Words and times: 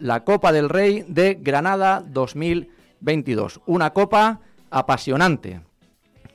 la 0.00 0.24
Copa 0.24 0.52
del 0.52 0.68
Rey 0.68 1.04
de 1.08 1.34
Granada 1.34 2.04
2022. 2.06 3.60
Una 3.66 3.92
copa 3.92 4.40
apasionante. 4.70 5.60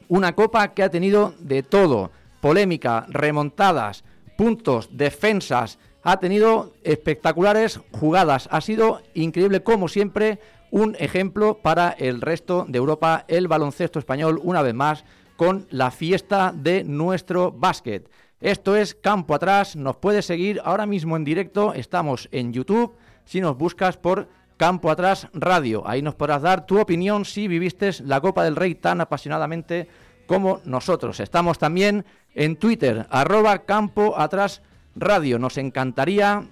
Una 0.08 0.36
copa 0.36 0.74
que 0.74 0.84
ha 0.84 0.90
tenido 0.90 1.34
de 1.40 1.64
todo. 1.64 2.12
Polémica, 2.42 3.06
remontadas, 3.10 4.04
puntos, 4.38 4.90
defensas. 4.92 5.80
Ha 6.04 6.20
tenido 6.20 6.74
espectaculares 6.84 7.80
jugadas. 7.92 8.48
Ha 8.52 8.62
sido 8.62 9.02
increíble 9.14 9.64
como 9.64 9.88
siempre. 9.88 10.40
Un 10.72 10.96
ejemplo 11.00 11.60
para 11.62 11.92
el 11.92 12.22
resto 12.22 12.66
de 12.68 12.78
Europa. 12.78 13.26
El 13.28 13.48
baloncesto 13.48 14.00
español 14.00 14.40
una 14.44 14.62
vez 14.62 14.74
más 14.74 15.06
con 15.36 15.68
la 15.70 15.92
fiesta 15.92 16.54
de 16.56 16.84
nuestro 16.84 17.52
básquet. 17.52 18.10
Esto 18.42 18.76
es 18.76 18.94
Campo 18.94 19.34
Atrás, 19.34 19.76
nos 19.76 19.98
puedes 19.98 20.26
seguir 20.26 20.62
ahora 20.64 20.86
mismo 20.86 21.16
en 21.16 21.24
directo, 21.24 21.74
estamos 21.74 22.28
en 22.32 22.54
YouTube, 22.54 22.94
si 23.26 23.42
nos 23.42 23.58
buscas 23.58 23.98
por 23.98 24.28
Campo 24.58 24.90
Atrás 24.90 25.28
Radio, 25.34 25.84
ahí 25.86 26.02
nos 26.02 26.16
podrás 26.16 26.42
dar 26.42 26.66
tu 26.66 26.80
opinión 26.80 27.26
si 27.26 27.48
viviste 27.48 27.92
la 28.04 28.22
Copa 28.22 28.44
del 28.44 28.56
Rey 28.56 28.76
tan 28.76 29.02
apasionadamente 29.02 29.90
como 30.28 30.62
nosotros. 30.64 31.20
Estamos 31.20 31.58
también 31.58 32.06
en 32.34 32.56
Twitter, 32.56 33.06
arroba 33.10 33.60
Campo 33.60 34.18
Atrás 34.18 34.62
Radio, 34.96 35.40
nos 35.40 35.58
encantaría 35.58 36.48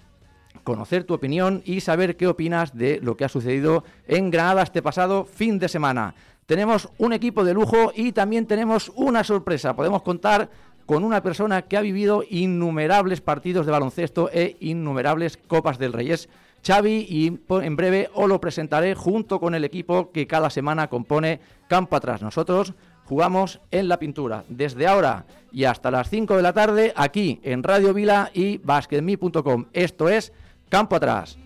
conocer 0.64 1.04
tu 1.04 1.14
opinión 1.14 1.62
y 1.66 1.82
saber 1.82 2.16
qué 2.16 2.28
opinas 2.28 2.76
de 2.76 3.00
lo 3.02 3.18
que 3.18 3.26
ha 3.26 3.30
sucedido 3.30 3.84
en 4.08 4.32
Granada 4.32 4.64
este 4.64 4.82
pasado 4.82 5.26
fin 5.26 5.60
de 5.60 5.70
semana. 5.70 6.14
Tenemos 6.46 6.90
un 6.98 7.14
equipo 7.14 7.44
de 7.44 7.54
lujo 7.54 7.92
y 7.96 8.12
también 8.12 8.46
tenemos 8.46 8.92
una 8.96 9.24
sorpresa. 9.24 9.76
Podemos 9.76 10.02
contar 10.02 10.50
con 10.86 11.04
una 11.04 11.24
persona 11.24 11.62
que 11.64 11.78
ha 11.78 11.82
vivido 11.82 12.24
innumerables 12.30 13.22
partidos 13.22 13.66
de 13.66 13.72
baloncesto 13.72 14.30
e 14.32 14.58
innumerables 14.60 15.38
Copas 15.38 15.80
del 15.80 15.94
Rey. 15.94 16.12
Es 16.12 16.30
Xavi 16.66 17.06
y 17.10 17.40
en 17.50 17.76
breve 17.76 18.10
os 18.14 18.28
lo 18.30 18.40
presentaré 18.40 18.96
junto 18.96 19.40
con 19.40 19.54
el 19.54 19.66
equipo 19.66 20.12
que 20.12 20.28
cada 20.28 20.50
semana 20.50 20.88
compone 20.88 21.42
Campo 21.68 21.96
Atrás. 21.96 22.22
Nosotros 22.22 22.74
jugamos 23.06 23.60
en 23.72 23.88
la 23.88 24.00
pintura 24.00 24.46
desde 24.48 24.88
ahora 24.88 25.26
y 25.52 25.66
hasta 25.66 25.92
las 25.92 26.10
5 26.10 26.38
de 26.38 26.42
la 26.42 26.54
tarde 26.54 26.94
aquí 26.96 27.40
en 27.44 27.64
Radio 27.64 27.94
Vila 27.94 28.32
y 28.34 28.58
basketme.com. 28.60 29.66
Esto 29.74 30.08
es 30.08 30.32
Campo 30.70 30.96
Atrás. 30.96 31.38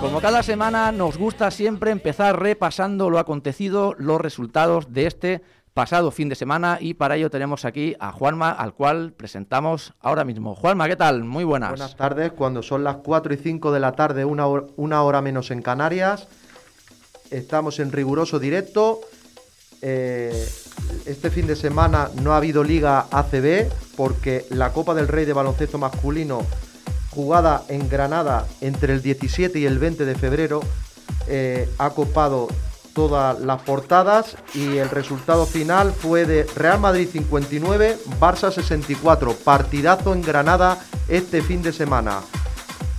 Como 0.00 0.20
cada 0.20 0.42
semana 0.42 0.90
nos 0.90 1.16
gusta 1.16 1.52
siempre 1.52 1.92
empezar 1.92 2.42
repasando 2.42 3.08
lo 3.08 3.20
acontecido, 3.20 3.94
los 3.98 4.20
resultados 4.20 4.92
de 4.92 5.06
este 5.06 5.42
pasado 5.74 6.10
fin 6.10 6.28
de 6.28 6.34
semana 6.34 6.78
y 6.80 6.94
para 6.94 7.16
ello 7.16 7.30
tenemos 7.30 7.64
aquí 7.64 7.96
a 7.98 8.12
Juanma, 8.12 8.50
al 8.50 8.74
cual 8.74 9.12
presentamos 9.12 9.94
ahora 10.00 10.24
mismo. 10.24 10.54
Juanma, 10.54 10.88
¿qué 10.88 10.96
tal? 10.96 11.24
Muy 11.24 11.44
buenas. 11.44 11.70
Buenas 11.70 11.96
tardes, 11.96 12.32
cuando 12.32 12.62
son 12.62 12.84
las 12.84 12.96
4 12.96 13.34
y 13.34 13.36
5 13.38 13.72
de 13.72 13.80
la 13.80 13.92
tarde, 13.92 14.24
una 14.24 14.46
hora, 14.46 14.66
una 14.76 15.02
hora 15.02 15.22
menos 15.22 15.50
en 15.50 15.62
Canarias, 15.62 16.28
estamos 17.30 17.78
en 17.78 17.92
riguroso 17.92 18.38
directo. 18.38 19.00
Eh, 19.80 20.48
este 21.06 21.30
fin 21.30 21.46
de 21.46 21.56
semana 21.56 22.08
no 22.22 22.32
ha 22.32 22.36
habido 22.36 22.62
liga 22.62 23.06
ACB 23.10 23.68
porque 23.96 24.46
la 24.50 24.72
Copa 24.72 24.94
del 24.94 25.08
Rey 25.08 25.24
de 25.24 25.32
baloncesto 25.32 25.78
masculino 25.78 26.42
jugada 27.10 27.64
en 27.68 27.88
Granada 27.88 28.46
entre 28.60 28.94
el 28.94 29.02
17 29.02 29.58
y 29.58 29.66
el 29.66 29.78
20 29.78 30.04
de 30.04 30.14
febrero, 30.14 30.60
eh, 31.28 31.68
ha 31.78 31.90
copado 31.90 32.48
todas 32.94 33.40
las 33.40 33.62
portadas 33.62 34.36
y 34.54 34.76
el 34.76 34.90
resultado 34.90 35.46
final 35.46 35.92
fue 35.92 36.26
de 36.26 36.44
Real 36.56 36.80
Madrid 36.80 37.08
59, 37.10 37.98
Barça 38.20 38.52
64, 38.52 39.34
partidazo 39.44 40.12
en 40.12 40.22
Granada 40.22 40.78
este 41.08 41.42
fin 41.42 41.62
de 41.62 41.72
semana. 41.72 42.20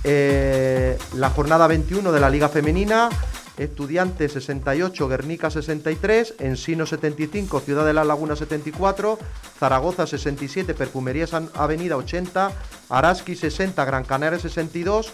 Eh, 0.04 0.98
la 1.14 1.30
jornada 1.30 1.66
21 1.66 2.12
de 2.12 2.20
la 2.20 2.28
Liga 2.28 2.48
Femenina, 2.48 3.08
Estudiantes 3.56 4.32
68, 4.32 5.08
Guernica 5.08 5.48
63, 5.48 6.34
Ensino 6.40 6.86
75, 6.86 7.60
Ciudad 7.60 7.86
de 7.86 7.92
la 7.92 8.04
Laguna 8.04 8.34
74, 8.34 9.18
Zaragoza 9.58 10.06
67, 10.06 10.74
Perfumerías 10.74 11.32
Avenida 11.32 11.96
80, 11.96 12.50
Araski 12.90 13.36
60, 13.36 13.84
Gran 13.84 14.04
Canaria 14.04 14.40
62, 14.40 15.12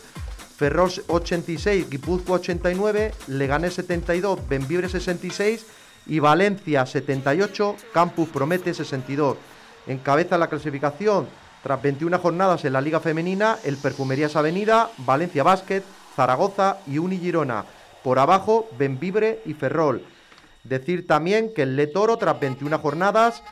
Ferrol 0.60 0.91
86, 1.06 1.88
Guipúzcoa 1.88 2.37
89, 2.37 3.15
Leganés 3.28 3.72
72, 3.72 4.47
Benvibre 4.47 4.91
66 4.91 5.65
y 6.06 6.19
Valencia 6.19 6.84
78, 6.84 7.76
Campus 7.94 8.28
Promete 8.28 8.75
62. 8.75 9.38
Encabeza 9.87 10.37
la 10.37 10.48
clasificación 10.48 11.28
tras 11.62 11.81
21 11.81 12.19
jornadas 12.19 12.62
en 12.66 12.75
la 12.75 12.82
Liga 12.82 13.00
Femenina 13.00 13.56
el 13.65 13.78
Perfumerías 13.78 14.37
Avenida, 14.37 14.91
Valencia 14.98 15.43
Básquet, 15.43 15.82
Zaragoza 16.15 16.77
y 16.87 16.98
Uni 16.98 17.16
Girona. 17.16 17.65
Por 18.04 18.19
abajo, 18.19 18.69
Benvibre 18.78 19.41
y 19.47 19.54
Ferrol. 19.54 20.04
Decir 20.62 21.06
también 21.06 21.54
que 21.54 21.62
el 21.62 21.75
Letoro, 21.75 22.19
tras 22.19 22.38
21 22.38 22.78
jornadas, 22.81 23.42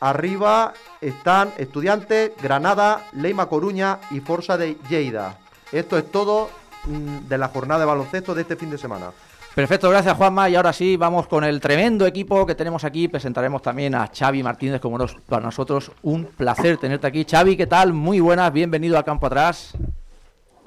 arriba 0.00 0.72
están 1.00 1.52
Estudiantes, 1.56 2.32
Granada, 2.42 3.06
Leima 3.12 3.48
Coruña 3.48 4.00
y 4.10 4.18
Forza 4.18 4.58
de 4.58 4.76
Lleida. 4.90 5.38
Esto 5.72 5.98
es 5.98 6.10
todo 6.10 6.50
mm, 6.86 7.28
de 7.28 7.38
la 7.38 7.48
jornada 7.48 7.80
de 7.80 7.86
baloncesto 7.86 8.34
de 8.34 8.42
este 8.42 8.56
fin 8.56 8.70
de 8.70 8.78
semana. 8.78 9.10
Perfecto, 9.54 9.90
gracias 9.90 10.16
Juanma. 10.16 10.48
Y 10.48 10.54
ahora 10.54 10.72
sí, 10.72 10.96
vamos 10.96 11.26
con 11.26 11.42
el 11.42 11.60
tremendo 11.60 12.06
equipo 12.06 12.46
que 12.46 12.54
tenemos 12.54 12.84
aquí. 12.84 13.08
Presentaremos 13.08 13.60
también 13.60 13.94
a 13.94 14.06
Xavi 14.06 14.42
Martínez, 14.42 14.80
como 14.80 14.98
nos, 14.98 15.14
para 15.14 15.42
nosotros 15.44 15.90
un 16.02 16.26
placer 16.26 16.76
tenerte 16.78 17.06
aquí. 17.06 17.26
Xavi, 17.28 17.56
¿qué 17.56 17.66
tal? 17.66 17.92
Muy 17.92 18.20
buenas, 18.20 18.52
bienvenido 18.52 18.96
a 18.98 19.02
Campo 19.02 19.26
Atrás. 19.26 19.76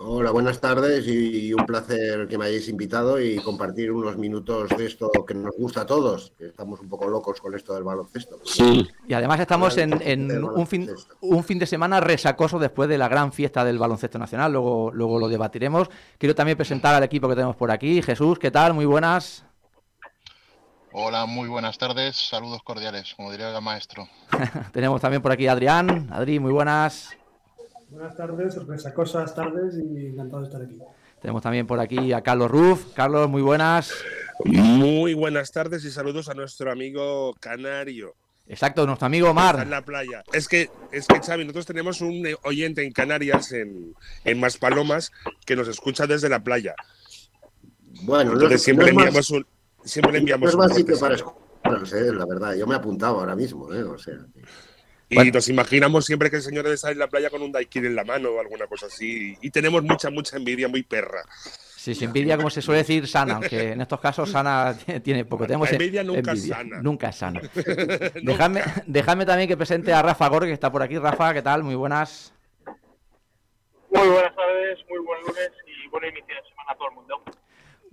Hola, 0.04 0.32
buenas 0.32 0.60
tardes 0.60 1.08
y 1.08 1.54
un 1.54 1.64
placer 1.64 2.28
que 2.28 2.36
me 2.36 2.46
hayáis 2.46 2.68
invitado 2.70 3.22
y 3.22 3.36
compartir 3.38 3.92
unos 3.92 4.18
minutos 4.18 4.70
de 4.76 4.88
esto 4.88 5.12
que 5.28 5.36
nos 5.36 5.56
gusta 5.56 5.82
a 5.82 5.86
todos, 5.86 6.34
que 6.40 6.48
estamos 6.48 6.80
un 6.80 6.90
poco 6.90 7.08
locos 7.08 7.40
con 7.40 7.54
esto 7.54 7.76
del 7.76 7.84
baloncesto. 7.84 8.40
Sí. 8.44 8.90
Y 9.08 9.14
además 9.14 9.40
estamos 9.40 9.78
en, 9.78 9.94
un, 10.44 10.66
fin, 10.66 10.90
un 11.22 11.44
fin 11.44 11.60
de 11.60 11.68
semana 11.68 12.00
resacoso 12.00 12.58
después 12.58 12.90
de 12.90 12.98
la 12.98 13.10
gran 13.10 13.32
fiesta 13.32 13.64
del 13.64 13.78
baloncesto 13.78 14.18
nacional, 14.18 14.52
luego, 14.52 14.92
luego 14.92 15.20
lo 15.20 15.30
debatiremos. 15.30 15.88
Quiero 16.18 16.34
también 16.34 16.58
presentar 16.58 16.96
al 16.96 17.04
equipo 17.04 17.30
que 17.30 17.36
tenemos 17.36 17.56
por 17.56 17.70
aquí. 17.70 18.02
Jesús, 18.02 18.40
¿qué 18.40 18.50
tal? 18.50 18.74
Muy 18.74 18.86
buenas. 18.86 19.46
Hola, 20.94 21.28
muy 21.28 21.48
buenas 21.48 21.78
tardes, 21.78 22.18
saludos 22.18 22.64
cordiales, 22.64 23.14
como 23.16 23.32
diría 23.32 23.56
el 23.56 23.62
maestro. 23.62 24.08
tenemos 24.74 25.00
también 25.00 25.22
por 25.22 25.32
aquí 25.32 25.46
a 25.46 25.52
Adrián. 25.52 26.10
Adri, 26.12 26.40
muy 26.40 26.52
buenas. 26.52 27.16
Buenas 27.92 28.16
tardes, 28.16 28.54
sorpresacosas 28.54 29.36
tardes 29.36 29.76
y 29.78 30.08
encantado 30.08 30.42
de 30.44 30.48
estar 30.48 30.62
aquí. 30.62 30.78
Tenemos 31.22 31.42
también 31.42 31.68
por 31.68 31.78
aquí 31.78 32.14
a 32.14 32.22
Carlos 32.22 32.50
Ruf. 32.50 32.94
Carlos, 32.94 33.30
muy 33.30 33.42
buenas. 33.42 33.94
Muy 34.46 35.14
buenas 35.14 35.52
tardes 35.52 35.84
y 35.84 35.92
saludos 35.92 36.30
a 36.30 36.34
nuestro 36.34 36.72
amigo 36.72 37.34
Canario. 37.42 38.16
Exacto, 38.48 38.86
nuestro 38.86 39.08
amigo 39.08 39.34
Mar. 39.34 39.60
en 39.62 39.70
la 39.70 39.82
playa. 39.82 40.24
Es 40.32 40.48
que, 40.48 40.70
es 40.94 41.06
que, 41.06 41.20
Xavi, 41.20 41.44
nosotros 41.44 41.66
tenemos 41.66 42.00
un 42.00 42.26
oyente 42.44 42.86
en 42.86 42.94
Canarias, 42.94 43.52
en, 43.52 43.94
en 44.24 44.40
Maspalomas, 44.40 45.12
que 45.46 45.58
nos 45.58 45.68
escucha 45.68 46.08
desde 46.08 46.30
la 46.30 46.42
playa. 46.42 46.76
Bueno, 48.04 48.32
Entonces, 48.32 48.64
siempre, 48.64 48.86
le 48.86 48.92
enviamos 48.92 49.30
un, 49.32 49.46
siempre 49.84 50.18
enviamos 50.18 50.56
un. 50.56 50.70
sitio 50.74 50.98
para 50.98 51.16
escuchar, 51.16 52.16
la 52.16 52.26
verdad. 52.26 52.56
Yo 52.56 52.66
me 52.66 52.74
he 52.74 52.78
apuntado 52.78 53.20
ahora 53.20 53.36
mismo, 53.36 53.74
¿eh? 53.74 53.84
O 53.84 53.98
sea. 53.98 54.16
Y 55.12 55.30
nos 55.30 55.50
imaginamos 55.50 56.06
siempre 56.06 56.30
que 56.30 56.38
el 56.38 56.42
señor 56.42 56.64
debe 56.64 56.76
estar 56.76 56.92
en 56.92 57.00
la 57.00 57.10
playa 57.10 57.30
con 57.30 57.42
un 57.42 57.52
daiquiri 57.52 57.88
en 57.88 57.96
la 57.96 58.06
mano 58.06 58.30
o 58.30 58.40
alguna 58.40 58.66
cosa 58.68 58.86
así. 58.86 59.38
Y 59.42 59.52
tenemos 59.52 59.84
mucha, 59.84 60.10
mucha 60.10 60.38
envidia, 60.38 60.70
muy 60.70 60.84
perra. 60.84 61.24
Sí, 61.76 61.94
sí, 61.94 62.06
envidia, 62.06 62.38
como 62.38 62.50
se 62.50 62.62
suele 62.62 62.80
decir, 62.80 63.06
sana, 63.08 63.34
aunque 63.34 63.74
en 63.74 63.82
estos 63.82 64.00
casos 64.00 64.32
sana 64.32 64.74
tiene 65.04 65.26
poco. 65.26 65.46
Tenemos 65.46 65.70
la 65.70 65.76
envidia 65.76 66.04
nunca 66.04 66.32
es 66.32 66.48
sana. 66.48 66.82
Nunca 66.82 67.10
es 67.10 67.16
sana. 67.18 67.42
dejadme, 68.86 69.26
también 69.26 69.50
que 69.50 69.58
presente 69.58 69.92
a 69.92 70.02
Rafa 70.02 70.30
Gore, 70.30 70.48
que 70.48 70.54
está 70.54 70.72
por 70.72 70.82
aquí. 70.82 70.98
Rafa, 70.98 71.34
¿qué 71.34 71.42
tal? 71.42 71.64
Muy 71.64 71.76
buenas. 71.76 72.34
Muy 73.90 74.08
buenas 74.08 74.34
tardes, 74.34 74.80
muy 74.90 75.00
buen 75.00 75.22
lunes 75.24 75.52
y 75.68 75.90
buen 75.90 76.06
inicio 76.06 76.36
de 76.36 76.50
semana 76.50 76.72
a 76.72 76.76
todo 76.78 76.88
el 76.88 76.96
mundo. 76.96 77.22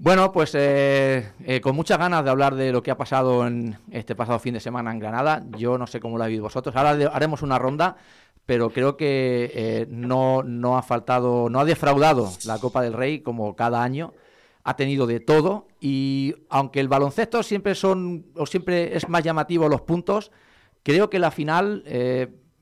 Bueno, 0.00 0.31
pues 0.31 0.55
eh, 0.55 1.33
eh, 1.45 1.61
con 1.61 1.75
muchas 1.75 1.99
ganas 1.99 2.23
de 2.23 2.31
hablar 2.31 2.55
de 2.55 2.71
lo 2.71 2.85
que 2.85 2.93
ha 2.93 2.97
pasado 2.97 3.45
en 3.49 3.77
este 3.91 4.15
pasado 4.15 4.39
fin 4.39 4.55
de 4.55 4.61
semana 4.61 4.93
en 4.93 5.00
Granada. 5.00 5.45
Yo 5.56 5.77
no 5.77 5.89
sé 5.89 5.99
cómo 5.99 6.17
lo 6.17 6.23
habéis 6.23 6.41
vosotros. 6.41 6.77
Ahora 6.77 6.91
haremos 7.12 7.43
una 7.43 7.59
ronda, 7.59 7.97
pero 8.47 8.71
creo 8.71 8.97
que 8.97 9.50
eh, 9.53 9.87
no, 9.91 10.45
no 10.45 10.79
ha 10.79 10.83
faltado, 10.83 11.50
no 11.50 11.59
ha 11.59 11.65
defraudado 11.65 12.31
la 12.47 12.61
Copa 12.61 12.81
del 12.81 12.93
Rey 12.93 13.23
como 13.23 13.56
cada 13.56 13.83
año. 13.83 14.15
Ha 14.62 14.77
tenido 14.77 15.05
de 15.09 15.19
todo 15.19 15.67
y 15.81 16.33
aunque 16.49 16.79
el 16.79 16.87
baloncesto 16.87 17.43
siempre 17.43 17.75
son 17.75 18.27
o 18.37 18.47
siempre 18.47 18.97
es 18.97 19.09
más 19.09 19.25
llamativo 19.25 19.69
los 19.69 19.81
puntos, 19.81 20.31
creo 20.85 21.11
que 21.11 21.19
la 21.19 21.33
final 21.33 21.83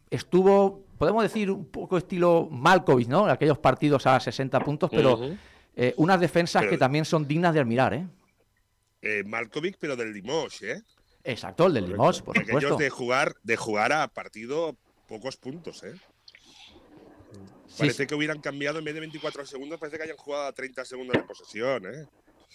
estuvo, 0.09 0.85
podemos 0.97 1.23
decir, 1.23 1.51
un 1.51 1.67
poco 1.67 1.99
estilo 1.99 2.49
Malkovich, 2.51 3.09
¿no? 3.09 3.27
Aquellos 3.27 3.59
partidos 3.59 4.07
a 4.07 4.19
60 4.21 4.61
puntos, 4.61 4.89
pero 4.91 5.19
eh, 5.77 5.95
unas 5.99 6.19
defensas 6.19 6.67
que 6.67 6.79
también 6.79 7.05
son 7.05 7.29
dignas 7.29 7.53
de 7.53 7.61
admirar, 7.61 7.93
¿eh? 7.93 8.07
eh 9.03 9.23
Malkovic, 9.25 9.77
pero 9.79 9.95
del 9.95 10.13
Limoges, 10.13 10.63
¿eh? 10.63 10.83
Exacto, 11.23 11.67
el 11.67 11.75
del 11.75 11.91
Limoges, 11.91 12.23
por 12.23 12.39
supuesto. 12.39 12.77
de 12.77 12.89
jugar, 12.89 13.37
de 13.43 13.57
jugar 13.57 13.93
a 13.93 14.09
partido 14.09 14.77
pocos 15.07 15.37
puntos, 15.37 15.83
¿eh? 15.85 15.95
Parece 17.79 18.07
que 18.07 18.15
hubieran 18.15 18.41
cambiado 18.41 18.79
en 18.79 18.85
vez 18.87 18.95
de 18.95 19.01
24 19.01 19.45
segundos, 19.45 19.79
parece 19.79 19.99
que 19.99 20.05
hayan 20.05 20.17
jugado 20.17 20.47
a 20.47 20.53
30 20.53 20.85
segundos 20.87 21.15
de 21.15 21.23
posesión, 21.25 21.85
¿eh? 21.87 22.07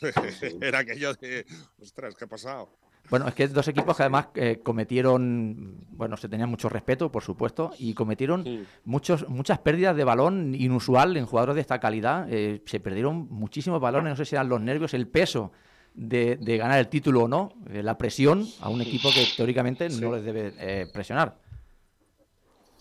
Era 0.62 0.80
aquello 0.80 1.14
de, 1.14 1.46
ostras, 1.80 2.16
¿qué 2.16 2.26
ha 2.26 2.28
pasado? 2.28 2.70
Bueno, 3.12 3.28
es 3.28 3.36
que 3.36 3.46
dos 3.50 3.68
equipos 3.68 3.98
que 3.98 4.04
además 4.04 4.28
eh, 4.36 4.62
cometieron, 4.64 5.86
bueno, 5.90 6.16
se 6.16 6.30
tenían 6.30 6.50
mucho 6.50 6.70
respeto, 6.70 7.12
por 7.12 7.24
supuesto, 7.24 7.72
y 7.78 7.94
cometieron 7.94 8.66
muchos, 8.86 9.28
muchas 9.28 9.60
pérdidas 9.60 9.98
de 9.98 10.06
balón 10.06 10.56
inusual 10.56 11.18
en 11.18 11.26
jugadores 11.26 11.56
de 11.56 11.62
esta 11.62 11.82
calidad. 11.82 12.32
Eh, 12.32 12.62
se 12.66 12.80
perdieron 12.80 13.28
muchísimos 13.30 13.82
balones, 13.82 14.12
no 14.12 14.16
sé 14.16 14.24
si 14.24 14.36
eran 14.36 14.48
los 14.48 14.62
nervios, 14.62 14.94
el 14.94 15.10
peso 15.10 15.52
de, 15.94 16.38
de 16.38 16.56
ganar 16.56 16.80
el 16.80 16.88
título 16.88 17.24
o 17.24 17.28
no, 17.28 17.54
eh, 17.70 17.84
la 17.84 17.98
presión 17.98 18.48
a 18.62 18.70
un 18.70 18.80
equipo 18.80 19.10
que 19.14 19.28
teóricamente 19.36 19.90
no 19.90 20.16
les 20.16 20.24
debe 20.24 20.54
eh, 20.58 20.88
presionar. 20.94 21.38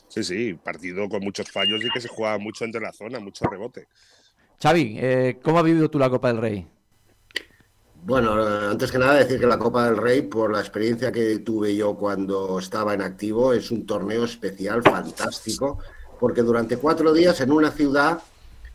Sí, 0.06 0.22
sí, 0.22 0.54
partido 0.54 1.08
con 1.08 1.24
muchos 1.24 1.50
fallos 1.50 1.84
y 1.84 1.90
que 1.90 2.00
se 2.00 2.06
jugaba 2.06 2.38
mucho 2.38 2.64
entre 2.64 2.80
la 2.80 2.92
zona, 2.92 3.18
mucho 3.18 3.46
rebote. 3.46 3.88
Xavi, 4.62 4.94
eh, 4.96 5.40
¿cómo 5.42 5.58
has 5.58 5.64
vivido 5.64 5.90
tú 5.90 5.98
la 5.98 6.08
Copa 6.08 6.28
del 6.28 6.40
Rey? 6.40 6.66
Bueno, 8.02 8.32
antes 8.32 8.90
que 8.90 8.98
nada 8.98 9.14
decir 9.14 9.38
que 9.38 9.46
la 9.46 9.58
Copa 9.58 9.84
del 9.84 9.98
Rey, 9.98 10.22
por 10.22 10.52
la 10.52 10.60
experiencia 10.60 11.12
que 11.12 11.38
tuve 11.40 11.76
yo 11.76 11.94
cuando 11.96 12.58
estaba 12.58 12.94
en 12.94 13.02
activo, 13.02 13.52
es 13.52 13.70
un 13.70 13.84
torneo 13.84 14.24
especial, 14.24 14.82
fantástico, 14.82 15.78
porque 16.18 16.42
durante 16.42 16.78
cuatro 16.78 17.12
días 17.12 17.40
en 17.42 17.52
una 17.52 17.70
ciudad 17.70 18.22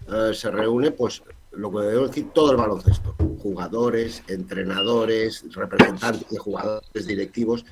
eh, 0.07 0.31
se 0.33 0.51
reúne, 0.51 0.91
pues, 0.91 1.23
lo 1.51 1.71
que 1.71 1.79
debo 1.79 2.07
decir, 2.07 2.29
todo 2.33 2.51
el 2.51 2.57
baloncesto. 2.57 3.15
Jugadores, 3.41 4.21
entrenadores, 4.27 5.43
representantes 5.55 6.29
de 6.29 6.37
jugadores, 6.37 7.07
directivos, 7.07 7.65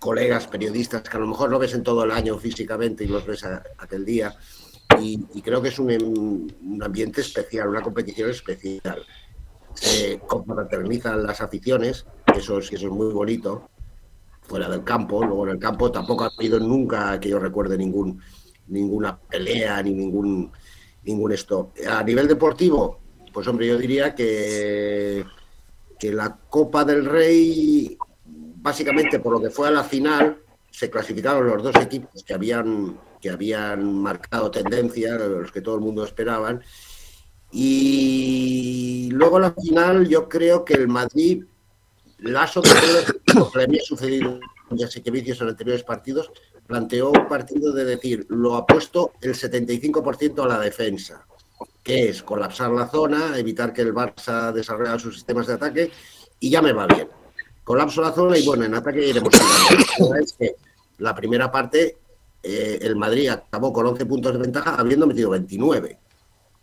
colegas, 0.00 0.48
periodistas, 0.48 1.02
que 1.02 1.16
a 1.16 1.20
lo 1.20 1.28
mejor 1.28 1.50
no 1.50 1.60
ves 1.60 1.74
en 1.74 1.84
todo 1.84 2.02
el 2.04 2.10
año 2.10 2.36
físicamente 2.38 3.04
y 3.04 3.08
los 3.08 3.24
ves 3.24 3.44
aquel 3.78 4.04
día. 4.04 4.36
Y, 5.00 5.42
creo 5.42 5.62
que 5.62 5.68
es 5.68 5.78
em- 5.78 6.48
un 6.60 6.82
ambiente 6.82 7.20
especial, 7.20 7.68
una 7.68 7.82
competición 7.82 8.30
especial 8.30 9.04
se 9.80 10.18
confraternizan 10.26 11.22
las 11.22 11.40
aficiones, 11.40 12.04
eso 12.34 12.58
es, 12.58 12.72
eso 12.72 12.86
es 12.86 12.92
muy 12.92 13.12
bonito, 13.12 13.68
fuera 14.42 14.68
del 14.68 14.82
campo. 14.82 15.24
Luego 15.24 15.46
en 15.46 15.52
el 15.52 15.58
campo 15.58 15.92
tampoco 15.92 16.24
ha 16.24 16.30
habido 16.36 16.58
nunca 16.58 17.18
que 17.20 17.28
yo 17.28 17.38
recuerde 17.38 17.78
ningún, 17.78 18.20
ninguna 18.68 19.16
pelea 19.16 19.82
ni 19.82 19.94
ningún, 19.94 20.50
ningún 21.04 21.32
esto. 21.32 21.72
A 21.88 22.02
nivel 22.02 22.26
deportivo, 22.26 22.98
pues 23.32 23.46
hombre, 23.46 23.68
yo 23.68 23.78
diría 23.78 24.14
que, 24.14 25.24
que 25.98 26.12
la 26.12 26.36
Copa 26.48 26.84
del 26.84 27.04
Rey, 27.04 27.96
básicamente 28.24 29.20
por 29.20 29.32
lo 29.32 29.40
que 29.40 29.50
fue 29.50 29.68
a 29.68 29.72
la 29.72 29.84
final, 29.84 30.38
se 30.70 30.90
clasificaron 30.90 31.46
los 31.46 31.62
dos 31.62 31.76
equipos 31.76 32.24
que 32.24 32.34
habían, 32.34 32.98
que 33.20 33.30
habían 33.30 33.94
marcado 33.94 34.50
tendencia, 34.50 35.14
los 35.16 35.52
que 35.52 35.60
todo 35.60 35.76
el 35.76 35.82
mundo 35.82 36.04
esperaban. 36.04 36.62
Y 37.50 39.08
luego 39.12 39.38
la 39.38 39.52
final, 39.52 40.06
yo 40.08 40.28
creo 40.28 40.64
que 40.64 40.74
el 40.74 40.88
Madrid, 40.88 41.44
lo 42.18 42.40
que 43.52 43.58
le 43.58 43.64
había 43.64 43.82
sucedido 43.82 44.38
ya 44.70 44.88
sé 44.88 45.02
que 45.02 45.10
vicios 45.10 45.40
en 45.40 45.48
anteriores 45.48 45.82
partidos, 45.82 46.30
planteó 46.66 47.10
un 47.10 47.26
partido 47.26 47.72
de 47.72 47.84
decir, 47.84 48.26
lo 48.28 48.56
ha 48.56 48.66
puesto 48.66 49.12
el 49.20 49.34
75% 49.34 50.42
a 50.42 50.46
la 50.46 50.58
defensa, 50.58 51.26
que 51.82 52.10
es 52.10 52.22
colapsar 52.22 52.70
la 52.70 52.88
zona, 52.88 53.38
evitar 53.38 53.72
que 53.72 53.82
el 53.82 53.94
Barça 53.94 54.52
desarrolle 54.52 54.98
sus 54.98 55.14
sistemas 55.14 55.46
de 55.46 55.54
ataque, 55.54 55.90
y 56.40 56.50
ya 56.50 56.60
me 56.60 56.72
va 56.72 56.86
bien. 56.86 57.08
Colapso 57.64 58.00
la 58.00 58.12
zona 58.12 58.38
y 58.38 58.46
bueno, 58.46 58.64
en 58.64 58.74
ataque 58.74 59.06
iremos 59.06 59.30
tirando. 59.30 60.14
La 60.14 60.20
es 60.20 60.32
que 60.32 60.56
la 60.98 61.14
primera 61.14 61.50
parte, 61.50 61.98
eh, 62.42 62.78
el 62.80 62.96
Madrid 62.96 63.28
acabó 63.28 63.72
con 63.72 63.86
11 63.86 64.06
puntos 64.06 64.32
de 64.32 64.38
ventaja, 64.38 64.74
habiendo 64.76 65.06
metido 65.06 65.30
29 65.30 65.98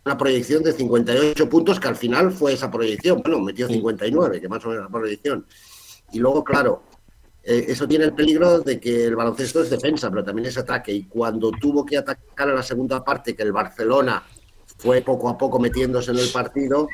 una 0.06 0.16
proyección 0.16 0.62
de 0.62 0.72
58 0.72 1.48
puntos, 1.48 1.80
que 1.80 1.88
al 1.88 1.96
final 1.96 2.30
fue 2.30 2.52
esa 2.52 2.70
proyección. 2.70 3.20
Bueno, 3.22 3.40
metió 3.40 3.66
59, 3.66 4.40
que 4.40 4.48
más 4.48 4.64
o 4.64 4.68
menos 4.68 4.84
la 4.84 4.90
proyección. 4.90 5.44
Y 6.12 6.20
luego, 6.20 6.44
claro, 6.44 6.84
eh, 7.42 7.64
eso 7.68 7.88
tiene 7.88 8.04
el 8.04 8.12
peligro 8.14 8.60
de 8.60 8.78
que 8.78 9.06
el 9.06 9.16
baloncesto 9.16 9.62
es 9.62 9.68
defensa, 9.68 10.08
pero 10.08 10.22
también 10.22 10.46
es 10.46 10.56
ataque. 10.58 10.92
Y 10.92 11.04
cuando 11.06 11.50
tuvo 11.50 11.84
que 11.84 11.98
atacar 11.98 12.48
en 12.48 12.54
la 12.54 12.62
segunda 12.62 13.02
parte, 13.02 13.34
que 13.34 13.42
el 13.42 13.50
Barcelona 13.50 14.22
fue 14.78 15.02
poco 15.02 15.28
a 15.28 15.36
poco 15.36 15.58
metiéndose 15.58 16.12
en 16.12 16.18
el 16.18 16.28
partido, 16.28 16.86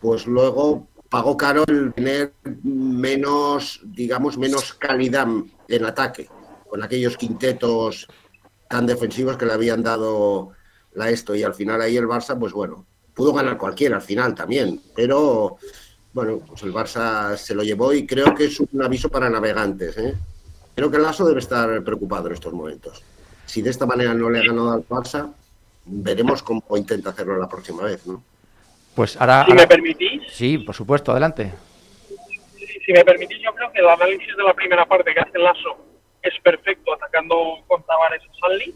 pues 0.00 0.24
luego 0.28 0.86
pagó 1.08 1.36
caro 1.36 1.64
el 1.66 1.92
tener 1.92 2.34
menos, 2.62 3.80
digamos, 3.84 4.38
menos 4.38 4.74
calidad 4.74 5.26
en 5.66 5.84
ataque, 5.84 6.28
con 6.68 6.84
aquellos 6.84 7.16
quintetos 7.16 8.06
tan 8.68 8.86
defensivos 8.86 9.36
que 9.36 9.46
le 9.46 9.54
habían 9.54 9.82
dado 9.82 10.52
la 10.98 11.08
esto 11.10 11.34
y 11.34 11.42
al 11.42 11.54
final 11.54 11.80
ahí 11.80 11.96
el 11.96 12.06
Barça, 12.06 12.38
pues 12.38 12.52
bueno, 12.52 12.84
pudo 13.14 13.32
ganar 13.32 13.56
cualquiera 13.56 13.96
al 13.96 14.02
final 14.02 14.34
también, 14.34 14.80
pero 14.94 15.56
bueno, 16.12 16.40
pues 16.46 16.62
el 16.64 16.72
Barça 16.72 17.36
se 17.36 17.54
lo 17.54 17.62
llevó 17.62 17.92
y 17.92 18.06
creo 18.06 18.34
que 18.34 18.46
es 18.46 18.58
un 18.60 18.82
aviso 18.82 19.08
para 19.08 19.30
navegantes. 19.30 19.96
¿eh? 19.98 20.14
Creo 20.74 20.90
que 20.90 20.96
el 20.96 21.02
Lasso 21.04 21.24
debe 21.24 21.40
estar 21.40 21.82
preocupado 21.84 22.26
en 22.28 22.34
estos 22.34 22.52
momentos. 22.52 23.02
Si 23.46 23.62
de 23.62 23.70
esta 23.70 23.86
manera 23.86 24.12
no 24.14 24.28
le 24.28 24.40
ha 24.40 24.44
ganado 24.44 24.72
al 24.72 24.86
Barça, 24.86 25.32
veremos 25.84 26.42
cómo 26.42 26.62
intenta 26.76 27.10
hacerlo 27.10 27.38
la 27.38 27.48
próxima 27.48 27.84
vez, 27.84 28.06
¿no? 28.06 28.22
Pues 28.94 29.16
ahora... 29.20 29.44
Si 29.44 29.52
ahora- 29.52 29.62
me 29.62 29.68
permitís, 29.68 30.22
Sí, 30.32 30.58
por 30.58 30.74
supuesto, 30.74 31.12
adelante. 31.12 31.52
si, 32.84 32.92
me 32.92 33.04
permitís, 33.04 33.38
yo 33.42 33.54
creo 33.54 33.70
que 33.72 33.78
el 33.80 33.88
análisis 33.88 34.36
de 34.36 34.42
la 34.42 34.54
primera 34.54 34.84
parte 34.86 35.14
que 35.14 35.20
hace 35.20 35.38
Lasso 35.38 35.76
es 36.22 36.34
perfecto 36.42 36.92
atacando 36.94 37.36
con 37.68 37.82
Tavares 37.84 38.22
a 38.22 38.32
Stanley. 38.34 38.74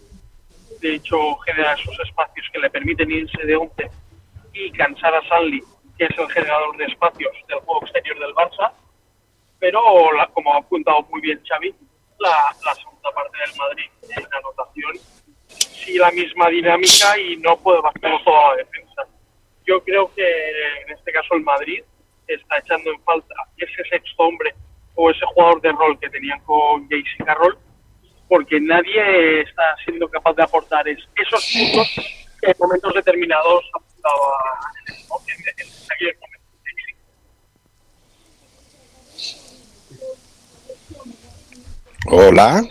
De 0.83 0.97
hecho, 0.97 1.37
genera 1.47 1.75
esos 1.75 1.97
espacios 2.01 2.45
que 2.53 2.59
le 2.59 2.69
permiten 2.69 3.09
irse 3.09 3.47
de 3.47 3.55
11 3.55 3.89
y 4.53 4.73
cansar 4.73 5.15
a 5.15 5.21
Stanley, 5.21 5.63
que 5.97 6.05
es 6.05 6.19
el 6.19 6.29
generador 6.29 6.77
de 6.77 6.87
espacios 6.87 7.33
del 7.47 7.61
juego 7.61 7.83
exterior 7.83 8.19
del 8.19 8.35
Barça. 8.35 8.73
Pero, 9.61 9.81
como 10.35 10.55
ha 10.55 10.59
apuntado 10.59 11.03
muy 11.09 11.21
bien 11.21 11.41
Xavi, 11.47 11.73
la, 12.19 12.55
la 12.67 12.75
segunda 12.75 13.11
parte 13.15 13.39
del 13.39 13.57
Madrid 13.57 13.91
en 14.11 14.35
anotación 14.35 14.93
sigue 15.47 16.01
la 16.01 16.11
misma 16.11 16.49
dinámica 16.49 17.17
y 17.17 17.37
no 17.37 17.57
puede 17.59 17.81
bastarlo 17.81 18.21
toda 18.25 18.51
la 18.51 18.57
defensa. 18.57 19.03
Yo 19.65 19.83
creo 19.85 20.13
que 20.13 20.27
en 20.83 20.91
este 20.91 21.13
caso 21.13 21.35
el 21.35 21.43
Madrid 21.43 21.85
está 22.27 22.59
echando 22.59 22.91
en 22.91 23.01
falta 23.03 23.35
ese 23.57 23.85
sexto 23.89 24.23
hombre 24.25 24.53
o 24.97 25.11
ese 25.11 25.25
jugador 25.27 25.61
de 25.61 25.71
rol 25.71 25.99
que 26.01 26.11
tenían 26.11 26.41
con 26.41 26.89
JC 26.89 27.25
Carroll, 27.25 27.57
porque 28.33 28.59
nadie 28.63 29.43
está 29.43 29.63
siendo 29.85 30.09
capaz 30.09 30.33
de 30.33 30.43
aportar 30.43 30.89
es- 30.89 31.07
esos 31.17 31.53
puntos 31.53 31.87
que 32.41 32.47
en 32.51 32.55
momentos 32.59 32.95
determinados 32.95 33.63
en 35.29 35.91
aquellos 35.93 36.15
momentos. 36.19 37.53
Hola. 42.07 42.63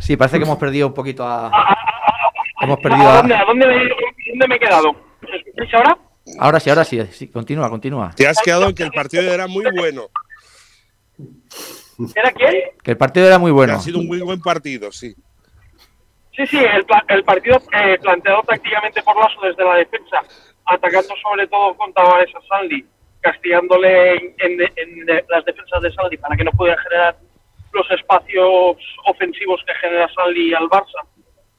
Sí, 0.00 0.16
parece 0.16 0.38
que 0.38 0.44
hemos 0.44 0.58
perdido 0.58 0.88
un 0.88 0.94
poquito 0.94 1.24
a... 1.24 1.48
Hemos 2.60 2.78
perdido 2.80 3.06
¿A 3.08 3.12
a... 3.14 3.16
dónde, 3.18 3.34
a 3.36 3.44
dónde 3.44 3.66
me, 3.68 3.74
dónde 4.30 4.48
me 4.48 4.56
he 4.56 4.58
quedado? 4.58 4.92
¿Me 5.22 5.36
escucháis 5.36 5.74
ahora? 5.74 5.98
Ahora 6.40 6.58
sí, 6.58 6.70
ahora 6.70 6.84
sí, 6.84 7.00
sí, 7.12 7.28
continúa, 7.30 7.70
continúa. 7.70 8.10
Te 8.16 8.26
has 8.26 8.40
quedado 8.42 8.68
en 8.68 8.74
que 8.74 8.82
el 8.82 8.90
partido 8.90 9.32
era 9.32 9.46
muy 9.46 9.64
bueno. 9.76 10.08
¿Era 12.14 12.32
quién? 12.32 12.54
Que 12.82 12.90
el 12.92 12.96
partido 12.96 13.26
era 13.26 13.38
muy 13.38 13.50
que 13.50 13.54
bueno. 13.54 13.74
Ha 13.74 13.80
sido 13.80 13.98
un 14.00 14.06
muy 14.06 14.20
buen 14.20 14.40
partido, 14.40 14.90
sí. 14.92 15.14
Sí, 16.36 16.46
sí, 16.48 16.58
el, 16.58 16.84
pla- 16.84 17.04
el 17.08 17.22
partido 17.24 17.58
eh, 17.72 17.96
planteado 18.02 18.42
tácticamente 18.42 19.02
por 19.02 19.16
Lasso 19.16 19.40
desde 19.42 19.64
la 19.64 19.76
defensa, 19.76 20.20
atacando 20.66 21.14
sobre 21.22 21.46
todo 21.46 21.76
con 21.76 21.92
Tavares 21.92 22.34
a 22.34 22.40
Sandy, 22.48 22.84
castigándole 23.20 24.34
en, 24.38 24.58
las 25.28 25.44
defensas 25.44 25.80
de 25.82 25.92
Sandy 25.92 26.16
para 26.16 26.36
que 26.36 26.44
no 26.44 26.50
pudiera 26.52 26.80
generar 26.82 27.16
los 27.72 27.88
espacios 27.90 28.76
ofensivos 29.06 29.60
que 29.66 29.74
genera 29.76 30.08
Sandy 30.14 30.54
al 30.54 30.68
Barça. 30.68 31.06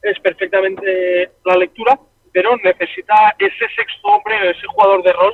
Es 0.01 0.20
perfectamente 0.20 1.32
la 1.46 1.56
lectura, 1.56 1.98
pero 2.34 2.56
necesita 2.58 3.34
ese 3.39 3.68
sexto 3.75 4.08
hombre, 4.10 4.51
ese 4.51 4.68
jugador 4.68 5.04
de 5.04 5.13
rol, 5.13 5.34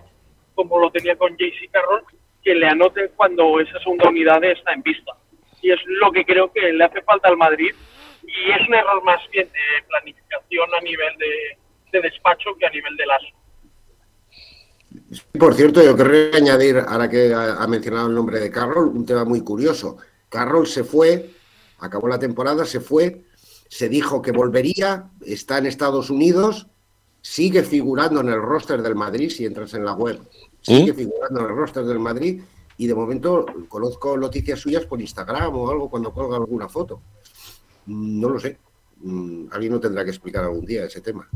como 0.54 0.80
lo 0.80 0.92
tenía 0.92 1.16
con 1.16 1.36
JC 1.36 1.70
Carroll, 1.72 2.04
que 2.44 2.56
le 2.56 2.68
anote 2.68 3.10
cuando 3.16 3.60
esa 3.60 3.80
segunda 3.80 4.10
unidad 4.10 4.44
está 4.44 4.74
en 4.74 4.82
pista. 4.82 5.14
Y 5.62 5.72
es 5.72 5.80
lo 5.86 6.12
que 6.12 6.26
creo 6.26 6.52
que 6.52 6.74
le 6.74 6.84
hace 6.84 7.02
falta 7.04 7.30
al 7.30 7.38
Madrid 7.38 7.74
y 8.24 8.52
es 8.52 8.68
un 8.68 8.74
error 8.74 9.04
más 9.04 9.20
bien 9.32 9.48
de 9.48 9.88
planificación 9.88 10.74
a 10.74 10.82
nivel 10.82 11.18
de, 11.18 11.58
de 11.92 12.02
despacho 12.02 12.52
que 12.60 12.66
a 12.66 12.70
nivel 12.70 12.96
de 12.96 13.06
lazo. 13.06 13.28
Por 15.38 15.54
cierto, 15.54 15.84
yo 15.84 15.96
querría 15.96 16.38
añadir, 16.38 16.78
ahora 16.78 17.10
que 17.10 17.34
ha 17.34 17.68
mencionado 17.68 18.08
el 18.08 18.16
nombre 18.16 18.40
de 18.40 18.52
Carroll, 18.52 18.90
un 18.90 19.06
tema 19.06 19.24
muy 19.24 19.42
curioso. 19.42 19.98
Carroll 20.30 20.68
se 20.68 20.84
fue, 20.84 21.30
acabó 21.80 22.08
la 22.08 22.20
temporada, 22.20 22.66
se 22.66 22.80
fue, 22.80 23.24
se 23.70 23.88
dijo 23.88 24.22
que 24.22 24.32
volvería, 24.32 25.10
está 25.26 25.58
en 25.58 25.66
Estados 25.66 26.10
Unidos, 26.10 26.68
sigue 27.22 27.64
figurando 27.64 28.22
en 28.22 28.30
el 28.30 28.42
roster 28.42 28.82
del 28.82 28.96
Madrid, 28.96 29.30
si 29.30 29.46
entras 29.46 29.74
en 29.74 29.86
la 29.86 29.94
web, 29.94 30.20
sigue 30.62 30.94
figurando 30.94 31.42
en 31.42 31.46
el 31.48 31.56
roster 31.56 31.84
del 31.84 32.00
Madrid 32.00 32.42
y 32.78 32.88
de 32.88 32.96
momento 32.96 33.46
conozco 33.68 34.18
noticias 34.18 34.60
suyas 34.60 34.86
por 34.86 35.02
Instagram 35.02 35.56
o 35.56 35.70
algo 35.70 35.90
cuando 35.90 36.14
colga 36.14 36.38
alguna 36.38 36.68
foto. 36.68 37.02
No 37.88 38.30
lo 38.30 38.40
sé. 38.40 38.58
mm, 39.02 39.48
alguien 39.52 39.74
no 39.74 39.80
tendrá 39.80 40.04
que 40.04 40.12
explicar 40.12 40.44
algún 40.44 40.66
día 40.66 40.86
ese 40.86 41.02
tema. 41.02 41.28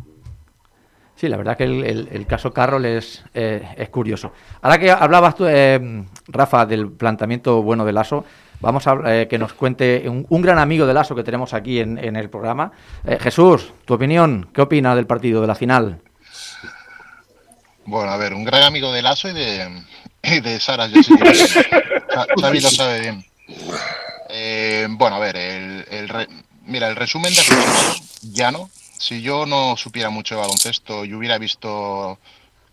Sí, 1.15 1.29
la 1.29 1.37
verdad 1.37 1.55
que 1.55 1.63
el, 1.63 2.25
caso 2.27 2.51
Carroll 2.51 2.85
es, 2.85 3.23
eh, 3.33 3.65
es, 3.77 3.89
curioso. 3.89 4.33
Ahora 4.61 4.77
que 4.77 4.91
hablabas 4.91 5.35
tú, 5.35 5.45
eh, 5.47 6.03
Rafa, 6.27 6.65
del 6.65 6.91
planteamiento 6.91 7.63
bueno 7.63 7.85
de 7.85 7.93
Lasso, 7.93 8.25
vamos 8.59 8.85
a 8.85 9.21
eh, 9.21 9.27
que 9.27 9.37
nos 9.37 9.53
cuente 9.53 10.09
un, 10.09 10.41
gran 10.41 10.59
amigo 10.59 10.85
de 10.85 10.93
Lasso 10.93 11.15
que 11.15 11.23
tenemos 11.23 11.53
aquí 11.53 11.79
en, 11.79 12.15
el 12.17 12.29
programa. 12.29 12.73
Jesús, 13.19 13.71
tu 13.85 13.93
opinión, 13.93 14.49
¿qué 14.53 14.61
opina 14.61 14.93
del 14.93 15.07
partido, 15.07 15.39
de 15.39 15.47
la 15.47 15.55
final? 15.55 16.01
Bueno, 17.85 18.11
a 18.11 18.17
ver, 18.17 18.33
un 18.33 18.43
gran 18.43 18.63
amigo 18.63 18.91
de 18.91 19.01
Lasso 19.01 19.29
y 19.29 19.33
de, 19.33 19.83
de 20.41 20.59
Sara 20.59 20.89
Xavi 22.39 22.59
lo 22.59 22.69
sabe 22.69 22.99
bien. 22.99 23.25
bueno, 24.97 25.15
a 25.15 25.19
ver, 25.19 25.37
el, 25.37 26.27
mira, 26.65 26.87
el 26.87 26.95
resumen 26.95 27.33
de 27.33 27.41
ya 28.31 28.51
no 28.51 28.69
si 28.97 29.21
yo 29.21 29.45
no 29.45 29.75
supiera 29.77 30.09
mucho 30.09 30.35
de 30.35 30.41
baloncesto 30.41 31.05
y 31.05 31.13
hubiera 31.13 31.37
visto 31.37 32.17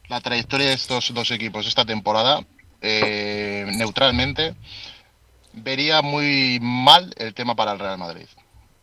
la 0.09 0.21
trayectoria 0.21 0.69
de 0.69 0.75
estos 0.75 1.13
dos 1.13 1.31
equipos 1.31 1.67
esta 1.67 1.85
temporada, 1.85 2.45
eh, 2.81 3.65
neutralmente, 3.77 4.55
vería 5.53 6.03
muy 6.03 6.59
mal 6.61 7.13
el 7.17 7.35
tema 7.35 7.55
para 7.55 7.73
el 7.73 7.79
Real 7.79 7.99
Madrid. 7.99 8.27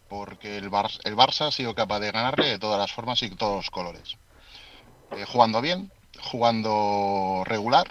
Porque 0.07 0.57
el, 0.57 0.71
Barça 0.71 1.47
ha 1.47 1.51
sido 1.51 1.75
capaz 1.75 1.99
de 1.99 2.11
ganarle 2.11 2.47
de 2.47 2.59
todas 2.59 2.79
las 2.79 2.91
formas 2.91 3.21
y 3.21 3.29
todos 3.29 3.57
los 3.57 3.69
colores. 3.69 4.17
Eh, 5.11 5.25
jugando 5.25 5.61
bien, 5.61 5.91
jugando 6.21 7.43
regular 7.45 7.87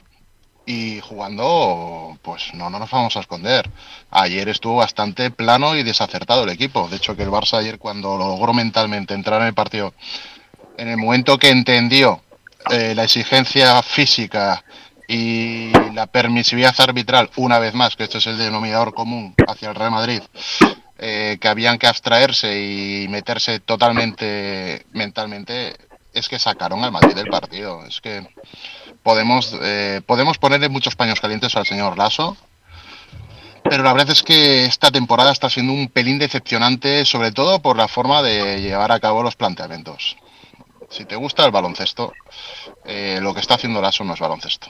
y 0.67 1.01
jugando, 1.01 2.19
pues 2.21 2.53
no, 2.53 2.69
no 2.69 2.79
nos 2.79 2.91
vamos 2.91 3.17
a 3.17 3.21
esconder. 3.21 3.71
Ayer 4.11 4.49
estuvo 4.51 4.77
bastante 4.77 5.31
plano 5.31 5.75
y 5.75 5.83
desacertado 5.83 6.45
el 6.45 6.51
equipo. 6.51 6.89
De 6.89 6.97
hecho, 6.97 7.17
que 7.17 7.23
el 7.23 7.31
Barça 7.31 7.59
ayer 7.59 7.79
cuando 7.79 8.19
logró 8.19 8.53
mentalmente 8.53 9.15
entrar 9.15 9.41
en 9.41 9.49
el 9.49 9.55
partido, 9.55 9.95
en 10.77 10.89
el 10.89 10.99
momento 10.99 11.39
que 11.39 11.49
entendió 11.49 12.21
eh, 12.71 12.95
la 12.95 13.05
exigencia 13.05 13.83
física 13.83 14.63
y 15.07 15.73
la 15.95 16.07
permisividad 16.07 16.79
arbitral, 16.81 17.31
una 17.37 17.59
vez 17.59 17.73
más, 17.73 17.97
que 17.97 18.05
este 18.05 18.19
es 18.19 18.27
el 18.27 18.37
denominador 18.37 18.93
común 18.93 19.35
hacia 19.47 19.71
el 19.71 19.75
Real 19.75 19.91
Madrid, 19.91 20.21
eh, 20.99 21.39
que 21.41 21.49
habían 21.49 21.79
que 21.79 21.87
abstraerse 21.87 22.61
y 22.61 23.09
meterse 23.09 23.61
totalmente 23.61 24.85
mentalmente, 24.93 25.77
es 26.19 26.29
que 26.29 26.39
sacaron 26.39 26.85
al 26.85 26.93
Madrid 26.93 27.15
del 27.15 27.29
partido. 27.29 27.85
Es 27.85 28.01
que 28.01 28.29
podemos, 29.03 29.57
eh, 29.61 30.01
podemos 30.07 30.39
ponerle 30.39 30.69
muchos 30.69 30.97
paños 30.97 31.21
calientes 31.21 31.57
al 31.57 31.67
señor 31.67 31.97
Lasso, 31.97 32.37
pero 33.63 33.83
la 33.83 33.93
verdad 33.93 34.11
es 34.11 34.23
que 34.23 34.65
esta 34.65 34.91
temporada 34.91 35.33
está 35.33 35.51
siendo 35.51 35.73
un 35.73 35.89
pelín 35.89 36.19
decepcionante, 36.19 37.05
sobre 37.05 37.33
todo 37.33 37.61
por 37.61 37.77
la 37.77 37.89
forma 37.89 38.23
de 38.23 38.61
llevar 38.61 38.93
a 38.93 39.01
cabo 39.01 39.23
los 39.23 39.37
planteamientos. 39.37 40.17
Si 40.91 41.05
te 41.05 41.17
gusta 41.17 41.45
el 41.45 41.51
baloncesto, 41.51 42.13
eh, 42.85 43.19
lo 43.21 43.35
que 43.35 43.41
está 43.41 43.55
haciendo 43.55 43.83
Lasso 43.83 44.05
no 44.05 44.15
es 44.15 44.21
baloncesto. 44.21 44.69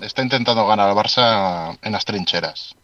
Está 0.00 0.22
intentando 0.22 0.66
ganar 0.66 0.88
al 0.88 0.96
Barça 0.96 1.76
en 1.82 1.92
las 1.92 2.04
trincheras. 2.04 2.76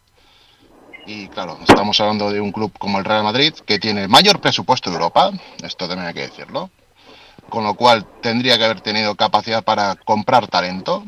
Y 1.05 1.27
claro, 1.27 1.57
estamos 1.61 1.99
hablando 1.99 2.31
de 2.31 2.39
un 2.39 2.51
club 2.51 2.71
como 2.77 2.97
el 2.97 3.05
Real 3.05 3.23
Madrid, 3.23 3.53
que 3.65 3.79
tiene 3.79 4.03
el 4.03 4.09
mayor 4.09 4.39
presupuesto 4.39 4.89
de 4.89 4.95
Europa, 4.95 5.31
esto 5.61 5.87
también 5.87 6.07
hay 6.07 6.13
que 6.13 6.27
decirlo, 6.27 6.69
con 7.53 7.63
lo 7.63 7.75
cual 7.75 8.03
tendría 8.19 8.57
que 8.57 8.65
haber 8.65 8.81
tenido 8.81 9.13
capacidad 9.13 9.63
para 9.63 9.93
comprar 9.93 10.47
talento, 10.47 11.03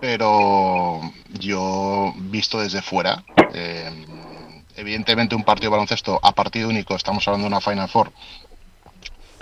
pero 0.00 0.98
yo 1.28 2.14
visto 2.16 2.58
desde 2.58 2.80
fuera, 2.80 3.22
eh, 3.52 4.06
evidentemente 4.76 5.34
un 5.34 5.44
partido 5.44 5.66
de 5.66 5.72
baloncesto 5.72 6.18
a 6.22 6.32
partido 6.32 6.70
único, 6.70 6.96
estamos 6.96 7.28
hablando 7.28 7.44
de 7.44 7.48
una 7.48 7.60
Final 7.60 7.90
Four, 7.90 8.14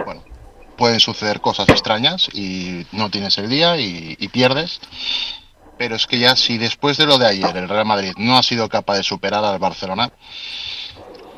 bueno, 0.04 0.24
pueden 0.76 0.98
suceder 0.98 1.40
cosas 1.40 1.68
extrañas 1.68 2.28
y 2.34 2.84
no 2.90 3.08
tienes 3.08 3.38
el 3.38 3.48
día 3.48 3.76
y, 3.76 4.16
pierdes, 4.32 4.80
pero 5.78 5.94
es 5.94 6.08
que 6.08 6.18
ya 6.18 6.34
si 6.34 6.58
después 6.58 6.96
de 6.96 7.06
lo 7.06 7.18
de 7.18 7.28
ayer 7.28 7.56
el 7.56 7.68
Real 7.68 7.86
Madrid 7.86 8.14
no 8.16 8.36
ha 8.36 8.42
sido 8.42 8.68
capaz 8.68 8.96
de 8.96 9.04
superar 9.04 9.44
al 9.44 9.60
Barcelona, 9.60 10.10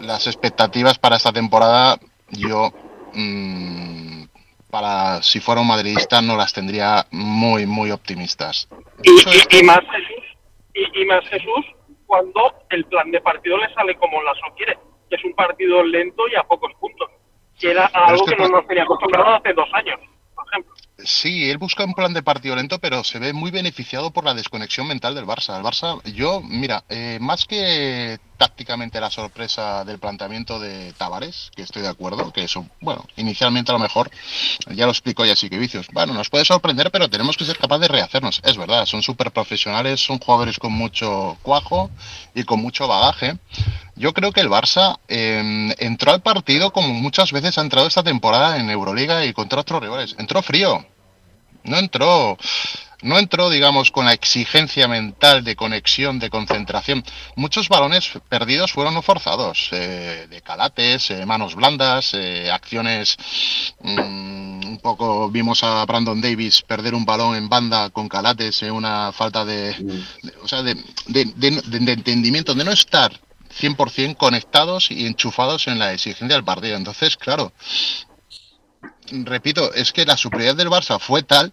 las 0.00 0.26
expectativas 0.26 0.98
para 0.98 1.16
esta 1.16 1.30
temporada 1.30 1.98
yo 2.30 2.72
mmm, 3.12 4.21
para 4.72 5.22
si 5.22 5.38
fuera 5.38 5.60
un 5.60 5.66
madridista 5.66 6.22
no 6.22 6.34
las 6.34 6.54
tendría 6.54 7.04
muy, 7.10 7.66
muy 7.66 7.90
optimistas. 7.90 8.66
Y, 9.02 9.62
más 9.64 9.80
Jesús, 9.80 10.24
y, 10.94 11.04
más 11.04 11.28
Jesús 11.28 11.66
cuando 12.06 12.54
el 12.70 12.82
plan 12.86 13.10
de 13.10 13.20
partido 13.20 13.58
le 13.58 13.70
sale 13.74 13.94
como 13.96 14.22
Lasso 14.22 14.46
quiere, 14.56 14.78
que 15.10 15.16
es 15.16 15.24
un 15.24 15.34
partido 15.34 15.84
lento 15.84 16.26
y 16.26 16.36
a 16.36 16.42
pocos 16.44 16.72
puntos, 16.80 17.10
que 17.60 17.72
era 17.72 17.84
algo 17.92 18.24
que, 18.24 18.34
no 18.34 18.48
nos 18.48 18.66
tenía 18.66 18.84
acostumbrado 18.84 19.34
hace 19.34 19.52
dos 19.52 19.68
años, 19.74 20.00
por 20.34 20.46
ejemplo. 20.48 20.72
Sí, 20.98 21.50
él 21.50 21.58
busca 21.58 21.84
un 21.84 21.94
plan 21.94 22.12
de 22.12 22.22
partido 22.22 22.54
lento, 22.54 22.78
pero 22.78 23.02
se 23.02 23.18
ve 23.18 23.32
muy 23.32 23.50
beneficiado 23.50 24.12
por 24.12 24.24
la 24.24 24.34
desconexión 24.34 24.86
mental 24.86 25.14
del 25.14 25.26
Barça. 25.26 25.56
El 25.56 25.64
Barça, 25.64 26.02
yo, 26.12 26.40
mira, 26.42 26.84
eh, 26.88 27.18
más 27.20 27.44
que 27.44 28.20
tácticamente 28.36 29.00
la 29.00 29.10
sorpresa 29.10 29.84
del 29.84 30.00
planteamiento 30.00 30.58
de 30.58 30.92
Tavares, 30.94 31.52
que 31.54 31.62
estoy 31.62 31.82
de 31.82 31.88
acuerdo, 31.88 32.32
que 32.32 32.42
eso, 32.42 32.66
bueno, 32.80 33.06
inicialmente 33.16 33.70
a 33.70 33.74
lo 33.74 33.78
mejor, 33.78 34.10
ya 34.74 34.84
lo 34.84 34.90
explico 34.90 35.24
ya 35.24 35.34
así 35.34 35.48
que 35.48 35.58
vicios, 35.58 35.86
bueno, 35.92 36.12
nos 36.12 36.28
puede 36.28 36.44
sorprender, 36.44 36.90
pero 36.90 37.08
tenemos 37.08 37.36
que 37.36 37.44
ser 37.44 37.56
capaces 37.56 37.82
de 37.82 37.88
rehacernos. 37.88 38.40
Es 38.44 38.56
verdad, 38.56 38.84
son 38.86 39.00
súper 39.02 39.30
profesionales, 39.30 40.00
son 40.00 40.18
jugadores 40.18 40.58
con 40.58 40.72
mucho 40.72 41.38
cuajo 41.42 41.90
y 42.34 42.42
con 42.42 42.60
mucho 42.60 42.88
bagaje. 42.88 43.38
Yo 43.94 44.12
creo 44.12 44.32
que 44.32 44.40
el 44.40 44.48
Barça 44.48 44.98
em, 45.06 45.70
entró 45.78 46.12
al 46.12 46.22
partido 46.22 46.72
como 46.72 46.88
muchas 46.88 47.30
veces 47.30 47.58
ha 47.58 47.60
entrado 47.60 47.86
esta 47.86 48.02
temporada 48.02 48.58
en 48.58 48.70
Euroliga 48.70 49.24
y 49.24 49.32
contra 49.32 49.60
otros 49.60 49.80
rivales. 49.80 50.16
Entró 50.18 50.42
frío, 50.42 50.84
no 51.64 51.78
entró, 51.78 52.36
no 53.02 53.18
entró, 53.18 53.50
digamos, 53.50 53.90
con 53.90 54.04
la 54.06 54.12
exigencia 54.12 54.88
mental 54.88 55.44
de 55.44 55.56
conexión, 55.56 56.18
de 56.18 56.30
concentración. 56.30 57.04
Muchos 57.36 57.68
balones 57.68 58.10
perdidos 58.28 58.72
fueron 58.72 58.94
no 58.94 59.02
forzados, 59.02 59.68
eh, 59.72 60.26
de 60.30 60.40
calates, 60.40 61.10
eh, 61.10 61.26
manos 61.26 61.54
blandas, 61.54 62.14
eh, 62.14 62.50
acciones. 62.50 63.16
Mm, 63.80 64.66
un 64.66 64.78
poco 64.78 65.30
vimos 65.30 65.62
a 65.64 65.84
Brandon 65.84 66.20
Davis 66.20 66.62
perder 66.62 66.94
un 66.94 67.04
balón 67.04 67.36
en 67.36 67.48
banda 67.48 67.90
con 67.90 68.08
calates, 68.08 68.62
una 68.62 69.12
falta 69.12 69.44
de, 69.44 70.04
o 70.42 70.48
sea, 70.48 70.62
de, 70.62 70.74
de 71.06 71.92
entendimiento, 71.92 72.54
de 72.54 72.64
no 72.64 72.72
estar 72.72 73.12
100% 73.60 74.16
conectados 74.16 74.90
y 74.90 75.06
enchufados 75.06 75.66
en 75.68 75.78
la 75.78 75.92
exigencia 75.92 76.36
del 76.36 76.44
partido. 76.44 76.76
Entonces, 76.76 77.16
claro, 77.16 77.52
repito, 79.10 79.72
es 79.74 79.92
que 79.92 80.04
la 80.04 80.16
superioridad 80.16 80.56
del 80.56 80.70
Barça 80.70 80.98
fue 80.98 81.22
tal 81.22 81.52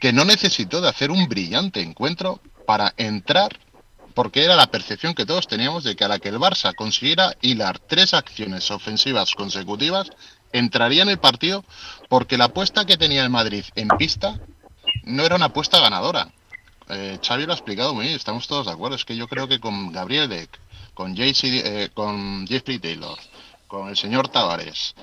que 0.00 0.12
no 0.12 0.24
necesitó 0.24 0.80
de 0.80 0.88
hacer 0.88 1.10
un 1.10 1.28
brillante 1.28 1.80
encuentro 1.80 2.40
para 2.66 2.94
entrar, 2.96 3.58
porque 4.14 4.44
era 4.44 4.54
la 4.54 4.70
percepción 4.70 5.14
que 5.14 5.26
todos 5.26 5.48
teníamos 5.48 5.84
de 5.84 5.96
que 5.96 6.04
a 6.04 6.08
la 6.08 6.18
que 6.18 6.28
el 6.28 6.38
Barça 6.38 6.74
consiguiera 6.74 7.36
hilar 7.40 7.78
tres 7.78 8.14
acciones 8.14 8.70
ofensivas 8.70 9.34
consecutivas, 9.34 10.10
entraría 10.52 11.02
en 11.02 11.08
el 11.08 11.18
partido, 11.18 11.64
porque 12.08 12.38
la 12.38 12.44
apuesta 12.44 12.84
que 12.84 12.96
tenía 12.96 13.24
el 13.24 13.30
Madrid 13.30 13.64
en 13.74 13.88
pista 13.88 14.38
no 15.04 15.24
era 15.24 15.36
una 15.36 15.46
apuesta 15.46 15.80
ganadora. 15.80 16.28
Eh, 16.88 17.18
Xavi 17.22 17.46
lo 17.46 17.52
ha 17.52 17.56
explicado 17.56 17.94
muy 17.94 18.04
bien, 18.04 18.16
estamos 18.16 18.46
todos 18.46 18.66
de 18.66 18.72
acuerdo. 18.72 18.96
Es 18.96 19.04
que 19.04 19.16
yo 19.16 19.26
creo 19.26 19.48
que 19.48 19.58
con 19.58 19.92
Gabriel 19.92 20.28
Deck, 20.28 20.50
con, 20.92 21.14
eh, 21.18 21.88
con 21.94 22.46
Jeffrey 22.46 22.78
Taylor, 22.78 23.18
con 23.66 23.88
el 23.88 23.96
señor 23.96 24.28
Tavares, 24.28 24.94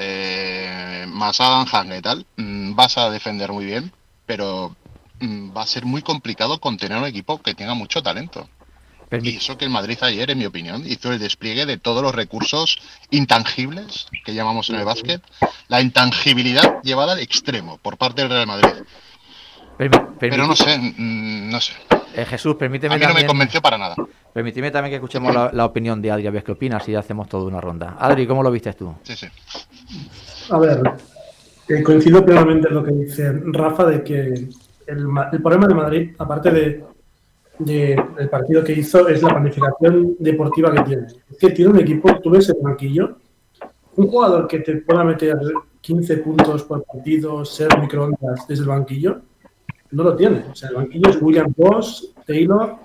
eh, 0.00 1.04
más 1.08 1.40
Adam 1.40 1.66
y 1.96 2.00
tal, 2.00 2.26
mm, 2.36 2.74
vas 2.74 2.96
a 2.98 3.10
defender 3.10 3.52
muy 3.52 3.64
bien, 3.64 3.92
pero 4.26 4.74
mm, 5.20 5.56
va 5.56 5.62
a 5.62 5.66
ser 5.66 5.84
muy 5.84 6.02
complicado 6.02 6.60
contener 6.60 6.98
un 6.98 7.06
equipo 7.06 7.40
que 7.40 7.54
tenga 7.54 7.74
mucho 7.74 8.02
talento. 8.02 8.48
Y 9.22 9.36
eso 9.36 9.58
que 9.58 9.64
el 9.64 9.72
Madrid 9.72 9.98
ayer, 10.02 10.30
en 10.30 10.38
mi 10.38 10.46
opinión, 10.46 10.84
hizo 10.86 11.12
el 11.12 11.18
despliegue 11.18 11.66
de 11.66 11.78
todos 11.78 12.00
los 12.00 12.14
recursos 12.14 12.78
intangibles 13.10 14.06
que 14.24 14.34
llamamos 14.34 14.70
en 14.70 14.76
el 14.76 14.84
básquet, 14.84 15.20
la 15.66 15.80
intangibilidad 15.80 16.80
llevada 16.84 17.14
al 17.14 17.18
extremo 17.18 17.78
por 17.78 17.96
parte 17.96 18.22
del 18.22 18.30
Real 18.30 18.46
Madrid. 18.46 18.84
Pero 20.20 20.46
no 20.46 20.54
sé, 20.54 20.78
mm, 20.78 21.50
no 21.50 21.60
sé. 21.60 21.72
Eh, 22.14 22.24
Jesús, 22.24 22.56
permíteme. 22.56 22.94
A 22.94 22.98
mí 22.98 23.06
no 23.06 23.14
me 23.14 23.26
convenció 23.26 23.60
para 23.60 23.78
nada. 23.78 23.96
Permíteme 24.32 24.70
también 24.70 24.92
que 24.92 24.96
escuchemos 24.96 25.34
la, 25.34 25.64
opinión 25.64 26.00
de 26.00 26.10
Adri, 26.10 26.26
a 26.26 26.30
ver 26.30 26.44
qué 26.44 26.52
opinas 26.52 26.88
y 26.88 26.94
hacemos 26.94 27.28
toda 27.28 27.44
una 27.44 27.60
ronda. 27.60 27.96
Adri, 27.98 28.26
¿cómo 28.26 28.42
lo 28.42 28.50
viste 28.50 28.72
tú? 28.74 28.94
Sí, 29.02 29.14
sí. 29.16 29.26
A 30.50 30.58
ver, 30.58 30.82
eh, 31.68 31.82
coincido 31.82 32.24
plenamente 32.24 32.68
en 32.68 32.74
lo 32.74 32.84
que 32.84 32.92
dice 32.92 33.32
Rafa 33.32 33.86
de 33.86 34.04
que 34.04 34.48
el, 34.86 35.42
problema 35.42 35.66
de 35.66 35.74
Madrid, 35.74 36.10
aparte 36.18 36.50
de, 36.50 36.84
del 37.58 38.28
partido 38.30 38.62
que 38.62 38.72
hizo, 38.72 39.08
es 39.08 39.22
la 39.22 39.30
planificación 39.30 40.16
deportiva 40.18 40.72
que 40.74 40.82
tiene. 40.82 41.06
Es 41.30 41.36
que 41.38 41.50
tiene 41.50 41.72
un 41.72 41.80
equipo, 41.80 42.20
tú 42.20 42.30
ves 42.30 42.48
el 42.48 42.56
banquillo, 42.62 43.16
un 43.96 44.08
jugador 44.08 44.46
que 44.46 44.60
te 44.60 44.76
pueda 44.76 45.04
meter 45.04 45.38
15 45.80 46.16
puntos 46.18 46.62
por 46.64 46.84
partido, 46.84 47.44
ser 47.44 47.68
microondas 47.80 48.46
desde 48.48 48.62
el 48.62 48.68
banquillo, 48.68 49.20
no 49.90 50.04
lo 50.04 50.16
tiene. 50.16 50.44
O 50.50 50.54
sea, 50.54 50.68
el 50.70 50.76
banquillo 50.76 51.10
es 51.10 51.20
William 51.20 51.52
Boss, 51.56 52.14
Taylor, 52.26 52.76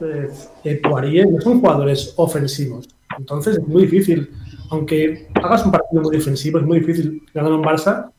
eh, 0.00 0.80
Poirier, 0.82 1.30
no 1.30 1.40
son 1.40 1.60
jugadores 1.60 2.14
ofensivos. 2.16 2.88
Entonces 3.18 3.58
es 3.58 3.66
muy 3.66 3.82
difícil 3.82 4.30
aunque 4.70 5.28
hagas 5.34 5.66
un 5.66 5.72
partido 5.72 6.02
muy 6.02 6.16
defensivo, 6.16 6.58
es 6.58 6.64
muy 6.64 6.80
difícil 6.80 7.22
ganar 7.34 7.52
un 7.52 7.62
Barça, 7.62 8.10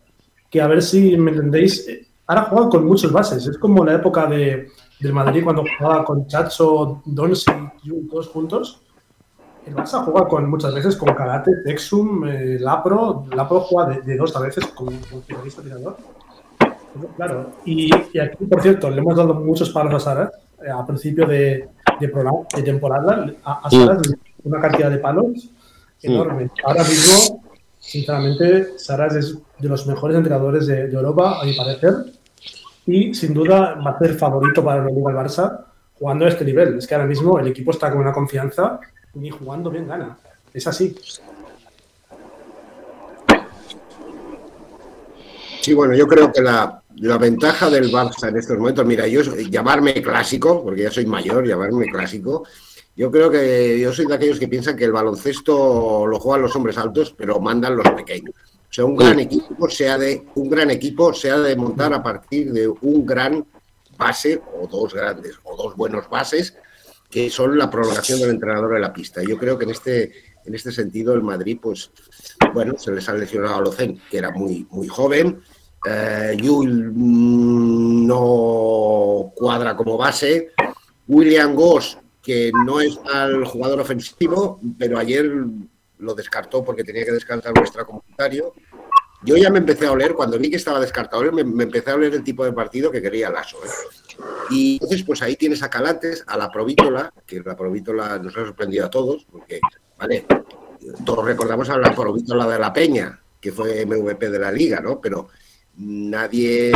que 0.49 0.61
a 0.61 0.67
ver 0.67 0.81
si 0.81 1.17
me 1.17 1.31
entendéis, 1.31 1.87
eh, 1.87 2.07
ahora 2.27 2.43
juega 2.43 2.69
con 2.69 2.85
muchos 2.85 3.11
bases. 3.11 3.47
Es 3.47 3.57
como 3.57 3.85
la 3.85 3.95
época 3.95 4.27
de, 4.27 4.67
del 4.99 5.13
Madrid 5.13 5.43
cuando 5.43 5.63
jugaba 5.77 6.03
con 6.03 6.27
Chacho, 6.27 7.01
Donsi 7.05 7.51
y 7.83 8.07
todos 8.09 8.27
juntos. 8.27 8.81
El 9.65 9.75
Barça 9.75 10.03
juega 10.03 10.27
con, 10.27 10.49
muchas 10.49 10.75
veces 10.75 10.97
con 10.97 11.13
Karate, 11.13 11.51
Texum, 11.63 12.27
eh, 12.27 12.57
Lapro. 12.59 13.25
Lapro 13.33 13.61
juega 13.61 13.99
de, 13.99 14.17
dos 14.17 14.35
a 14.35 14.41
veces 14.41 14.65
como, 14.67 14.91
finalista 15.25 15.61
tirador. 15.61 15.95
Claro, 17.15 17.51
y, 17.63 17.89
aquí, 18.19 18.45
por 18.45 18.61
cierto, 18.61 18.89
le 18.89 18.97
hemos 18.97 19.15
dado 19.15 19.33
muchos 19.35 19.69
palos 19.69 19.93
a 19.93 19.99
Sara 19.99 20.31
a 20.69 20.85
principio 20.85 21.25
de, 21.25 21.67
de, 21.99 22.63
temporada. 22.63 23.33
A, 23.43 23.69
Sara 23.69 23.97
una 24.43 24.59
cantidad 24.59 24.89
de 24.89 24.97
palos 24.97 25.49
enorme. 26.01 26.49
Ahora 26.63 26.83
mismo, 26.83 27.43
sinceramente, 27.79 28.77
Saras 28.77 29.15
es 29.15 29.37
de 29.59 29.69
los 29.69 29.85
mejores 29.85 30.17
entrenadores 30.17 30.67
de, 30.67 30.91
Europa, 30.91 31.39
a 31.41 31.45
mi 31.45 31.53
parecer. 31.53 31.93
Y 32.85 33.13
sin 33.13 33.33
duda 33.33 33.75
va 33.75 33.91
a 33.91 33.99
ser 33.99 34.15
favorito 34.15 34.63
para 34.63 34.81
el 34.81 34.89
Barça 34.89 35.65
jugando 35.99 36.25
a 36.25 36.29
este 36.29 36.43
nivel. 36.43 36.77
Es 36.77 36.87
que 36.87 36.95
ahora 36.95 37.07
mismo 37.07 37.37
el 37.39 37.47
equipo 37.47 37.71
está 37.71 37.91
con 37.91 38.01
una 38.01 38.11
confianza 38.11 38.79
ni 39.13 39.29
jugando 39.29 39.69
bien 39.69 39.87
gana. 39.87 40.17
Es 40.53 40.65
así. 40.65 40.95
Sí, 45.61 45.75
bueno, 45.75 45.93
yo 45.93 46.07
creo 46.07 46.31
que 46.33 46.41
la, 46.41 46.80
la, 46.97 47.17
ventaja 47.17 47.69
del 47.69 47.91
Barça 47.91 48.29
en 48.29 48.37
estos 48.37 48.57
momentos, 48.57 48.85
mira, 48.85 49.07
yo 49.07 49.21
llamarme 49.21 49.93
clásico, 50.01 50.63
porque 50.63 50.83
ya 50.83 50.91
soy 50.91 51.05
mayor, 51.05 51.45
llamarme 51.47 51.87
clásico, 51.87 52.43
yo 52.95 53.09
creo 53.09 53.29
que 53.31 53.79
yo 53.79 53.93
soy 53.93 54.05
de 54.05 54.15
aquellos 54.15 54.39
que 54.39 54.47
piensan 54.47 54.75
que 54.75 54.85
el 54.85 54.91
baloncesto 54.91 56.05
lo 56.05 56.19
juegan 56.19 56.41
los 56.41 56.55
hombres 56.55 56.77
altos, 56.77 57.15
pero 57.17 57.39
mandan 57.39 57.75
los 57.77 57.89
pequeños. 57.91 58.35
O 58.71 58.73
sea, 58.73 58.85
un 58.85 58.95
gran 58.95 59.19
equipo 59.19 59.69
se 59.69 59.89
ha 59.89 59.97
de, 59.97 60.25
un 60.35 60.49
gran 60.49 60.71
equipo 60.71 61.13
se 61.13 61.31
ha 61.31 61.39
de 61.39 61.55
montar 61.55 61.93
a 61.93 62.03
partir 62.03 62.51
de 62.51 62.67
un 62.67 63.05
gran 63.05 63.45
base, 63.97 64.41
o 64.57 64.67
dos 64.67 64.93
grandes, 64.93 65.35
o 65.43 65.55
dos 65.55 65.75
buenos 65.75 66.09
bases, 66.09 66.55
que 67.09 67.29
son 67.29 67.57
la 67.57 67.69
prolongación 67.69 68.19
del 68.19 68.29
entrenador 68.31 68.73
de 68.73 68.79
la 68.79 68.93
pista. 68.93 69.21
Yo 69.21 69.37
creo 69.37 69.57
que 69.57 69.65
en 69.65 69.71
este, 69.71 70.11
en 70.45 70.55
este 70.55 70.71
sentido 70.71 71.13
el 71.13 71.21
Madrid, 71.21 71.59
pues, 71.61 71.91
bueno, 72.53 72.75
se 72.77 72.91
les 72.91 73.07
ha 73.09 73.13
lesionado 73.13 73.55
a 73.55 73.61
Locen, 73.61 74.01
que 74.09 74.17
era 74.17 74.31
muy, 74.31 74.65
muy 74.69 74.87
joven. 74.87 75.41
Eh, 75.85 76.37
Yul 76.37 76.91
no 78.07 79.31
cuadra 79.35 79.75
como 79.75 79.97
base. 79.97 80.51
William 81.07 81.55
Goss, 81.55 81.97
que 82.21 82.51
no 82.65 82.79
es 82.79 82.99
al 83.11 83.45
jugador 83.45 83.81
ofensivo, 83.81 84.59
pero 84.77 84.97
ayer 84.97 85.29
lo 85.97 86.15
descartó 86.15 86.63
porque 86.63 86.83
tenía 86.83 87.05
que 87.05 87.11
descansar 87.11 87.53
nuestro 87.55 87.85
comunitario. 87.85 88.53
Yo 89.23 89.37
ya 89.37 89.51
me 89.51 89.59
empecé 89.59 89.85
a 89.85 89.91
oler, 89.91 90.13
cuando 90.15 90.39
vi 90.39 90.49
que 90.49 90.55
estaba 90.55 90.79
descartado, 90.79 91.31
me, 91.31 91.41
empecé 91.41 91.91
a 91.91 91.95
oler 91.95 92.13
el 92.15 92.23
tipo 92.23 92.43
de 92.43 92.53
partido 92.53 92.89
que 92.89 93.01
quería 93.01 93.29
Lasso. 93.29 93.57
¿eh? 93.63 93.69
Y 94.49 94.73
entonces, 94.73 95.03
pues 95.03 95.21
ahí 95.21 95.35
tienes 95.35 95.61
a 95.61 95.69
Calantes, 95.69 96.23
a 96.25 96.37
la 96.37 96.49
Provítola, 96.49 97.13
que 97.27 97.39
la 97.41 97.55
Provítola 97.55 98.17
nos 98.17 98.35
ha 98.35 98.45
sorprendido 98.45 98.87
a 98.87 98.89
todos, 98.89 99.27
porque, 99.31 99.59
vale, 99.99 100.25
todos 101.05 101.23
recordamos 101.23 101.69
a 101.69 101.77
la 101.77 101.93
Provítola 101.93 102.47
de 102.47 102.59
la 102.59 102.73
Peña, 102.73 103.19
que 103.39 103.51
fue 103.51 103.85
MVP 103.85 104.29
de 104.31 104.39
la 104.39 104.51
liga, 104.51 104.79
¿no? 104.79 104.99
Pero 104.99 105.29
nadie, 105.77 106.71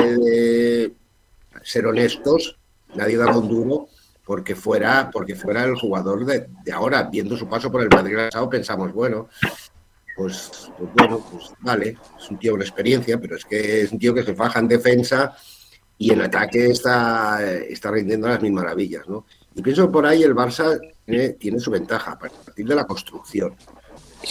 ser 1.64 1.88
honestos, 1.88 2.58
nadie 2.96 3.18
daba 3.18 3.38
un 3.38 3.48
duro 3.48 3.88
porque 4.26 4.56
fuera, 4.56 5.10
porque 5.12 5.36
fuera 5.36 5.64
el 5.64 5.76
jugador 5.76 6.26
de, 6.26 6.48
ahora. 6.72 7.04
Viendo 7.04 7.38
su 7.38 7.48
paso 7.48 7.72
por 7.72 7.82
el 7.82 7.90
Madrid 7.90 8.16
pensamos, 8.50 8.92
bueno, 8.92 9.30
pues, 10.16 10.72
pues, 10.78 10.90
bueno, 10.96 11.26
pues 11.32 11.52
vale, 11.60 11.98
es 12.18 12.30
un 12.30 12.40
tío 12.40 12.54
con 12.54 12.62
experiencia, 12.62 13.20
pero 13.20 13.36
es 13.36 13.46
que 13.46 13.82
es 13.82 13.92
un 13.92 14.00
tío 14.00 14.14
que 14.14 14.24
se 14.24 14.34
faja 14.34 14.60
en 14.60 14.68
defensa 14.68 15.36
y 15.98 16.12
en 16.12 16.22
ataque 16.22 16.72
está, 16.72 17.40
está 17.44 17.92
rindiendo 17.92 18.28
las 18.28 18.42
mil 18.42 18.52
maravillas, 18.52 19.08
¿no? 19.08 19.26
Y 19.54 19.62
pienso 19.62 19.86
que 19.86 19.94
por 19.94 20.06
ahí 20.06 20.24
el 20.24 20.36
Barça 20.36 20.80
tiene, 21.06 21.60
su 21.60 21.72
ventaja 21.72 22.14
a 22.14 22.20
partir 22.20 22.68
de 22.68 22.76
la 22.76 22.86
construcción. 22.86 23.56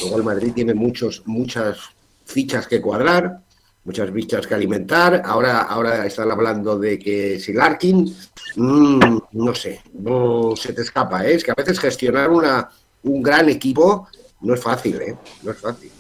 Luego 0.01 0.19
el 0.19 0.25
Madrid 0.25 0.53
tiene 0.53 0.75
muchos, 0.75 1.23
muchas 1.25 1.79
fichas 2.25 2.67
que 2.67 2.81
cuadrar, 2.81 3.41
muchas 3.85 4.11
fichas 4.11 4.47
que 4.47 4.55
alimentar. 4.55 5.23
Ahora, 5.25 5.63
ahora 5.63 6.07
están 6.07 6.31
hablando 6.31 6.79
de 6.79 6.99
que 6.99 7.39
si 7.39 7.53
Larkin, 7.53 8.15
mm, 8.57 9.19
no 9.33 9.55
sé, 9.55 9.83
no 9.95 10.55
se 10.57 10.73
te 10.73 10.83
escapa. 10.83 11.25
¿eh? 11.25 11.35
Es 11.35 11.45
que 11.45 11.51
a 11.51 11.55
veces 11.55 11.79
gestionar 11.79 12.31
una, 12.31 12.69
un 13.03 13.23
gran 13.23 13.49
equipo 13.49 14.09
no 14.41 14.55
es 14.55 14.63
fácil, 14.63 15.01
¿eh? 15.01 15.17
No 15.43 15.53
es 15.53 15.59
fácil. 15.59 15.91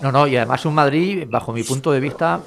No, 0.00 0.10
no, 0.10 0.26
y 0.26 0.36
además 0.36 0.64
un 0.66 0.74
Madrid, 0.74 1.26
bajo 1.28 1.52
mi 1.52 1.62
punto 1.62 1.92
de 1.92 2.00
vista, 2.00 2.40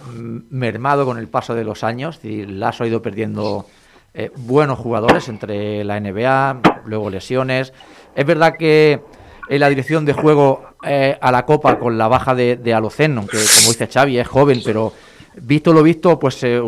mermado 0.50 1.06
con 1.06 1.18
el 1.18 1.30
paso 1.30 1.56
de 1.56 1.64
los 1.64 1.86
años. 1.86 2.20
Y 2.24 2.46
Lasso 2.46 2.84
ha 2.84 2.88
ido 2.88 3.02
perdiendo 3.02 3.66
eh, 4.14 4.30
buenos 4.36 4.78
jugadores 4.78 5.30
entre 5.30 5.86
la 5.86 5.98
NBA, 6.00 6.62
luego 6.86 7.10
lesiones. 7.10 7.72
Es 8.14 8.26
verdad 8.26 8.56
que 8.58 9.02
en 9.50 9.60
la 9.60 9.70
dirección 9.70 10.06
de 10.06 10.14
juego 10.14 10.64
eh, 10.84 11.18
a 11.20 11.32
la 11.32 11.46
Copa 11.46 11.80
con 11.80 11.98
la 11.98 12.08
baja 12.08 12.36
de, 12.36 12.58
de 12.58 12.74
Alocen, 12.74 13.18
aunque 13.18 13.38
como 13.38 13.70
dice 13.70 13.88
Xavi 13.88 14.18
es 14.18 14.28
joven, 14.28 14.62
pero 14.64 14.94
visto 15.42 15.74
lo 15.74 15.84
visto, 15.84 16.18
pues, 16.20 16.42
eh, 16.44 16.62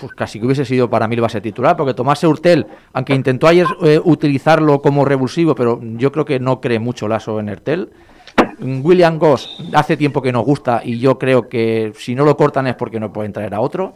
pues, 0.00 0.12
casi 0.12 0.38
que 0.38 0.46
hubiese 0.46 0.64
sido 0.64 0.90
para 0.90 1.08
mí 1.08 1.14
el 1.14 1.20
base 1.20 1.40
titular, 1.40 1.76
porque 1.76 1.94
Tomás 1.94 2.22
Urtel, 2.24 2.66
aunque 2.92 3.14
intentó 3.14 3.46
ayer 3.46 3.66
utilizarlo 4.04 4.80
como 4.80 5.04
revulsivo, 5.04 5.54
pero 5.54 5.80
yo 5.82 6.12
creo 6.12 6.24
que 6.24 6.40
no 6.40 6.60
cree 6.60 6.78
mucho 6.78 7.08
Lasso 7.08 7.40
en 7.40 7.48
Ertel. 7.48 7.90
William 8.60 9.18
Goss 9.18 9.56
hace 9.72 9.96
tiempo 9.96 10.22
que 10.22 10.32
nos 10.32 10.44
gusta 10.44 10.80
y 10.84 10.98
yo 10.98 11.18
creo 11.18 11.48
que 11.48 11.92
si 11.96 12.14
no 12.14 12.24
lo 12.24 12.36
cortan 12.36 12.66
es 12.66 12.74
porque 12.74 13.00
no 13.00 13.12
pueden 13.12 13.32
traer 13.32 13.54
a 13.54 13.60
otro. 13.60 13.94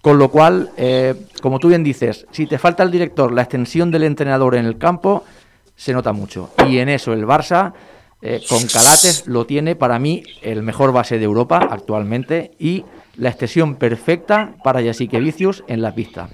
Con 0.00 0.18
lo 0.18 0.30
cual, 0.30 0.70
eh, 0.78 1.14
como 1.42 1.58
tú 1.58 1.68
bien 1.68 1.84
dices, 1.84 2.26
si 2.30 2.46
te 2.46 2.58
falta 2.58 2.82
el 2.82 2.90
director, 2.90 3.32
la 3.32 3.42
extensión 3.42 3.90
del 3.90 4.04
entrenador 4.04 4.54
en 4.54 4.64
el 4.64 4.78
campo, 4.78 5.24
se 5.80 5.94
nota 5.94 6.12
mucho. 6.12 6.50
Y 6.68 6.76
en 6.76 6.90
eso 6.90 7.14
el 7.14 7.24
Barça, 7.24 7.72
eh, 8.20 8.42
con 8.46 8.66
Calates, 8.66 9.26
lo 9.26 9.46
tiene 9.46 9.76
para 9.76 9.98
mí 9.98 10.22
el 10.42 10.62
mejor 10.62 10.92
base 10.92 11.18
de 11.18 11.24
Europa 11.24 11.68
actualmente 11.70 12.50
y 12.58 12.84
la 13.16 13.30
extensión 13.30 13.76
perfecta 13.76 14.56
para 14.62 14.82
Jessique 14.82 15.18
Vicius 15.18 15.64
en 15.68 15.80
la 15.80 15.94
pista. 15.94 16.28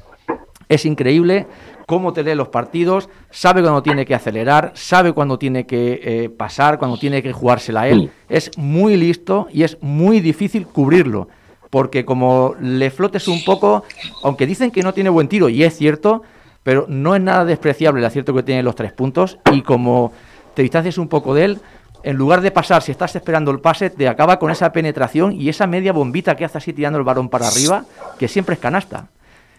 Es 0.68 0.85
increíble 0.85 1.46
cómo 1.87 2.12
te 2.12 2.24
lee 2.24 2.35
los 2.35 2.48
partidos, 2.48 3.09
sabe 3.30 3.62
cuando 3.62 3.85
tiene 3.85 4.04
que 4.04 4.16
acelerar, 4.16 4.72
sabe 4.74 5.12
cuando 5.12 5.38
tiene 5.38 5.64
que 5.64 6.00
eh, 6.02 6.28
pasar, 6.28 6.80
cuando 6.80 6.98
tiene 6.98 7.22
que 7.22 7.32
jugársela 7.32 7.82
a 7.82 7.88
él. 7.88 8.11
Es 8.28 8.50
muy 8.59 8.96
listo 8.96 9.46
y 9.52 9.62
es 9.62 9.78
muy 9.80 10.18
difícil 10.18 10.66
cubrirlo, 10.66 11.28
porque 11.70 12.04
como 12.04 12.56
le 12.61 12.90
flotes 12.90 13.28
un 13.28 13.44
poco, 13.44 13.85
aunque 14.24 14.44
dicen 14.44 14.72
que 14.72 14.82
no 14.82 14.92
tiene 14.92 15.09
buen 15.09 15.28
tiro, 15.28 15.48
y 15.48 15.62
es 15.62 15.76
cierto, 15.76 16.24
pero 16.66 16.85
no 16.88 17.14
es 17.14 17.22
nada 17.22 17.44
despreciable 17.44 18.00
el 18.00 18.07
acierto 18.07 18.35
que 18.35 18.42
tiene 18.42 18.61
los 18.61 18.74
tres 18.74 18.92
puntos, 18.92 19.38
y 19.52 19.62
como 19.62 20.12
te 20.52 20.62
distancias 20.62 20.98
un 20.98 21.07
poco 21.07 21.33
de 21.33 21.44
él, 21.44 21.61
en 22.02 22.16
lugar 22.16 22.40
de 22.40 22.50
pasar, 22.50 22.83
si 22.83 22.90
estás 22.90 23.14
esperando 23.14 23.52
el 23.52 23.61
pase, 23.61 23.88
te 23.88 24.09
acaba 24.09 24.40
con 24.40 24.50
esa 24.50 24.72
penetración 24.72 25.31
y 25.33 25.48
esa 25.48 25.68
media 25.68 25.92
bombita 25.92 26.35
que 26.35 26.44
hace 26.44 26.59
así 26.59 26.72
tirando 26.72 26.98
el 26.98 27.05
balón 27.05 27.29
para 27.29 27.46
arriba, 27.46 27.85
que 28.18 28.26
siempre 28.26 28.57
es 28.57 28.61
canasta. 28.61 29.11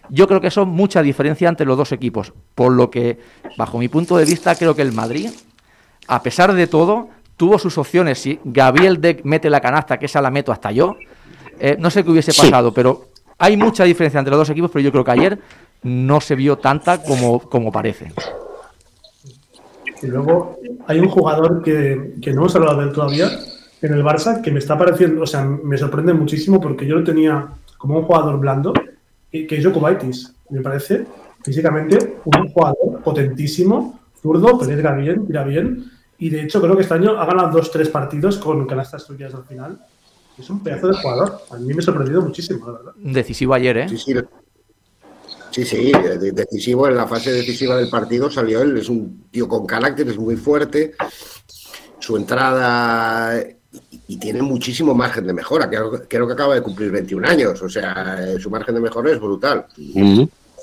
Yo 0.10 0.28
creo 0.28 0.42
que 0.42 0.52
son 0.52 0.68
mucha 0.68 1.02
diferencia 1.02 1.48
entre 1.48 1.66
los 1.66 1.78
dos 1.78 1.94
equipos, 1.94 2.34
por 2.54 2.74
lo 2.74 2.90
que, 2.90 3.18
bajo 3.56 3.78
mi 3.78 3.88
punto 3.88 4.18
de 4.18 4.26
vista, 4.26 4.54
creo 4.56 4.76
que 4.76 4.82
el 4.82 4.92
Madrid, 4.92 5.30
a 6.10 6.22
pesar 6.22 6.52
de 6.52 6.68
todo, 6.68 7.08
tuvo 7.38 7.58
sus 7.58 7.78
opciones. 7.78 8.20
Si 8.20 8.38
Gabriel 8.44 9.00
Deck 9.00 9.22
mete 9.24 9.50
la 9.50 9.62
canasta, 9.62 9.98
que 9.98 10.08
esa 10.08 10.22
la 10.22 10.30
meto 10.30 10.52
hasta 10.52 10.74
yo, 10.74 10.98
eh, 11.58 11.78
no 11.80 11.90
sé 11.90 12.04
qué 12.04 12.12
hubiese 12.12 12.34
pasado, 12.34 12.74
pero 12.74 13.06
hay 13.38 13.56
mucha 13.56 13.86
diferencia 13.86 14.18
entre 14.18 14.32
los 14.32 14.40
dos 14.40 14.50
equipos, 14.50 14.72
pero 14.74 14.84
yo 14.84 14.92
creo 14.92 15.06
que 15.06 15.12
ayer 15.12 15.40
no 15.84 16.22
se 16.22 16.36
vio 16.36 16.58
tanta 16.58 17.04
como, 17.04 17.40
como 17.40 17.72
parece. 17.72 18.12
Y 20.02 20.08
luego 20.08 20.58
hay 20.86 21.00
un 21.00 21.10
jugador 21.10 21.64
que, 21.64 22.16
que 22.22 22.32
no 22.32 22.42
hemos 22.42 22.56
hablado 22.56 22.82
de 22.82 22.88
él 22.88 22.94
todavía 22.94 23.30
en 23.82 23.94
el 23.94 24.04
Barça 24.04 24.42
que 24.42 24.52
me 24.52 24.60
está 24.60 24.78
pareciendo, 24.78 25.24
o 25.24 25.28
sea, 25.28 25.44
me 25.44 25.78
sorprende 25.78 26.14
muchísimo 26.14 26.60
porque 26.60 26.86
yo 26.86 26.96
lo 26.96 27.04
tenía 27.04 27.48
como 27.78 28.00
un 28.00 28.04
jugador 28.04 28.40
blando 28.40 28.74
que 29.46 29.58
es 29.58 29.66
Jokubaitis. 29.66 30.34
Me 30.50 30.62
parece 30.62 31.06
físicamente 31.44 32.18
un 32.26 32.50
jugador 32.50 33.02
potentísimo, 33.04 34.00
zurdo, 34.22 34.58
penetra 34.58 34.96
bien, 34.96 35.26
tira 35.28 35.44
bien. 35.44 35.92
Y 36.18 36.30
de 36.30 36.44
hecho, 36.44 36.62
creo 36.62 36.76
que 36.76 36.82
este 36.82 36.96
año 36.96 37.20
ha 37.20 37.26
ganado 37.26 37.52
dos, 37.52 37.70
tres 37.72 37.90
partidos 37.90 38.38
con 38.38 38.66
canastas 38.66 39.04
suyas 39.04 39.34
al 39.36 39.44
final. 39.44 39.80
Es 40.38 40.50
un 40.50 40.64
pedazo 40.64 40.88
de 40.88 40.96
jugador. 40.96 41.40
A 41.52 41.58
mí 41.58 41.74
me 41.74 41.80
ha 41.80 41.82
sorprendido 41.82 42.22
muchísimo, 42.22 42.66
la 42.66 42.72
verdad. 42.74 42.94
Decisivo 42.96 43.54
ayer, 43.54 43.78
¿eh? 43.78 43.90
Sí, 43.90 43.98
sí. 43.98 44.14
Sí, 45.58 45.66
sí, 45.66 45.92
decisivo 46.34 46.88
en 46.88 46.96
la 46.96 47.08
fase 47.08 47.32
decisiva 47.32 47.76
del 47.78 47.90
partido 47.90 48.30
salió 48.30 48.62
él. 48.62 48.78
Es 48.78 48.90
un 48.90 49.24
tío 49.32 49.48
con 49.48 49.66
carácter, 49.66 50.08
es 50.08 50.18
muy 50.20 50.36
fuerte. 50.36 50.94
Su 51.98 52.16
entrada 52.16 53.44
y 54.08 54.18
tiene 54.18 54.44
muchísimo 54.44 54.94
margen 54.94 55.26
de 55.26 55.34
mejora. 55.34 55.68
Creo, 55.68 56.04
creo, 56.08 56.28
que 56.28 56.34
acaba 56.34 56.54
de 56.54 56.62
cumplir 56.62 56.92
21 56.92 57.28
años, 57.28 57.60
o 57.60 57.68
sea, 57.68 58.18
eh, 58.20 58.40
su 58.40 58.52
margen 58.52 58.76
de 58.76 58.82
mejora 58.82 59.12
es 59.12 59.20
brutal. 59.20 59.66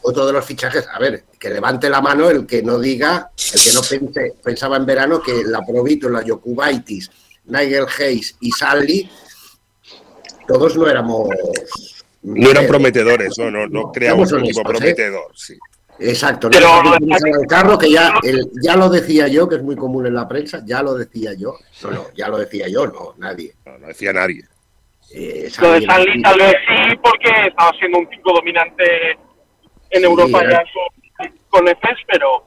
Otro 0.05 0.27
de 0.27 0.33
los 0.33 0.45
fichajes, 0.45 0.87
a 0.87 1.01
ver, 1.01 1.25
que 1.41 1.51
levante 1.51 1.91
la 1.91 2.01
mano 2.01 2.31
el 2.31 2.47
que 2.47 2.63
no 2.63 2.79
diga, 2.79 3.33
el 3.53 3.61
que 3.61 3.73
no 3.73 3.81
pensaba 4.45 4.77
en 4.77 4.87
verano 4.87 5.21
que 5.21 5.43
la 5.43 5.67
Provito, 5.67 6.09
la 6.09 6.23
Yokubaitis, 6.23 7.11
Nigel 7.47 7.87
Hayes 7.99 8.37
y 8.39 8.53
Sally, 8.53 9.11
todos 10.47 10.77
no 10.77 10.87
éramos. 10.87 11.31
No 12.25 12.51
eran 12.51 12.67
prometedores, 12.67 13.39
no, 13.39 13.51
no, 13.51 13.67
no 13.67 13.93
creamos 13.93 14.33
un 14.33 14.41
equipo 14.45 14.61
¿eh? 14.61 14.65
prometedor, 14.65 15.31
sí. 15.37 15.57
Exacto, 16.01 16.51
Pero 16.51 16.83
no 16.83 16.95
el 16.97 17.47
carro 17.47 17.79
que 17.79 17.89
ya, 17.91 18.15
el- 18.25 18.51
ya 18.63 18.75
lo 18.77 18.89
decía 18.89 19.29
yo, 19.29 19.49
que 19.49 19.57
es 19.57 19.63
muy 19.63 19.77
común 19.77 20.07
en 20.07 20.15
la 20.15 20.27
prensa, 20.27 20.61
ya 20.67 20.83
lo 20.83 20.95
decía 20.95 21.35
yo. 21.35 21.55
No, 21.85 21.91
no, 21.93 22.05
ya 22.17 22.29
lo 22.29 22.39
decía 22.39 22.67
yo, 22.69 22.87
no, 22.89 23.15
nadie. 23.19 23.55
No, 23.65 23.79
no 23.79 23.87
decía 23.89 24.13
nadie. 24.13 24.43
Eh, 25.15 25.49
Lo 25.61 25.73
de 25.73 25.83
Sanli 25.83 26.21
tal 26.23 26.39
vez 26.39 26.55
sí, 26.67 26.97
porque 27.01 27.31
estaba 27.47 27.71
siendo 27.79 27.99
un 27.99 28.09
5 28.11 28.33
dominante 28.33 29.13
en 29.91 30.01
Sí, 30.01 30.05
Europa 30.05 30.43
eh. 30.43 30.49
ya 30.51 30.63
con, 30.73 31.39
con 31.51 31.69
EFES, 31.69 31.99
pero, 32.09 32.45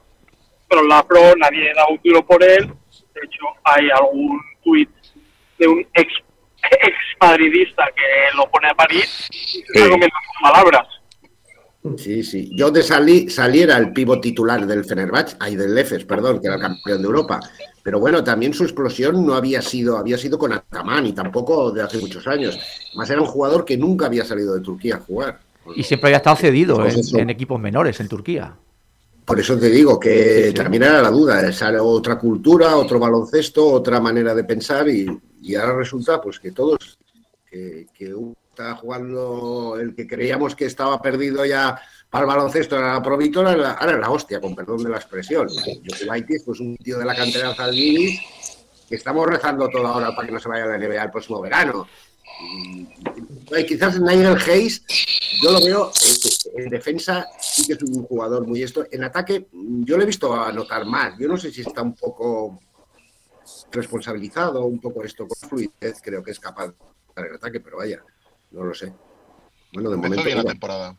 pero 0.68 0.82
en 0.82 0.88
la 0.88 1.02
Pro 1.06 1.34
nadie 1.36 1.72
da 1.74 1.86
un 1.88 1.98
tiro 2.00 2.26
por 2.26 2.42
él. 2.42 2.66
De 3.14 3.20
hecho, 3.24 3.44
hay 3.64 3.88
algún 3.90 4.38
tuit 4.62 4.90
de 5.58 5.68
un 5.68 5.86
ex, 5.94 6.12
ex 6.62 6.96
madridista 7.20 7.84
que 7.94 8.36
lo 8.36 8.50
pone 8.50 8.68
a 8.68 8.70
está 8.72 9.88
comiendo 9.88 10.06
sus 10.06 10.42
palabras. 10.42 10.86
Sí, 11.96 12.22
sí. 12.22 12.50
Yo 12.54 12.70
de 12.70 12.82
Sally, 12.82 13.30
Sally 13.30 13.62
era 13.62 13.76
el 13.76 13.92
pivo 13.92 14.20
titular 14.20 14.66
del 14.66 14.84
Fenerbahce, 14.84 15.36
ay, 15.40 15.56
del 15.56 15.76
Efes, 15.78 16.04
perdón, 16.04 16.40
que 16.40 16.48
era 16.48 16.56
el 16.56 16.62
campeón 16.62 17.00
de 17.00 17.06
Europa. 17.06 17.40
Pero 17.82 18.00
bueno, 18.00 18.22
también 18.22 18.52
su 18.52 18.64
explosión 18.64 19.24
no 19.24 19.34
había 19.34 19.62
sido, 19.62 19.96
había 19.96 20.18
sido 20.18 20.38
con 20.38 20.52
Ataman 20.52 21.06
y 21.06 21.12
tampoco 21.12 21.70
de 21.70 21.82
hace 21.82 21.98
muchos 21.98 22.26
años. 22.26 22.58
Más 22.94 23.08
era 23.08 23.20
un 23.20 23.26
jugador 23.26 23.64
que 23.64 23.76
nunca 23.76 24.06
había 24.06 24.24
salido 24.24 24.54
de 24.54 24.60
Turquía 24.60 24.96
a 24.96 25.00
jugar. 25.00 25.40
Y 25.74 25.82
siempre 25.82 26.08
había 26.08 26.18
estado 26.18 26.36
cedido 26.36 26.76
Pues 26.76 27.14
en, 27.14 27.30
equipos 27.30 27.60
menores 27.60 28.00
en 28.00 28.08
Turquía. 28.08 28.54
Por 29.24 29.38
eso 29.38 29.58
te 29.58 29.68
digo 29.70 30.00
que 30.00 30.44
Sí, 30.44 30.48
sí. 30.48 30.54
también 30.54 30.82
era 30.82 31.02
la 31.02 31.10
duda, 31.10 31.46
es 31.46 31.62
otra 31.62 32.18
cultura, 32.18 32.76
otro 32.76 32.98
baloncesto, 32.98 33.66
otra 33.66 34.00
manera 34.00 34.34
de 34.34 34.44
pensar 34.44 34.88
y, 34.88 35.06
y 35.48 35.54
ahora 35.54 35.76
resulta 35.76 36.20
pues 36.20 36.38
que 36.38 36.52
todos, 36.52 36.98
que, 37.50 37.86
que 37.94 38.14
está 38.50 38.74
jugando 38.76 39.78
el 39.80 39.94
que 39.94 40.06
creíamos 40.06 40.54
que 40.54 40.66
estaba 40.66 41.00
perdido 41.00 41.46
ya 41.46 41.80
para 42.10 42.24
el 42.24 42.28
baloncesto, 42.28 42.76
era 42.76 42.92
la 42.92 43.02
Pro 43.02 43.16
Víctor, 43.16 43.46
ahora, 43.46 43.92
es 43.92 43.98
la 43.98 44.10
hostia, 44.10 44.42
con 44.42 44.54
perdón 44.54 44.84
de 44.84 44.90
la 44.90 44.98
expresión. 44.98 45.48
Jokubaitis, 45.48 46.42
pues 46.42 46.60
un 46.60 46.76
tío 46.76 46.98
de 46.98 47.06
la 47.06 47.14
cantera 47.14 47.54
Zalgiris, 47.54 48.20
que 48.86 48.96
estamos 48.96 49.26
rezando 49.26 49.70
todo 49.70 49.86
ahora 49.86 50.14
para 50.14 50.26
que 50.26 50.34
no 50.34 50.40
se 50.40 50.50
vaya 50.50 50.64
a 50.64 50.66
la 50.66 50.78
NBA 50.78 51.04
el 51.04 51.10
próximo 51.10 51.40
verano. 51.40 51.88
Y, 53.50 53.64
quizás 53.64 53.98
Nigel 53.98 54.36
Hayes, 54.36 54.84
yo 55.42 55.52
lo 55.52 55.64
veo 55.64 55.90
eh, 55.90 56.62
en 56.62 56.68
defensa, 56.68 57.26
sí 57.40 57.66
que 57.66 57.72
es 57.72 57.82
un 57.82 58.04
jugador 58.04 58.46
muy 58.46 58.62
esto. 58.62 58.84
En 58.90 59.02
ataque, 59.02 59.48
yo 59.52 59.96
le 59.96 60.04
he 60.04 60.06
visto 60.06 60.34
anotar 60.34 60.84
más. 60.84 61.18
Yo 61.18 61.26
no 61.26 61.38
sé 61.38 61.50
si 61.50 61.62
está 61.62 61.80
un 61.80 61.94
poco 61.94 62.60
responsabilizado, 63.70 64.64
un 64.64 64.80
poco 64.80 65.02
esto 65.04 65.26
con 65.26 65.48
fluidez, 65.48 66.00
creo 66.02 66.22
que 66.22 66.30
es 66.32 66.40
capaz 66.40 66.68
de 66.68 66.74
estar 67.08 67.26
en 67.26 67.34
ataque, 67.34 67.60
pero 67.60 67.78
vaya, 67.78 68.02
no 68.52 68.64
lo 68.64 68.74
sé. 68.74 68.92
Bueno, 69.72 69.90
de 69.90 69.96
Empezó 69.96 70.10
momento. 70.10 70.24
bien 70.26 70.38
la 70.38 70.44
temporada. 70.44 70.96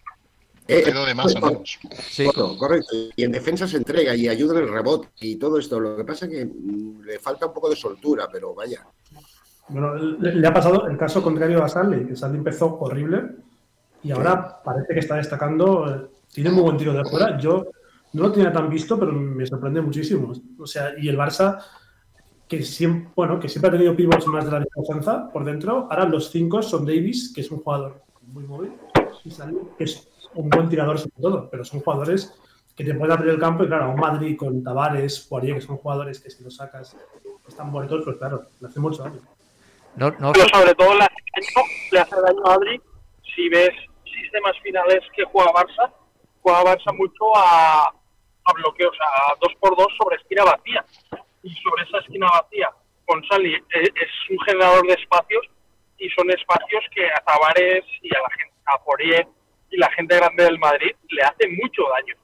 Eh, 0.68 0.84
Ha 0.86 0.90
ido 0.90 1.06
de 1.06 1.16
más 1.16 1.34
eh, 1.36 1.42
menos. 1.42 1.80
Sí. 2.08 2.26
Correcto, 2.26 2.58
correcto. 2.58 2.96
Y 3.16 3.24
en 3.24 3.32
defensa 3.32 3.68
se 3.68 3.78
entrega 3.78 4.14
y 4.16 4.28
ayuda 4.28 4.60
en 4.60 4.66
el 4.66 4.72
rebote 4.72 5.08
y 5.22 5.36
todo 5.38 5.58
esto. 5.58 5.80
Lo 5.80 5.98
que 5.98 6.04
pasa 6.04 6.26
es 6.26 6.32
que 6.32 6.46
mm, 6.46 7.02
le 7.02 7.18
falta 7.18 7.48
un 7.48 7.54
poco 7.54 7.70
de 7.72 7.76
soltura, 7.76 8.28
pero 8.32 8.54
vaya. 8.54 8.86
Bueno, 9.70 9.96
le, 9.96 10.36
le 10.36 10.48
ha 10.48 10.54
pasado 10.54 10.88
el 10.88 10.98
caso 10.98 11.24
contrario 11.24 11.64
a 11.64 11.70
Sandy, 11.70 12.06
que 12.06 12.16
Sandy 12.16 12.38
empezó 12.38 12.78
horrible 12.80 13.24
y 14.04 14.12
ahora 14.12 14.62
parece 14.64 14.94
que 14.94 15.00
está 15.00 15.16
destacando. 15.16 15.90
eh, 15.92 16.08
Tiene 16.32 16.52
muy 16.52 16.62
buen 16.64 16.78
tiro 16.78 16.94
de 16.94 17.04
fuera. 17.04 17.36
Yo 17.40 17.66
no 18.14 18.24
lo 18.24 18.32
tenía 18.32 18.52
tan 18.54 18.70
visto, 18.70 19.00
pero 19.00 19.12
me 19.12 19.46
sorprende 19.48 19.82
muchísimo. 19.82 20.32
O 20.60 20.68
sea, 20.68 20.92
y 21.00 21.08
el 21.10 21.18
Barça, 21.18 21.58
que 22.50 22.64
siempre, 22.64 23.12
bueno, 23.16 23.40
que 23.40 23.48
siempre 23.48 23.70
ha 23.70 23.72
tenido 23.74 23.96
pivots 23.96 24.26
más 24.26 24.44
de 24.44 24.60
la 24.60 24.66
confianza 24.74 25.32
por 25.32 25.46
dentro, 25.46 25.88
ahora 25.90 26.06
los 26.06 26.32
cinco 26.32 26.64
son 26.64 26.84
Davis, 26.84 27.32
que 27.34 27.42
es 27.42 27.52
un 27.52 27.60
jugador 27.60 28.02
muy 28.24 28.44
móvil, 28.44 28.74
que 29.78 29.84
es 29.84 30.10
un 30.34 30.50
buen 30.50 30.68
tirador 30.68 30.98
sobre 30.98 31.22
todo, 31.22 31.50
pero 31.50 31.64
son 31.64 31.80
jugadores 31.82 32.34
que 32.76 32.84
te 32.84 32.96
pueden 32.96 33.12
abrir 33.12 33.34
el 33.34 33.40
campo 33.40 33.64
y 33.64 33.68
claro, 33.68 33.92
un 33.92 34.00
Madrid 34.00 34.36
con 34.36 34.64
Tavares, 34.64 35.20
Poirier, 35.20 35.56
que 35.56 35.62
son 35.62 35.78
jugadores 35.78 36.20
que 36.20 36.32
si 36.32 36.44
los 36.44 36.56
sacas 36.56 36.98
están 37.48 37.72
bonitos, 37.72 38.04
pues 38.04 38.18
claro, 38.18 38.48
le 38.60 38.68
hace 38.68 38.80
mucho 38.80 39.04
daño. 39.04 39.20
No, 39.96 40.12
no, 40.18 40.32
Pero 40.32 40.48
sobre 40.50 40.74
todo 40.74 40.94
le 40.96 41.04
hace 41.04 41.16
daño, 41.36 41.68
le 41.92 42.00
hace 42.00 42.16
daño 42.22 42.46
a 42.46 42.54
Adri 42.56 42.82
si 43.36 43.48
ves 43.50 43.72
sistemas 44.06 44.58
finales 44.64 45.02
que 45.16 45.24
juega 45.26 45.52
Barça, 45.52 45.92
juega 46.42 46.64
Barça 46.64 46.98
mucho 46.98 47.36
a, 47.36 47.86
a 47.90 48.54
bloqueos, 48.54 48.98
a 49.02 49.36
dos 49.40 49.54
por 49.60 49.78
dos 49.78 49.88
sobre 50.02 50.16
esquina 50.16 50.46
vacía. 50.46 50.84
Y 51.43 51.54
sobre 51.56 51.84
esa 51.84 51.99
esquina 51.99 52.28
vacía, 52.28 52.69
con 53.06 53.23
Sally 53.25 53.54
eh, 53.56 53.62
es 53.95 54.12
un 54.30 54.39
generador 54.45 54.86
de 54.88 54.93
espacios 54.93 55.45
y 55.97 56.10
son 56.10 56.30
espacios 56.32 56.84
que 56.93 57.06
a 57.08 57.19
Tavares 57.25 57.84
y 58.02 58.13
a 58.15 58.19
la 58.19 58.30
gente, 58.38 58.54
a 58.65 58.84
Poirier 58.84 59.28
y 59.71 59.78
la 59.78 59.89
gente 59.91 60.15
grande 60.15 60.43
del 60.43 60.60
Madrid 60.60 60.91
le 61.10 61.21
hacen 61.23 61.56
mucho 61.62 61.84
daño. 61.97 62.15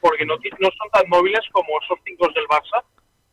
Porque 0.00 0.24
no, 0.26 0.34
no 0.36 0.68
son 0.76 0.90
tan 0.92 1.08
móviles 1.08 1.40
como 1.52 1.68
esos 1.82 1.98
cinco 2.04 2.26
del 2.34 2.46
Barça 2.48 2.82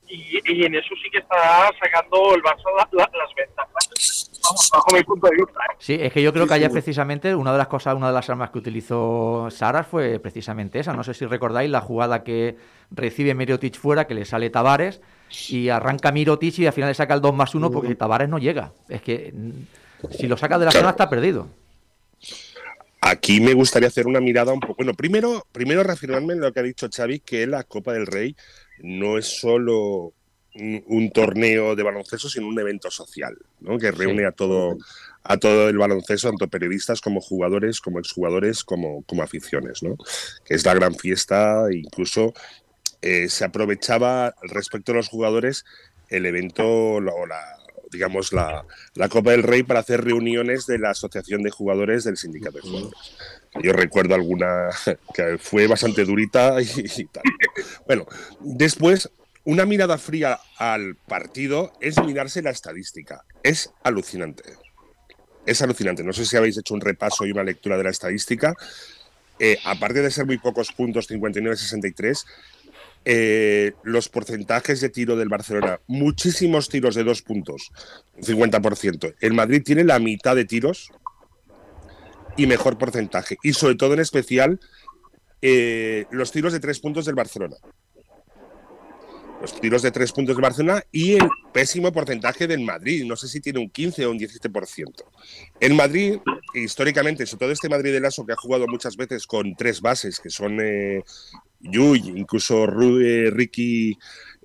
y, 0.07 0.39
y 0.45 0.65
en 0.65 0.75
eso 0.75 0.93
sí 1.03 1.09
que 1.11 1.19
está 1.19 1.69
sacando 1.81 2.33
el 2.35 2.41
Barça 2.43 2.63
la- 2.77 2.87
la- 2.91 3.09
las 3.17 3.33
ventajas. 3.35 4.39
Vamos, 4.43 4.69
bajo 4.73 4.91
mi 4.95 5.03
punto 5.03 5.27
de 5.27 5.35
vista. 5.35 5.59
¿eh? 5.71 5.75
Sí, 5.79 5.97
es 5.99 6.13
que 6.13 6.21
yo 6.21 6.31
creo 6.31 6.43
Sí, 6.43 6.49
que 6.49 6.55
ayer 6.55 6.69
sí. 6.69 6.73
precisamente 6.73 7.35
una 7.35 7.51
de 7.51 7.57
las 7.57 7.67
cosas, 7.67 7.95
una 7.95 8.07
de 8.07 8.13
las 8.13 8.29
armas 8.29 8.49
que 8.51 8.59
utilizó 8.59 9.49
Saras 9.51 9.85
fue 9.87 10.19
precisamente 10.19 10.79
esa. 10.79 10.93
No 10.93 11.03
sé 11.03 11.13
si 11.13 11.25
recordáis 11.25 11.69
la 11.69 11.81
jugada 11.81 12.23
que 12.23 12.55
recibe 12.91 13.33
Mirotic 13.35 13.77
fuera, 13.77 14.07
que 14.07 14.13
le 14.13 14.25
sale 14.25 14.49
Tavares 14.49 15.01
y 15.49 15.69
arranca 15.69 16.11
Mirotic 16.11 16.59
y 16.59 16.65
al 16.65 16.73
final 16.73 16.89
le 16.89 16.93
saca 16.93 17.13
el 17.13 17.21
2 17.21 17.33
más 17.33 17.53
1 17.55 17.71
porque 17.71 17.95
Tavares 17.95 18.29
no 18.29 18.39
llega. 18.39 18.71
Es 18.87 19.01
que 19.01 19.31
mm, 19.33 20.09
si 20.11 20.27
lo 20.27 20.37
saca 20.37 20.57
de 20.57 20.65
la 20.65 20.71
zona 20.71 20.91
está 20.91 21.09
perdido. 21.09 21.47
Aquí 23.01 23.39
me 23.39 23.53
gustaría 23.53 23.87
hacer 23.87 24.07
una 24.07 24.19
mirada 24.19 24.51
un 24.51 24.59
poco. 24.59 24.75
Bueno, 24.75 24.93
primero, 24.93 25.45
primero 25.51 25.83
reafirmarme 25.83 26.33
en 26.33 26.41
lo 26.41 26.51
que 26.51 26.59
ha 26.59 26.63
dicho 26.63 26.89
Xavi, 26.93 27.19
que 27.21 27.47
la 27.47 27.63
Copa 27.63 27.93
del 27.93 28.05
Rey 28.05 28.35
no 28.79 29.17
es 29.17 29.39
solo 29.39 30.13
un, 30.55 30.83
un 30.87 31.11
torneo 31.11 31.75
de 31.75 31.83
baloncesto, 31.83 32.29
sino 32.29 32.47
un 32.47 32.59
evento 32.59 32.91
social, 32.91 33.37
¿no? 33.61 33.77
que 33.77 33.91
reúne 33.91 34.25
a 34.25 34.31
todo, 34.31 34.77
a 35.23 35.37
todo 35.37 35.69
el 35.69 35.77
baloncesto, 35.77 36.29
tanto 36.29 36.47
periodistas 36.47 37.01
como 37.01 37.21
jugadores, 37.21 37.79
como 37.79 37.99
exjugadores, 37.99 38.63
como, 38.63 39.03
como 39.03 39.23
aficiones, 39.23 39.83
¿no? 39.83 39.95
que 40.45 40.55
es 40.55 40.65
la 40.65 40.73
gran 40.73 40.95
fiesta, 40.95 41.65
incluso 41.71 42.33
eh, 43.01 43.29
se 43.29 43.45
aprovechaba 43.45 44.35
respecto 44.41 44.91
a 44.91 44.95
los 44.95 45.07
jugadores 45.07 45.65
el 46.09 46.25
evento 46.25 46.65
o 46.67 47.25
la 47.25 47.59
digamos 47.91 48.33
la, 48.33 48.65
la 48.93 49.09
Copa 49.09 49.31
del 49.31 49.43
Rey 49.43 49.63
para 49.63 49.79
hacer 49.79 50.03
reuniones 50.03 50.65
de 50.65 50.79
la 50.79 50.91
Asociación 50.91 51.41
de 51.43 51.49
Jugadores 51.49 52.03
del 52.03 52.17
Sindicato 52.17 52.57
de 52.57 52.61
Jugadores. 52.61 53.17
Yo 53.63 53.73
recuerdo 53.73 54.15
alguna 54.15 54.69
que 55.13 55.37
fue 55.39 55.67
bastante 55.67 56.05
durita 56.05 56.61
y, 56.61 56.67
y 56.97 57.05
tal. 57.05 57.23
Bueno, 57.87 58.05
después, 58.39 59.09
una 59.43 59.65
mirada 59.65 59.97
fría 59.97 60.39
al 60.57 60.95
partido 60.95 61.73
es 61.81 62.01
mirarse 62.03 62.41
la 62.41 62.51
estadística. 62.51 63.23
Es 63.43 63.71
alucinante. 63.83 64.43
Es 65.45 65.61
alucinante. 65.61 66.03
No 66.03 66.13
sé 66.13 66.25
si 66.25 66.37
habéis 66.37 66.57
hecho 66.57 66.73
un 66.73 66.81
repaso 66.81 67.25
y 67.25 67.31
una 67.31 67.43
lectura 67.43 67.77
de 67.77 67.83
la 67.83 67.89
estadística. 67.89 68.55
Eh, 69.39 69.57
aparte 69.63 70.01
de 70.01 70.11
ser 70.11 70.25
muy 70.25 70.37
pocos 70.37 70.73
puntos, 70.73 71.09
59-63, 71.09 72.25
eh, 73.05 73.73
los 73.83 74.09
porcentajes 74.09 74.81
de 74.81 74.89
tiro 74.89 75.15
del 75.15 75.29
Barcelona, 75.29 75.79
muchísimos 75.87 76.69
tiros 76.69 76.95
de 76.95 77.03
dos 77.03 77.21
puntos, 77.21 77.71
un 78.15 78.23
50%. 78.23 79.15
El 79.19 79.33
Madrid 79.33 79.63
tiene 79.63 79.83
la 79.83 79.99
mitad 79.99 80.35
de 80.35 80.45
tiros 80.45 80.91
y 82.35 82.47
mejor 82.47 82.77
porcentaje. 82.77 83.37
Y 83.43 83.53
sobre 83.53 83.75
todo 83.75 83.93
en 83.93 83.99
especial 83.99 84.59
eh, 85.41 86.05
los 86.11 86.31
tiros 86.31 86.53
de 86.53 86.59
tres 86.59 86.79
puntos 86.79 87.05
del 87.05 87.15
Barcelona. 87.15 87.55
Los 89.41 89.59
tiros 89.61 89.81
de 89.81 89.91
tres 89.91 90.11
puntos 90.11 90.35
del 90.35 90.43
Barcelona 90.43 90.83
y 90.91 91.13
el 91.13 91.29
pésimo 91.53 91.93
porcentaje 91.93 92.45
del 92.45 92.61
Madrid. 92.61 93.05
No 93.05 93.15
sé 93.15 93.29
si 93.29 93.39
tiene 93.39 93.59
un 93.59 93.69
15 93.69 94.05
o 94.05 94.11
un 94.11 94.19
17%. 94.19 95.03
El 95.61 95.73
Madrid, 95.75 96.17
históricamente, 96.53 97.25
sobre 97.25 97.39
todo 97.39 97.51
este 97.51 97.69
Madrid 97.69 97.93
de 97.93 98.01
Lasso 98.01 98.25
que 98.25 98.33
ha 98.33 98.37
jugado 98.37 98.67
muchas 98.67 98.97
veces 98.97 99.25
con 99.25 99.55
tres 99.55 99.79
bases, 99.79 100.19
que 100.19 100.29
son 100.29 100.59
eh, 100.61 101.03
Yuy, 101.61 102.01
incluso 102.15 102.65
Ru- 102.65 103.01
eh, 103.03 103.29
Ricky, 103.31 103.97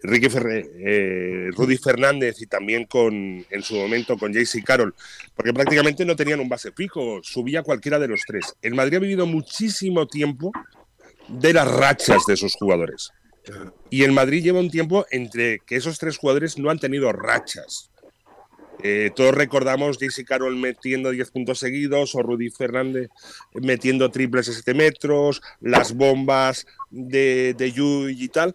Ricky 0.03 0.29
Ferre- 0.29 0.69
eh, 0.79 1.51
Rudy 1.53 1.77
Fernández 1.77 2.41
y 2.43 2.47
también 2.47 2.85
con, 2.87 3.15
en 3.49 3.63
su 3.63 3.75
momento 3.77 4.19
con 4.19 4.33
JC 4.33 4.63
Carroll, 4.65 4.95
porque 5.35 5.53
prácticamente 5.55 6.05
no 6.05 6.17
tenían 6.17 6.41
un 6.41 6.49
base 6.49 6.73
fijo, 6.73 7.21
subía 7.23 7.63
cualquiera 7.63 7.99
de 7.99 8.09
los 8.09 8.21
tres. 8.27 8.55
El 8.63 8.75
Madrid 8.75 8.97
ha 8.97 9.01
vivido 9.01 9.27
muchísimo 9.27 10.07
tiempo 10.07 10.53
de 11.29 11.53
las 11.53 11.71
rachas 11.71 12.25
de 12.27 12.35
esos 12.35 12.55
jugadores. 12.55 13.11
Y 13.91 14.03
el 14.05 14.13
Madrid 14.13 14.43
lleva 14.43 14.61
un 14.61 14.71
tiempo 14.71 15.07
entre 15.11 15.61
que 15.67 15.77
esos 15.77 15.99
tres 15.99 16.17
jugadores 16.19 16.59
no 16.59 16.71
han 16.71 16.79
tenido 16.79 17.13
rachas. 17.13 17.91
Eh, 18.87 19.11
todos 19.17 19.35
recordamos 19.35 19.99
JC 19.99 20.27
Carroll 20.27 20.57
metiendo 20.57 21.11
10 21.11 21.31
puntos 21.31 21.59
seguidos 21.59 22.15
o 22.15 22.23
Rudy 22.23 22.51
Fernández 22.51 23.09
metiendo 23.55 24.11
triples 24.11 24.47
de 24.47 24.53
7 24.53 24.75
metros, 24.75 25.41
las 25.63 25.95
bombas 25.95 26.67
de, 26.91 27.55
de 27.57 27.73
Yuy 27.73 28.23
y 28.23 28.29
tal. 28.29 28.55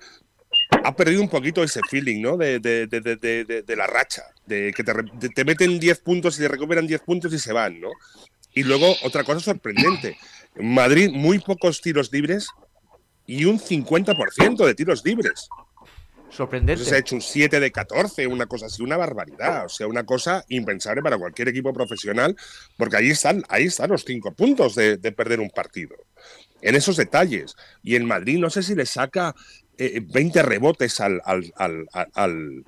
Ha 0.84 0.96
perdido 0.96 1.22
un 1.22 1.30
poquito 1.30 1.64
ese 1.64 1.82
feeling, 1.90 2.22
¿no? 2.22 2.38
De, 2.38 2.60
de- 2.60 2.86
de- 2.88 3.76
la 3.76 3.88
racha. 3.88 4.22
de 4.46 4.72
que 4.76 4.84
te, 4.84 4.94
te 5.34 5.46
meten 5.46 5.80
10 5.80 6.00
puntos 6.02 6.38
y 6.38 6.42
te 6.44 6.48
recuperan 6.48 6.86
10 6.86 7.02
puntos 7.02 7.34
y 7.34 7.40
se 7.40 7.52
van, 7.52 7.80
¿no? 7.82 7.90
Y 8.54 8.64
luego, 8.64 8.96
otra 9.04 9.24
cosa 9.24 9.40
sorprendente, 9.40 10.18
Madrid 10.60 11.10
muy 11.12 11.40
pocos 11.40 11.82
tiros 11.82 12.12
libres 12.12 12.50
y 13.26 13.46
un 13.46 13.60
50% 13.60 14.66
de 14.66 14.76
tiros 14.76 15.04
libres. 15.06 15.50
Sorprendente. 16.30 16.84
Se 16.86 16.96
ha 16.96 17.00
hecho 17.00 17.16
un 17.16 17.22
7 17.22 17.60
de 17.60 17.72
14, 17.72 18.28
una 18.28 18.46
cosa 18.46 18.68
así, 18.68 18.84
una 18.84 18.98
barbaridad. 18.98 19.66
O 19.66 19.70
sea, 19.70 19.88
una 19.88 20.06
cosa 20.06 20.46
impensable 20.50 21.02
para 21.02 21.18
cualquier 21.18 21.50
equipo 21.50 21.74
profesional, 21.74 22.36
porque 22.78 22.98
ahí 22.98 23.10
están, 23.10 23.44
ahí 23.50 23.66
están 23.66 23.90
los 23.90 24.06
cinco 24.06 24.32
puntos 24.34 24.76
de, 24.76 24.98
de 24.98 25.12
perder 25.12 25.40
un 25.40 25.50
partido. 25.50 25.96
En 26.62 26.76
esos 26.76 26.98
detalles. 26.98 27.56
Y 27.84 27.96
el 27.96 28.04
Madrid, 28.04 28.38
no 28.38 28.50
sé 28.50 28.64
si 28.64 28.76
le 28.76 28.86
saca 28.86 29.34
eh, 29.82 30.02
20 30.04 30.44
rebotes 30.44 31.00
al, 31.00 31.22
al, 31.24 31.54
al, 31.56 32.66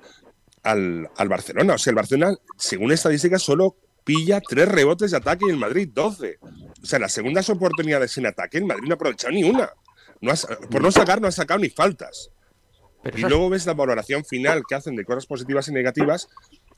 al, 0.62 1.28
Barcelona. 1.28 1.74
O 1.74 1.78
sea, 1.78 1.90
el 1.90 1.96
Barcelona, 1.96 2.34
según 2.56 2.90
estadísticas, 2.90 3.42
solo 3.42 3.76
pilla 4.02 4.40
tres 4.40 4.66
rebotes 4.66 5.10
de 5.10 5.18
ataque 5.18 5.44
y 5.46 5.50
el 5.50 5.58
Madrid 5.58 5.90
12. 5.92 6.38
O 6.82 6.86
sea, 6.86 6.98
las 6.98 7.12
segundas 7.12 7.50
oportunidades 7.50 8.16
en 8.16 8.26
ataque, 8.26 8.56
el 8.56 8.64
Madrid 8.64 8.84
no 8.88 8.94
ha 8.94 8.96
aprovechado 8.96 9.32
ni 9.32 9.44
una. 9.44 9.70
No 10.22 10.32
por 10.70 10.80
no 10.80 10.90
sacar, 10.90 11.20
no 11.20 11.28
ha 11.28 11.32
sacado 11.32 11.60
ni 11.60 11.68
faltas. 11.68 12.30
Pero 13.02 13.18
Y 13.18 13.22
luego 13.22 13.50
ves 13.50 13.66
la 13.66 13.74
valoración 13.74 14.24
final 14.24 14.62
que 14.68 14.74
hacen 14.74 14.96
de 14.96 15.04
cosas 15.04 15.26
positivas 15.26 15.68
y 15.68 15.72
negativas. 15.72 16.28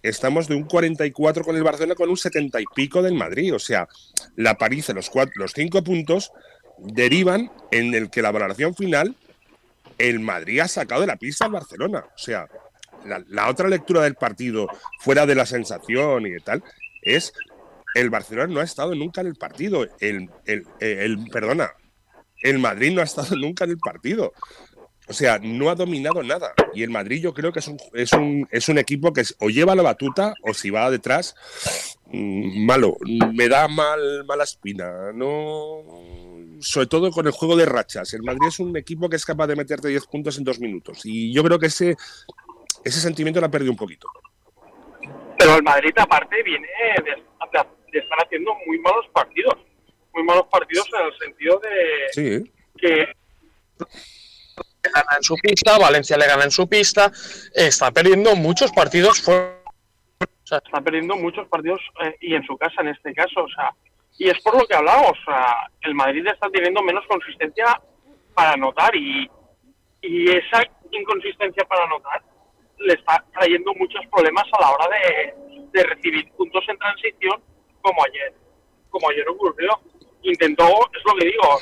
Estamos 0.03 0.49
de 0.49 0.55
un 0.55 0.65
44 0.65 1.45
con 1.45 1.57
el 1.57 1.63
Barcelona 1.63 1.95
con 1.95 2.09
un 2.11 2.17
70 2.17 2.61
y 2.61 2.65
pico 2.75 3.03
del 3.03 3.15
Madrid. 3.15 3.55
O 3.55 3.59
sea, 3.59 3.89
la 4.37 4.57
paliza, 4.57 4.93
los, 4.93 5.11
cuatro, 5.11 5.35
los 5.37 5.53
cinco 5.53 5.83
puntos 5.85 6.31
derivan 6.79 7.51
en 7.71 7.95
el 7.95 8.11
que 8.11 8.23
la 8.23 8.31
valoración 8.33 8.75
final, 8.75 9.17
el 9.99 10.21
Madrid 10.21 10.61
ha 10.61 10.69
sacado 10.69 11.03
de 11.03 11.07
la 11.07 11.17
pista 11.17 11.45
al 11.47 11.53
Barcelona. 11.53 12.05
O 12.15 12.19
sea, 12.19 12.47
la, 13.07 13.23
la 13.29 13.49
otra 13.49 13.69
lectura 13.69 14.03
del 14.03 14.15
partido, 14.15 14.69
fuera 15.01 15.27
de 15.27 15.35
la 15.35 15.47
sensación 15.47 16.27
y 16.27 16.31
de 16.31 16.41
tal, 16.41 16.63
es 17.03 17.33
el 17.95 18.11
Barcelona 18.11 18.53
no 18.53 18.61
ha 18.61 18.65
estado 18.65 18.95
nunca 18.95 19.21
en 19.21 19.29
el 19.29 19.37
partido. 19.37 19.87
El, 20.01 20.29
el, 20.47 20.67
el- 20.81 21.29
perdona, 21.31 21.71
el 22.43 22.59
Madrid 22.59 22.93
no 22.93 23.01
ha 23.01 23.05
estado 23.05 23.37
nunca 23.37 23.65
en 23.65 23.71
el 23.71 23.79
partido. 23.79 24.33
O 25.07 25.13
sea, 25.13 25.39
no 25.43 25.69
ha 25.69 25.75
dominado 25.75 26.23
nada. 26.23 26.55
Y 26.75 26.83
el 26.83 26.91
Madrid 26.91 27.21
yo 27.23 27.35
creo 27.35 27.53
que 27.53 27.59
es 27.59 27.69
un, 27.69 27.77
es 27.93 28.13
un, 28.15 28.49
es 28.51 28.69
un 28.69 28.79
equipo 28.79 29.13
que 29.13 29.21
es- 29.21 29.37
o 29.41 29.51
lleva 29.51 29.75
la 29.75 29.83
batuta 29.83 30.33
o 30.43 30.55
si 30.55 30.71
va 30.71 30.91
detrás, 30.91 31.35
mm, 32.07 32.65
malo. 32.65 32.97
Me 33.35 33.49
da 33.49 33.69
mal, 33.69 34.25
mala 34.25 34.45
espina. 34.45 35.13
No, 35.13 35.83
sobre 36.61 36.87
todo 36.87 37.11
con 37.11 37.27
el 37.27 37.33
juego 37.33 37.55
de 37.57 37.67
rachas. 37.67 38.15
El 38.15 38.23
Madrid 38.23 38.49
es 38.49 38.59
un 38.61 38.75
equipo 38.79 39.09
que 39.11 39.17
es 39.17 39.25
capaz 39.27 39.47
de 39.47 39.57
meterte 39.57 39.89
10 39.89 40.07
puntos 40.07 40.39
en 40.39 40.45
dos 40.45 40.59
minutos. 40.59 41.03
Y 41.05 41.33
yo 41.35 41.45
creo 41.45 41.59
que 41.59 41.67
ese, 41.67 41.97
ese 42.83 43.01
sentimiento 43.01 43.41
lo 43.41 43.47
ha 43.47 43.51
perdido 43.51 43.73
un 43.73 43.77
poquito. 43.79 44.09
Pero 45.39 45.57
el 45.57 45.63
Madrid, 45.63 45.91
aparte, 45.97 46.43
viene 46.43 46.67
de 47.93 47.99
estar 47.99 48.19
haciendo 48.25 48.53
muy 48.67 48.79
malos 48.79 49.05
partidos. 49.13 49.55
Muy 50.15 50.23
malos 50.25 50.47
partidos 50.51 50.89
en 50.99 51.07
el 51.07 51.19
sentido 51.19 51.61
de 51.61 52.43
Sí. 52.45 52.53
que 52.79 53.07
Le 54.85 54.91
gana 54.91 55.17
en 55.17 55.23
su 55.23 55.35
pista, 55.37 55.79
Valencia 55.79 56.17
le 56.17 56.27
gana 56.27 56.45
en 56.45 56.51
su 56.51 56.69
pista, 56.69 57.11
está 57.55 57.91
perdiendo 57.91 58.37
muchos 58.37 58.71
partidos 58.73 59.23
está 60.45 60.81
perdiendo 60.81 61.17
muchos 61.17 61.49
partidos 61.49 61.81
eh, 62.03 62.17
y 62.21 62.35
en 62.35 62.45
su 62.45 62.57
casa 62.57 62.83
en 62.83 62.89
este 62.89 63.15
caso, 63.15 63.45
o 63.45 63.49
sea, 63.49 63.75
y 64.19 64.29
es 64.29 64.41
por 64.43 64.57
lo 64.57 64.67
que 64.67 64.77
hablamos, 64.77 65.19
el 65.83 65.95
Madrid 65.95 66.27
está 66.27 66.49
teniendo 66.51 66.83
menos 66.83 67.05
consistencia 67.09 67.81
para 68.35 68.53
anotar 68.53 68.95
y, 68.95 69.29
y 70.03 70.31
esa 70.31 70.63
inconsistencia 70.93 71.65
para 71.65 71.85
anotar 71.85 72.23
le 72.79 72.95
está 72.95 73.25
trayendo 73.33 73.73
muchos 73.75 74.05
problemas 74.13 74.45
a 74.53 74.61
la 74.61 74.71
hora 74.71 74.89
de, 74.89 75.35
de 75.73 75.83
recibir 75.85 76.31
puntos 76.33 76.65
en 76.69 76.79
transición 76.79 77.43
como 77.81 78.05
ayer, 78.05 78.35
como 78.91 79.09
ayer 79.11 79.29
ocurrió. 79.29 79.81
Intentó, 80.23 80.65
es 80.65 81.05
lo 81.05 81.15
que 81.17 81.27
digo, 81.27 81.59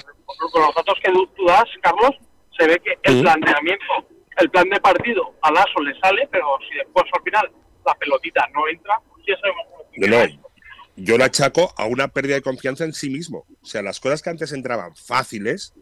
con 0.52 0.62
los 0.62 0.74
datos 0.74 0.98
que 1.02 1.12
tú 1.12 1.46
das, 1.46 1.64
Carlos, 1.80 2.16
se 2.58 2.66
ve 2.66 2.80
que 2.80 2.98
el 3.02 3.22
planteamiento, 3.22 3.84
el 4.38 4.50
plan 4.50 4.68
de 4.68 4.80
partido 4.80 5.34
a 5.42 5.50
Lasso 5.50 5.80
le 5.80 5.98
sale, 6.00 6.28
pero 6.30 6.46
si 6.68 6.76
después 6.76 7.04
al 7.12 7.22
final 7.22 7.50
la 7.84 7.94
pelotita 7.94 8.46
no 8.54 8.68
entra, 8.68 8.94
pues 9.08 9.24
ya 9.26 9.36
sabemos 9.38 9.66
cómo 9.66 10.42
yo 10.96 11.16
lo 11.16 11.24
achaco 11.24 11.72
a 11.76 11.86
una 11.86 12.08
pérdida 12.08 12.34
de 12.34 12.42
confianza 12.42 12.84
en 12.84 12.92
sí 12.92 13.08
mismo. 13.08 13.46
O 13.62 13.66
sea, 13.66 13.82
las 13.82 13.98
cosas 13.98 14.22
que 14.22 14.30
antes 14.30 14.52
entraban 14.52 14.94
fáciles, 14.94 15.72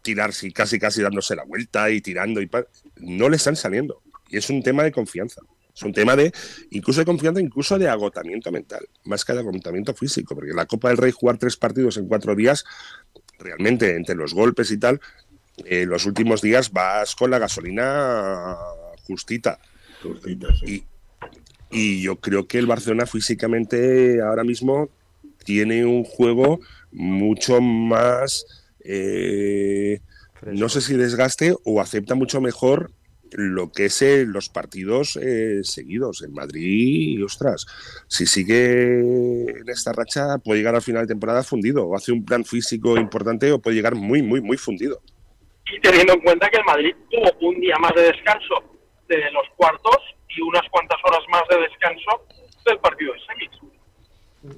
tirarse 0.00 0.50
casi 0.52 0.78
casi 0.78 1.02
dándose 1.02 1.36
la 1.36 1.44
vuelta 1.44 1.90
y 1.90 2.00
tirando 2.00 2.40
y 2.40 2.48
no 2.96 3.28
le 3.28 3.36
están 3.36 3.56
saliendo. 3.56 4.02
Y 4.28 4.38
es 4.38 4.48
un 4.48 4.62
tema 4.62 4.84
de 4.84 4.92
confianza. 4.92 5.42
Es 5.74 5.82
un 5.82 5.92
tema 5.92 6.16
de, 6.16 6.32
incluso 6.70 7.00
de 7.00 7.06
confianza, 7.06 7.40
incluso 7.40 7.78
de 7.78 7.88
agotamiento 7.88 8.52
mental, 8.52 8.86
más 9.04 9.24
que 9.24 9.32
de 9.32 9.40
agotamiento 9.40 9.94
físico, 9.94 10.34
porque 10.34 10.52
la 10.52 10.66
Copa 10.66 10.88
del 10.88 10.98
Rey 10.98 11.12
jugar 11.12 11.38
tres 11.38 11.56
partidos 11.56 11.96
en 11.96 12.08
cuatro 12.08 12.34
días, 12.34 12.64
realmente 13.38 13.96
entre 13.96 14.14
los 14.14 14.34
golpes 14.34 14.70
y 14.70 14.78
tal, 14.78 15.00
eh, 15.64 15.86
los 15.86 16.06
últimos 16.06 16.42
días 16.42 16.72
vas 16.72 17.14
con 17.14 17.30
la 17.30 17.38
gasolina 17.38 18.56
justita. 19.06 19.58
Y, 20.66 20.84
y 21.70 22.02
yo 22.02 22.16
creo 22.16 22.46
que 22.46 22.58
el 22.58 22.66
Barcelona 22.66 23.06
físicamente 23.06 24.20
ahora 24.20 24.44
mismo 24.44 24.90
tiene 25.44 25.84
un 25.84 26.04
juego 26.04 26.60
mucho 26.92 27.60
más, 27.60 28.46
eh, 28.84 30.00
no 30.42 30.68
sé 30.68 30.80
si 30.80 30.94
desgaste 30.94 31.56
o 31.64 31.80
acepta 31.80 32.14
mucho 32.14 32.40
mejor 32.40 32.92
lo 33.34 33.72
que 33.72 33.86
es 33.86 34.02
eh, 34.02 34.26
los 34.26 34.50
partidos 34.50 35.18
eh, 35.20 35.60
seguidos 35.64 36.22
en 36.22 36.34
Madrid. 36.34 37.24
ostras, 37.24 37.66
si 38.06 38.26
sigue 38.26 39.00
en 39.60 39.68
esta 39.68 39.92
racha 39.92 40.36
puede 40.38 40.60
llegar 40.60 40.74
al 40.74 40.82
final 40.82 41.04
de 41.04 41.14
temporada 41.14 41.42
fundido 41.42 41.86
o 41.86 41.96
hace 41.96 42.12
un 42.12 42.24
plan 42.24 42.44
físico 42.44 42.98
importante 42.98 43.50
o 43.50 43.58
puede 43.58 43.76
llegar 43.76 43.94
muy, 43.94 44.22
muy, 44.22 44.42
muy 44.42 44.58
fundido. 44.58 45.00
Y 45.72 45.80
teniendo 45.80 46.12
en 46.12 46.20
cuenta 46.20 46.50
que 46.50 46.58
el 46.58 46.64
Madrid 46.64 46.94
tuvo 47.10 47.48
un 47.48 47.58
día 47.60 47.76
más 47.78 47.94
de 47.94 48.02
descanso 48.02 48.62
de 49.08 49.30
los 49.30 49.48
cuartos 49.56 49.96
y 50.28 50.42
unas 50.42 50.62
cuantas 50.70 50.98
horas 51.04 51.20
más 51.30 51.42
de 51.48 51.60
descanso 51.60 52.26
del 52.66 52.78
partido 52.78 53.14
de 53.14 53.20
semis. 53.20 53.62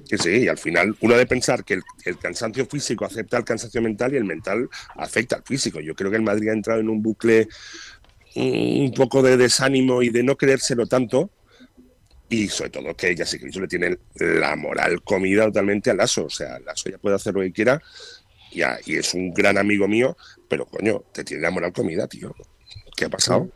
Que 0.09 0.17
sí, 0.17 0.43
y 0.43 0.47
al 0.47 0.57
final 0.57 0.95
uno 1.01 1.15
de 1.15 1.25
pensar 1.25 1.63
que 1.63 1.79
el, 2.05 2.17
cansancio 2.17 2.65
físico 2.65 3.05
acepta 3.05 3.37
el 3.37 3.45
cansancio 3.45 3.81
mental 3.81 4.13
y 4.13 4.17
el 4.17 4.25
mental 4.25 4.67
afecta 4.95 5.37
al 5.37 5.43
físico. 5.43 5.79
Yo 5.79 5.95
creo 5.95 6.09
que 6.09 6.17
el 6.17 6.23
Madrid 6.23 6.49
ha 6.49 6.53
entrado 6.53 6.81
en 6.81 6.89
un 6.89 7.01
bucle 7.01 7.47
mm, 8.35 8.85
un 8.85 8.93
poco 8.93 9.21
de 9.21 9.37
desánimo 9.37 10.01
y 10.01 10.09
de 10.09 10.23
no 10.23 10.35
creérselo 10.35 10.85
tanto. 10.85 11.29
Y 12.27 12.49
sobre 12.49 12.71
todo 12.71 12.95
que 12.95 13.15
ya 13.15 13.25
sí 13.25 13.39
que 13.39 13.47
le 13.47 13.67
tiene 13.67 13.99
la 14.15 14.55
moral 14.55 15.01
comida 15.03 15.45
totalmente 15.45 15.91
al 15.91 15.97
Lasso. 15.97 16.25
O 16.25 16.29
sea, 16.29 16.59
Lasso 16.59 16.89
ya 16.89 16.97
puede 16.97 17.15
hacer 17.15 17.35
lo 17.35 17.41
que 17.41 17.51
quiera 17.53 17.81
ya, 18.55 18.79
y 18.85 18.95
es 18.95 19.13
un 19.13 19.33
gran 19.33 19.57
amigo 19.57 19.87
mío, 19.87 20.17
pero 20.47 20.65
coño, 20.65 21.03
te 21.11 21.23
tiene 21.23 21.43
la 21.43 21.51
moral 21.51 21.71
comida, 21.73 22.07
tío. 22.07 22.33
¿Qué 22.95 23.05
ha 23.05 23.09
pasado? 23.09 23.49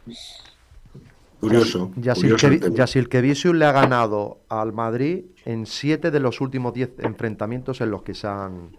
Curioso. 1.40 1.92
Yasil 1.96 2.24
curioso 2.24 2.48
el 2.48 2.54
Kevi- 2.54 2.62
tema. 2.64 2.76
Yasil 2.76 3.08
Kevicius 3.10 3.56
le 3.56 3.66
ha 3.66 3.72
ganado 3.72 4.40
al 4.50 4.74
Madrid 4.74 5.24
en 5.46 5.66
siete 5.66 6.12
de 6.12 6.20
los 6.20 6.42
últimos 6.42 6.74
diez 6.74 6.90
enfrentamientos 7.00 7.80
en 7.80 7.92
los 7.92 8.04
que 8.04 8.14
se 8.14 8.28
han, 8.28 8.72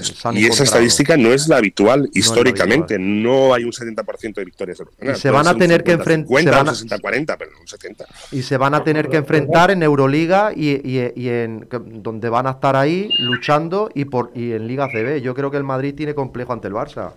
se 0.00 0.28
han 0.28 0.36
Y 0.36 0.44
esa 0.44 0.64
estadística 0.64 1.16
no 1.16 1.30
es 1.32 1.48
la 1.48 1.56
habitual 1.56 2.02
la 2.02 2.08
históricamente. 2.12 2.98
No, 2.98 3.54
hay 3.54 3.64
un 3.64 3.72
70% 3.72 4.34
de 4.34 4.44
victorias. 4.44 4.82
Y 5.00 5.14
se 5.18 5.30
van 5.30 5.46
a 5.46 5.54
tener 5.56 5.82
que 5.82 5.92
50, 5.92 6.04
enfren- 6.10 6.26
50, 6.26 6.50
se 6.50 6.56
van 6.56 6.68
a- 6.68 6.70
un 6.72 6.76
60-40, 6.76 7.36
pero 7.38 7.50
un 7.58 7.66
70. 7.66 8.04
Y 8.32 8.42
se 8.42 8.56
van 8.58 8.74
a 8.74 8.84
tener 8.84 9.08
que 9.08 9.16
enfrentar 9.16 9.70
en 9.70 9.82
Euroliga 9.82 10.52
y, 10.54 10.72
y- 10.86 11.10
y 11.16 11.28
en 11.30 11.66
donde 12.02 12.28
van 12.28 12.46
a 12.46 12.50
estar 12.50 12.76
ahí 12.76 13.08
luchando 13.18 13.88
y 13.94 14.04
por 14.04 14.30
y 14.34 14.52
en 14.52 14.66
Liga 14.66 14.88
CB. 14.88 15.22
Yo 15.22 15.34
creo 15.34 15.50
que 15.50 15.56
el 15.56 15.64
Madrid 15.64 15.94
tiene 15.94 16.14
complejo 16.14 16.52
ante 16.52 16.68
el 16.68 16.74
Barça. 16.74 17.12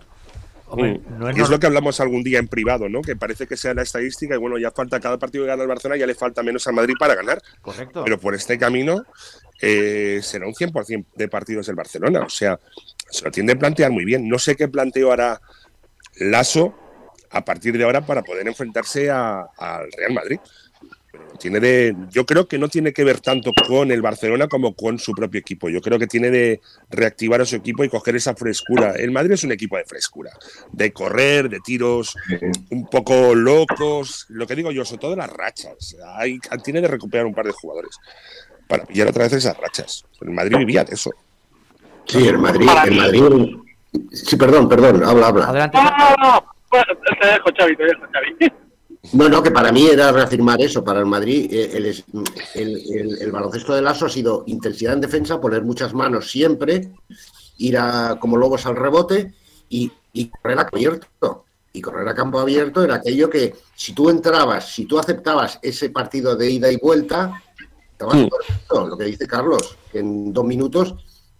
Hombre, 0.70 1.00
Mm. 1.00 1.20
no 1.20 1.30
es 1.30 1.38
y 1.38 1.42
es 1.42 1.50
lo 1.50 1.60
que 1.60 1.68
hablamos 1.68 2.00
algún 2.00 2.24
día 2.24 2.40
en 2.40 2.48
privado, 2.48 2.90
¿no? 2.90 3.02
Que 3.02 3.16
parece 3.16 3.48
que 3.48 3.56
sea 3.56 3.74
la 3.74 3.84
estadística 3.84 4.36
y 4.36 4.38
bueno, 4.38 4.58
ya 4.58 4.72
falta 4.72 5.00
cada 5.00 5.18
partido 5.18 5.44
que 5.46 5.50
gana 5.50 5.62
el 5.64 5.70
Barcelona, 5.70 5.98
ya 6.00 6.06
le 6.08 6.16
falta 6.16 6.44
menos 6.44 6.68
al 6.68 6.74
Madrid 6.74 6.96
para 7.00 7.16
ganar. 7.16 7.42
Correcto. 7.62 8.04
Pero 8.04 8.20
por 8.20 8.36
este 8.36 8.58
camino 8.58 9.06
eh, 9.62 10.20
será 10.22 10.46
un 10.46 10.54
100% 10.54 11.06
de 11.16 11.28
partidos 11.30 11.68
del 11.68 11.76
Barcelona. 11.76 12.22
O 12.22 12.30
sea, 12.30 12.60
se 13.10 13.24
lo 13.24 13.32
tiende 13.32 13.54
a 13.54 13.60
plantear 13.60 13.92
muy 13.92 14.04
bien. 14.06 14.28
No 14.28 14.38
sé 14.40 14.56
qué 14.56 14.68
planteo 14.68 15.12
hará 15.12 15.40
Lasso 16.20 16.76
a 17.30 17.44
partir 17.46 17.78
de 17.78 17.84
ahora 17.84 18.06
para 18.06 18.22
poder 18.24 18.48
enfrentarse 18.48 19.10
al 19.10 19.92
Real 19.98 20.14
Madrid. 20.14 20.40
Tiene 21.40 21.60
de, 21.60 21.96
yo 22.10 22.26
creo 22.26 22.48
que 22.48 22.58
no 22.58 22.68
tiene 22.68 22.94
que 22.94 23.04
ver 23.04 23.20
tanto 23.20 23.52
con 23.68 23.92
el 23.92 24.02
Barcelona 24.02 24.48
como 24.48 24.76
con 24.76 25.00
su 25.00 25.14
propio 25.14 25.40
equipo. 25.40 25.70
Yo 25.70 25.82
creo 25.82 26.00
que 26.00 26.08
tiene 26.08 26.30
de 26.32 26.62
reactivar 26.90 27.42
a 27.42 27.46
su 27.46 27.56
equipo 27.56 27.84
y 27.84 27.90
coger 27.90 28.16
esa 28.16 28.36
frescura. 28.36 28.92
El 28.92 29.12
Madrid 29.12 29.34
es 29.34 29.44
un 29.44 29.52
equipo 29.52 29.78
de 29.78 29.86
frescura, 29.86 30.32
de 30.72 30.92
correr, 30.92 31.50
de 31.50 31.60
tiros 31.60 32.16
un 32.72 32.90
poco 32.90 33.36
locos. 33.36 34.26
Lo 34.30 34.48
que 34.48 34.56
digo 34.56 34.72
yo, 34.72 34.84
sobre 34.86 35.02
todo 35.02 35.16
las 35.16 35.30
rachas. 35.30 35.96
Hay, 36.16 36.40
tiene 36.64 36.82
de 36.82 36.88
recuperar 36.88 37.26
un 37.26 37.34
par 37.34 37.46
de 37.46 37.52
jugadores 37.52 37.98
para 38.68 38.86
pillar 38.86 39.08
otra 39.08 39.24
vez 39.24 39.34
esas 39.34 39.58
rachas. 39.58 40.06
El 40.22 40.32
Madrid 40.32 40.58
vivía 40.58 40.84
de 40.84 40.96
eso. 40.96 41.12
Sí, 42.06 42.28
el 42.28 42.38
Madrid, 42.38 42.68
el. 42.86 42.96
Madrid. 42.96 43.58
Sí, 44.12 44.36
perdón, 44.36 44.70
perdón, 44.70 45.04
habla, 45.04 45.28
habla. 45.28 45.46
Adelante. 45.46 45.78
No, 45.78 45.84
no, 45.84 46.16
no, 46.22 46.86
te 47.22 47.28
dejo, 47.28 47.50
Xavi, 47.58 47.76
te 47.76 47.84
dejo, 47.84 48.02
Xavi. 48.12 48.67
No, 49.14 49.30
no, 49.30 49.42
que 49.42 49.52
para 49.52 49.72
mí 49.72 49.88
era 49.88 50.12
reafirmar 50.12 50.62
eso. 50.62 50.84
Para 50.84 51.00
el 51.00 51.06
Madrid, 51.06 51.48
eh, 51.52 51.72
el, 51.74 51.86
es- 51.88 52.04
el- 52.56 52.78
el- 52.94 53.22
el 53.22 53.32
baloncesto 53.32 53.74
del 53.74 53.88
ASO 53.88 54.06
ha 54.06 54.10
sido 54.10 54.44
intensidad 54.48 54.94
en 54.94 55.02
defensa, 55.02 55.40
poner 55.40 55.64
muchas 55.64 55.94
manos 55.94 56.30
siempre, 56.30 56.90
ir 57.58 57.78
a, 57.78 58.18
como 58.20 58.38
lobos 58.38 58.66
al 58.66 58.76
rebote 58.76 59.34
y, 59.70 59.92
y 60.14 60.30
correr 60.30 60.60
a 60.60 60.64
campo 60.64 60.78
abierto. 60.78 61.44
Y 61.74 61.82
correr 61.82 62.08
a 62.08 62.16
campo 62.16 62.40
abierto 62.40 62.84
era 62.84 62.96
aquello 62.96 63.30
que 63.30 63.56
si 63.76 63.94
tú 63.94 64.10
entrabas, 64.10 64.74
si 64.74 64.86
tú 64.86 64.98
aceptabas 65.00 65.60
ese 65.62 65.90
partido 65.90 66.36
de 66.36 66.50
ida 66.50 66.72
y 66.72 66.78
vuelta, 66.78 67.42
estabas 67.92 68.18
perfecto, 68.30 68.88
lo 68.88 68.98
que 68.98 69.06
dice 69.06 69.28
Carlos, 69.28 69.78
que 69.92 70.00
en 70.00 70.34
dos 70.34 70.44
minutos 70.46 70.96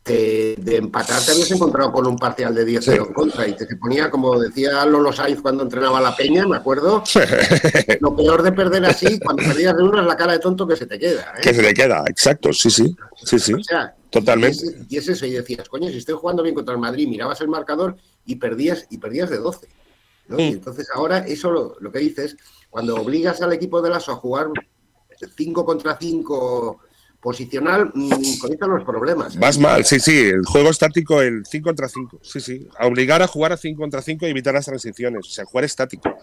te- 0.08 0.56
de 0.58 0.78
empatar 0.78 1.22
te 1.24 1.32
habías 1.32 1.52
encontrado 1.52 1.92
con 1.92 2.08
un 2.08 2.18
parcial 2.18 2.56
de 2.56 2.66
10-0 2.66 3.08
en 3.08 3.14
contra 3.14 3.48
y 3.48 3.54
te 3.56 3.68
se 3.68 3.76
ponía, 3.76 4.10
como 4.10 4.40
decía 4.40 4.86
Lolo 4.86 5.12
Saiz 5.12 5.42
cuando 5.42 5.64
entrenaba 5.64 6.00
a 6.00 6.02
la 6.02 6.16
Peña, 6.16 6.48
me 6.48 6.58
acuerdo, 6.58 7.04
lo 8.00 8.16
peor 8.16 8.42
de 8.44 8.52
perder 8.52 8.86
así, 8.86 9.20
cuando 9.20 9.44
perdías 9.44 9.76
de 9.78 9.84
uno, 9.84 10.00
es 10.02 10.08
la 10.08 10.16
cara 10.18 10.34
de 10.34 10.40
tonto 10.40 10.68
que 10.68 10.76
se 10.76 10.86
te 10.86 10.98
queda. 10.98 11.34
¿eh? 11.38 11.42
Que 11.42 11.54
se 11.54 11.62
le 11.62 11.74
queda, 11.74 12.04
exacto, 12.08 12.52
sí, 12.54 12.70
sí, 12.70 12.96
sí, 13.24 13.38
sí, 13.40 13.54
O 13.54 13.64
sea, 13.64 13.94
totalmente. 14.10 14.58
Y 14.66 14.70
es, 14.70 14.76
y 14.92 14.98
es 14.98 15.08
eso, 15.10 15.26
y 15.26 15.32
decías, 15.32 15.68
coño, 15.70 15.90
si 15.90 15.98
estoy 15.98 16.16
jugando 16.16 16.42
bien 16.44 16.56
contra 16.56 16.74
el 16.74 16.80
Madrid, 16.80 17.08
mirabas 17.08 17.42
el 17.42 17.50
marcador 17.50 17.98
y 18.26 18.36
perdías, 18.38 18.88
y 18.90 18.98
perdías 18.98 19.30
de 19.30 19.38
12. 19.38 19.68
¿no? 20.30 20.40
Y 20.40 20.44
entonces 20.54 20.88
ahora 20.94 21.20
eso 21.20 21.52
lo, 21.52 21.76
lo 21.80 21.92
que 21.92 22.00
dices, 22.00 22.36
cuando 22.70 22.96
obligas 22.96 23.42
al 23.42 23.54
equipo 23.54 23.82
de 23.82 23.90
Lasso 23.90 24.12
a 24.12 24.16
jugar 24.16 24.48
5 25.38 25.66
contra 25.66 25.98
5 26.00 26.80
posicional, 27.22 27.92
mm, 27.94 28.40
comienzan 28.40 28.70
los 28.70 28.84
problemas. 28.84 29.36
¿eh? 29.36 29.40
Vas 29.40 29.58
mal, 29.58 29.84
sí, 29.86 30.00
sí, 30.00 30.18
el 30.28 30.46
juego 30.46 30.70
estático, 30.70 31.22
el 31.22 31.46
5 31.46 31.66
contra 31.70 31.90
5, 31.90 32.20
sí, 32.22 32.40
sí. 32.40 32.68
A 32.80 32.88
obligar 32.88 33.22
a 33.22 33.28
jugar 33.28 33.52
a 33.54 33.58
5 33.58 33.80
contra 33.82 34.02
5 34.02 34.26
y 34.28 34.30
evitar 34.30 34.54
las 34.54 34.66
transiciones, 34.66 35.26
o 35.28 35.30
sea, 35.30 35.46
jugar 35.46 35.66
estático. 35.66 36.16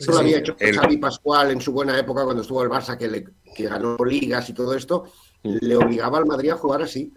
Eso 0.00 0.10
lo 0.12 0.18
había 0.18 0.38
hecho 0.38 0.56
El- 0.58 0.76
Xavi 0.76 0.96
Pascual 0.96 1.50
en 1.52 1.60
su 1.60 1.70
buena 1.72 1.96
época 1.98 2.24
cuando 2.24 2.42
estuvo 2.42 2.62
el 2.62 2.70
Barça, 2.70 2.96
que, 2.98 3.08
le, 3.08 3.24
que 3.54 3.64
ganó 3.64 3.96
ligas 4.04 4.48
y 4.48 4.52
todo 4.54 4.74
esto, 4.74 5.04
le 5.42 5.76
obligaba 5.76 6.18
al 6.18 6.26
Madrid 6.26 6.50
a 6.50 6.56
jugar 6.56 6.82
así. 6.82 7.12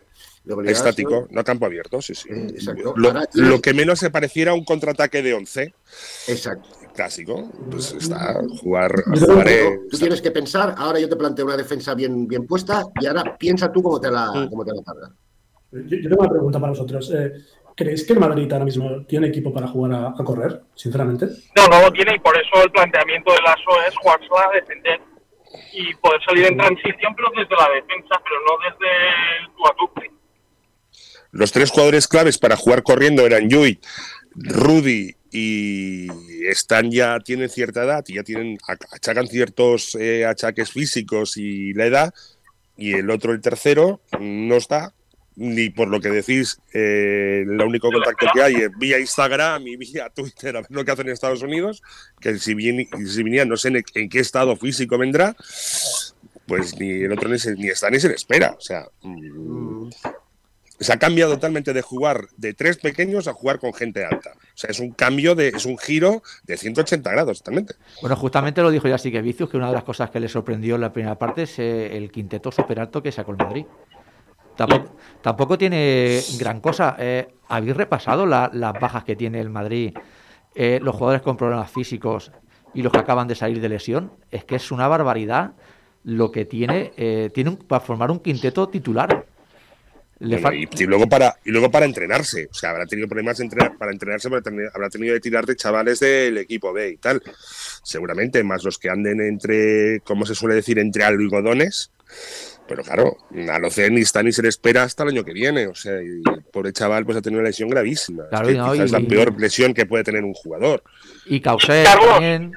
A 0.48 0.70
Estático, 0.70 1.28
no 1.32 1.44
campo 1.44 1.66
abierto, 1.66 2.00
sí, 2.04 2.14
sí. 2.14 2.30
Eh, 2.30 2.48
exacto. 2.52 2.94
Lo, 2.96 3.08
Ahora 3.08 3.26
tienes- 3.26 3.50
lo 3.50 3.60
que 3.62 3.74
menos 3.74 3.98
se 3.98 4.12
pareciera 4.12 4.52
a 4.52 4.54
un 4.54 4.64
contraataque 4.64 5.24
de 5.24 5.34
11 5.34 5.74
Exacto. 6.28 6.70
Clásico, 6.96 7.50
pues 7.70 7.92
está 7.94 8.40
jugar, 8.62 8.92
Yo 9.14 9.26
jugar 9.28 9.46
creo 9.46 9.70
es- 9.74 9.90
Tú 9.90 9.98
tienes 10.00 10.22
que 10.22 10.32
pensar, 10.32 10.74
ahora 10.78 11.00
yo 11.00 11.08
te 11.10 11.16
planteo 11.16 11.46
una 11.46 11.58
defensa 11.58 11.94
bien, 11.94 12.28
bien 12.28 12.48
puesta 12.48 12.84
y 13.00 13.06
ahora 13.06 13.38
piensa 13.38 13.72
tú 13.72 13.84
cómo 13.84 14.00
te 14.00 14.10
la, 14.10 14.48
cómo 14.50 14.64
te 14.66 14.72
la 14.74 14.82
cargas. 14.84 15.12
Yo, 15.72 15.98
yo 15.98 16.10
tengo 16.10 16.22
una 16.22 16.30
pregunta 16.32 16.60
para 16.60 16.72
vosotros. 16.72 17.12
Eh, 17.14 17.34
¿Creéis 17.76 18.06
que 18.06 18.14
el 18.14 18.20
Madrid 18.20 18.50
ahora 18.54 18.64
mismo 18.66 19.06
tiene 19.06 19.28
equipo 19.28 19.54
para 19.54 19.68
jugar 19.68 19.92
a, 19.94 20.08
a 20.18 20.24
correr, 20.24 20.62
sinceramente? 20.76 21.26
No, 21.58 21.68
no 21.68 21.82
lo 21.82 21.92
tiene 21.92 22.16
y 22.16 22.20
por 22.20 22.34
eso 22.38 22.64
el 22.64 22.72
planteamiento 22.72 23.34
del 23.34 23.46
ASO 23.46 23.72
es 23.88 23.96
jugársela 23.98 24.50
a 24.50 24.56
defender 24.56 25.02
y 25.74 25.94
poder 25.96 26.22
salir 26.26 26.46
en 26.46 26.58
transición, 26.58 27.14
pero 27.16 27.30
desde 27.36 27.54
la 27.56 27.70
defensa, 27.76 28.16
pero 28.24 28.36
no 28.48 28.58
desde 28.64 28.92
el 29.42 29.48
tú 29.78 29.90
a. 29.94 30.12
Los 31.32 31.52
tres 31.52 31.70
jugadores 31.70 32.08
claves 32.08 32.38
para 32.38 32.56
jugar 32.56 32.82
corriendo 32.82 33.26
eran 33.26 33.50
Yui, 33.50 33.82
Rudy 34.36 35.16
y 35.38 36.08
están 36.48 36.92
ya 36.92 37.20
tienen 37.20 37.50
cierta 37.50 37.84
edad 37.84 38.06
y 38.08 38.16
ya 38.16 38.24
tienen 38.24 38.58
achacan 38.92 39.28
ciertos 39.28 39.96
eh, 40.00 40.26
achaques 40.26 40.72
físicos 40.72 41.36
y 41.36 41.74
la 41.74 41.86
edad 41.88 42.14
y 42.78 42.94
el 42.94 43.10
otro 43.10 43.34
el 43.34 43.42
tercero 43.42 44.00
no 44.20 44.56
está 44.56 44.94
ni 45.38 45.70
por 45.70 45.90
lo 45.90 46.00
que 46.00 46.08
decís 46.10 46.60
eh, 46.74 47.44
el 47.46 47.62
único 47.62 47.92
contacto 47.92 48.28
que 48.34 48.42
hay 48.42 48.56
es 48.56 48.70
vía 48.80 48.98
Instagram 49.00 49.68
y 49.68 49.76
vía 49.76 50.10
Twitter 50.10 50.56
a 50.56 50.62
ver 50.62 50.72
lo 50.72 50.86
que 50.86 50.92
hacen 50.92 51.08
en 51.08 51.14
Estados 51.14 51.42
Unidos 51.42 51.84
que 52.22 52.40
si 52.40 52.54
bien 52.54 52.88
si 53.06 53.22
vinieran 53.24 53.50
no 53.50 53.58
sé 53.58 53.68
en, 53.68 53.84
en 53.96 54.08
qué 54.10 54.20
estado 54.20 54.56
físico 54.56 54.98
vendrá 54.98 55.36
pues 56.48 56.80
ni 56.80 56.90
el 57.04 57.12
otro 57.12 57.28
ni, 57.28 57.38
se- 57.40 57.56
ni 57.56 57.68
está 57.68 57.90
ni 57.90 58.00
se 58.00 58.08
le 58.08 58.16
espera 58.16 58.52
o 58.58 58.62
sea 58.62 58.88
mm, 59.02 59.90
se 60.80 60.92
ha 60.94 60.98
cambiado 60.98 61.34
totalmente 61.34 61.72
de 61.74 61.82
jugar 61.82 62.28
de 62.38 62.54
tres 62.54 62.78
pequeños 62.78 63.28
a 63.28 63.34
jugar 63.34 63.60
con 63.60 63.74
gente 63.74 64.04
alta. 64.06 64.32
O 64.36 64.58
sea, 64.58 64.70
es 64.70 64.80
un 64.80 64.92
cambio 64.92 65.34
de, 65.36 65.50
es 65.50 65.66
un 65.66 65.78
giro 65.78 66.22
de 66.44 66.58
180 66.58 67.10
grados 67.12 67.40
totalmente. 67.40 67.76
Bueno, 68.02 68.16
justamente 68.16 68.62
lo 68.62 68.70
dijo 68.72 68.88
ya 68.88 68.98
que 68.98 69.22
Vicius, 69.22 69.50
que 69.50 69.58
una 69.58 69.68
de 69.68 69.74
las 69.74 69.84
cosas 69.84 70.10
que 70.10 70.20
le 70.20 70.28
sorprendió 70.28 70.76
en 70.76 70.82
la 70.82 70.92
primera 70.92 71.18
parte 71.18 71.44
es 71.44 71.58
eh, 71.60 71.96
el 71.96 72.12
quinteto 72.12 72.52
super 72.52 72.80
alto 72.80 73.02
que 73.02 73.12
sacó 73.12 73.32
el 73.32 73.38
Madrid. 73.38 73.66
Tampoco, 74.56 74.96
tampoco 75.22 75.58
tiene 75.58 76.22
gran 76.40 76.62
cosa. 76.62 76.96
Eh, 76.98 77.28
¿Habéis 77.50 77.76
repasado 77.76 78.26
la- 78.26 78.50
las 78.54 78.74
bajas 78.80 79.04
que 79.04 79.16
tiene 79.16 79.40
el 79.42 79.50
Madrid, 79.50 79.94
eh, 80.56 80.80
los 80.82 80.96
jugadores 80.96 81.22
con 81.22 81.36
problemas 81.38 81.70
físicos 81.72 82.32
y 82.74 82.82
los 82.82 82.92
que 82.92 83.00
acaban 83.00 83.28
de 83.28 83.36
salir 83.36 83.60
de 83.62 83.70
lesión? 83.70 84.14
Es 84.32 84.46
que 84.46 84.56
es 84.56 84.72
una 84.72 84.88
barbaridad 84.88 85.52
lo 86.04 86.32
que 86.32 86.46
tiene, 86.46 86.94
eh, 86.98 87.32
tiene 87.34 87.50
un- 87.52 87.58
para 87.58 87.80
formar 87.82 88.12
un 88.12 88.20
quinteto 88.20 88.70
titular. 88.70 89.26
Le 90.20 90.38
Bueno, 90.40 90.48
fal- 90.50 90.56
y, 90.80 90.84
y 90.84 90.86
luego 90.88 91.08
para, 91.10 91.36
y 91.44 91.52
luego 91.52 91.70
para 91.70 91.86
entrenarse. 91.86 92.48
O 92.50 92.54
sea, 92.54 92.70
habrá 92.70 92.86
tenido 92.86 93.08
problemas 93.08 93.38
de 93.38 93.44
entrenar- 93.46 93.78
para 93.78 93.92
entrenarse, 93.92 94.30
pero 94.30 94.42
tener- 94.42 94.70
habrá 94.74 94.90
tenido 94.90 95.14
que 95.14 95.20
tirar 95.20 95.46
de 95.46 95.56
chavales 95.58 96.00
del 96.00 96.38
equipo 96.38 96.72
B 96.72 96.90
y 96.92 96.98
tal. 96.98 97.22
Seguramente, 97.84 98.44
más 98.44 98.64
los 98.64 98.78
que 98.78 98.90
anden 98.90 99.20
entre, 99.22 100.00
como 100.02 100.26
se 100.26 100.34
suele 100.36 100.56
decir, 100.56 100.80
entre 100.80 101.04
algodones. 101.04 101.92
Pero 102.68 102.82
claro, 102.82 103.18
a 103.52 103.60
lo 103.60 103.70
ni 103.92 104.02
está 104.02 104.24
ni 104.24 104.32
se 104.32 104.42
le 104.42 104.50
espera 104.50 104.84
hasta 104.84 105.04
el 105.04 105.10
año 105.10 105.24
que 105.24 105.34
viene. 105.34 105.68
O 105.68 105.76
sea, 105.76 106.02
y 106.02 106.08
el 106.26 106.44
pobre 106.52 106.72
chaval 106.74 107.06
pues 107.06 107.18
ha 107.18 107.22
tenido 107.22 107.42
una 107.42 107.50
lesión 107.50 107.70
gravísima. 107.70 108.24
Es 108.24 108.30
Claro, 108.30 108.48
que 108.48 108.54
y 108.54 108.58
no, 108.58 108.72
quizás 108.72 108.86
es 108.86 108.92
y- 108.92 108.94
la 109.04 109.08
peor 109.08 109.40
lesión 109.40 109.74
que 109.74 109.86
puede 109.86 110.04
tener 110.04 110.24
un 110.24 110.34
jugador. 110.34 110.82
y 111.26 111.40
Causer 111.42 111.86
Carlos. 111.86 112.52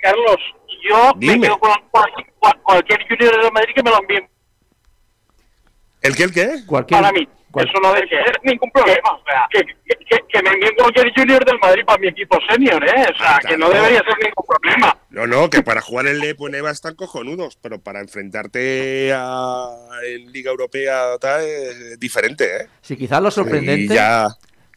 Carlos, 0.00 0.36
yo 0.86 1.12
Dime. 1.16 1.36
me 1.38 1.40
quedo 1.46 1.58
con 1.58 1.70
cual- 1.90 2.10
cual- 2.38 2.60
cualquier 2.62 3.00
junior 3.08 3.42
de 3.42 3.50
Madrid 3.52 3.72
que 3.74 3.82
me 3.82 3.90
lo 3.90 4.00
envíe 4.00 4.28
¿El 6.04 6.14
qué, 6.14 6.22
el 6.24 6.32
qué? 6.32 6.50
Cualquier, 6.66 7.00
para 7.00 7.12
mí. 7.12 7.26
cual- 7.50 7.66
Eso 7.68 7.80
no 7.82 7.92
debe 7.94 8.06
ser 8.08 8.38
ningún 8.44 8.70
problema. 8.70 9.10
O 9.10 9.24
sea, 9.24 9.46
que, 9.50 9.60
que- 9.64 10.04
que- 10.08 10.20
que 10.28 10.42
me 10.42 10.50
envíen 10.50 10.74
cualquier 10.76 11.12
junior 11.16 11.44
del 11.44 11.58
Madrid 11.60 11.82
para 11.84 11.98
mi 11.98 12.08
equipo 12.08 12.38
senior, 12.48 12.84
¿eh? 12.84 13.06
O 13.12 13.18
sea, 13.18 13.38
que 13.48 13.56
no 13.56 13.68
debería 13.70 13.98
ser 14.00 14.16
ningún 14.22 14.44
problema. 14.46 14.96
No, 15.10 15.26
no, 15.26 15.48
que 15.50 15.62
para 15.62 15.80
jugar 15.80 16.06
en 16.08 16.18
Lepo 16.20 16.46
en 16.48 16.56
EVA 16.56 16.70
están 16.70 16.94
cojonudos, 16.94 17.56
pero 17.60 17.80
para 17.80 18.00
enfrentarte 18.00 19.12
a, 19.14 19.68
en 20.06 20.30
Liga 20.32 20.50
Europea 20.50 21.16
tal, 21.20 21.42
es 21.42 21.98
diferente, 22.00 22.44
¿eh? 22.44 22.66
sí, 22.82 22.96
quizás 22.96 23.22
lo 23.22 23.30
sorprendente. 23.30 23.94
ya, 23.94 24.28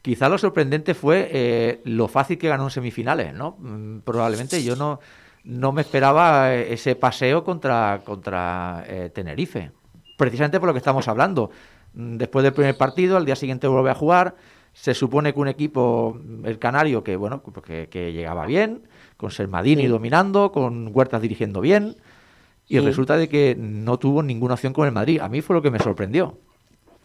Quizá 0.01 0.29
lo 0.29 0.37
sorprendente 0.37 0.93
fue 0.93 1.27
eh, 1.33 1.81
lo 1.83 2.07
fácil 2.07 2.37
que 2.37 2.47
ganó 2.47 2.63
en 2.65 2.69
semifinales, 2.69 3.33
¿no? 3.33 3.57
Mm, 3.59 3.99
Probablemente 4.01 4.63
yo 4.63 4.77
no, 4.77 5.01
no 5.43 5.73
me 5.73 5.81
esperaba 5.81 6.53
eh, 6.55 6.71
ese 6.71 6.95
paseo 6.95 7.43
contra, 7.43 7.99
contra 8.05 8.85
eh, 8.87 9.09
Tenerife. 9.13 9.71
Precisamente 10.17 10.59
por 10.59 10.67
lo 10.67 10.73
que 10.73 10.79
estamos 10.79 11.07
hablando. 11.07 11.51
Después 11.93 12.43
del 12.43 12.53
primer 12.53 12.75
partido, 12.77 13.15
al 13.17 13.25
día 13.25 13.35
siguiente 13.35 13.67
vuelve 13.67 13.91
a 13.91 13.95
jugar. 13.95 14.35
Se 14.73 14.93
supone 14.93 15.33
que 15.33 15.39
un 15.39 15.47
equipo, 15.47 16.19
el 16.43 16.59
canario, 16.59 17.03
que 17.03 17.15
bueno, 17.15 17.41
pues 17.41 17.65
que, 17.65 17.87
que 17.89 18.11
llegaba 18.13 18.45
bien, 18.45 18.87
con 19.15 19.31
Sermadini 19.31 19.87
dominando, 19.87 20.51
con 20.51 20.89
Huertas 20.93 21.21
dirigiendo 21.21 21.61
bien. 21.61 21.95
Y 22.67 22.79
resulta 22.79 23.15
de 23.17 23.29
que 23.29 23.55
no 23.57 23.97
tuvo 23.97 24.21
ninguna 24.21 24.55
opción 24.55 24.73
con 24.73 24.85
el 24.85 24.91
Madrid. 24.91 25.21
A 25.21 25.29
mí 25.29 25.41
fue 25.41 25.55
lo 25.55 25.61
que 25.61 25.71
me 25.71 25.79
sorprendió. 25.79 26.37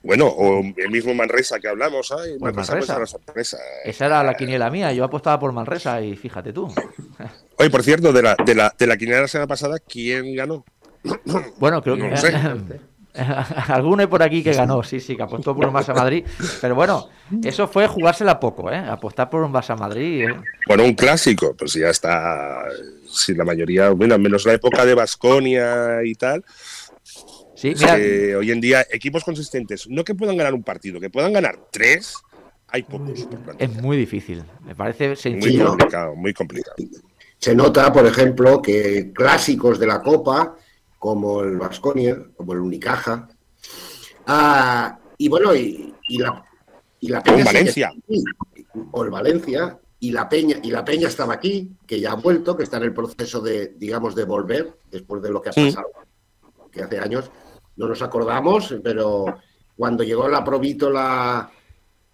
bueno, 0.03 0.27
o 0.27 0.61
el 0.77 0.90
mismo 0.90 1.14
Manresa 1.14 1.61
que 1.61 1.68
hablamos, 1.68 2.11
¿eh? 2.11 2.37
Pues 2.40 2.53
Manresa, 2.55 2.77
pues, 2.77 2.88
Manresa. 2.88 3.07
sorpresa. 3.07 3.59
Esa 3.85 4.07
era 4.07 4.25
la 4.25 4.35
quiniela 4.35 4.68
mía. 4.70 4.92
Yo 4.92 5.05
apostaba 5.05 5.38
por 5.38 5.53
Manresa 5.53 6.03
y 6.03 6.16
fíjate 6.16 6.53
tú. 6.53 6.66
Oye, 7.59 7.70
por 7.70 7.83
cierto, 7.85 8.12
de 8.12 8.22
la, 8.22 8.35
de 8.44 8.55
la, 8.57 8.75
de 8.77 8.87
la 8.88 8.96
quiniela 8.96 9.18
de 9.18 9.22
la 9.22 9.29
semana 9.29 9.46
pasada, 9.46 9.79
¿quién 9.79 10.35
ganó? 10.35 10.64
Bueno, 11.59 11.81
creo 11.81 11.96
No 11.96 12.05
que 12.07 12.11
lo 12.11 12.16
sé. 12.16 12.33
alguno 13.68 14.01
hay 14.01 14.07
por 14.07 14.22
aquí 14.22 14.42
que 14.42 14.53
ganó, 14.53 14.83
sí, 14.83 15.01
sí, 15.01 15.16
que 15.16 15.22
apostó 15.22 15.55
por 15.55 15.66
un 15.66 15.75
Barça 15.75 15.94
Madrid. 15.94 16.25
Pero 16.61 16.75
bueno, 16.75 17.09
eso 17.44 17.68
fue 17.68 17.87
jugársela 17.87 18.40
poco, 18.40 18.70
¿eh? 18.70 18.77
Apostar 18.79 19.29
por 19.29 19.42
un 19.42 19.53
Barça 19.53 19.79
Madrid. 19.79 20.29
¿eh? 20.29 20.35
Bueno, 20.66 20.85
un 20.85 20.94
clásico, 20.94 21.55
pues 21.57 21.75
ya 21.75 21.88
está. 21.88 22.64
Si 23.07 23.34
la 23.34 23.45
mayoría, 23.45 23.91
bueno, 23.91 24.18
menos 24.18 24.47
la 24.47 24.55
época 24.55 24.86
de 24.86 24.95
Basconia 24.95 26.03
y 26.05 26.14
tal, 26.14 26.43
Sí, 27.62 27.74
mira, 27.78 27.97
eh, 27.97 28.34
hoy 28.34 28.51
en 28.51 28.61
día 28.61 28.84
equipos 28.91 29.22
consistentes, 29.22 29.89
no 29.89 30.03
que 30.03 30.16
puedan 30.16 30.36
ganar 30.36 30.53
un 30.53 30.64
partido, 30.64 30.99
que 30.99 31.11
puedan 31.11 31.32
ganar 31.32 31.57
tres, 31.70 32.16
hay 32.66 32.82
pocos. 32.82 33.28
es 33.57 33.70
muy 33.80 33.97
difícil. 33.97 34.43
Me 34.64 34.74
parece 34.74 35.09
Muy 35.09 35.16
sencillo. 35.16 35.66
complicado, 35.68 36.16
muy 36.16 36.34
complicado. 36.34 36.74
Se 37.39 37.55
nota, 37.55 37.93
por 37.93 38.05
ejemplo, 38.05 38.61
que 38.61 39.12
clásicos 39.12 39.78
de 39.78 39.86
la 39.86 40.03
Copa, 40.03 40.57
como 41.03 41.42
el 41.42 41.57
Vasconia, 41.59 42.16
como 42.36 42.53
el 42.53 42.61
Unicaja, 42.61 43.28
ah, 44.28 44.96
y 45.18 45.28
bueno, 45.28 45.53
y, 45.53 45.92
y 46.09 46.18
la, 46.18 46.44
y 47.00 47.09
la 47.09 47.20
Peña. 47.20 47.44
Valencia. 47.44 47.88
aquí, 47.90 48.22
o 48.92 49.03
el 49.03 49.11
Valencia, 49.11 49.80
y 49.98 50.12
la 50.12 50.28
Peña, 50.28 50.59
y 50.62 50.70
la 50.70 50.84
Peña 50.84 51.09
estaba 51.09 51.34
aquí, 51.34 51.72
que 51.88 51.98
ya 51.98 52.12
ha 52.12 52.14
vuelto, 52.14 52.57
que 52.57 52.62
está 52.62 52.76
en 52.76 52.84
el 52.84 52.94
proceso 52.94 53.40
de, 53.40 53.74
digamos, 53.76 54.14
de 54.14 54.24
volver, 54.24 54.78
después 54.92 55.20
de 55.22 55.30
lo 55.30 55.42
que 55.42 55.48
ha 55.48 55.53
Sí. 55.53 55.66
pasado, 55.72 55.88
que 56.70 56.82
hace 56.84 57.00
años 57.00 57.32
no 57.76 57.88
nos 57.88 58.00
acordamos, 58.00 58.72
pero 58.84 59.24
cuando 59.76 60.05
llegó 60.05 60.28
la 60.28 60.44
Provítola 60.44 61.50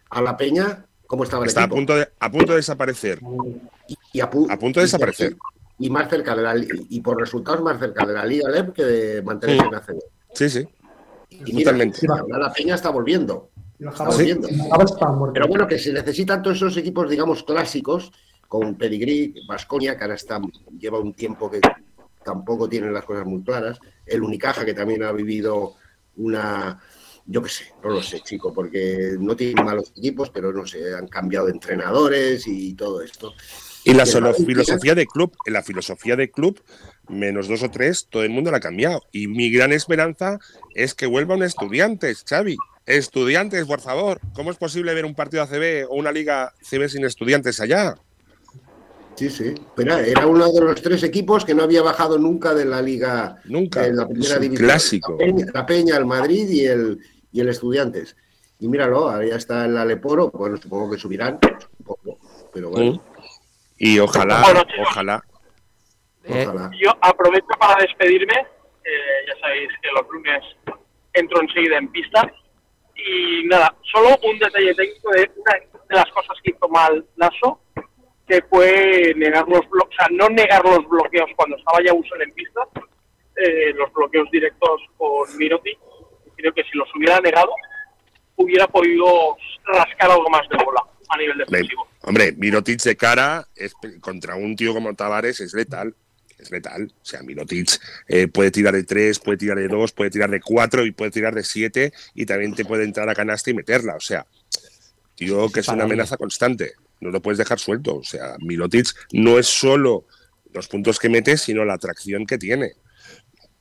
a 0.09 0.23
la 0.23 0.35
Peña, 0.35 0.87
¿cómo 1.07 1.25
estaba 1.25 1.43
el 1.45 1.49
Está 1.49 1.65
a 1.65 1.69
punto 1.69 1.95
de, 1.95 2.09
a 2.19 2.31
punto 2.31 2.53
de 2.53 2.57
desaparecer. 2.57 3.21
Y 4.15 4.21
a, 4.21 4.31
pu- 4.31 4.51
a 4.51 4.59
punto 4.59 4.81
de 4.81 4.87
desaparecer. 4.87 5.37
Y 5.79 5.91
más 5.91 6.09
cerca 6.09 6.35
de 6.35 6.43
la 6.43 6.55
y 6.57 7.01
por 7.01 7.19
resultados 7.19 7.63
más 7.63 7.79
cerca 7.79 8.05
de 8.05 8.15
la 8.15 8.25
Liga 8.25 8.51
LEP 8.51 8.73
que 8.73 8.85
de 8.85 9.23
mantenerse 9.23 9.67
en 9.67 9.75
ACB. 9.75 9.99
Sí, 10.35 10.51
sí. 10.51 10.69
Y 11.31 11.53
mira, 11.53 11.73
Totalmente. 11.73 12.07
la 12.07 12.53
Peña 12.53 12.75
está 12.75 12.91
volviendo. 12.91 13.51
Está 13.79 14.05
volviendo. 14.05 14.49
Pero 15.33 15.47
bueno, 15.47 15.67
que 15.67 15.79
se 15.79 15.93
necesitan 15.93 16.43
todos 16.43 16.57
esos 16.57 16.77
equipos, 16.77 17.09
digamos, 17.09 17.45
clásicos, 17.45 18.13
con 18.49 18.75
Pedigrí, 18.77 19.35
Vasconia, 19.47 19.97
que 19.97 20.05
ahora 20.05 20.15
está, 20.15 20.41
lleva 20.79 20.99
un 20.99 21.13
tiempo 21.13 21.51
que 21.51 21.61
tampoco 22.25 22.69
tienen 22.69 22.93
las 22.93 23.05
cosas 23.05 23.25
muy 23.25 23.43
claras, 23.43 23.79
el 24.05 24.23
Unicaja, 24.23 24.65
que 24.65 24.75
también 24.75 25.03
ha 25.05 25.13
vivido 25.13 25.75
una, 26.17 26.81
yo 27.31 27.43
qué 27.43 27.51
sé, 27.51 27.65
no 27.85 27.91
lo 27.91 28.03
sé, 28.03 28.21
chico, 28.21 28.53
porque 28.55 29.17
no 29.21 29.37
tienen 29.37 29.63
malos 29.65 29.93
equipos, 29.97 30.31
pero 30.31 30.51
no 30.53 30.67
sé, 30.67 30.95
han 30.95 31.07
cambiado 31.09 31.47
de 31.47 31.53
entrenadores 31.53 32.47
y 32.47 32.73
todo 32.75 33.03
esto. 33.03 33.35
Y 33.85 33.93
la 33.95 34.07
filosofía 34.07 34.95
de 34.95 35.07
club, 35.07 35.37
en 35.47 35.53
la 35.53 35.63
filosofía 35.63 36.17
de 36.17 36.31
club, 36.31 36.61
menos 37.09 37.47
dos 37.49 37.63
o 37.63 37.71
tres, 37.71 38.07
todo 38.11 38.23
el 38.23 38.31
mundo 38.31 38.51
la 38.51 38.57
ha 38.57 38.61
cambiado. 38.61 39.03
Y 39.13 39.29
mi 39.29 39.51
gran 39.51 39.73
esperanza 39.73 40.39
es 40.75 40.95
que 40.95 41.07
vuelvan 41.07 41.43
estudiantes, 41.43 42.25
Xavi. 42.29 42.57
Estudiantes, 42.87 43.67
por 43.67 43.81
favor. 43.81 44.21
¿Cómo 44.35 44.51
es 44.51 44.57
posible 44.57 44.95
ver 44.95 45.05
un 45.05 45.15
partido 45.15 45.43
ACB 45.43 45.87
o 45.91 45.95
una 45.97 46.11
liga 46.13 46.55
CB 46.63 46.89
sin 46.89 47.05
estudiantes 47.05 47.61
allá? 47.61 47.95
Sí, 49.15 49.31
sí, 49.31 49.53
pero 49.75 49.99
era 49.99 50.27
uno 50.27 50.51
de 50.53 50.61
los 50.61 50.81
tres 50.81 51.03
equipos 51.03 51.45
que 51.45 51.53
no 51.53 51.65
había 51.65 51.83
bajado 51.83 52.19
nunca 52.19 52.55
de 52.55 52.65
la 52.65 52.81
liga, 52.81 53.37
Nunca. 53.47 53.83
de 53.83 53.93
la 53.93 54.05
Es 54.05 54.09
primera 54.11 54.35
un 54.37 54.41
división. 54.43 54.69
clásico. 54.69 55.13
La 55.13 55.19
Peña, 55.27 55.47
la 55.55 55.67
Peña, 55.67 55.97
el 55.97 56.07
Madrid 56.07 56.49
y 56.49 56.67
el, 56.67 56.99
y 57.33 57.41
el 57.41 57.49
Estudiantes. 57.49 58.17
Y 58.61 58.69
míralo, 58.69 59.09
ahora 59.11 59.25
ya 59.27 59.37
está 59.37 59.65
el 59.67 59.77
Aleporo, 59.77 60.31
bueno, 60.31 60.57
supongo 60.57 60.91
que 60.91 60.99
subirán 60.99 61.39
pero 62.53 62.71
bueno. 62.71 63.01
Y 63.77 63.99
ojalá, 64.01 64.43
Bueno, 64.43 64.63
chicos. 64.65 64.87
ojalá. 64.91 65.23
Eh, 66.25 66.45
Ojalá. 66.47 66.71
Yo 66.81 66.91
aprovecho 67.01 67.47
para 67.59 67.81
despedirme. 67.83 68.35
eh, 68.85 69.27
ya 69.27 69.39
sabéis 69.41 69.69
que 69.83 69.89
los 69.93 70.09
lunes 70.11 70.43
entro 71.13 71.41
enseguida 71.43 71.79
en 71.79 71.89
pista. 71.89 72.31
Y 72.97 73.45
nada, 73.47 73.75
solo 73.93 74.09
un 74.25 74.39
detalle 74.39 74.75
técnico 74.75 75.11
de 75.13 75.31
una 75.37 75.53
de 75.55 75.95
las 75.95 76.11
cosas 76.11 76.37
que 76.43 76.51
hizo 76.51 76.69
mal 76.69 77.07
Lasso, 77.17 77.61
que 78.27 78.43
fue 78.51 79.13
negar 79.17 79.47
los 79.49 79.61
bloqueos, 79.71 79.95
o 79.95 79.97
sea, 79.97 80.09
no 80.11 80.29
negar 80.31 80.65
los 80.65 80.87
bloqueos 80.89 81.31
cuando 81.37 81.57
estaba 81.57 81.79
ya 81.85 81.95
Usel 81.95 82.23
en 82.23 82.33
pista, 82.33 82.61
eh, 83.37 83.73
los 83.75 83.93
bloqueos 83.93 84.29
directos 84.33 84.81
con 84.97 85.37
Miroti. 85.39 85.71
Creo 86.39 86.55
que 86.55 86.63
si 86.65 86.79
los 86.79 86.89
hubiera 86.97 87.21
negado, 87.21 87.51
hubiera 88.37 88.67
podido 88.67 89.37
rascar 89.67 90.11
algo 90.11 90.31
más 90.31 90.49
de 90.49 90.57
bola 90.65 90.81
a 91.11 91.17
nivel 91.19 91.39
defensivo. 91.39 91.87
hombre, 92.03 92.33
Mirotic 92.33 92.81
de 92.83 92.97
cara 92.97 93.47
es- 93.57 93.75
contra 94.01 94.37
un 94.37 94.57
tío 94.57 94.73
como 94.73 94.95
Tavares 94.95 95.41
es 95.41 95.53
letal. 95.53 95.95
Es 96.39 96.51
letal. 96.53 96.93
O 97.03 97.05
sea, 97.05 97.21
Mirotic 97.23 97.69
eh, 98.07 98.29
puede 98.29 98.53
tirar 98.53 98.73
de 98.73 98.85
3, 98.85 99.19
puede 99.19 99.39
tirar 99.39 99.59
de 99.59 99.67
2, 99.67 99.91
puede 99.93 100.11
tirar 100.11 100.31
de 100.31 100.41
4 100.41 100.87
y 100.87 100.93
puede 100.93 101.11
tirar 101.11 101.35
de 101.35 101.43
7 101.43 101.93
y 102.15 102.27
también 102.27 102.55
te 102.55 102.65
puede 102.65 102.85
entrar 102.85 103.09
a 103.09 103.15
canasta 103.17 103.51
y 103.51 103.55
meterla. 103.55 103.97
O 103.97 104.01
sea, 104.01 104.25
tío 105.17 105.51
que 105.51 105.61
es 105.61 105.69
una 105.69 105.85
amenaza 105.85 106.17
constante. 106.17 106.75
No 107.01 107.11
lo 107.11 107.21
puedes 107.21 107.39
dejar 107.39 107.59
suelto. 107.59 107.97
O 107.97 108.05
sea, 108.05 108.37
Mirotic 108.39 108.87
no 109.13 109.39
es 109.39 109.49
solo 109.49 110.05
los 110.53 110.69
puntos 110.69 110.99
que 111.01 111.09
mete, 111.09 111.37
sino 111.37 111.65
la 111.65 111.75
atracción 111.75 112.25
que 112.25 112.39
tiene. 112.39 112.75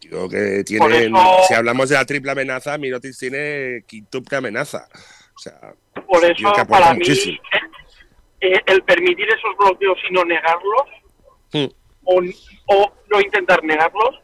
Tío 0.10 0.30
que 0.30 0.64
tiene, 0.64 0.80
Por 0.86 0.93
eso- 0.93 1.38
si 1.47 1.53
hablamos 1.53 1.89
de 1.89 1.95
la 1.95 2.05
triple 2.05 2.32
amenaza, 2.32 2.78
Mirotic 2.78 3.16
tiene 3.18 3.84
quintuple 3.86 4.38
amenaza. 4.38 4.88
O 5.36 5.39
sea, 5.39 5.74
Por 6.08 6.20
tío 6.22 6.32
eso, 6.32 6.53
que 6.53 6.66
para 6.66 6.93
mí, 6.93 6.99
muchísimo. 6.99 7.38
eh, 8.41 8.53
eh, 8.53 8.62
el 8.68 8.84
permitir 8.84 9.28
esos 9.30 9.55
bloqueos 9.60 9.97
y 10.10 10.14
no 10.14 10.24
negarlos, 10.26 10.84
Hmm. 11.53 11.68
o, 12.03 12.22
o 12.68 12.91
no 13.10 13.22
intentar 13.22 13.64
negarlos, 13.64 14.20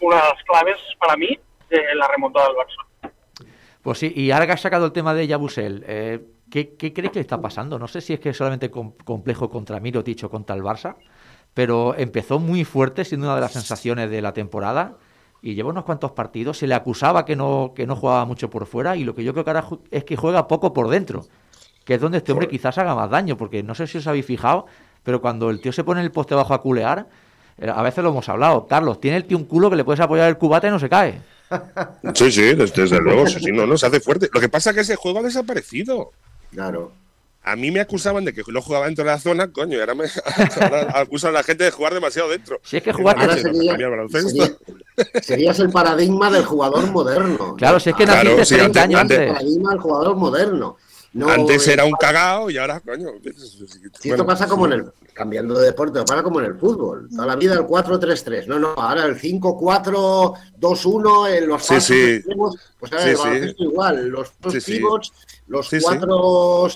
una 0.00 0.16
de 0.16 0.22
las 0.22 0.42
claves 0.44 0.76
para 0.98 1.16
mí 1.16 1.38
de 1.70 1.94
la 1.94 2.08
remontada 2.08 2.46
del 2.48 2.56
Barça. 2.56 3.12
Pues 3.82 3.98
sí, 3.98 4.12
y 4.14 4.30
ahora 4.30 4.46
que 4.46 4.52
has 4.52 4.60
sacado 4.60 4.86
el 4.86 4.92
tema 4.92 5.14
de 5.14 5.26
Yabusel, 5.26 5.84
eh, 5.86 6.20
¿qué, 6.50 6.74
qué 6.76 6.92
crees 6.92 7.10
que 7.12 7.18
le 7.18 7.22
está 7.22 7.40
pasando? 7.40 7.78
No 7.78 7.88
sé 7.88 8.00
si 8.00 8.12
es 8.12 8.20
que 8.20 8.30
es 8.30 8.36
solamente 8.36 8.70
com- 8.70 8.94
complejo 9.04 9.48
contra 9.50 9.80
Mirotic 9.80 10.24
o 10.24 10.30
contra 10.30 10.54
el 10.56 10.62
Barça, 10.62 10.96
pero 11.54 11.94
empezó 11.96 12.38
muy 12.38 12.64
fuerte, 12.64 13.04
siendo 13.04 13.26
una 13.26 13.36
de 13.36 13.40
las 13.42 13.52
sensaciones 13.52 14.10
de 14.10 14.20
la 14.22 14.32
temporada, 14.32 14.96
y 15.42 15.54
lleva 15.54 15.70
unos 15.70 15.84
cuantos 15.84 16.12
partidos. 16.12 16.58
Se 16.58 16.66
le 16.66 16.74
acusaba 16.74 17.24
que 17.24 17.36
no, 17.36 17.72
que 17.74 17.86
no 17.86 17.96
jugaba 17.96 18.24
mucho 18.24 18.50
por 18.50 18.66
fuera, 18.66 18.96
y 18.96 19.04
lo 19.04 19.14
que 19.14 19.24
yo 19.24 19.32
creo 19.32 19.44
que 19.44 19.50
ahora 19.50 19.66
es 19.90 20.04
que 20.04 20.16
juega 20.16 20.48
poco 20.48 20.72
por 20.72 20.88
dentro, 20.88 21.26
que 21.84 21.94
es 21.94 22.00
donde 22.00 22.18
este 22.18 22.32
hombre 22.32 22.48
quizás 22.48 22.78
haga 22.78 22.94
más 22.94 23.10
daño, 23.10 23.36
porque 23.36 23.62
no 23.62 23.74
sé 23.74 23.86
si 23.86 23.98
os 23.98 24.06
habéis 24.06 24.26
fijado, 24.26 24.66
pero 25.02 25.20
cuando 25.20 25.50
el 25.50 25.60
tío 25.60 25.72
se 25.72 25.84
pone 25.84 26.00
el 26.00 26.10
poste 26.10 26.34
bajo 26.34 26.54
a 26.54 26.60
culear, 26.60 27.06
eh, 27.58 27.72
a 27.74 27.82
veces 27.82 28.04
lo 28.04 28.10
hemos 28.10 28.28
hablado, 28.28 28.66
Carlos, 28.66 29.00
tiene 29.00 29.16
el 29.16 29.24
tío 29.24 29.36
un 29.36 29.44
culo 29.44 29.70
que 29.70 29.76
le 29.76 29.84
puedes 29.84 30.00
apoyar 30.00 30.28
el 30.28 30.38
cubate 30.38 30.68
y 30.68 30.70
no 30.70 30.78
se 30.78 30.88
cae. 30.88 31.20
Sí, 32.14 32.30
sí, 32.30 32.54
desde, 32.54 32.82
desde 32.82 33.00
luego, 33.00 33.26
sí, 33.26 33.40
sí, 33.40 33.52
no, 33.52 33.66
no, 33.66 33.76
se 33.76 33.86
hace 33.86 34.00
fuerte. 34.00 34.28
Lo 34.32 34.40
que 34.40 34.48
pasa 34.48 34.70
es 34.70 34.76
que 34.76 34.82
ese 34.82 34.96
juego 34.96 35.20
ha 35.20 35.22
desaparecido. 35.22 36.12
Claro. 36.52 36.92
A 37.42 37.56
mí 37.56 37.70
me 37.70 37.80
acusaban 37.80 38.24
de 38.24 38.32
que 38.34 38.42
no 38.48 38.60
jugaba 38.60 38.86
dentro 38.86 39.04
de 39.04 39.10
la 39.10 39.18
zona, 39.18 39.50
coño, 39.52 39.76
y 39.76 39.80
ahora 39.80 39.94
me 39.94 40.04
ahora 40.60 41.00
acusan 41.00 41.30
a 41.30 41.34
la 41.34 41.42
gente 41.42 41.64
de 41.64 41.70
jugar 41.70 41.94
demasiado 41.94 42.28
dentro. 42.28 42.60
Si 42.62 42.76
es 42.76 42.82
que 42.82 42.92
jugar 42.92 43.18
Ahora 43.18 43.34
Leche, 43.36 43.48
no, 43.48 43.54
sería- 43.54 43.76
sería- 44.08 44.56
serías 45.22 45.58
el 45.60 45.70
paradigma 45.70 46.30
del 46.30 46.44
jugador 46.44 46.90
moderno. 46.90 47.54
Claro, 47.56 47.80
si 47.80 47.90
es 47.90 47.96
que 47.96 48.04
Claro, 48.04 48.36
naciste 48.36 48.44
sí, 48.44 48.54
30 48.56 48.66
antes- 48.66 48.82
años 48.82 49.00
antes- 49.00 49.18
el 49.20 49.28
paradigma 49.28 49.70
del 49.70 49.80
jugador 49.80 50.16
moderno. 50.16 50.76
No, 51.14 51.26
Antes 51.30 51.66
eh, 51.66 51.72
era 51.72 51.86
un 51.86 51.92
cagao 51.92 52.50
y 52.50 52.58
ahora, 52.58 52.80
coño. 52.80 53.08
Si 53.98 54.10
esto 54.10 54.26
pasa 54.26 54.46
como 54.46 54.66
en 54.66 54.72
el. 54.74 54.84
Cambiando 55.14 55.58
de 55.58 55.64
deporte, 55.66 55.98
pasa 56.00 56.22
como 56.22 56.38
en 56.40 56.46
el 56.46 56.58
fútbol. 56.58 57.08
Toda 57.10 57.26
la 57.26 57.34
vida 57.34 57.54
el 57.54 57.60
4-3-3. 57.60 58.46
No, 58.46 58.58
no, 58.58 58.74
ahora 58.76 59.04
el 59.06 59.18
5-4-2-1, 59.18 61.28
en 61.34 61.48
los 61.48 61.64
Sí, 61.64 61.80
sí. 61.80 62.00
extremos, 62.16 62.56
Pues 62.78 62.92
ahora 62.92 63.04
Sí, 63.04 63.10
el 63.30 63.56
igual. 63.58 64.08
Los 64.08 64.32
dos 64.40 64.52
Sí, 64.52 64.60
sí. 64.60 64.72
pivots, 64.76 65.12
los 65.48 65.66
Sí, 65.68 65.78
sí. 65.80 65.84
cuatro 65.84 66.68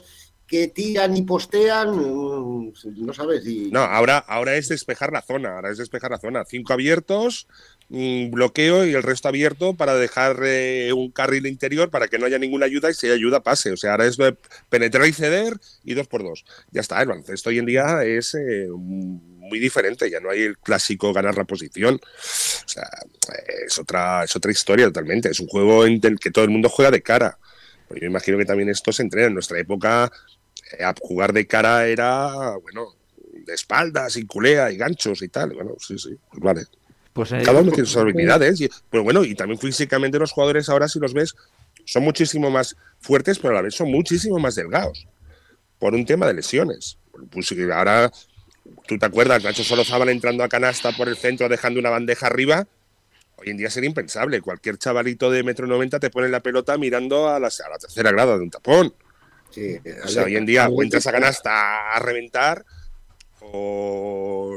que 0.52 0.68
tiran 0.68 1.16
y 1.16 1.22
postean, 1.22 1.96
mm, 1.96 2.72
no 2.96 3.14
sabes. 3.14 3.46
Y, 3.46 3.70
No, 3.70 3.80
ahora, 3.80 4.18
ahora 4.18 4.54
es 4.56 4.68
despejar 4.68 5.10
la 5.10 5.22
zona, 5.22 5.54
ahora 5.54 5.70
es 5.70 5.78
despejar 5.78 6.10
la 6.10 6.18
zona. 6.18 6.44
Cinco 6.44 6.74
abiertos, 6.74 7.48
mm, 7.88 8.30
bloqueo 8.30 8.84
y 8.84 8.92
el 8.92 9.02
resto 9.02 9.28
abierto 9.28 9.72
para 9.72 9.94
dejar 9.94 10.40
eh, 10.44 10.92
un 10.92 11.10
carril 11.10 11.46
interior 11.46 11.88
para 11.90 12.06
que 12.08 12.18
no 12.18 12.26
haya 12.26 12.38
ninguna 12.38 12.66
ayuda 12.66 12.90
y 12.90 12.94
si 12.94 13.06
hay 13.06 13.14
ayuda 13.14 13.42
pase. 13.42 13.72
O 13.72 13.78
sea, 13.78 13.92
ahora 13.92 14.04
es 14.04 14.18
de 14.18 14.36
penetrar 14.68 15.08
y 15.08 15.14
ceder 15.14 15.58
y 15.84 15.94
dos 15.94 16.06
por 16.06 16.22
dos. 16.22 16.44
Ya 16.70 16.82
está, 16.82 17.00
el 17.00 17.08
baloncesto 17.08 17.48
hoy 17.48 17.58
en 17.58 17.64
día 17.64 18.04
es 18.04 18.34
eh, 18.34 18.68
muy 18.68 19.58
diferente, 19.58 20.10
ya 20.10 20.20
no 20.20 20.28
hay 20.28 20.42
el 20.42 20.58
clásico 20.58 21.14
ganar 21.14 21.38
la 21.38 21.44
posición. 21.44 21.94
O 21.94 22.68
sea, 22.68 22.90
eh, 23.32 23.64
es 23.68 23.78
otra, 23.78 24.24
es 24.24 24.36
otra 24.36 24.52
historia 24.52 24.84
totalmente. 24.84 25.30
Es 25.30 25.40
un 25.40 25.46
juego 25.46 25.86
en 25.86 25.98
el 26.02 26.18
que 26.18 26.30
todo 26.30 26.44
el 26.44 26.50
mundo 26.50 26.68
juega 26.68 26.90
de 26.90 27.00
cara. 27.00 27.38
Pues 27.88 28.02
yo 28.02 28.06
imagino 28.06 28.36
que 28.36 28.44
también 28.44 28.68
esto 28.68 28.92
se 28.92 29.02
entrena. 29.02 29.28
En 29.28 29.34
nuestra 29.34 29.58
época, 29.58 30.10
eh, 30.10 30.41
a 30.80 30.94
jugar 31.00 31.32
de 31.32 31.46
cara 31.46 31.86
era, 31.86 32.56
bueno, 32.56 32.94
de 33.32 33.54
espaldas 33.54 34.16
y 34.16 34.24
culea 34.26 34.70
y 34.70 34.76
ganchos 34.76 35.22
y 35.22 35.28
tal. 35.28 35.50
Bueno, 35.54 35.74
sí, 35.78 35.98
sí, 35.98 36.16
pues 36.30 36.42
vale. 36.42 36.66
Pues 37.12 37.30
Cada 37.30 37.60
uno 37.60 37.72
tiene 37.72 37.86
sus 37.86 37.96
habilidades. 37.98 38.60
Y, 38.60 38.70
pero 38.90 39.02
bueno, 39.02 39.24
y 39.24 39.34
también 39.34 39.58
físicamente 39.58 40.18
los 40.18 40.32
jugadores 40.32 40.68
ahora, 40.68 40.88
si 40.88 40.98
los 40.98 41.12
ves, 41.12 41.34
son 41.84 42.04
muchísimo 42.04 42.50
más 42.50 42.76
fuertes, 43.00 43.38
pero 43.38 43.52
a 43.52 43.56
la 43.56 43.62
vez 43.62 43.74
son 43.74 43.90
muchísimo 43.90 44.38
más 44.38 44.54
delgados. 44.54 45.06
Por 45.78 45.94
un 45.94 46.06
tema 46.06 46.26
de 46.26 46.34
lesiones. 46.34 46.96
Pues 47.30 47.52
ahora, 47.72 48.10
tú 48.86 48.98
te 48.98 49.06
acuerdas, 49.06 49.44
Nacho 49.44 49.64
Solozábal 49.64 50.08
entrando 50.08 50.44
a 50.44 50.48
canasta 50.48 50.92
por 50.92 51.08
el 51.08 51.16
centro, 51.16 51.48
dejando 51.48 51.80
una 51.80 51.90
bandeja 51.90 52.28
arriba. 52.28 52.66
Hoy 53.36 53.50
en 53.50 53.56
día 53.56 53.68
sería 53.68 53.88
impensable. 53.88 54.40
Cualquier 54.40 54.78
chavalito 54.78 55.30
de 55.30 55.42
metro 55.42 55.66
noventa 55.66 55.98
te 55.98 56.08
pone 56.08 56.28
la 56.28 56.40
pelota 56.40 56.78
mirando 56.78 57.28
a 57.28 57.40
la, 57.40 57.48
a 57.48 57.70
la 57.70 57.78
tercera 57.78 58.12
grada 58.12 58.36
de 58.36 58.44
un 58.44 58.50
tapón. 58.50 58.94
Sí, 59.52 59.78
O 60.04 60.08
sea, 60.08 60.24
hoy 60.24 60.36
en 60.36 60.46
día 60.46 60.68
o 60.68 60.82
entras 60.82 61.06
a 61.06 61.12
canasta 61.12 61.92
a 61.92 61.98
reventar 61.98 62.64
o 63.40 64.56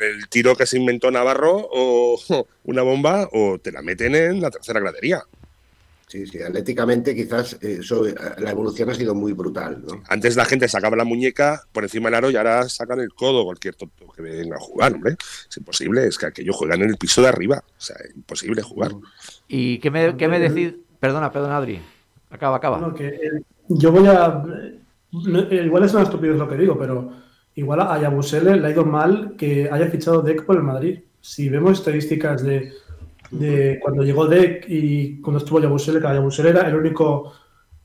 el 0.00 0.28
tiro 0.28 0.56
que 0.56 0.66
se 0.66 0.78
inventó 0.78 1.10
Navarro 1.10 1.68
o 1.70 2.18
una 2.64 2.82
bomba 2.82 3.28
o 3.32 3.58
te 3.58 3.72
la 3.72 3.82
meten 3.82 4.14
en 4.14 4.40
la 4.40 4.50
tercera 4.50 4.80
gradería. 4.80 5.22
Sí, 6.06 6.26
sí, 6.26 6.40
atléticamente 6.40 7.14
quizás 7.14 7.56
eso, 7.60 8.04
la 8.38 8.50
evolución 8.50 8.90
ha 8.90 8.94
sido 8.94 9.14
muy 9.14 9.32
brutal, 9.32 9.82
¿no? 9.84 10.02
Antes 10.08 10.36
la 10.36 10.44
gente 10.44 10.68
sacaba 10.68 10.96
la 10.96 11.04
muñeca 11.04 11.64
por 11.72 11.82
encima 11.82 12.08
del 12.08 12.14
aro 12.14 12.30
y 12.30 12.36
ahora 12.36 12.68
sacan 12.68 13.00
el 13.00 13.12
codo 13.14 13.44
cualquier 13.44 13.74
tonto 13.74 14.06
que 14.14 14.22
venga 14.22 14.56
a 14.56 14.60
jugar, 14.60 14.92
hombre. 14.92 15.16
Es 15.48 15.56
imposible, 15.56 16.06
es 16.06 16.18
que 16.18 16.26
aquellos 16.26 16.54
juegan 16.54 16.82
en 16.82 16.90
el 16.90 16.98
piso 16.98 17.22
de 17.22 17.28
arriba. 17.28 17.64
O 17.66 17.80
sea, 17.80 17.96
es 17.96 18.14
imposible 18.14 18.62
jugar. 18.62 18.92
¿Y 19.48 19.78
qué 19.78 19.90
me, 19.90 20.16
qué 20.16 20.28
me 20.28 20.38
decís? 20.38 20.74
Perdona, 21.00 21.32
perdona, 21.32 21.56
Adri. 21.56 21.80
Acaba, 22.30 22.58
acaba. 22.58 22.78
No, 22.78 22.94
que, 22.94 23.42
yo 23.68 23.92
voy 23.92 24.06
a. 24.06 24.42
eh, 25.50 25.62
igual 25.64 25.84
es 25.84 25.94
una 25.94 26.02
estupidez 26.02 26.36
lo 26.36 26.48
que 26.48 26.56
digo, 26.56 26.78
pero 26.78 27.12
igual 27.54 27.80
a 27.80 28.00
Yabusele 28.00 28.56
le 28.56 28.66
ha 28.66 28.70
ido 28.70 28.84
mal 28.84 29.34
que 29.36 29.68
haya 29.70 29.88
fichado 29.88 30.22
Deck 30.22 30.44
por 30.44 30.56
el 30.56 30.62
Madrid. 30.62 31.00
Si 31.20 31.48
vemos 31.48 31.78
estadísticas 31.78 32.42
de, 32.42 32.72
de 33.30 33.78
cuando 33.82 34.02
llegó 34.02 34.26
Deck 34.26 34.66
y 34.68 35.20
cuando 35.20 35.38
estuvo 35.38 35.60
Yabusele, 35.60 36.00
que 36.00 36.06
Yabusele 36.06 36.50
era 36.50 36.68
el 36.68 36.74
único 36.74 37.32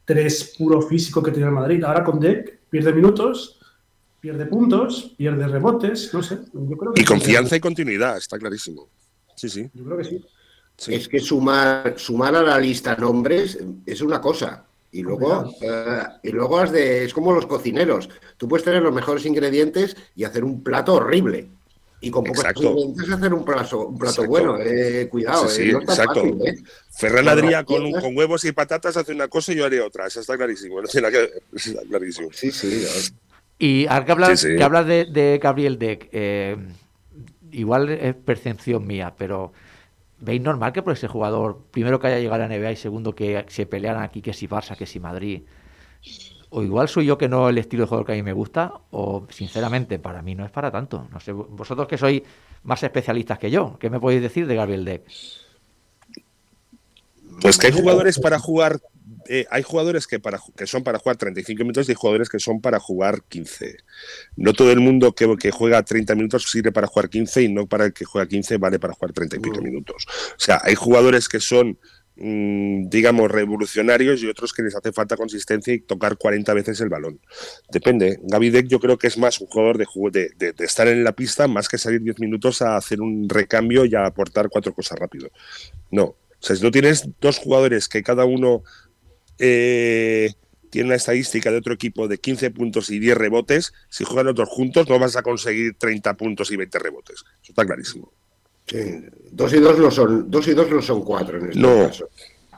tres 0.06 0.56
puro 0.58 0.82
físico 0.82 1.22
que 1.22 1.32
tenía 1.32 1.48
el 1.48 1.54
Madrid. 1.54 1.84
Ahora 1.84 2.04
con 2.04 2.20
Deck 2.20 2.60
pierde 2.70 2.94
minutos 2.94 3.60
pierde 4.20 4.46
puntos, 4.46 5.14
pierde 5.18 5.48
rebotes, 5.48 6.14
no 6.14 6.22
sé. 6.22 6.40
y 6.96 7.04
confianza 7.04 7.56
y 7.56 7.60
continuidad, 7.60 8.18
está 8.18 8.38
clarísimo. 8.38 8.90
Sí, 9.36 9.50
sí. 9.50 9.70
Yo 9.74 9.86
creo 9.86 9.98
que 9.98 10.04
sí. 10.04 10.26
Es 10.88 11.08
que 11.08 11.20
sumar, 11.20 11.96
sumar 11.98 12.36
a 12.36 12.42
la 12.42 12.60
lista 12.60 12.96
nombres 12.96 13.58
es 13.86 14.02
una 14.02 14.20
cosa. 14.22 14.66
Y 14.92 15.04
luego, 15.04 15.54
eh, 15.62 16.04
y 16.24 16.30
luego 16.30 16.60
has 16.60 16.72
de, 16.72 17.06
es 17.06 17.14
como 17.14 17.32
los 17.32 17.46
cocineros. 17.46 18.10
Tú 18.38 18.48
puedes 18.48 18.66
tener 18.66 18.82
los 18.82 18.94
mejores 18.94 19.26
ingredientes 19.26 19.96
y 20.16 20.24
hacer 20.24 20.44
un 20.44 20.64
plato 20.64 20.96
horrible. 20.96 21.48
Y 22.02 22.10
con 22.10 22.24
pocos 22.24 22.46
ingredientes 22.56 23.12
hacer 23.12 23.34
un 23.34 23.46
plato, 23.46 23.88
un 23.88 23.98
plato 23.98 24.26
bueno. 24.26 24.58
Eh, 24.60 25.08
cuidado, 25.10 25.48
sí, 25.48 25.70
eh, 25.70 25.78
exacto. 25.80 26.24
Ferran 26.92 27.28
Adrià 27.28 27.64
con, 27.66 27.92
con, 27.92 28.18
huevos 28.18 28.46
y 28.46 28.52
patatas 28.52 28.98
hace 28.98 29.12
una 29.12 29.28
cosa 29.28 29.52
y 29.54 29.58
yo 29.58 29.66
haré 29.66 29.82
otra. 29.82 30.08
Eso 30.08 30.22
está 30.22 30.38
clarísimo. 30.38 30.82
está 30.82 31.02
clarísimo. 31.90 32.30
Sí, 32.32 32.52
sí. 32.52 32.86
Y 33.60 33.86
ahora 33.88 34.06
que 34.06 34.12
hablas, 34.14 34.44
que 34.44 34.64
hablas 34.64 34.88
de, 34.88 35.06
de, 35.06 35.40
Gabriel 35.44 35.78
Deck, 35.78 36.10
igual 37.52 37.90
es 37.90 38.16
percepción 38.16 38.88
mía, 38.88 39.14
pero 39.18 39.52
¿Veis 40.22 40.42
normal 40.42 40.74
que 40.74 40.82
por 40.82 40.94
ese 40.94 41.08
jugador, 41.08 41.62
primero 41.72 42.00
que 42.00 42.08
haya 42.08 42.20
llegado 42.20 42.44
a 42.44 42.48
la 42.48 42.58
NBA 42.58 42.74
y 42.74 42.76
segundo 42.76 43.16
que 43.16 43.46
se 43.48 43.66
pelearan 43.66 44.04
aquí, 44.04 44.22
que 44.22 44.34
si 44.34 44.48
Barça, 44.48 44.76
que 44.76 44.86
si 44.86 45.00
Madrid? 45.00 45.44
O 46.50 46.64
igual 46.64 46.90
soy 46.90 47.06
yo 47.06 47.18
que 47.18 47.30
no 47.30 47.48
el 47.48 47.58
estilo 47.58 47.84
de 47.84 47.88
jugador 47.88 48.06
que 48.06 48.14
a 48.14 48.16
mí 48.16 48.24
me 48.24 48.34
gusta, 48.34 48.74
o 48.92 49.26
sinceramente 49.30 50.00
para 50.00 50.22
mí 50.22 50.36
no 50.36 50.44
es 50.44 50.52
para 50.52 50.72
tanto. 50.72 51.08
No 51.12 51.20
sé, 51.20 51.32
vosotros 51.32 51.88
que 51.88 51.98
sois 51.98 52.22
más 52.64 52.84
especialistas 52.84 53.40
que 53.40 53.50
yo, 53.52 53.78
¿qué 53.80 53.90
me 53.90 54.00
podéis 54.00 54.22
decir 54.22 54.46
de 54.48 54.56
Gabriel 54.56 54.84
Deck? 54.84 55.04
Pues 57.42 57.58
que 57.58 57.68
hay 57.68 57.74
jugadores 57.74 58.20
para 58.20 58.40
jugar 58.40 58.80
eh, 59.32 59.46
hay 59.52 59.62
jugadores 59.62 60.08
que, 60.08 60.20
para, 60.20 60.42
que 60.58 60.66
son 60.66 60.84
para 60.84 60.98
jugar 60.98 61.16
35 61.16 61.62
minutos 61.62 61.88
y 61.88 61.92
hay 61.92 61.96
jugadores 61.96 62.30
que 62.30 62.40
son 62.40 62.62
para 62.62 62.80
jugar 62.80 63.22
15. 63.30 63.78
No 64.38 64.54
todo 64.54 64.72
el 64.72 64.80
mundo 64.80 65.14
que, 65.14 65.38
que, 65.40 65.52
juega 65.52 65.84
30 65.84 66.16
minutos 66.16 66.50
sirve 66.50 66.72
para 66.72 66.88
jugar 66.88 67.12
15 67.12 67.44
y 67.44 67.54
no 67.54 67.68
para 67.68 67.86
el 67.86 67.94
que 67.94 68.06
juega 68.06 68.28
15 68.28 68.58
vale 68.58 68.80
para 68.80 68.96
jugar 68.96 69.14
30 69.14 69.36
y 69.36 69.40
pico 69.40 69.62
mm. 69.62 69.64
minutos. 69.64 70.08
O 70.32 70.40
sea, 70.40 70.60
hay 70.64 70.74
jugadores 70.74 71.30
que 71.30 71.40
son 71.40 71.78
mm, 72.16 72.90
digamos, 72.90 73.30
revolucionarios 73.30 74.24
y 74.24 74.28
otros 74.28 74.52
que 74.52 74.64
les 74.64 74.76
hace 74.76 74.92
falta 74.92 75.16
consistencia 75.16 75.76
y 75.76 75.82
tocar 75.82 76.18
40 76.18 76.52
veces 76.56 76.82
el 76.82 76.90
balón. 76.90 77.20
Depende. 77.72 78.20
Gaby 78.24 78.50
Deck 78.50 78.66
yo 78.66 78.80
creo 78.80 78.98
que 78.98 79.06
es 79.06 79.18
más 79.20 79.40
un 79.42 79.46
jugador 79.46 79.78
de, 79.78 79.86
de, 80.12 80.54
de, 80.54 80.66
estar 80.66 80.88
en 80.88 81.04
la 81.04 81.12
pista 81.12 81.48
más 81.48 81.70
que 81.70 81.78
salir 81.78 82.02
10 82.02 82.20
minutos 82.20 82.64
a 82.64 82.78
hacer 82.78 83.00
un 83.00 83.30
recambio 83.30 83.86
y 83.86 83.94
a 83.94 84.08
aportar 84.08 84.50
cuatro 84.50 84.74
cosas 84.74 84.98
rápido. 84.98 85.30
No. 85.92 86.16
O 86.42 86.46
sea, 86.46 86.56
si 86.56 86.64
no 86.64 86.72
tienes 86.72 87.08
dos 87.20 87.38
jugadores 87.38 87.90
que 87.90 88.02
cada 88.02 88.26
uno 88.26 88.64
eh, 89.40 90.34
tiene 90.70 90.88
una 90.88 90.96
estadística 90.96 91.52
de 91.52 91.58
otro 91.58 91.74
equipo 91.74 92.08
de 92.08 92.18
15 92.18 92.52
puntos 92.52 92.90
y 92.90 93.00
10 93.00 93.18
rebotes, 93.18 93.74
si 93.90 94.04
juegan 94.04 94.28
otros 94.28 94.50
juntos 94.50 94.88
no 94.88 95.00
vas 95.00 95.16
a 95.16 95.24
conseguir 95.24 95.76
30 95.78 96.16
puntos 96.16 96.52
y 96.52 96.58
20 96.58 96.80
rebotes. 96.80 97.24
Eso 97.42 97.52
está 97.52 97.66
clarísimo. 97.66 98.12
Dos 99.32 99.54
y 99.54 99.60
dos 99.60 99.80
no 99.80 99.90
son, 99.90 100.30
dos 100.30 100.48
y 100.48 100.54
dos 100.54 100.70
no 100.70 100.82
son 100.82 101.04
cuatro 101.04 101.40
en 101.40 101.48
este 101.48 101.60
no, 101.60 101.88
caso. 101.88 102.10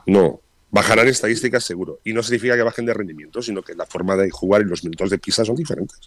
No, 0.06 0.40
bajarán 0.70 1.08
estadísticas 1.08 1.64
seguro. 1.64 2.00
Y 2.04 2.12
no 2.12 2.22
significa 2.22 2.56
que 2.56 2.62
bajen 2.62 2.84
de 2.84 2.92
rendimiento, 2.92 3.40
sino 3.40 3.62
que 3.62 3.74
la 3.74 3.86
forma 3.86 4.16
de 4.16 4.30
jugar 4.30 4.62
y 4.62 4.66
los 4.66 4.84
minutos 4.84 5.08
de 5.08 5.18
pisa 5.18 5.44
son 5.44 5.56
diferentes. 5.56 5.98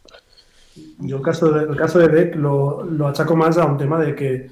Yo 1.00 1.18
el 1.18 1.24
caso 1.24 1.52
de, 1.52 1.64
el 1.64 1.76
caso 1.76 2.00
de 2.00 2.08
Beck 2.08 2.36
lo, 2.36 2.84
lo 2.84 3.08
achaco 3.08 3.36
más 3.36 3.58
a 3.58 3.66
un 3.66 3.78
tema 3.78 4.00
de 4.00 4.14
que 4.14 4.50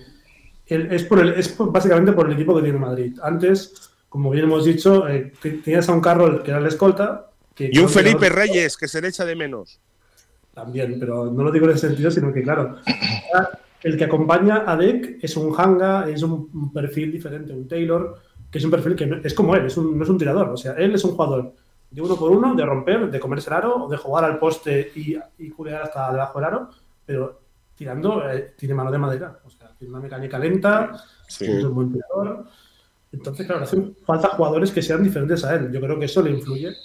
es, 0.65 1.03
por 1.03 1.19
el, 1.19 1.34
es 1.34 1.55
básicamente 1.57 2.13
por 2.13 2.28
el 2.28 2.34
equipo 2.34 2.55
que 2.55 2.63
tiene 2.63 2.80
Madrid. 2.80 3.17
Antes 3.21 3.93
como 4.14 4.30
bien 4.30 4.45
hemos 4.45 4.64
dicho, 4.64 5.07
eh, 5.07 5.34
tienes 5.64 5.89
a 5.89 5.91
un 5.91 5.99
carro 5.99 6.43
que 6.43 6.51
era 6.51 6.59
el 6.59 6.68
escolta. 6.68 7.32
y 7.57 7.80
un 7.80 7.89
Felipe 7.89 8.30
Reyes, 8.30 8.78
que 8.78 8.88
se 8.88 9.01
le 9.01 9.07
echa 9.07 9.26
de 9.26 9.36
menos. 9.36 9.80
También, 10.53 10.99
pero 10.99 11.32
no 11.32 11.41
lo 11.41 11.51
digo 11.51 11.66
en 11.66 11.72
ese 11.72 11.88
sentido, 11.88 12.11
sino 12.11 12.32
que, 12.32 12.43
claro, 12.43 12.78
el 13.82 13.97
que 13.97 14.03
acompaña 14.03 14.66
a 14.68 14.78
Deck 14.78 15.18
es 15.20 15.36
un 15.36 15.59
Hanga, 15.59 16.07
es 16.07 16.22
un 16.22 16.72
perfil 16.72 17.11
diferente, 17.11 17.53
un 17.53 17.68
Taylor, 17.68 18.22
que 18.51 18.59
es 18.59 18.64
un 18.64 18.70
perfil 18.70 18.95
que 18.95 19.20
es 19.24 19.34
como 19.34 19.55
él, 19.55 19.66
es 19.66 19.78
un, 19.78 19.97
no 19.97 20.03
es 20.03 20.09
un 20.11 20.20
tirador. 20.20 20.49
O 20.49 20.57
sea, 20.57 20.74
él 20.74 20.93
es 20.93 21.03
un 21.03 21.16
jugador 21.16 21.55
de 21.89 21.99
uno 21.99 22.16
por 22.16 22.30
uno, 22.30 22.53
de 22.53 22.64
romper, 22.64 23.09
de 23.09 23.20
comerse 23.20 23.49
el 23.49 23.55
aro, 23.55 23.88
de 23.89 23.97
jugar 23.97 24.26
al 24.26 24.38
poste 24.38 24.91
y, 24.93 25.18
y 25.39 25.49
culear 25.49 25.82
hasta 25.82 26.11
debajo 26.11 26.38
del 26.38 26.47
aro, 26.49 26.70
pero 27.03 27.41
tirando, 27.74 28.30
eh, 28.30 28.53
tiene 28.55 28.76
mano 28.76 28.91
de 28.91 28.99
madera. 28.99 29.39
O 29.43 29.49
sea, 29.49 29.70
tiene 29.76 29.91
una 29.91 30.03
mecánica 30.03 30.38
lenta, 30.38 30.91
es 31.28 31.64
un 31.64 31.74
buen 31.74 31.91
tirador. 31.91 32.45
Entonces, 33.14 33.45
claro, 33.45 33.64
hacen 33.64 33.95
falta 34.05 34.30
jugadores 34.30 34.72
que 34.72 34.82
sean 34.82 35.03
diferentes 35.03 35.45
a 35.45 35.55
él. 35.55 35.72
Yo 35.72 35.80
creo 35.80 35.99
que 35.99 36.05
eso 36.05 36.22
le 36.22 36.32
influye. 36.32 36.76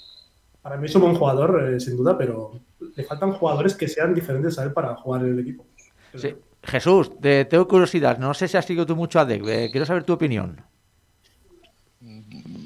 Para 0.61 0.77
mí 0.77 0.87
es 0.87 0.95
un 0.95 1.03
buen 1.03 1.15
jugador, 1.15 1.73
eh, 1.73 1.81
sin 1.81 1.97
duda, 1.97 2.17
pero 2.19 2.61
le 2.95 3.05
faltan 3.05 3.33
jugadores 3.33 3.75
que 3.75 3.89
sean 3.89 4.15
diferentes 4.15 4.59
a 4.59 4.65
él 4.65 4.73
para 4.73 4.95
jugar 4.97 5.23
en 5.23 5.33
el 5.33 5.41
equipo. 5.41 5.65
Sí. 6.15 6.35
Jesús, 6.63 7.19
te, 7.21 7.47
tengo 7.47 7.67
curiosidad. 7.67 8.19
No 8.19 8.35
sé 8.35 8.47
si 8.47 8.57
has 8.57 8.67
seguido 8.67 8.85
tú 8.85 8.95
mucho 8.95 9.19
a 9.19 9.25
Deck. 9.25 9.43
Eh, 9.47 9.69
quiero 9.71 9.87
saber 9.87 10.05
tu 10.05 10.13
opinión. 10.13 10.61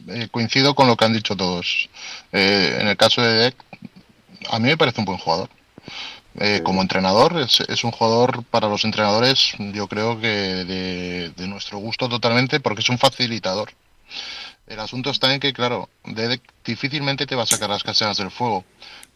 Eh, 0.08 0.28
coincido 0.30 0.74
con 0.74 0.88
lo 0.88 0.96
que 0.96 1.04
han 1.04 1.12
dicho 1.12 1.36
todos. 1.36 1.88
en 2.32 2.88
el 2.88 2.96
caso 2.96 3.22
de 3.22 3.32
Deck, 3.34 3.56
a 4.50 4.58
mí 4.58 4.68
me 4.68 4.76
parece 4.76 5.00
un 5.00 5.04
buen 5.04 5.18
jugador. 5.18 5.48
Eh, 6.41 6.62
como 6.64 6.80
entrenador, 6.80 7.39
es, 7.41 7.85
un 7.85 7.91
jugador 7.91 8.43
para 8.45 8.68
los 8.68 8.85
entrenadores, 8.85 9.53
yo 9.59 9.87
creo 9.87 10.18
que 10.18 10.28
de, 11.37 11.47
nuestro 11.47 11.78
gusto 11.78 12.09
totalmente, 12.09 12.59
porque 12.59 12.80
es 12.80 12.89
un 12.89 12.99
facilitador. 12.99 13.72
El 14.66 14.80
asunto 14.80 15.11
está 15.11 15.35
en 15.35 15.41
que, 15.41 15.53
claro, 15.53 15.91
difícilmente 16.64 17.26
te 17.26 17.35
va 17.35 17.43
a 17.43 17.47
sacar 17.47 17.68
las 17.68 17.83
caseras 17.83 18.16
del 18.16 18.30
fuego, 18.30 18.64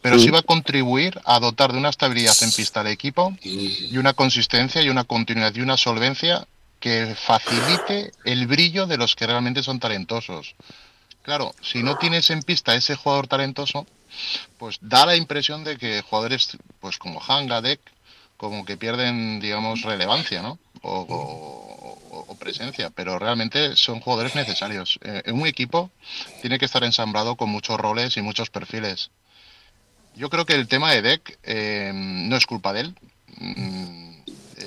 pero 0.01 0.19
sí 0.19 0.29
va 0.29 0.39
a 0.39 0.43
contribuir 0.43 1.19
a 1.25 1.39
dotar 1.39 1.71
de 1.71 1.79
una 1.79 1.89
estabilidad 1.89 2.35
en 2.41 2.51
pista 2.51 2.81
al 2.81 2.87
equipo 2.87 3.35
y 3.41 3.97
una 3.97 4.13
consistencia 4.13 4.81
y 4.83 4.89
una 4.89 5.05
continuidad 5.05 5.55
y 5.55 5.61
una 5.61 5.77
solvencia 5.77 6.45
que 6.79 7.15
facilite 7.15 8.11
el 8.25 8.45
brillo 8.45 8.85
de 8.85 8.97
los 8.97 9.15
que 9.15 9.25
realmente 9.25 9.63
son 9.63 9.79
talentosos. 9.79 10.55
Claro, 11.23 11.55
si 11.61 11.81
no 11.81 11.97
tienes 11.97 12.29
en 12.29 12.43
pista 12.43 12.75
ese 12.75 12.95
jugador 12.95 13.27
talentoso, 13.27 13.87
pues 14.57 14.77
da 14.81 15.05
la 15.05 15.15
impresión 15.15 15.63
de 15.63 15.77
que 15.77 16.01
jugadores 16.01 16.57
pues 16.79 16.97
como 16.97 17.19
Hangadek 17.19 17.79
como 18.37 18.65
que 18.65 18.77
pierden, 18.77 19.39
digamos, 19.39 19.81
relevancia, 19.81 20.41
¿no? 20.41 20.59
O, 20.83 22.35
presencia, 22.39 22.91
pero 22.91 23.17
realmente 23.17 23.75
son 23.75 23.99
jugadores 23.99 24.35
necesarios. 24.35 24.99
Eh, 25.03 25.23
en 25.25 25.41
un 25.41 25.47
equipo 25.47 25.89
tiene 26.41 26.59
que 26.59 26.65
estar 26.65 26.83
ensamblado 26.83 27.35
con 27.35 27.49
muchos 27.49 27.79
roles 27.79 28.15
y 28.15 28.21
muchos 28.21 28.51
perfiles. 28.51 29.09
Yo 30.15 30.29
creo 30.29 30.45
que 30.45 30.53
el 30.53 30.67
tema 30.67 30.91
de 30.91 31.01
Deck 31.01 31.39
eh, 31.43 31.91
no 31.93 32.37
es 32.37 32.45
culpa 32.45 32.73
de 32.73 32.81
él. 32.81 32.95
Mm, 33.37 34.11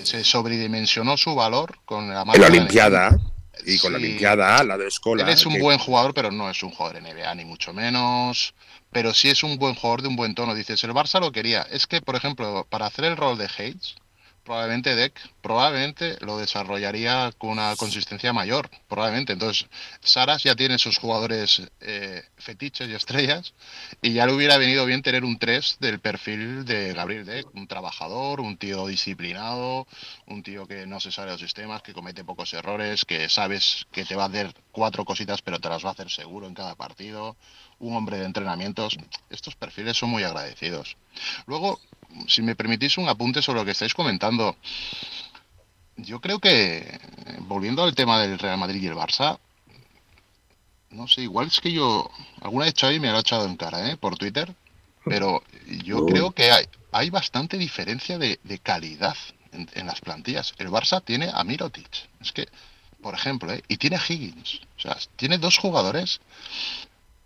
se 0.03 0.25
sobredimensionó 0.25 1.17
su 1.17 1.35
valor 1.35 1.79
con 1.85 2.09
la. 2.09 2.25
La 2.25 2.47
Olimpiada. 2.47 3.17
Y 3.65 3.79
con 3.79 3.93
la 3.93 3.99
Olimpiada, 3.99 4.63
la 4.65 4.77
de 4.77 4.89
Escola. 4.89 5.23
Él 5.23 5.29
es 5.29 5.47
un 5.47 5.59
buen 5.61 5.79
jugador, 5.79 6.13
pero 6.13 6.33
no 6.33 6.51
es 6.51 6.63
un 6.63 6.71
jugador 6.71 7.01
NBA, 7.01 7.35
ni 7.37 7.45
mucho 7.45 7.73
menos 7.73 8.53
pero 8.91 9.15
sí 9.15 9.29
es 9.29 9.43
un 9.43 9.59
buen 9.59 9.75
jugador 9.75 10.03
de 10.03 10.09
un 10.09 10.17
buen 10.17 10.35
tono. 10.35 10.55
Dices, 10.55 10.83
el 10.85 10.93
Barça 10.93 11.21
lo 11.21 11.33
quería. 11.33 11.63
Es 11.63 11.87
que, 11.87 12.01
por 12.01 12.17
ejemplo, 12.17 12.67
para 12.69 12.87
hacer 12.87 13.05
el 13.05 13.17
rol 13.17 13.39
de 13.39 13.49
Hayes, 13.59 13.97
probablemente 14.45 14.97
Deck 14.97 15.15
probablemente 15.43 16.17
lo 16.21 16.39
desarrollaría 16.39 17.33
con 17.39 17.51
una 17.51 17.77
consistencia 17.77 18.33
mayor, 18.33 18.69
probablemente. 18.89 19.33
Entonces, 19.33 19.67
Saras 20.01 20.43
ya 20.43 20.55
tiene 20.55 20.79
sus 20.79 20.99
jugadores 20.99 21.63
eh, 21.81 22.23
fetiches 22.37 22.89
y 22.89 22.95
estrellas, 22.95 23.55
y 24.03 24.13
ya 24.13 24.27
le 24.27 24.33
hubiera 24.33 24.59
venido 24.59 24.85
bien 24.87 25.03
tener 25.03 25.25
un 25.25 25.39
3 25.39 25.79
del 25.81 26.01
perfil 26.01 26.65
de 26.65 26.93
Gabriel 26.93 27.27
Deck, 27.27 27.55
un 27.55 27.67
trabajador, 27.67 28.41
un 28.41 28.57
tío 28.57 28.87
disciplinado, 28.87 29.87
un 30.27 30.43
tío 30.43 30.67
que 30.67 30.87
no 30.87 31.01
se 31.01 31.13
sale 31.13 31.29
de 31.29 31.35
los 31.35 31.41
sistemas, 31.41 31.83
que 31.83 31.95
comete 31.95 32.25
pocos 32.25 32.53
errores, 32.53 33.05
que 33.05 33.29
sabes 33.29 33.87
que 33.93 34.05
te 34.05 34.17
va 34.17 34.25
a 34.25 34.29
hacer 34.29 34.55
cuatro 34.73 35.05
cositas, 35.05 35.43
pero 35.43 35.59
te 35.61 35.69
las 35.69 35.85
va 35.85 35.91
a 35.91 35.93
hacer 35.93 36.11
seguro 36.11 36.47
en 36.47 36.55
cada 36.55 36.75
partido, 36.75 37.37
un 37.81 37.97
hombre 37.97 38.19
de 38.19 38.27
entrenamientos. 38.27 38.97
Estos 39.29 39.57
perfiles 39.57 39.97
son 39.97 40.11
muy 40.11 40.23
agradecidos. 40.23 40.97
Luego, 41.47 41.81
si 42.29 42.43
me 42.43 42.55
permitís 42.55 42.99
un 42.99 43.09
apunte 43.09 43.43
sobre 43.43 43.61
lo 43.61 43.65
que 43.65 43.73
estáis 43.73 43.95
comentando, 43.95 44.57
yo 45.97 46.21
creo 46.21 46.39
que, 46.39 46.99
volviendo 47.41 47.83
al 47.83 47.95
tema 47.95 48.21
del 48.21 48.39
Real 48.39 48.59
Madrid 48.59 48.83
y 48.83 48.87
el 48.87 48.95
Barça, 48.95 49.39
no 50.91 51.07
sé, 51.07 51.23
igual 51.23 51.49
es 51.49 51.61
que 51.61 51.73
yo, 51.73 52.11
alguna 52.41 52.65
vez 52.65 52.75
Xavi 52.77 53.01
me 53.01 53.11
lo 53.11 53.17
ha 53.17 53.21
echado 53.21 53.47
en 53.47 53.57
cara, 53.57 53.91
¿eh? 53.91 53.97
Por 53.97 54.17
Twitter, 54.17 54.55
pero 55.05 55.43
yo 55.85 56.05
creo 56.07 56.33
que 56.33 56.51
hay, 56.51 56.67
hay 56.93 57.11
bastante 57.11 57.57
diferencia 57.57 58.19
de, 58.19 58.39
calidad 58.63 59.17
en, 59.53 59.87
las 59.87 60.01
plantillas. 60.01 60.55
El 60.59 60.69
Barça 60.69 61.03
tiene 61.03 61.31
a 61.33 61.45
Mirotic, 61.45 62.09
es 62.21 62.33
que, 62.33 62.49
por 63.01 63.15
ejemplo, 63.15 63.53
¿eh? 63.53 63.63
y 63.69 63.77
tiene 63.77 63.97
a 63.97 64.03
Higgins, 64.07 64.61
o 64.77 64.81
sea, 64.81 64.97
tiene 65.17 65.39
dos 65.39 65.59
jugadores 65.59 66.21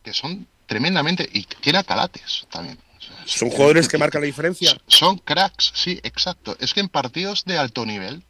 que 0.05 0.12
son 0.12 0.46
tremendamente, 0.66 1.28
y 1.32 1.42
tiene 1.42 1.78
a 1.78 1.84
Calates 1.84 2.46
también. 2.50 2.78
¿Son 3.26 3.50
jugadores 3.50 3.88
que 3.88 3.98
marcan 3.98 4.20
la 4.20 4.26
diferencia? 4.26 4.76
Son 4.86 5.18
cracks, 5.18 5.72
sí, 5.74 5.98
exacto. 6.02 6.57
Es 6.61 6.74
que 6.74 6.80
en 6.80 6.88
partidos 6.88 7.44
de 7.44 7.59
alto 7.59 7.84
nivel, 7.86 8.22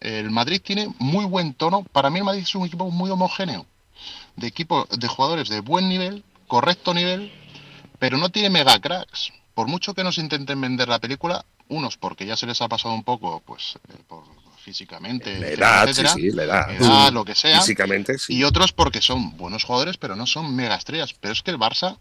el 0.00 0.30
Madrid 0.30 0.60
tiene 0.62 0.92
muy 0.98 1.24
buen 1.24 1.54
tono. 1.54 1.84
Para 1.84 2.10
mí 2.10 2.18
el 2.18 2.24
Madrid 2.24 2.42
es 2.42 2.54
un 2.54 2.66
equipo 2.66 2.90
muy 2.90 3.10
homogéneo. 3.10 3.66
De 4.36 4.48
equipo 4.48 4.86
de 4.90 5.08
jugadores 5.08 5.48
de 5.48 5.60
buen 5.60 5.88
nivel, 5.88 6.24
correcto 6.48 6.92
nivel, 6.92 7.32
pero 7.98 8.18
no 8.18 8.30
tiene 8.30 8.50
mega 8.50 8.80
cracks. 8.80 9.32
Por 9.54 9.68
mucho 9.68 9.94
que 9.94 10.02
nos 10.02 10.18
intenten 10.18 10.60
vender 10.60 10.88
la 10.88 10.98
película, 10.98 11.44
unos 11.68 11.96
porque 11.96 12.26
ya 12.26 12.36
se 12.36 12.46
les 12.46 12.60
ha 12.62 12.68
pasado 12.68 12.94
un 12.94 13.04
poco, 13.04 13.42
pues, 13.46 13.78
eh, 13.88 14.02
por, 14.08 14.24
físicamente, 14.62 15.38
La 15.38 15.48
edad, 15.48 15.84
sí, 15.84 15.90
etcétera, 15.90 16.14
sí, 16.14 16.30
la 16.30 16.42
edad. 16.44 16.70
edad, 16.70 17.12
lo 17.12 17.24
que 17.24 17.34
sea. 17.34 17.60
Físicamente, 17.60 18.18
sí. 18.18 18.34
Y 18.36 18.44
otros 18.44 18.72
porque 18.72 19.02
son 19.02 19.36
buenos 19.36 19.64
jugadores, 19.64 19.96
pero 19.98 20.16
no 20.16 20.26
son 20.26 20.54
mega 20.54 20.76
estrellas. 20.76 21.14
Pero 21.20 21.32
es 21.34 21.42
que 21.42 21.50
el 21.50 21.58
Barça 21.58 21.98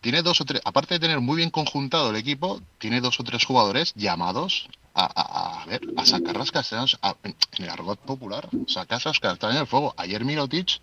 tiene 0.00 0.22
dos 0.22 0.40
o 0.40 0.44
tres, 0.44 0.60
aparte 0.64 0.94
de 0.94 1.00
tener 1.00 1.20
muy 1.20 1.36
bien 1.36 1.50
conjuntado 1.50 2.10
el 2.10 2.16
equipo, 2.16 2.60
tiene 2.78 3.00
dos 3.00 3.18
o 3.20 3.24
tres 3.24 3.44
jugadores 3.44 3.92
llamados 3.94 4.68
a, 4.94 5.04
a- 5.04 5.62
a 5.62 5.66
ver, 5.66 5.80
a 5.96 6.04
sacar 6.04 6.36
las 6.36 6.50
castañas 6.50 6.98
a- 7.00 7.14
en 7.22 7.36
en 7.58 7.64
el 7.64 7.70
argot 7.70 7.98
popular, 8.00 8.48
sacar 8.66 9.00
las 9.04 9.20
castañas 9.20 9.58
del 9.58 9.66
fuego. 9.66 9.94
Ayer 9.96 10.24
Mirotic, 10.24 10.80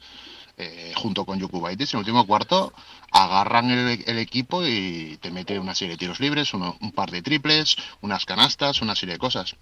eh, 0.58 0.92
junto 0.96 1.24
con 1.26 1.40
Jukubaitis, 1.40 1.94
en 1.94 1.98
el 2.00 2.02
último 2.02 2.26
cuarto, 2.26 2.74
agarran 3.12 3.70
el, 3.70 4.04
el 4.08 4.18
equipo 4.18 4.66
y 4.66 5.18
te 5.22 5.30
mete 5.30 5.60
una 5.60 5.76
serie 5.76 5.94
de 5.94 5.98
tiros 6.00 6.20
libres, 6.20 6.54
uno- 6.54 6.76
un 6.82 6.92
par 6.92 7.12
de 7.12 7.22
triples, 7.22 7.76
unas 8.02 8.26
canastas, 8.26 8.82
una 8.82 8.96
serie 8.96 9.14
de 9.14 9.20
cosas. 9.20 9.56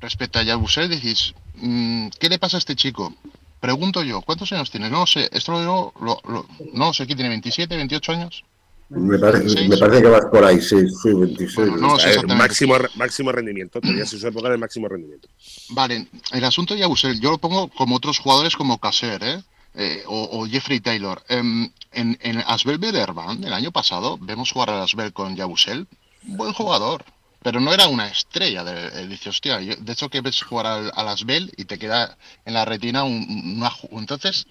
Respecto 0.00 0.38
a 0.38 0.42
Yabusel, 0.42 0.88
decís, 0.88 1.34
mm, 1.56 2.08
¿qué 2.18 2.28
le 2.30 2.38
pasa 2.38 2.56
a 2.56 2.58
este 2.58 2.74
chico? 2.74 3.14
Pregunto 3.60 4.02
yo, 4.02 4.22
¿cuántos 4.22 4.50
años 4.52 4.70
tiene? 4.70 4.88
No 4.90 5.00
lo 5.00 5.06
sé, 5.06 5.28
esto 5.32 5.52
lo 5.52 5.60
digo, 5.60 5.92
lo- 6.00 6.20
lo- 6.26 6.46
no 6.72 6.86
lo 6.86 6.92
sé, 6.94 7.06
¿qué 7.06 7.14
tiene? 7.14 7.30
¿27, 7.38 7.68
28 7.68 8.12
años? 8.12 8.42
Me 8.88 9.18
parece, 9.18 9.48
¿Seis? 9.48 9.68
me 9.70 9.76
parece 9.78 10.02
que 10.02 10.08
vas 10.08 10.24
por 10.30 10.44
ahí, 10.44 10.60
sí, 10.60 10.76
sí, 10.88 11.12
26. 11.14 11.56
Bueno, 11.56 11.76
no 11.76 11.88
lo 11.94 11.98
sé 11.98 12.06
Eh, 12.08 12.10
exactamente. 12.10 12.42
máximo, 12.48 12.74
máximo 12.96 13.32
rendimiento. 13.32 13.80
Todavía 13.80 14.04
se 14.04 14.18
su 14.18 14.26
época 14.26 14.50
de 14.50 14.58
máximo 14.58 14.88
rendimiento. 14.88 15.28
Vale, 15.70 16.08
el 16.32 16.44
asunto 16.44 16.74
de 16.74 16.80
Yabusel, 16.80 17.18
yo 17.20 17.30
lo 17.30 17.38
pongo 17.38 17.68
como 17.68 17.96
otros 17.96 18.18
jugadores 18.18 18.54
como 18.56 18.78
Caser, 18.78 19.22
¿eh? 19.22 19.42
Eh, 19.74 20.02
o, 20.06 20.46
Jeffrey 20.46 20.80
Taylor. 20.80 21.22
Em, 21.28 21.70
en, 21.92 22.18
en 22.20 22.38
Asbel 22.46 22.78
Bederban, 22.78 23.42
el 23.44 23.52
año 23.52 23.72
pasado, 23.72 24.18
vemos 24.20 24.52
jugar 24.52 24.70
a 24.70 24.82
Asbel 24.82 25.12
con 25.12 25.34
Yabusel, 25.36 25.86
buen 26.22 26.52
jugador, 26.52 27.04
pero 27.42 27.58
no 27.60 27.72
era 27.72 27.86
una 27.88 28.06
estrella. 28.08 28.64
De, 28.64 29.06
dice, 29.08 29.30
hostia, 29.30 29.60
yo- 29.60 29.74
de 29.76 29.92
hecho 29.92 30.08
que 30.10 30.20
ves 30.20 30.42
jugar 30.42 30.66
al, 30.66 30.92
al 30.94 31.08
Asbel 31.08 31.52
y 31.56 31.64
te 31.64 31.78
queda 31.78 32.16
en 32.44 32.54
la 32.54 32.64
retina 32.66 33.04
un, 33.04 33.14
un- 33.28 33.56
una 33.58 33.72
Entonces, 33.98 34.46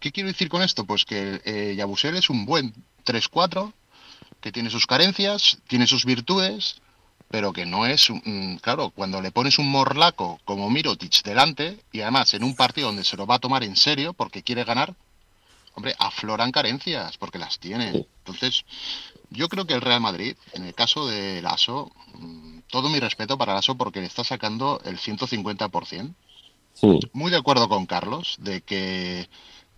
¿qué 0.00 0.10
quiero 0.12 0.28
decir 0.28 0.48
con 0.48 0.62
esto? 0.62 0.84
Pues 0.84 1.04
que 1.04 1.40
eh, 1.44 1.74
Yabusel 1.76 2.16
es 2.16 2.28
un 2.28 2.44
buen 2.44 2.74
3-4, 3.06 3.72
que 4.40 4.52
tiene 4.52 4.70
sus 4.70 4.86
carencias, 4.86 5.58
tiene 5.68 5.86
sus 5.86 6.04
virtudes, 6.04 6.76
pero 7.28 7.52
que 7.52 7.66
no 7.66 7.86
es, 7.86 8.08
un- 8.10 8.22
mm, 8.24 8.56
claro, 8.58 8.90
cuando 8.90 9.20
le 9.20 9.30
pones 9.30 9.58
un 9.58 9.70
morlaco 9.70 10.40
como 10.44 10.70
Mirotic 10.70 11.22
delante, 11.22 11.78
y 11.92 12.00
además 12.00 12.32
en 12.34 12.42
un 12.44 12.54
partido 12.56 12.88
donde 12.88 13.04
se 13.04 13.16
lo 13.16 13.26
va 13.26 13.36
a 13.36 13.38
tomar 13.38 13.62
en 13.64 13.76
serio 13.76 14.12
porque 14.14 14.42
quiere 14.42 14.64
ganar, 14.64 14.94
hombre, 15.74 15.94
afloran 15.98 16.50
carencias, 16.52 17.16
porque 17.18 17.38
las 17.38 17.58
tiene. 17.58 18.06
Entonces, 18.24 18.64
yo 19.30 19.48
creo 19.48 19.66
que 19.66 19.74
el 19.74 19.80
Real 19.80 20.00
Madrid, 20.00 20.36
en 20.54 20.64
el 20.64 20.74
caso 20.74 21.06
de 21.06 21.40
Lasso, 21.42 21.92
mm, 22.14 22.60
todo 22.70 22.88
mi 22.88 22.98
respeto 22.98 23.36
para 23.38 23.54
Lasso 23.54 23.74
porque 23.76 24.00
le 24.00 24.06
está 24.06 24.24
sacando 24.24 24.80
el 24.84 24.98
150%. 24.98 26.14
Sí. 26.74 26.98
Muy 27.12 27.30
de 27.30 27.36
acuerdo 27.36 27.68
con 27.68 27.86
Carlos, 27.86 28.36
de 28.38 28.60
que 28.62 29.28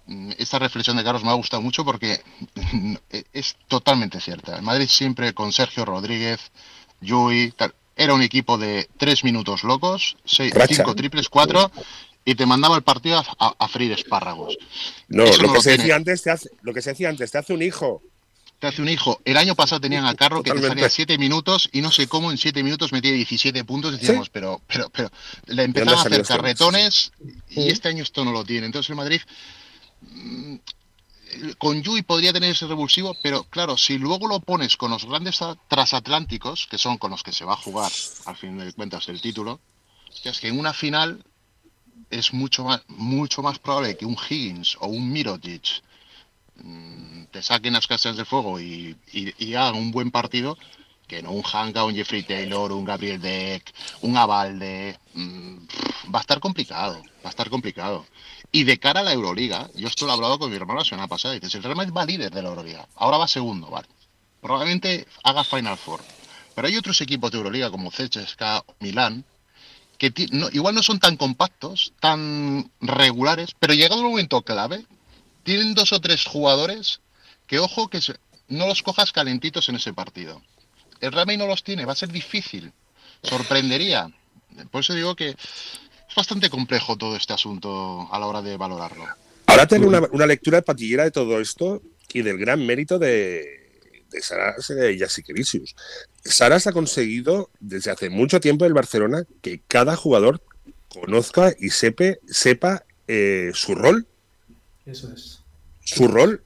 mm, 0.06 0.32
esta 0.38 0.58
reflexión 0.58 0.96
de 0.96 1.04
Carlos 1.04 1.24
me 1.24 1.30
ha 1.30 1.34
gustado 1.34 1.62
mucho 1.62 1.84
porque 1.84 2.20
es 3.32 3.56
totalmente 3.68 4.20
cierta. 4.20 4.56
El 4.56 4.62
Madrid 4.62 4.86
siempre 4.88 5.32
con 5.34 5.52
Sergio 5.52 5.84
Rodríguez, 5.84 6.40
Yui, 7.00 7.52
tal, 7.56 7.74
era 7.96 8.14
un 8.14 8.22
equipo 8.22 8.56
de 8.58 8.88
tres 8.96 9.24
minutos 9.24 9.64
locos, 9.64 10.16
seis, 10.24 10.52
cinco 10.68 10.94
triples, 10.94 11.28
cuatro, 11.28 11.70
y 12.24 12.34
te 12.34 12.46
mandaba 12.46 12.76
el 12.76 12.82
partido 12.82 13.18
a, 13.18 13.24
a- 13.38 13.54
a 13.58 13.68
freír 13.68 13.92
espárragos. 13.92 14.56
No, 15.08 15.24
Eso 15.24 15.42
lo 15.42 15.48
no 15.48 15.52
que 15.54 15.56
lo 15.58 15.62
se 15.62 15.70
tiene. 15.70 15.84
decía 15.84 15.96
antes 15.96 16.22
te 16.22 16.30
hace, 16.30 16.50
lo 16.62 16.72
que 16.74 16.82
se 16.82 16.90
decía 16.90 17.08
antes, 17.08 17.30
te 17.30 17.38
hace 17.38 17.52
un 17.52 17.62
hijo. 17.62 18.02
Te 18.58 18.66
hace 18.66 18.82
un 18.82 18.90
hijo. 18.90 19.18
El 19.24 19.38
año 19.38 19.54
pasado 19.54 19.80
tenían 19.80 20.04
a 20.04 20.14
Carro 20.14 20.42
que 20.42 20.50
te 20.52 20.60
salía 20.60 20.90
siete 20.90 21.16
minutos 21.16 21.70
y 21.72 21.80
no 21.80 21.90
sé 21.90 22.06
cómo 22.08 22.30
en 22.30 22.36
siete 22.36 22.62
minutos 22.62 22.92
metía 22.92 23.10
17 23.12 23.64
puntos. 23.64 23.92
Decíamos, 23.98 24.28
pero, 24.28 24.60
pero, 24.66 24.90
pero 24.90 25.10
le 25.46 25.62
empezaban 25.64 25.96
a 25.98 26.00
hacer 26.02 26.12
este? 26.20 26.34
carretones 26.34 27.12
y 27.48 27.70
este 27.70 27.88
año 27.88 28.02
esto 28.02 28.22
no 28.22 28.32
lo 28.32 28.44
tiene. 28.44 28.66
Entonces 28.66 28.90
el 28.90 28.96
Madrid 28.96 29.22
mm, 30.02 30.56
con 31.58 31.82
Yui 31.82 32.02
podría 32.02 32.32
tener 32.32 32.50
ese 32.50 32.66
revulsivo, 32.66 33.16
pero 33.22 33.44
claro, 33.44 33.76
si 33.76 33.98
luego 33.98 34.26
lo 34.26 34.40
pones 34.40 34.76
con 34.76 34.90
los 34.90 35.04
grandes 35.06 35.38
transatlánticos, 35.68 36.66
que 36.66 36.78
son 36.78 36.98
con 36.98 37.10
los 37.10 37.22
que 37.22 37.32
se 37.32 37.44
va 37.44 37.54
a 37.54 37.56
jugar 37.56 37.90
al 38.24 38.36
fin 38.36 38.58
de 38.58 38.72
cuentas 38.72 39.08
el 39.08 39.20
título, 39.20 39.60
es 40.24 40.40
que 40.40 40.48
en 40.48 40.58
una 40.58 40.72
final 40.72 41.24
es 42.10 42.32
mucho 42.32 42.64
más, 42.64 42.82
mucho 42.88 43.42
más 43.42 43.58
probable 43.58 43.96
que 43.96 44.06
un 44.06 44.16
Higgins 44.16 44.76
o 44.80 44.88
un 44.88 45.10
Mirotic 45.12 45.82
mm, 46.56 47.24
te 47.30 47.42
saquen 47.42 47.74
las 47.74 47.86
casas 47.86 48.16
del 48.16 48.26
fuego 48.26 48.60
y, 48.60 48.96
hagan 49.56 49.76
un 49.76 49.90
buen 49.92 50.10
partido 50.10 50.58
que 51.06 51.22
no 51.22 51.32
un 51.32 51.42
Hanka, 51.44 51.84
un 51.84 51.94
Jeffrey 51.94 52.22
Taylor, 52.22 52.70
un 52.70 52.84
Gabriel 52.84 53.20
Deck, 53.20 53.72
un 54.02 54.16
Avalde. 54.16 54.96
mm, 55.14 55.56
va 56.14 56.20
a 56.20 56.22
estar 56.22 56.38
complicado, 56.38 57.02
va 57.24 57.28
a 57.28 57.30
estar 57.30 57.50
complicado. 57.50 58.06
Y 58.52 58.64
de 58.64 58.78
cara 58.78 59.00
a 59.00 59.02
la 59.04 59.12
Euroliga, 59.12 59.70
yo 59.74 59.86
esto 59.88 60.06
lo 60.06 60.12
he 60.12 60.14
hablado 60.14 60.38
con 60.38 60.50
mi 60.50 60.56
hermano 60.56 60.80
la 60.80 60.84
semana 60.84 61.06
pasada, 61.06 61.34
dices, 61.34 61.54
el 61.54 61.62
Real 61.62 61.76
Madrid 61.76 61.92
va 61.96 62.04
líder 62.04 62.32
de 62.32 62.42
la 62.42 62.48
Euroliga, 62.48 62.88
ahora 62.96 63.18
va 63.18 63.28
segundo, 63.28 63.70
vale. 63.70 63.86
Probablemente 64.40 65.06
haga 65.22 65.44
Final 65.44 65.76
Four. 65.76 66.00
Pero 66.54 66.66
hay 66.66 66.76
otros 66.76 67.00
equipos 67.00 67.30
de 67.30 67.38
Euroliga 67.38 67.70
como 67.70 67.90
CSKA 67.90 68.64
o 68.66 68.74
Milán 68.80 69.24
que 69.98 70.12
no- 70.32 70.48
igual 70.52 70.74
no 70.74 70.82
son 70.82 70.98
tan 70.98 71.16
compactos, 71.16 71.92
tan 72.00 72.70
regulares, 72.80 73.50
pero 73.58 73.74
llegado 73.74 74.00
el 74.00 74.08
momento 74.08 74.40
clave, 74.42 74.84
tienen 75.42 75.74
dos 75.74 75.92
o 75.92 76.00
tres 76.00 76.24
jugadores 76.24 77.00
que, 77.46 77.58
ojo, 77.58 77.88
que 77.88 78.00
no 78.48 78.66
los 78.66 78.82
cojas 78.82 79.12
calentitos 79.12 79.68
en 79.68 79.76
ese 79.76 79.92
partido. 79.92 80.40
El 81.00 81.12
Real 81.12 81.26
Madrid 81.26 81.38
no 81.38 81.46
los 81.46 81.62
tiene, 81.62 81.84
va 81.84 81.92
a 81.92 81.96
ser 81.96 82.10
difícil, 82.10 82.72
sorprendería. 83.22 84.10
Por 84.70 84.80
eso 84.80 84.94
digo 84.94 85.14
que 85.14 85.36
es 86.10 86.14
bastante 86.14 86.50
complejo 86.50 86.96
todo 86.96 87.16
este 87.16 87.32
asunto 87.32 88.08
a 88.12 88.18
la 88.18 88.26
hora 88.26 88.42
de 88.42 88.56
valorarlo. 88.56 89.06
Ahora 89.46 89.66
tengo 89.66 89.88
una, 89.88 90.00
una 90.12 90.26
lectura 90.26 90.60
patillera 90.62 91.04
de 91.04 91.10
todo 91.10 91.40
esto 91.40 91.82
y 92.12 92.22
del 92.22 92.38
gran 92.38 92.64
mérito 92.66 92.98
de, 92.98 94.02
de 94.10 94.20
Saras 94.22 94.70
y 94.70 94.98
Jasikevicius. 94.98 95.74
Saras 96.24 96.66
ha 96.66 96.72
conseguido 96.72 97.50
desde 97.60 97.90
hace 97.90 98.10
mucho 98.10 98.40
tiempo 98.40 98.64
en 98.64 98.68
el 98.70 98.74
Barcelona 98.74 99.24
que 99.42 99.60
cada 99.66 99.96
jugador 99.96 100.42
conozca 100.88 101.54
y 101.58 101.68
sepe- 101.68 102.18
sepa 102.28 102.84
eh, 103.08 103.50
su 103.54 103.74
rol. 103.74 104.06
Eso 104.86 105.12
es. 105.12 105.40
Su 105.84 106.08
rol. 106.08 106.42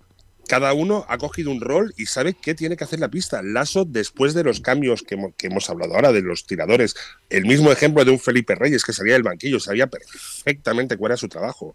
Cada 0.49 0.73
uno 0.75 1.07
ha 1.09 1.19
cogido 1.19 1.51
un 1.51 1.61
rol 1.61 1.95
y 1.97 2.07
sabe 2.07 2.35
qué 2.35 2.55
tiene 2.55 2.77
que 2.77 2.85
hacer 2.85 3.01
la 3.01 3.11
pista. 3.11 3.43
Lasso, 3.43 3.85
después 3.85 4.35
de 4.35 4.45
los 4.45 4.61
cambios 4.61 5.03
que 5.03 5.17
hemos, 5.47 5.71
hablado 5.71 5.95
ahora 5.95 6.13
de 6.13 6.23
los 6.23 6.47
tiradores, 6.47 6.95
el 7.31 7.47
mismo 7.47 7.73
ejemplo 7.73 8.05
de 8.05 8.11
un 8.11 8.19
Felipe 8.19 8.55
Reyes 8.55 8.85
que 8.85 8.93
salía 8.93 9.15
del 9.15 9.23
banquillo, 9.23 9.59
sabía 9.59 9.87
perfectamente 9.87 10.97
cuál 10.97 11.13
era 11.13 11.17
su 11.17 11.29
trabajo. 11.29 11.75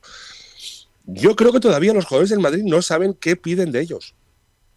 Yo 1.06 1.36
creo 1.36 1.52
que 1.52 1.60
todavía 1.60 1.94
los 1.94 2.06
jugadores 2.06 2.30
del 2.30 2.40
Madrid 2.40 2.64
no 2.64 2.82
saben 2.82 3.16
qué 3.16 3.36
piden 3.36 3.72
de 3.72 3.82
ellos. 3.82 4.14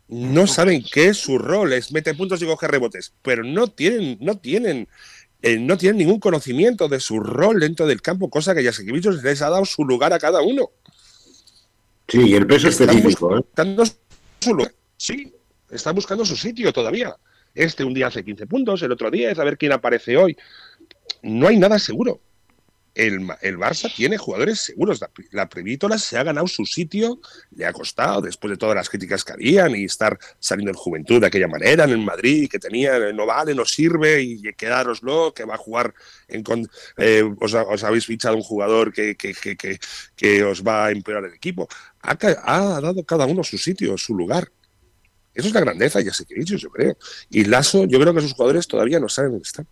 No 0.09 0.47
saben 0.47 0.85
qué 0.91 1.09
es 1.09 1.19
su 1.19 1.39
rol, 1.39 1.73
es 1.73 1.93
mete 1.93 2.15
puntos 2.15 2.43
y 2.43 2.47
coge 2.47 2.69
rebotes, 2.69 3.15
pero 3.23 3.45
no 3.45 3.69
tienen, 3.69 4.19
no 4.21 4.37
tienen, 4.37 4.89
eh, 5.41 5.59
no 5.59 5.79
tienen 5.79 5.99
ningún 5.99 6.21
conocimiento 6.21 6.89
de 6.89 7.01
su 7.01 7.19
rol 7.21 7.61
dentro 7.61 7.87
del 7.87 8.03
campo, 8.03 8.29
cosa 8.29 8.55
que 8.55 8.65
Jasikevicius 8.65 9.23
les 9.23 9.41
ha 9.43 9.49
dado 9.49 9.65
su 9.65 9.85
lugar 9.85 10.13
a 10.13 10.19
cada 10.19 10.43
uno. 10.43 10.71
Sí, 12.13 12.29
y 12.29 12.35
el 12.35 12.47
peso 12.47 12.69
Están 12.69 12.91
específico, 12.91 13.35
¿eh? 13.37 13.41
buscando 13.41 13.85
su 14.41 14.55
lugar. 14.55 14.73
Sí, 14.99 15.33
está 15.71 15.93
buscando 15.93 16.25
su 16.27 16.37
sitio 16.37 16.71
todavía. 16.73 17.17
Este 17.55 17.85
un 17.85 17.95
día 17.95 18.09
hace 18.09 18.23
15 18.25 18.47
puntos, 18.47 18.83
el 18.83 18.93
otro 18.93 19.11
10, 19.11 19.39
a 19.39 19.45
ver 19.45 19.57
quién 19.57 19.73
aparece 19.73 20.17
hoy. 20.17 20.37
No 21.23 21.49
hay 21.49 21.57
nada 21.57 21.79
seguro. 21.79 22.21
El, 22.95 23.27
el 23.41 23.57
Barça 23.57 23.91
tiene 23.95 24.19
jugadores 24.19 24.61
seguros. 24.61 25.01
La, 25.01 25.11
la 25.31 25.49
Prevítola 25.49 25.97
se 25.97 26.19
ha 26.19 26.23
ganado 26.23 26.47
su 26.47 26.67
sitio, 26.67 27.21
le 27.57 27.65
ha 27.65 27.73
costado, 27.73 28.21
después 28.21 28.51
de 28.51 28.59
todas 28.59 28.77
las 28.77 28.91
críticas 28.91 29.25
que 29.25 29.33
habían 29.33 29.75
y 29.75 29.85
estar 29.85 30.19
saliendo 30.39 30.73
en 30.73 30.77
juventud 30.77 31.19
de 31.19 31.29
aquella 31.29 31.49
manera 31.49 31.85
en 31.85 31.91
el 31.91 31.99
Madrid, 32.05 32.51
que 32.51 32.59
tenía, 32.59 32.99
no 33.15 33.25
vale, 33.25 33.55
no 33.55 33.65
sirve 33.65 34.21
y 34.21 34.43
quedároslo, 34.53 35.33
que 35.33 35.45
va 35.47 35.55
a 35.55 35.59
jugar 35.59 35.95
en. 36.29 36.43
con- 36.43 36.69
eh, 36.99 37.23
os, 37.41 37.55
ha- 37.55 37.63
os 37.65 37.83
habéis 37.83 38.05
fichado 38.05 38.37
un 38.37 38.43
jugador 38.43 38.93
que, 38.93 39.15
que, 39.17 39.33
que, 39.33 39.57
que, 39.57 39.79
que 40.15 40.45
os 40.45 40.63
va 40.63 40.87
a 40.87 40.91
empeorar 40.91 41.25
el 41.25 41.33
equipo. 41.33 41.69
Ha, 42.03 42.17
ha 42.45 42.81
dado 42.81 43.05
cada 43.05 43.27
uno 43.27 43.45
su 43.45 43.59
sitio, 43.59 43.97
su 43.97 44.15
lugar. 44.15 44.51
Eso 45.35 45.49
es 45.49 45.55
la 45.55 45.61
grandeza, 45.61 46.01
ya 46.01 46.13
sé 46.13 46.25
que 46.27 46.35
dicho, 46.35 46.57
yo 46.57 46.71
creo. 46.71 46.97
Y 47.31 47.45
Lasso, 47.45 47.85
yo 47.85 47.99
creo 48.01 48.15
que 48.15 48.21
sus 48.21 48.35
jugadores 48.35 48.67
todavía 48.67 49.01
no 49.01 49.09
saben 49.09 49.33
dónde 49.33 49.47
están. 49.47 49.67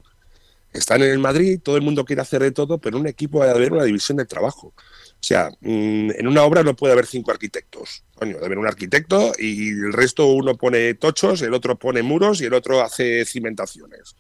Están 0.72 1.03
en 1.03 1.11
el 1.11 1.18
Madrid, 1.18 1.61
todo 1.62 1.76
el 1.76 1.83
mundo 1.83 2.05
quiere 2.05 2.22
hacer 2.22 2.43
de 2.43 2.53
todo, 2.53 2.78
pero 2.78 2.97
en 2.97 3.03
un 3.03 3.09
equipo 3.09 3.41
debe 3.41 3.55
haber 3.55 3.72
una 3.72 3.85
división 3.85 4.18
del 4.18 4.28
trabajo. 4.28 4.68
O 4.68 5.22
sea, 5.22 5.51
mm, 5.61 6.12
en 6.12 6.28
una 6.28 6.45
obra 6.45 6.62
no 6.62 6.76
puede 6.76 6.93
haber 6.93 7.07
cinco 7.07 7.33
arquitectos. 7.33 8.05
Coño, 8.14 8.35
debe 8.35 8.47
haber 8.47 8.59
un 8.59 8.66
arquitecto 8.66 9.33
y 9.37 9.70
el 9.70 9.93
resto 9.93 10.26
uno 10.26 10.57
pone 10.57 10.95
tochos, 10.95 11.43
el 11.43 11.55
otro 11.55 11.76
pone 11.76 12.03
muros 12.03 12.41
y 12.41 12.45
el 12.45 12.55
otro 12.55 12.83
hace 12.83 13.24
cimentaciones. 13.24 14.14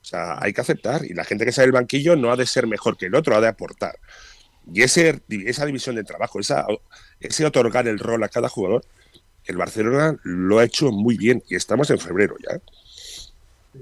O 0.00 0.04
sea, 0.04 0.38
hay 0.40 0.52
que 0.52 0.60
aceptar. 0.60 1.04
Y 1.04 1.14
la 1.14 1.24
gente 1.24 1.44
que 1.44 1.52
sale 1.52 1.66
del 1.66 1.72
banquillo 1.72 2.14
no 2.16 2.30
ha 2.30 2.36
de 2.36 2.46
ser 2.46 2.66
mejor 2.68 2.96
que 2.96 3.06
el 3.06 3.14
otro, 3.16 3.36
ha 3.36 3.40
de 3.40 3.48
aportar. 3.48 3.98
Y 4.72 4.82
ese, 4.82 5.20
esa 5.28 5.66
división 5.66 5.96
de 5.96 6.04
trabajo, 6.04 6.38
esa, 6.38 6.64
ese 7.20 7.44
otorgar 7.46 7.88
el 7.88 7.98
rol 7.98 8.22
a 8.22 8.28
cada 8.28 8.48
jugador, 8.48 8.84
el 9.44 9.56
Barcelona 9.56 10.18
lo 10.24 10.58
ha 10.58 10.64
hecho 10.64 10.92
muy 10.92 11.16
bien 11.16 11.42
y 11.48 11.56
estamos 11.56 11.90
en 11.90 11.98
febrero 11.98 12.36
ya. 12.48 12.60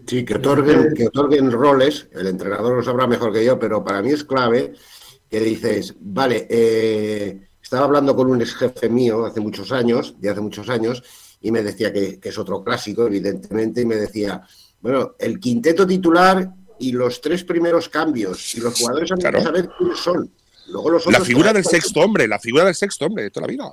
Sí, 0.06 0.24
que 0.24 0.34
otorguen, 0.34 0.94
que 0.94 1.06
otorguen 1.06 1.50
roles, 1.50 2.08
el 2.12 2.26
entrenador 2.26 2.76
lo 2.76 2.82
sabrá 2.82 3.06
mejor 3.06 3.32
que 3.32 3.44
yo, 3.44 3.58
pero 3.58 3.82
para 3.82 4.02
mí 4.02 4.10
es 4.10 4.24
clave 4.24 4.74
que 5.30 5.40
dices, 5.40 5.94
vale, 6.00 6.46
eh, 6.48 7.48
estaba 7.62 7.86
hablando 7.86 8.14
con 8.14 8.30
un 8.30 8.40
ex 8.40 8.54
jefe 8.54 8.88
mío 8.88 9.24
hace 9.24 9.40
muchos 9.40 9.72
años, 9.72 10.14
de 10.20 10.30
hace 10.30 10.40
muchos 10.40 10.68
años, 10.68 11.02
y 11.40 11.50
me 11.50 11.62
decía 11.62 11.92
que, 11.92 12.20
que 12.20 12.28
es 12.28 12.38
otro 12.38 12.62
clásico, 12.62 13.06
evidentemente, 13.06 13.80
y 13.80 13.86
me 13.86 13.96
decía, 13.96 14.42
bueno, 14.80 15.14
el 15.18 15.40
quinteto 15.40 15.86
titular 15.86 16.48
y 16.78 16.92
los 16.92 17.20
tres 17.20 17.42
primeros 17.42 17.88
cambios, 17.88 18.54
y 18.54 18.60
los 18.60 18.78
jugadores 18.78 19.10
han 19.10 19.18
Claro. 19.18 19.38
de 19.38 19.44
saber 19.44 19.70
quiénes 19.78 19.98
son. 19.98 20.30
Luego 20.68 20.90
los 20.90 21.06
La 21.06 21.20
figura 21.20 21.52
del 21.52 21.64
sexto 21.64 22.00
hombre, 22.00 22.26
la 22.26 22.38
figura 22.38 22.64
del 22.64 22.74
sexto 22.74 23.06
hombre 23.06 23.24
de 23.24 23.30
toda 23.30 23.46
la 23.46 23.50
vida. 23.52 23.70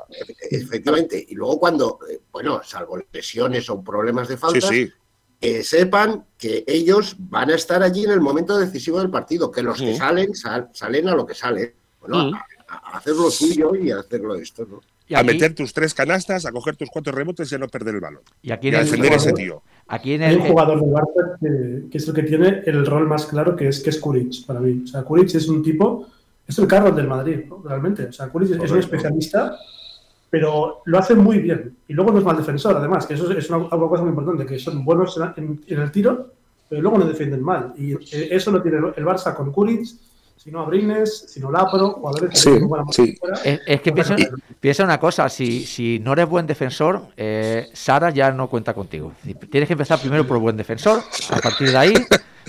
Efectivamente. 0.50 1.26
Y 1.30 1.36
luego 1.36 1.60
cuando, 1.60 2.00
eh, 2.10 2.20
bueno, 2.32 2.62
salvo 2.64 3.00
lesiones 3.12 3.70
o 3.70 3.82
problemas 3.82 4.28
de 4.28 4.38
falta, 4.38 4.62
Sí, 4.68 4.86
sí. 4.86 4.92
que 5.40 5.64
sepan 5.64 6.26
que 6.38 6.64
ellos 6.68 7.16
van 7.18 7.50
a 7.52 7.56
estar 7.56 7.82
allí 7.84 8.06
en 8.06 8.12
el 8.12 8.22
momento 8.22 8.58
decisivo 8.58 9.00
del 9.00 9.10
partido, 9.10 9.52
que 9.52 9.64
los 9.64 9.80
que 9.80 9.96
salen, 9.96 10.34
sal- 10.36 10.70
salen 10.74 11.08
a 11.10 11.16
lo 11.16 11.26
que 11.26 11.34
sale. 11.36 11.76
Bueno, 12.00 12.30
Mm. 12.32 12.34
a, 12.36 12.46
a 12.94 12.98
hacer 12.98 13.14
lo 13.16 13.30
suyo 13.32 13.76
y 13.76 13.92
a 13.92 14.00
hacerlo 14.00 14.36
esto, 14.36 14.66
¿no? 14.70 14.82
Y 15.08 15.16
A 15.16 15.24
meter 15.24 15.54
tus 15.54 15.74
tres 15.74 15.94
canastas, 15.94 16.46
a 16.46 16.52
coger 16.52 16.78
tus 16.78 16.90
cuatro 16.90 17.12
rebotes 17.12 17.52
y 17.52 17.56
a 17.56 17.58
no 17.58 17.68
perder 17.68 17.96
el 17.96 18.02
balón. 18.02 18.22
y 18.42 18.52
aquí 18.52 18.70
Y 18.70 18.76
a 18.76 18.80
el, 18.80 18.86
defender 18.86 19.12
a 19.14 19.16
ese 19.18 19.34
tío. 19.34 19.62
aquí 19.88 20.14
en 20.14 20.24
Hay 20.24 20.36
el, 20.36 20.40
un 20.42 20.48
jugador 20.48 20.80
del 20.82 20.90
Barça 20.92 21.38
que, 21.42 21.90
que 21.90 21.98
es 21.98 22.08
el 22.08 22.14
que 22.14 22.24
tiene 22.24 22.62
el 22.66 22.86
rol 22.86 23.06
más 23.08 23.26
claro, 23.26 23.56
que 23.56 23.68
es, 23.68 23.82
que 23.82 23.90
es 23.90 24.00
Kuric, 24.00 24.46
para 24.46 24.62
mí. 24.62 24.82
O 24.86 24.88
sea, 24.88 25.04
Kuric 25.04 25.36
es 25.36 25.48
un 25.50 25.62
tipo, 25.62 26.08
es 26.48 26.58
el 26.60 26.68
Carlos 26.68 26.96
del 26.96 27.08
Madrid, 27.08 27.46
¿no? 27.48 27.62
realmente. 27.64 28.06
O 28.06 28.12
sea, 28.14 28.28
Kuric 28.30 28.52
es- 28.62 28.72
un 28.72 28.80
especialista, 28.80 29.58
pero 30.30 30.82
lo 30.86 30.98
hace 30.98 31.16
muy 31.16 31.40
bien. 31.40 31.78
Y 31.88 31.94
luego 31.94 32.12
no 32.12 32.20
es 32.20 32.26
mal 32.26 32.38
defensor, 32.38 32.76
además, 32.76 33.06
que 33.06 33.14
eso 33.14 33.32
es, 33.32 33.50
una, 33.50 33.58
una 33.60 33.70
cosa 33.88 34.02
muy 34.04 34.10
importante, 34.10 34.46
que 34.46 34.60
son 34.60 34.84
buenos 34.84 35.20
en, 35.38 35.62
el 35.68 35.92
tiro, 35.92 36.32
pero 36.70 36.82
luego 36.82 36.98
no 36.98 37.06
defienden 37.06 37.44
mal. 37.44 37.74
Y 37.78 37.94
eh, 37.94 38.30
eso 38.32 38.52
lo 38.52 38.62
tiene 38.62 38.78
el 38.96 39.06
Barça 39.06 39.36
con 39.36 39.52
Kuric, 39.52 39.86
si 40.36 40.52
no 40.52 40.62
Abrines, 40.62 41.26
si 41.30 41.40
no 41.40 41.52
Lapro, 41.52 41.92
jugadores 41.92 42.32
que 42.32 42.36
Sí, 42.36 42.50
buena 42.50 42.84
mano 42.84 42.92
sí. 42.92 43.16
fuera. 43.18 43.38
Es, 43.46 43.62
es 43.66 43.82
que 43.82 43.94
piensa, 43.94 44.16
piensa 44.60 44.84
una 44.84 45.00
cosa, 45.00 45.30
si, 45.30 45.66
si 45.66 46.00
no 46.00 46.14
eres 46.14 46.28
buen 46.28 46.46
defensor, 46.48 47.04
eh, 47.16 47.70
Sara 47.72 48.10
ya 48.10 48.32
no 48.32 48.50
cuenta 48.50 48.74
contigo. 48.74 49.14
Tienes 49.50 49.68
que 49.68 49.74
empezar 49.74 50.00
primero 50.00 50.28
por 50.28 50.40
buen 50.40 50.58
defensor, 50.58 51.00
a 51.32 51.38
partir 51.40 51.72
de 51.72 51.78
ahí... 51.78 51.94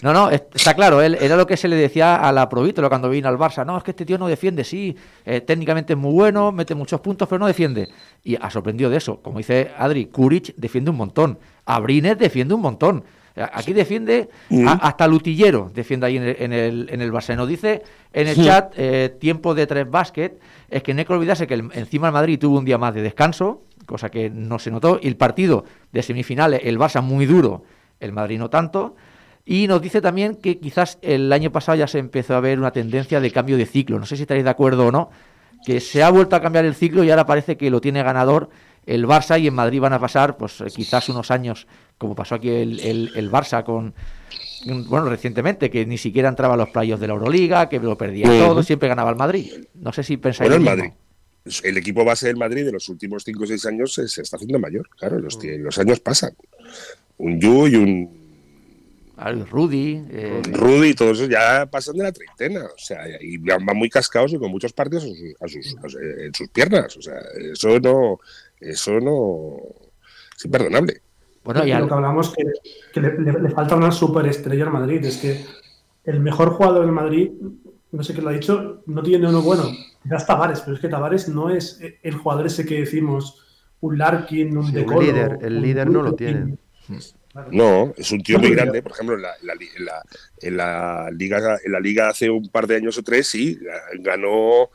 No, 0.02 0.12
no, 0.12 0.30
es- 0.30 0.42
está 0.54 0.74
claro, 0.74 1.00
él, 1.02 1.16
era 1.20 1.36
lo 1.36 1.46
que 1.46 1.56
se 1.56 1.68
le 1.68 1.76
decía 1.76 2.16
a 2.16 2.32
la 2.32 2.48
Provítolo 2.48 2.88
cuando 2.88 3.08
vino 3.08 3.28
al 3.28 3.38
Barça. 3.38 3.64
No, 3.64 3.76
es 3.78 3.84
que 3.84 3.92
este 3.92 4.04
tío 4.04 4.18
no 4.18 4.26
defiende, 4.28 4.64
sí, 4.64 4.96
eh, 5.24 5.40
técnicamente 5.40 5.92
es 5.94 5.98
muy 5.98 6.12
bueno, 6.12 6.52
mete 6.52 6.74
muchos 6.74 7.00
puntos, 7.00 7.28
pero 7.28 7.38
no 7.38 7.46
defiende. 7.46 7.88
Y 8.22 8.36
ha 8.40 8.50
sorprendido 8.50 8.90
de 8.90 8.96
eso. 8.96 9.20
Como 9.22 9.38
dice 9.38 9.70
Adri, 9.78 10.06
Kuric 10.06 10.54
defiende 10.56 10.90
un 10.90 10.96
montón, 10.96 11.38
Abrines 11.66 12.18
defiende 12.18 12.54
un 12.54 12.60
montón. 12.60 13.04
Aquí 13.36 13.72
defiende 13.72 14.28
a- 14.64 14.74
hasta 14.74 15.08
Lutillero, 15.08 15.68
defiende 15.74 16.06
ahí 16.06 16.16
en 16.18 16.22
el, 16.22 16.36
en 16.38 16.52
el, 16.52 16.88
en 16.92 17.00
el 17.00 17.12
Barça. 17.12 17.34
Nos 17.34 17.48
dice 17.48 17.82
en 18.12 18.28
el 18.28 18.36
chat, 18.44 18.74
eh, 18.76 19.16
tiempo 19.18 19.54
de 19.56 19.66
tres 19.66 19.90
básquet, 19.90 20.38
es 20.70 20.82
que 20.84 20.94
no 20.94 21.00
hay 21.00 21.04
que 21.04 21.12
olvidarse 21.12 21.46
que 21.48 21.54
el- 21.54 21.68
encima 21.74 22.06
el 22.08 22.12
Madrid 22.12 22.38
tuvo 22.38 22.58
un 22.58 22.64
día 22.64 22.78
más 22.78 22.94
de 22.94 23.02
descanso, 23.02 23.62
cosa 23.86 24.08
que 24.08 24.30
no 24.30 24.60
se 24.60 24.70
notó, 24.70 25.00
y 25.02 25.08
el 25.08 25.16
partido 25.16 25.64
de 25.90 26.02
semifinales, 26.02 26.60
el 26.62 26.78
Barça 26.78 27.02
muy 27.02 27.26
duro, 27.26 27.64
el 27.98 28.12
Madrid 28.12 28.38
no 28.38 28.50
tanto. 28.50 28.94
Y 29.46 29.66
nos 29.66 29.82
dice 29.82 30.00
también 30.00 30.36
que 30.36 30.58
quizás 30.58 30.98
el 31.02 31.30
año 31.32 31.52
pasado 31.52 31.76
ya 31.76 31.86
se 31.86 31.98
empezó 31.98 32.34
a 32.34 32.40
ver 32.40 32.58
una 32.58 32.70
tendencia 32.70 33.20
de 33.20 33.30
cambio 33.30 33.56
de 33.58 33.66
ciclo. 33.66 33.98
No 33.98 34.06
sé 34.06 34.16
si 34.16 34.22
estaréis 34.22 34.44
de 34.44 34.50
acuerdo 34.50 34.86
o 34.86 34.92
no, 34.92 35.10
que 35.66 35.80
se 35.80 36.02
ha 36.02 36.10
vuelto 36.10 36.34
a 36.36 36.40
cambiar 36.40 36.64
el 36.64 36.74
ciclo 36.74 37.04
y 37.04 37.10
ahora 37.10 37.26
parece 37.26 37.56
que 37.56 37.70
lo 37.70 37.80
tiene 37.80 38.02
ganador 38.02 38.48
el 38.86 39.06
Barça 39.06 39.40
y 39.40 39.46
en 39.46 39.54
Madrid 39.54 39.80
van 39.80 39.94
a 39.94 39.98
pasar 39.98 40.36
pues 40.36 40.60
eh, 40.60 40.66
quizás 40.74 41.08
unos 41.08 41.30
años, 41.30 41.66
como 41.96 42.14
pasó 42.14 42.34
aquí 42.34 42.50
el, 42.50 42.80
el- 42.80 43.10
el 43.14 43.30
Barça 43.30 43.64
con, 43.64 43.94
bueno, 44.88 45.08
recientemente, 45.08 45.70
que 45.70 45.86
ni 45.86 45.96
siquiera 45.98 46.28
entraba 46.28 46.52
a 46.54 46.56
los 46.58 46.68
playos 46.70 47.00
de 47.00 47.06
la 47.06 47.14
Euroliga, 47.14 47.68
que 47.68 47.78
lo 47.80 47.96
perdía 47.96 48.26
todo, 48.26 48.62
siempre 48.62 48.88
ganaba 48.88 49.08
el 49.10 49.16
Madrid. 49.16 49.52
No 49.74 49.90
sé 49.92 50.02
si 50.02 50.16
pensáis 50.18 50.50
Bueno, 50.50 50.56
el 50.56 50.60
mismo. 50.76 50.76
Madrid. 50.76 51.60
El 51.62 51.76
equipo 51.76 52.04
base 52.04 52.26
del 52.28 52.36
Madrid 52.36 52.64
de 52.64 52.72
los 52.72 52.88
últimos 52.88 53.22
5 53.24 53.42
o 53.42 53.46
6 53.46 53.66
años 53.66 53.92
se, 53.94 54.08
se 54.08 54.22
está 54.22 54.36
haciendo 54.36 54.58
mayor. 54.58 54.88
Claro, 54.98 55.18
los, 55.18 55.38
los 55.42 55.78
años 55.78 56.00
pasan. 56.00 56.32
Un 57.18 57.38
Yu 57.40 57.66
y 57.68 57.76
un 57.76 58.23
Rudy, 59.16 60.02
eh, 60.10 60.42
Rudy 60.52 60.88
y 60.88 60.94
todos 60.94 61.18
esos 61.18 61.28
ya 61.30 61.66
pasan 61.66 61.96
de 61.96 62.02
la 62.02 62.12
treintena. 62.12 62.64
O 62.64 62.78
sea, 62.78 62.98
y 63.20 63.36
van 63.38 63.64
muy 63.76 63.88
cascados 63.88 64.32
y 64.32 64.38
con 64.38 64.50
muchos 64.50 64.72
partidos 64.72 65.04
a 65.04 65.08
sus- 65.08 65.34
a 65.40 65.48
sus- 65.48 65.76
a 65.84 65.88
sus- 65.88 66.00
en 66.00 66.34
sus 66.34 66.48
piernas. 66.48 66.96
O 66.96 67.02
sea, 67.02 67.20
eso 67.52 67.78
no. 67.80 68.18
Eso 68.60 68.98
no. 69.00 69.56
Es 70.36 70.44
imperdonable. 70.44 71.00
bueno, 71.44 71.64
y 71.66 71.72
lo 71.74 71.86
que 71.86 71.94
hablamos 71.94 72.32
que, 72.34 72.44
que 72.92 73.00
le, 73.00 73.18
le- 73.20 73.38
le 73.40 73.50
falta 73.50 73.76
una 73.76 73.92
superestrella 73.92 74.64
al 74.64 74.72
Madrid. 74.72 75.04
Es 75.04 75.18
que 75.18 75.44
el 76.04 76.20
mejor 76.20 76.50
jugador 76.50 76.82
del 76.82 76.92
Madrid, 76.92 77.30
no 77.92 78.02
sé 78.02 78.14
qué 78.14 78.22
lo 78.22 78.30
ha 78.30 78.32
dicho, 78.32 78.82
no 78.86 79.02
tiene 79.02 79.28
uno 79.28 79.42
bueno. 79.42 79.64
Quizás 80.02 80.26
Tavares, 80.26 80.60
pero 80.60 80.74
es 80.74 80.80
que 80.80 80.88
Tavares 80.88 81.28
no 81.28 81.50
es 81.50 81.80
el 82.02 82.14
jugador 82.16 82.46
ese 82.46 82.64
que 82.66 82.80
decimos, 82.80 83.40
un 83.80 83.98
Larkin, 83.98 84.56
un 84.56 84.66
Sí, 84.72 84.84
Colo, 84.84 85.00
líder, 85.02 85.38
el 85.42 85.56
un 85.56 85.62
líder 85.62 85.86
no 85.88 86.02
lo 86.02 86.08
Brooklyn. 86.14 86.58
tienen. 86.88 87.04
No, 87.50 87.92
es 87.96 88.10
un 88.12 88.22
tío 88.22 88.38
muy 88.38 88.50
grande. 88.50 88.82
Por 88.82 88.92
ejemplo, 88.92 89.16
en 89.16 89.22
la, 89.22 89.30
en 89.40 89.46
la 89.46 89.54
li- 89.54 89.68
en 89.76 89.84
la- 89.84 90.02
en 90.40 90.56
la 90.56 91.10
liga, 91.10 91.58
en 91.64 91.72
la 91.72 91.80
liga 91.80 92.08
hace 92.08 92.30
un 92.30 92.48
par 92.48 92.66
de 92.66 92.76
años 92.76 92.96
o 92.98 93.02
tres, 93.02 93.28
sí, 93.28 93.58
ganó 94.00 94.70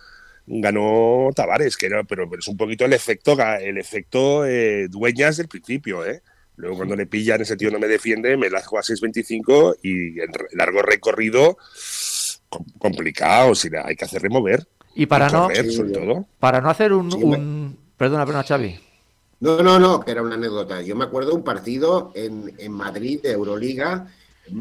ganó 0.51 1.29
Tavares, 1.35 1.77
que 1.77 1.85
era, 1.85 2.03
pero, 2.03 2.27
pero 2.29 2.39
es 2.39 2.47
un 2.47 2.57
poquito 2.57 2.83
el 2.83 2.93
efecto, 2.93 3.37
el 3.39 3.77
efecto 3.77 4.45
eh, 4.47 4.87
dueñas 4.89 5.37
del 5.37 5.47
principio, 5.47 6.03
¿eh? 6.05 6.21
Luego 6.55 6.77
cuando 6.77 6.95
le 6.95 7.05
pillan, 7.05 7.39
ese 7.41 7.55
tío 7.55 7.69
no 7.71 7.79
me 7.79 7.87
defiende, 7.87 8.35
me 8.35 8.49
la 8.49 8.61
juega 8.63 8.81
a 8.81 8.83
6.25 8.83 9.77
y 9.83 10.19
en 10.19 10.33
re- 10.33 10.47
largo 10.53 10.81
recorrido 10.81 11.57
com- 12.49 12.65
complicado, 12.79 13.53
si 13.55 13.69
hay 13.83 13.95
que 13.95 14.05
hacer 14.05 14.21
remover. 14.21 14.67
y 14.95 15.05
para 15.05 15.29
y 15.29 15.31
no, 15.31 15.43
correr, 15.47 15.71
sobre 15.71 15.91
todo. 15.91 16.25
para 16.39 16.59
no 16.61 16.69
hacer 16.69 16.93
un, 16.93 17.11
Sí, 17.11 17.17
un- 17.21 17.77
perdona, 17.95 18.25
perdona, 18.25 18.43
Xavi. 18.43 18.77
No, 19.41 19.63
no, 19.63 19.79
no, 19.79 19.99
que 20.01 20.11
era 20.11 20.21
una 20.21 20.35
anécdota. 20.35 20.81
Yo 20.81 20.95
me 20.95 21.05
acuerdo 21.05 21.29
de 21.29 21.35
un 21.37 21.43
partido 21.43 22.11
en, 22.15 22.53
en 22.57 22.71
Madrid 22.73 23.21
de 23.21 23.31
Euroliga, 23.31 24.07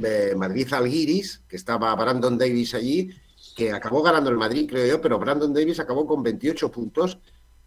eh, 0.05 0.35
Madrid-Algiris, 0.37 1.43
que 1.49 1.57
estaba 1.57 1.95
Brandon 1.97 2.39
Davis 2.39 2.75
allí, 2.75 3.11
que 3.57 3.73
acabó 3.73 4.03
ganando 4.03 4.31
el 4.31 4.37
Madrid, 4.37 4.69
creo 4.69 4.87
yo, 4.87 5.01
pero 5.01 5.19
Brandon 5.19 5.53
Davis 5.53 5.81
acabó 5.81 6.07
con 6.07 6.23
28 6.23 6.71
puntos, 6.71 7.19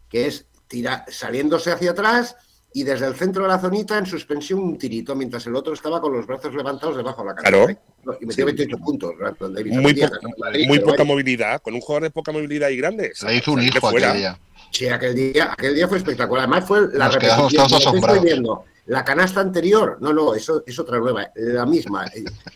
que 0.07 0.27
es 0.27 0.45
tira, 0.67 1.03
saliéndose 1.09 1.71
hacia 1.71 1.91
atrás 1.91 2.35
y 2.73 2.83
desde 2.83 3.07
el 3.07 3.15
centro 3.15 3.43
de 3.43 3.49
la 3.49 3.59
zonita 3.59 3.97
en 3.97 4.05
suspensión 4.05 4.59
un 4.61 4.77
tirito, 4.77 5.13
mientras 5.13 5.45
el 5.47 5.55
otro 5.57 5.73
estaba 5.73 5.99
con 5.99 6.13
los 6.13 6.25
brazos 6.25 6.53
levantados 6.55 6.95
debajo 6.95 7.23
de 7.23 7.27
la 7.29 7.35
Claro. 7.35 7.65
canasta. 7.65 8.17
Y 8.21 8.25
metió 8.25 8.45
28 8.45 8.77
puntos, 8.77 9.11
Brandon 9.19 9.53
Davis. 9.53 9.73
Muy, 9.73 9.93
po- 9.93 10.07
Madrid, 10.37 10.67
muy 10.67 10.79
poca 10.79 10.91
vaya. 10.93 11.03
movilidad, 11.03 11.61
con 11.61 11.73
un 11.73 11.81
jugador 11.81 12.03
de 12.03 12.11
poca 12.11 12.31
movilidad 12.31 12.69
y 12.69 12.77
grande. 12.77 13.11
Se 13.13 13.25
le 13.27 13.35
hizo 13.35 13.51
un 13.51 13.61
hijo 13.61 13.81
fuera. 13.81 14.09
aquel 14.11 14.21
día. 14.21 14.39
Sí, 14.71 14.87
aquel 14.87 15.13
día, 15.15 15.51
aquel 15.51 15.75
día 15.75 15.87
fue 15.87 15.97
espectacular. 15.97 16.45
Además 16.47 16.65
fue 16.67 16.87
la 16.93 17.05
Nos 17.07 17.17
quedamos 17.17 17.51
repetición. 17.51 17.67
todos 17.67 17.71
Lo 17.71 17.77
que 17.77 17.83
estoy 17.83 17.87
asombrados. 17.89 18.23
viendo, 18.23 18.65
La 18.87 19.05
canasta 19.05 19.39
anterior, 19.41 19.99
no, 20.01 20.11
no, 20.11 20.33
eso 20.33 20.63
es 20.65 20.77
otra 20.79 20.97
nueva, 20.99 21.29
la 21.35 21.65
misma. 21.67 22.05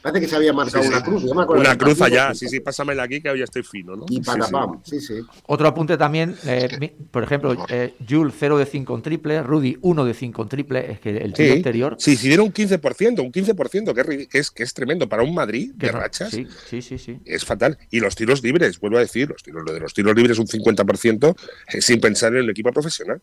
Parece 0.01 0.21
que 0.21 0.28
se 0.28 0.36
había 0.36 0.51
marcado 0.53 0.84
Sí, 0.84 0.89
sí. 0.89 0.95
una 0.95 1.03
cruz. 1.05 1.23
yo 1.23 1.36
me 1.36 1.43
acuerdo 1.43 1.61
Una 1.61 1.78
cruz 1.78 2.01
allá, 2.01 2.34
sí, 2.34 2.47
sí, 2.49 2.59
pásamela 2.61 3.03
aquí 3.03 3.21
que 3.21 3.30
hoy 3.30 3.38
ya 3.39 3.43
estoy 3.45 3.61
fino, 3.61 3.95
¿no? 3.95 4.05
Y 4.09 4.15
Sí, 4.15 4.21
sí. 4.23 4.26
patapam, 4.26 4.82
sí, 4.84 4.99
sí. 4.99 5.13
Otro 5.45 5.67
apunte 5.67 5.97
también, 5.97 6.36
eh, 6.45 6.67
mi- 6.80 6.88
por 6.89 7.23
ejemplo, 7.23 7.55
eh, 7.69 7.93
Jules 8.09 8.34
0 8.39 8.57
de 8.57 8.65
5 8.65 8.95
en 8.95 9.01
triple, 9.03 9.43
Rudy 9.43 9.78
1 9.82 10.03
de 10.03 10.13
5 10.15 10.41
en 10.41 10.49
triple, 10.49 10.91
es 10.91 10.99
que 10.99 11.11
el 11.11 11.32
tiro 11.34 11.47
Sí, 11.53 11.53
exterior... 11.59 11.95
sí, 11.99 12.15
si 12.17 12.28
dieron 12.28 12.47
un 12.47 12.53
15%, 12.53 13.21
un 13.21 13.32
15%, 13.32 13.93
que 13.93 14.01
es, 14.01 14.28
que 14.28 14.38
es, 14.39 14.51
que 14.51 14.63
es 14.63 14.73
tremendo 14.73 15.07
para 15.07 15.21
un 15.21 15.34
Madrid 15.36 15.73
que 15.80 15.86
de 15.88 15.91
no- 15.93 15.99
rachas. 15.99 16.32
sí, 16.32 16.47
sí, 16.67 16.82
sí, 16.82 16.97
sí. 16.97 17.19
Es 17.23 17.45
fatal. 17.45 17.78
Y 17.91 17.99
los 17.99 18.15
tiros 18.15 18.41
libres, 18.43 18.80
vuelvo 18.80 18.97
a 18.97 19.01
decir, 19.01 19.30
los 19.30 19.43
tiros, 19.43 19.63
lo 19.63 19.71
de 19.73 19.80
los 19.80 19.93
tiros 19.93 20.15
libres 20.15 20.39
un 20.39 20.47
50% 20.47 21.36
eh, 21.71 21.82
sin 21.82 22.01
pensar 22.01 22.34
en 22.34 22.39
el 22.39 22.49
equipo 22.49 22.71
profesional. 22.71 23.21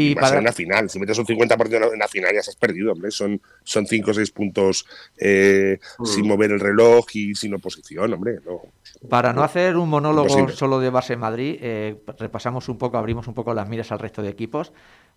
Y 0.00 0.12
a 0.12 0.14
ser 0.14 0.20
para, 0.22 0.38
en 0.38 0.44
la 0.44 0.52
final. 0.52 0.88
Si 0.90 0.98
metes 0.98 1.18
un 1.18 1.26
50% 1.26 1.92
en 1.92 1.98
la 1.98 2.08
final 2.08 2.34
ya 2.34 2.42
se 2.42 2.50
has 2.50 2.56
perdido, 2.56 2.92
hombre. 2.92 3.10
Son, 3.10 3.40
son 3.64 3.86
5 3.86 4.10
o 4.10 4.14
6 4.14 4.30
puntos 4.30 4.86
eh, 5.16 5.78
Mm. 5.98 6.04
sin 6.06 6.26
mover 6.28 6.52
el 6.52 6.60
reloj 6.60 7.06
y 7.14 7.34
sin 7.34 7.54
oposición, 7.54 8.12
hombre. 8.12 8.38
No. 8.46 8.60
para 9.08 9.32
no 9.32 9.42
hacer 9.42 9.76
un 9.76 9.88
monólogo 9.88 10.26
Imposible. 10.28 10.54
solo 10.56 10.80
de 10.80 10.90
base 10.90 11.12
en 11.14 11.20
Madrid, 11.20 11.58
eh, 11.60 11.96
repasamos 12.18 12.68
un 12.68 12.78
poco, 12.78 12.96
abrimos 12.98 13.26
un 13.28 13.34
poco 13.34 13.52
las 13.54 13.68
miras 13.68 13.90
al 13.92 13.98
resto 13.98 14.22
de 14.22 14.28
equipos. 14.28 14.72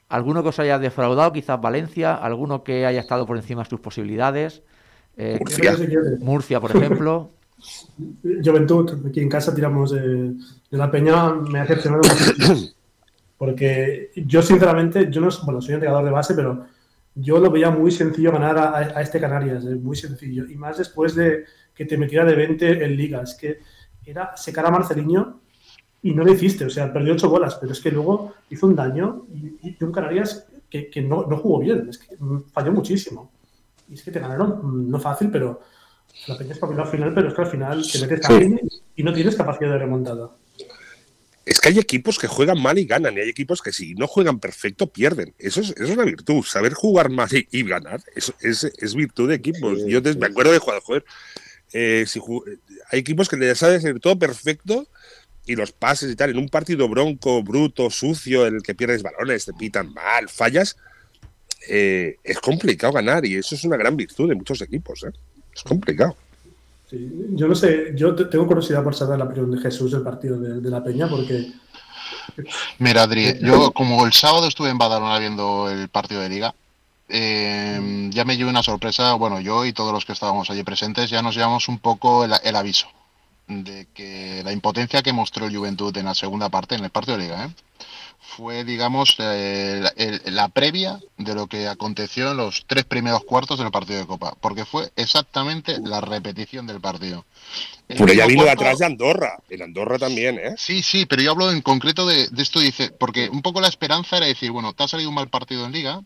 ¿Alguno 0.09 0.43
que 0.43 0.49
os 0.49 0.59
haya 0.59 0.77
defraudado? 0.77 1.31
Quizás 1.31 1.61
Valencia, 1.61 2.15
alguno 2.15 2.63
que 2.63 2.85
haya 2.85 2.99
estado 2.99 3.25
por 3.25 3.37
encima 3.37 3.63
de 3.63 3.69
sus 3.69 3.79
posibilidades. 3.79 4.61
Eh, 5.17 5.37
Murcia. 5.39 5.77
Murcia, 6.19 6.59
por 6.59 6.75
ejemplo. 6.75 7.31
Juventud, 8.43 9.05
aquí 9.07 9.19
en 9.19 9.29
casa 9.29 9.53
tiramos 9.53 9.91
de, 9.91 10.01
de 10.71 10.77
la 10.77 10.89
peña, 10.89 11.33
me 11.33 11.59
ha 11.59 11.61
decepcionado. 11.63 12.01
Porque 13.41 14.11
yo, 14.15 14.43
sinceramente, 14.43 15.09
yo 15.09 15.19
no 15.19 15.29
bueno, 15.45 15.63
soy 15.63 15.73
entrenador 15.73 16.05
de 16.05 16.11
base, 16.11 16.35
pero 16.35 16.63
yo 17.15 17.39
lo 17.39 17.49
veía 17.49 17.71
muy 17.71 17.89
sencillo 17.89 18.31
ganar 18.31 18.55
a, 18.55 18.77
a 18.77 19.01
este 19.01 19.19
Canarias, 19.19 19.65
eh, 19.65 19.73
muy 19.73 19.95
sencillo. 19.95 20.45
Y 20.47 20.53
más 20.57 20.77
después 20.77 21.15
de 21.15 21.45
que 21.73 21.85
te 21.85 21.97
metiera 21.97 22.23
de 22.23 22.35
20 22.35 22.85
en 22.85 22.95
ligas, 22.95 23.33
que 23.33 23.57
era 24.05 24.37
secar 24.37 24.67
a 24.67 24.69
Marceliño 24.69 25.39
y 26.03 26.13
no 26.13 26.23
lo 26.23 26.31
hiciste, 26.31 26.65
o 26.65 26.69
sea, 26.69 26.93
perdió 26.93 27.13
ocho 27.13 27.31
bolas, 27.31 27.55
pero 27.55 27.71
es 27.71 27.81
que 27.81 27.89
luego 27.89 28.31
hizo 28.51 28.67
un 28.67 28.75
daño 28.75 29.25
y, 29.33 29.69
y 29.69 29.83
un 29.83 29.91
Canarias 29.91 30.45
que, 30.69 30.91
que 30.91 31.01
no, 31.01 31.25
no 31.25 31.37
jugó 31.37 31.61
bien, 31.61 31.89
es 31.89 31.97
que 31.97 32.15
falló 32.53 32.71
muchísimo. 32.71 33.31
Y 33.89 33.95
es 33.95 34.03
que 34.03 34.11
te 34.11 34.19
ganaron, 34.19 34.59
mm, 34.61 34.91
no 34.91 34.99
fácil, 34.99 35.31
pero 35.31 35.61
la 36.27 36.37
Peña 36.37 36.51
espabiló 36.51 36.83
al 36.83 36.89
final, 36.89 37.11
pero 37.15 37.29
es 37.29 37.33
que 37.33 37.41
al 37.41 37.47
final 37.47 37.83
te 37.91 38.01
metes 38.01 38.21
también 38.21 38.59
y 38.95 39.01
no 39.01 39.11
tienes 39.11 39.35
capacidad 39.35 39.71
de 39.71 39.79
remontada. 39.79 40.29
Es 41.45 41.59
que 41.59 41.69
hay 41.69 41.79
equipos 41.79 42.19
que 42.19 42.27
juegan 42.27 42.61
mal 42.61 42.77
y 42.77 42.85
ganan, 42.85 43.17
y 43.17 43.21
hay 43.21 43.29
equipos 43.29 43.61
que 43.61 43.71
si 43.71 43.95
no 43.95 44.07
juegan 44.07 44.39
perfecto 44.39 44.87
pierden. 44.87 45.33
Eso 45.39 45.61
es, 45.61 45.71
eso 45.71 45.83
es 45.85 45.89
una 45.89 46.05
virtud. 46.05 46.43
Saber 46.43 46.73
jugar 46.73 47.09
mal 47.09 47.29
y, 47.33 47.47
y 47.51 47.63
ganar 47.63 48.03
es, 48.15 48.31
es, 48.41 48.95
virtud 48.95 49.29
de 49.29 49.35
equipos. 49.35 49.79
Yo 49.87 50.01
te- 50.03 50.15
me 50.15 50.27
acuerdo 50.27 50.51
de 50.51 50.59
jugar, 50.59 50.81
joder, 50.83 51.03
eh, 51.73 52.05
si 52.07 52.19
hay 52.91 52.99
equipos 52.99 53.27
que 53.27 53.37
les 53.37 53.57
sabe 53.57 53.75
hacer 53.77 53.99
todo 53.99 54.19
perfecto 54.19 54.87
y 55.47 55.55
los 55.55 55.71
pases 55.71 56.11
y 56.11 56.15
tal. 56.15 56.29
En 56.29 56.37
un 56.37 56.49
partido 56.49 56.87
bronco, 56.87 57.41
bruto, 57.41 57.89
sucio, 57.89 58.45
en 58.45 58.57
el 58.57 58.61
que 58.61 58.75
pierdes 58.75 59.01
balones, 59.01 59.45
te 59.45 59.53
pitan 59.53 59.91
mal, 59.93 60.29
fallas, 60.29 60.77
eh, 61.67 62.17
es 62.23 62.39
complicado 62.39 62.93
ganar 62.93 63.25
y 63.25 63.35
eso 63.35 63.55
es 63.55 63.63
una 63.63 63.77
gran 63.77 63.97
virtud 63.97 64.29
de 64.29 64.35
muchos 64.35 64.61
equipos. 64.61 65.03
¿eh? 65.05 65.11
Es 65.55 65.63
complicado. 65.63 66.15
Sí, 66.91 67.09
yo 67.35 67.47
no 67.47 67.55
sé, 67.55 67.93
yo 67.95 68.13
te- 68.13 68.25
tengo 68.25 68.45
curiosidad 68.45 68.83
por 68.83 68.93
saber 68.93 69.17
la 69.17 69.23
opinión 69.25 69.49
de 69.49 69.59
Jesús 69.61 69.93
del 69.93 70.01
partido 70.01 70.37
de, 70.37 70.59
de 70.59 70.69
la 70.69 70.83
Peña, 70.83 71.07
porque 71.07 71.53
Mira, 72.79 73.03
Adri, 73.03 73.39
yo 73.41 73.71
como 73.71 74.05
el 74.05 74.11
sábado 74.11 74.45
estuve 74.47 74.69
en 74.69 74.77
Badalona 74.77 75.17
viendo 75.17 75.69
el 75.69 75.87
partido 75.87 76.19
de 76.19 76.27
liga, 76.29 76.53
eh, 77.07 78.09
ya 78.11 78.25
me 78.25 78.35
llevé 78.35 78.49
una 78.49 78.61
sorpresa, 78.63 79.13
bueno, 79.13 79.39
yo 79.39 79.65
y 79.65 79.71
todos 79.73 79.93
los 79.93 80.03
que 80.05 80.11
estábamos 80.11 80.49
allí 80.49 80.63
presentes 80.63 81.09
ya 81.09 81.21
nos 81.21 81.33
llevamos 81.35 81.69
un 81.69 81.79
poco 81.79 82.25
el, 82.25 82.33
el 82.43 82.55
aviso 82.57 82.87
de 83.47 83.87
que 83.93 84.41
la 84.43 84.51
impotencia 84.51 85.01
que 85.01 85.13
mostró 85.13 85.45
el 85.45 85.55
Juventud 85.55 85.95
en 85.97 86.05
la 86.05 86.13
segunda 86.13 86.49
parte, 86.49 86.75
en 86.75 86.83
el 86.83 86.89
partido 86.89 87.17
de 87.17 87.23
liga, 87.23 87.45
¿eh? 87.45 87.49
Fue, 88.21 88.63
digamos, 88.63 89.15
eh, 89.19 89.79
la, 89.81 89.89
el- 89.97 90.21
la 90.35 90.47
previa 90.49 90.99
de 91.17 91.35
lo 91.35 91.47
que 91.47 91.67
aconteció 91.67 92.31
en 92.31 92.37
los 92.37 92.65
tres 92.67 92.85
primeros 92.85 93.23
cuartos 93.25 93.59
del 93.59 93.71
partido 93.71 93.99
de 93.99 94.05
Copa, 94.07 94.35
porque 94.39 94.63
fue 94.65 94.91
exactamente 94.95 95.79
la 95.83 96.01
repetición 96.01 96.67
del 96.67 96.79
partido. 96.79 97.25
El 97.89 97.97
Pero 97.97 98.13
ya 98.13 98.25
vino 98.27 98.43
de 98.43 98.51
atrás 98.51 98.79
de 98.79 98.85
Andorra. 98.85 99.37
En 99.49 99.61
Andorra 99.63 99.99
también, 99.99 100.39
¿eh? 100.39 100.53
Sí, 100.57 100.81
sí, 100.81 101.05
pero 101.05 101.21
yo 101.21 101.31
hablo 101.31 101.51
en 101.51 101.61
concreto 101.61 102.05
de, 102.07 102.27
de 102.29 102.41
esto, 102.41 102.59
dice, 102.59 102.91
porque 102.91 103.27
un 103.29 103.41
poco 103.41 103.59
la 103.59 103.67
esperanza 103.67 104.17
era 104.17 104.27
decir, 104.27 104.51
bueno, 104.51 104.73
te 104.73 104.83
ha 104.83 104.87
salido 104.87 105.09
un 105.09 105.15
mal 105.15 105.29
partido 105.29 105.65
en 105.65 105.71
liga, 105.73 106.01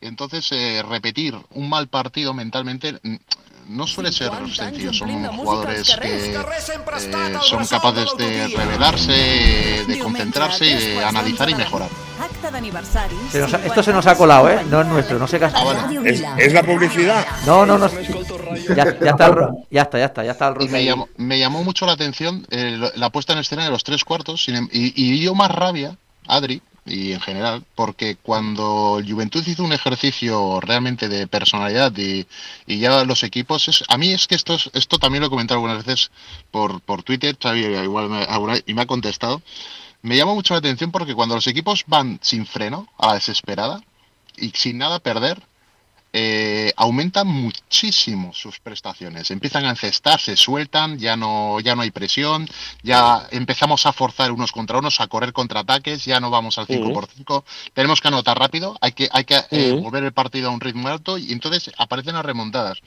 entonces 0.00 0.50
eh, 0.52 0.82
repetir 0.88 1.36
un 1.50 1.68
mal 1.68 1.88
partido 1.88 2.34
mentalmente 2.34 2.98
no 3.68 3.86
suele 3.86 4.12
ser 4.12 4.30
sencillo. 4.54 4.92
Son 4.92 5.08
jugadores 5.36 5.96
que 6.00 6.34
eh, 6.34 6.34
son 7.42 7.66
capaces 7.66 8.16
de 8.16 8.48
revelarse, 8.56 9.84
de 9.86 9.98
concentrarse 9.98 10.66
y 10.66 10.74
de 10.74 11.04
analizar 11.04 11.48
y 11.50 11.54
mejorar. 11.54 11.88
Se 13.30 13.40
nos 13.40 13.54
ha- 13.54 13.64
esto 13.66 13.82
se 13.82 13.92
nos 13.92 14.06
ha 14.06 14.16
colado, 14.16 14.48
¿eh? 14.50 14.60
No 14.70 14.80
es 14.80 14.86
nuestro, 14.86 15.18
no 15.18 15.26
se 15.26 15.38
casa. 15.38 15.56
Ah, 15.58 15.64
vale. 15.64 16.10
¿Es, 16.10 16.22
es 16.38 16.52
la 16.52 16.62
publicidad? 16.62 17.26
No, 17.46 17.66
no, 17.66 17.76
no. 17.78 17.88
Ya, 18.74 18.84
ya 18.98 19.10
está, 19.10 19.50
ya 19.70 19.82
está, 19.82 19.98
ya 19.98 20.04
está, 20.06 20.24
ya 20.24 20.32
está 20.32 20.48
el 20.48 20.62
Y 20.62 20.68
me 20.68 20.84
llamó, 20.84 21.08
me 21.16 21.38
llamó 21.38 21.62
mucho 21.62 21.84
la 21.86 21.92
atención 21.92 22.46
eh, 22.50 22.76
lo- 22.78 22.90
la 22.94 23.10
puesta 23.10 23.32
en 23.32 23.40
escena 23.40 23.64
de 23.64 23.70
los 23.70 23.84
tres 23.84 24.04
cuartos 24.04 24.42
sin 24.44 24.56
em- 24.56 24.68
y, 24.72 24.92
y 24.96 25.20
yo 25.20 25.34
más 25.34 25.50
rabia, 25.50 25.96
Adri, 26.26 26.62
y 26.86 27.12
en 27.12 27.20
general, 27.20 27.64
porque 27.74 28.16
cuando 28.16 29.00
Juventud 29.06 29.42
hizo 29.46 29.64
un 29.64 29.72
ejercicio 29.72 30.60
realmente 30.60 31.08
de 31.08 31.26
personalidad 31.26 31.92
y, 31.96 32.26
y 32.66 32.78
ya 32.78 33.04
los 33.04 33.22
equipos, 33.24 33.68
es, 33.68 33.84
a 33.88 33.98
mí 33.98 34.12
es 34.12 34.26
que 34.26 34.36
esto, 34.36 34.54
es- 34.54 34.70
esto 34.72 34.98
también 34.98 35.20
lo 35.22 35.26
he 35.26 35.30
comentado 35.30 35.58
algunas 35.58 35.84
veces 35.84 36.10
por, 36.50 36.80
por 36.80 37.02
Twitter, 37.02 37.36
Xavi 37.42 37.64
igual 37.64 38.08
me, 38.08 38.22
alguna- 38.24 38.58
y 38.64 38.74
me 38.74 38.82
ha 38.82 38.86
contestado, 38.86 39.42
me 40.02 40.16
llama 40.16 40.34
mucho 40.34 40.54
la 40.54 40.58
atención 40.58 40.92
porque 40.92 41.14
cuando 41.14 41.34
los 41.34 41.46
equipos 41.48 41.84
van 41.88 42.18
sin 42.22 42.46
freno, 42.46 42.88
a 42.98 43.08
la 43.08 43.14
desesperada, 43.14 43.82
y 44.36 44.50
sin 44.50 44.78
nada 44.78 44.98
perder, 45.00 45.42
eh, 46.18 46.72
aumentan 46.76 47.26
muchísimo 47.26 48.32
sus 48.32 48.58
prestaciones. 48.58 49.30
Empiezan 49.30 49.66
a 49.66 49.70
encestar, 49.70 50.18
se 50.18 50.34
sueltan, 50.34 50.98
ya 50.98 51.14
no, 51.14 51.60
ya 51.60 51.74
no 51.76 51.82
hay 51.82 51.90
presión, 51.90 52.48
ya 52.82 53.28
empezamos 53.32 53.84
a 53.84 53.92
forzar 53.92 54.32
unos 54.32 54.50
contra 54.50 54.78
unos, 54.78 54.98
a 55.02 55.08
correr 55.08 55.34
contraataques, 55.34 56.06
ya 56.06 56.18
no 56.18 56.30
vamos 56.30 56.56
al 56.56 56.66
5 56.66 56.90
por 56.90 57.06
5 57.14 57.44
tenemos 57.74 58.00
que 58.00 58.08
anotar 58.08 58.38
rápido, 58.38 58.78
hay 58.80 58.92
que, 58.92 59.10
hay 59.12 59.24
que 59.24 59.36
eh, 59.50 59.72
Ujú. 59.74 59.82
mover 59.82 60.04
el 60.04 60.12
partido 60.12 60.48
a 60.48 60.52
un 60.52 60.60
ritmo 60.60 60.88
alto 60.88 61.18
y 61.18 61.32
entonces 61.32 61.70
aparecen 61.76 62.14
las 62.14 62.24
remontadas. 62.24 62.78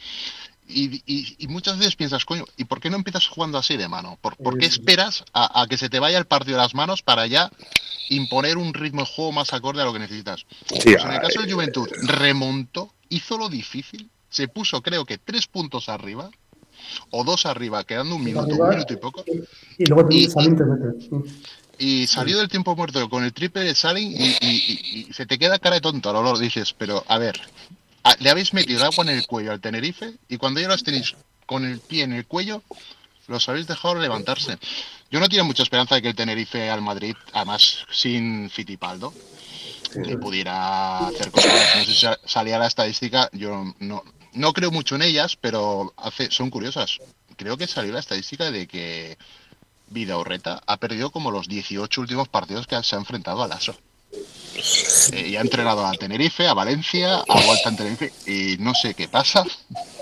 Y, 0.67 1.01
y- 1.05 1.35
y 1.37 1.47
muchas 1.47 1.77
veces 1.77 1.95
piensas, 1.95 2.25
coño, 2.25 2.45
¿y 2.57 2.63
por 2.63 2.79
qué 2.79 2.89
no 2.89 2.95
empiezas 2.97 3.27
jugando 3.27 3.59
así 3.59 3.77
de 3.77 3.87
mano? 3.87 4.17
¿Por, 4.21 4.37
por 4.37 4.57
qué 4.57 4.65
esperas 4.65 5.23
a, 5.33 5.61
a 5.61 5.67
que 5.67 5.77
se 5.77 5.89
te 5.89 5.99
vaya 5.99 6.17
el 6.17 6.25
partido 6.25 6.57
de 6.57 6.63
las 6.63 6.73
manos 6.73 7.03
para 7.03 7.27
ya 7.27 7.51
imponer 8.09 8.57
un 8.57 8.73
ritmo 8.73 9.01
de 9.01 9.07
juego 9.07 9.31
más 9.31 9.53
acorde 9.53 9.81
a 9.81 9.85
lo 9.85 9.93
que 9.93 9.99
necesitas? 9.99 10.45
Sí, 10.67 10.91
Pues 10.93 11.03
en 11.05 11.11
el 11.11 11.19
caso 11.19 11.41
del 11.41 11.51
Juventud, 11.53 11.87
remontó, 12.01 12.91
hizo 13.09 13.37
lo 13.37 13.49
difícil, 13.49 14.09
se 14.29 14.47
puso 14.47 14.81
creo 14.81 15.05
que 15.05 15.17
tres 15.17 15.47
puntos 15.47 15.89
arriba, 15.89 16.29
o 17.09 17.23
dos 17.23 17.45
arriba, 17.45 17.83
quedando 17.83 18.15
un 18.15 18.23
minuto, 18.23 18.55
un 18.55 18.69
minuto 18.69 18.93
y 18.93 18.97
poco, 18.97 19.23
y 19.77 19.85
luego 19.85 20.07
Y- 20.11 20.29
Salín 20.29 20.55
te 20.57 20.63
mete. 20.65 21.29
y 21.77 22.07
salió 22.07 22.37
del 22.37 22.47
tiempo 22.49 22.75
muerto 22.75 23.09
con 23.09 23.23
el 23.23 23.33
triple 23.33 23.63
de 23.63 23.75
Salin 23.75 24.11
y, 24.11 24.25
y- 24.25 24.37
y- 24.41 25.05
y 25.09 25.13
se 25.13 25.25
te 25.25 25.37
queda 25.37 25.59
cara 25.59 25.75
de 25.75 25.81
tonto, 25.81 26.11
lo 26.13 26.37
dices, 26.37 26.73
pero 26.77 27.03
a 27.07 27.17
ver, 27.17 27.39
a- 28.03 28.15
le 28.19 28.29
habéis 28.29 28.53
metido 28.53 28.83
agua 28.85 29.03
en 29.05 29.09
el 29.11 29.25
cuello 29.27 29.51
al 29.51 29.59
Tenerife 29.61 30.13
y 30.29 30.37
cuando 30.37 30.59
ya 30.61 30.67
los 30.67 30.83
tenéis 30.83 31.15
con 31.45 31.65
el 31.65 31.79
pie 31.79 32.03
en 32.03 32.13
el 32.13 32.25
cuello, 32.25 32.61
los 33.27 33.47
habéis 33.49 33.67
dejado 33.67 33.95
levantarse. 33.95 34.57
Yo 35.11 35.19
no 35.19 35.27
tengo 35.27 35.43
mucha 35.45 35.63
esperanza 35.63 35.95
de 35.95 36.01
que 36.01 36.09
el 36.09 36.15
Tenerife 36.15 36.69
al 36.69 36.81
Madrid, 36.81 37.15
además 37.33 37.79
sin 37.91 38.49
Fitipaldo, 38.49 39.13
le 39.95 40.17
pudiera 40.17 41.07
hacer 41.07 41.31
cosas. 41.31 41.53
No 41.77 41.83
sé 41.83 41.91
si 41.93 41.99
sa- 41.99 42.19
salía 42.25 42.59
la 42.59 42.67
estadística, 42.67 43.29
yo 43.33 43.73
no, 43.79 44.03
no 44.33 44.53
creo 44.53 44.71
mucho 44.71 44.95
en 44.95 45.01
ellas, 45.03 45.35
pero 45.39 45.93
hace, 45.97 46.29
son 46.31 46.49
curiosas. 46.49 46.99
Creo 47.35 47.57
que 47.57 47.67
salió 47.67 47.93
la 47.93 47.99
estadística 47.99 48.51
de 48.51 48.67
que 48.67 49.17
Vidaurreta 49.87 50.61
ha 50.67 50.77
perdido 50.77 51.09
como 51.11 51.31
los 51.31 51.47
18 51.47 52.01
últimos 52.01 52.27
partidos 52.29 52.67
que 52.67 52.81
se 52.83 52.95
ha 52.95 52.99
enfrentado 52.99 53.41
al 53.43 53.51
ASO. 53.51 53.75
Eh, 55.13 55.29
y 55.29 55.35
ha 55.35 55.41
entrenado 55.41 55.85
a 55.85 55.91
Tenerife, 55.93 56.47
a 56.47 56.53
Valencia, 56.53 57.17
a 57.27 57.45
Vuelta 57.45 57.69
en 57.69 57.75
Tenerife, 57.77 58.11
y 58.25 58.57
no 58.59 58.73
sé 58.73 58.93
qué 58.93 59.07
pasa, 59.07 59.45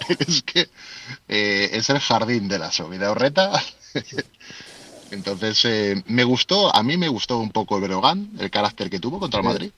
pero 0.07 0.19
es 0.27 0.41
que 0.43 0.69
eh, 1.27 1.69
es 1.73 1.89
el 1.89 1.99
jardín 1.99 2.47
del 2.47 2.63
ASO. 2.63 2.89
Vidaurreta. 2.89 3.51
Entonces, 5.11 5.63
eh, 5.65 6.03
me 6.07 6.23
gustó, 6.23 6.75
a 6.75 6.83
mí 6.83 6.97
me 6.97 7.07
gustó 7.07 7.37
un 7.39 7.49
poco 7.51 7.77
el 7.77 7.83
Breogán, 7.83 8.29
el 8.39 8.49
carácter 8.51 8.89
que 8.89 8.99
tuvo 8.99 9.19
contra 9.19 9.39
el 9.39 9.45
Madrid. 9.45 9.71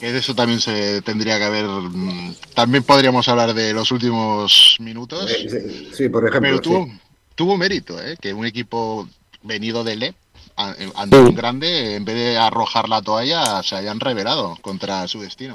Que 0.00 0.12
de 0.12 0.18
eso 0.18 0.34
también 0.34 0.60
se 0.60 1.00
tendría 1.02 1.38
que 1.38 1.44
haber. 1.44 1.64
mm, 1.66 2.34
También 2.54 2.84
podríamos 2.84 3.26
hablar 3.28 3.54
de 3.54 3.72
los 3.72 3.90
últimos 3.90 4.76
minutos. 4.78 5.28
Sí, 5.30 5.88
sí, 5.92 6.08
por 6.08 6.22
ejemplo. 6.28 6.40
Pero 6.50 6.60
tuvo, 6.60 6.84
sí. 6.86 6.92
tuvo 7.34 7.56
mérito, 7.56 8.00
¿eh? 8.02 8.16
que 8.20 8.34
un 8.34 8.44
equipo 8.46 9.08
venido 9.42 9.84
de 9.84 9.96
LE, 9.96 10.14
a- 10.56 10.72
eh, 10.78 10.90
ante 10.94 11.16
un 11.18 11.34
grande, 11.34 11.94
en 11.96 12.04
vez 12.04 12.14
de 12.16 12.36
arrojar 12.38 12.88
la 12.88 13.00
toalla, 13.00 13.62
se 13.62 13.74
hayan 13.74 13.98
revelado 13.98 14.56
contra 14.60 15.08
su 15.08 15.20
destino. 15.22 15.54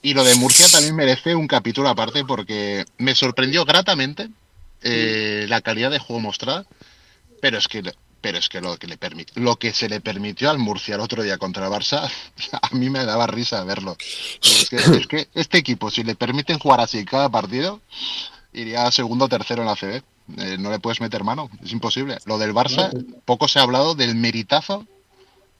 Y 0.00 0.14
lo 0.14 0.22
de 0.22 0.36
Murcia 0.36 0.68
también 0.68 0.94
merece 0.94 1.34
un 1.34 1.48
capítulo 1.48 1.88
aparte 1.88 2.24
porque 2.24 2.84
me 2.98 3.16
sorprendió 3.16 3.64
gratamente 3.64 4.28
eh, 4.82 5.46
la 5.48 5.60
calidad 5.60 5.90
de 5.90 5.98
juego 5.98 6.20
mostrada, 6.20 6.64
pero 7.40 7.58
es 7.58 7.68
que 7.68 7.82
pero 8.20 8.36
es 8.38 8.48
que 8.48 8.60
lo 8.60 8.76
que 8.76 8.88
le 8.88 8.98
permi- 8.98 9.30
lo 9.36 9.56
que 9.56 9.72
se 9.72 9.88
le 9.88 10.00
permitió 10.00 10.50
al 10.50 10.58
Murcia 10.58 10.96
el 10.96 11.00
otro 11.00 11.22
día 11.22 11.38
contra 11.38 11.66
el 11.66 11.72
Barça, 11.72 12.10
a 12.62 12.74
mí 12.74 12.90
me 12.90 13.04
daba 13.04 13.28
risa 13.28 13.62
verlo. 13.62 13.96
Es 14.42 14.68
que, 14.68 14.76
es 14.76 15.06
que 15.06 15.28
este 15.34 15.58
equipo, 15.58 15.88
si 15.90 16.02
le 16.02 16.16
permiten 16.16 16.58
jugar 16.58 16.80
así 16.80 17.04
cada 17.04 17.28
partido, 17.28 17.80
iría 18.52 18.90
segundo 18.90 19.26
o 19.26 19.28
tercero 19.28 19.62
en 19.62 19.68
la 19.68 19.76
CB. 19.76 20.02
Eh, 20.38 20.56
no 20.58 20.70
le 20.70 20.78
puedes 20.80 21.00
meter 21.00 21.22
mano, 21.24 21.48
es 21.64 21.70
imposible. 21.72 22.18
Lo 22.26 22.38
del 22.38 22.52
Barça, 22.52 22.90
poco 23.24 23.46
se 23.48 23.60
ha 23.60 23.62
hablado 23.62 23.94
del 23.94 24.14
meritazo 24.16 24.84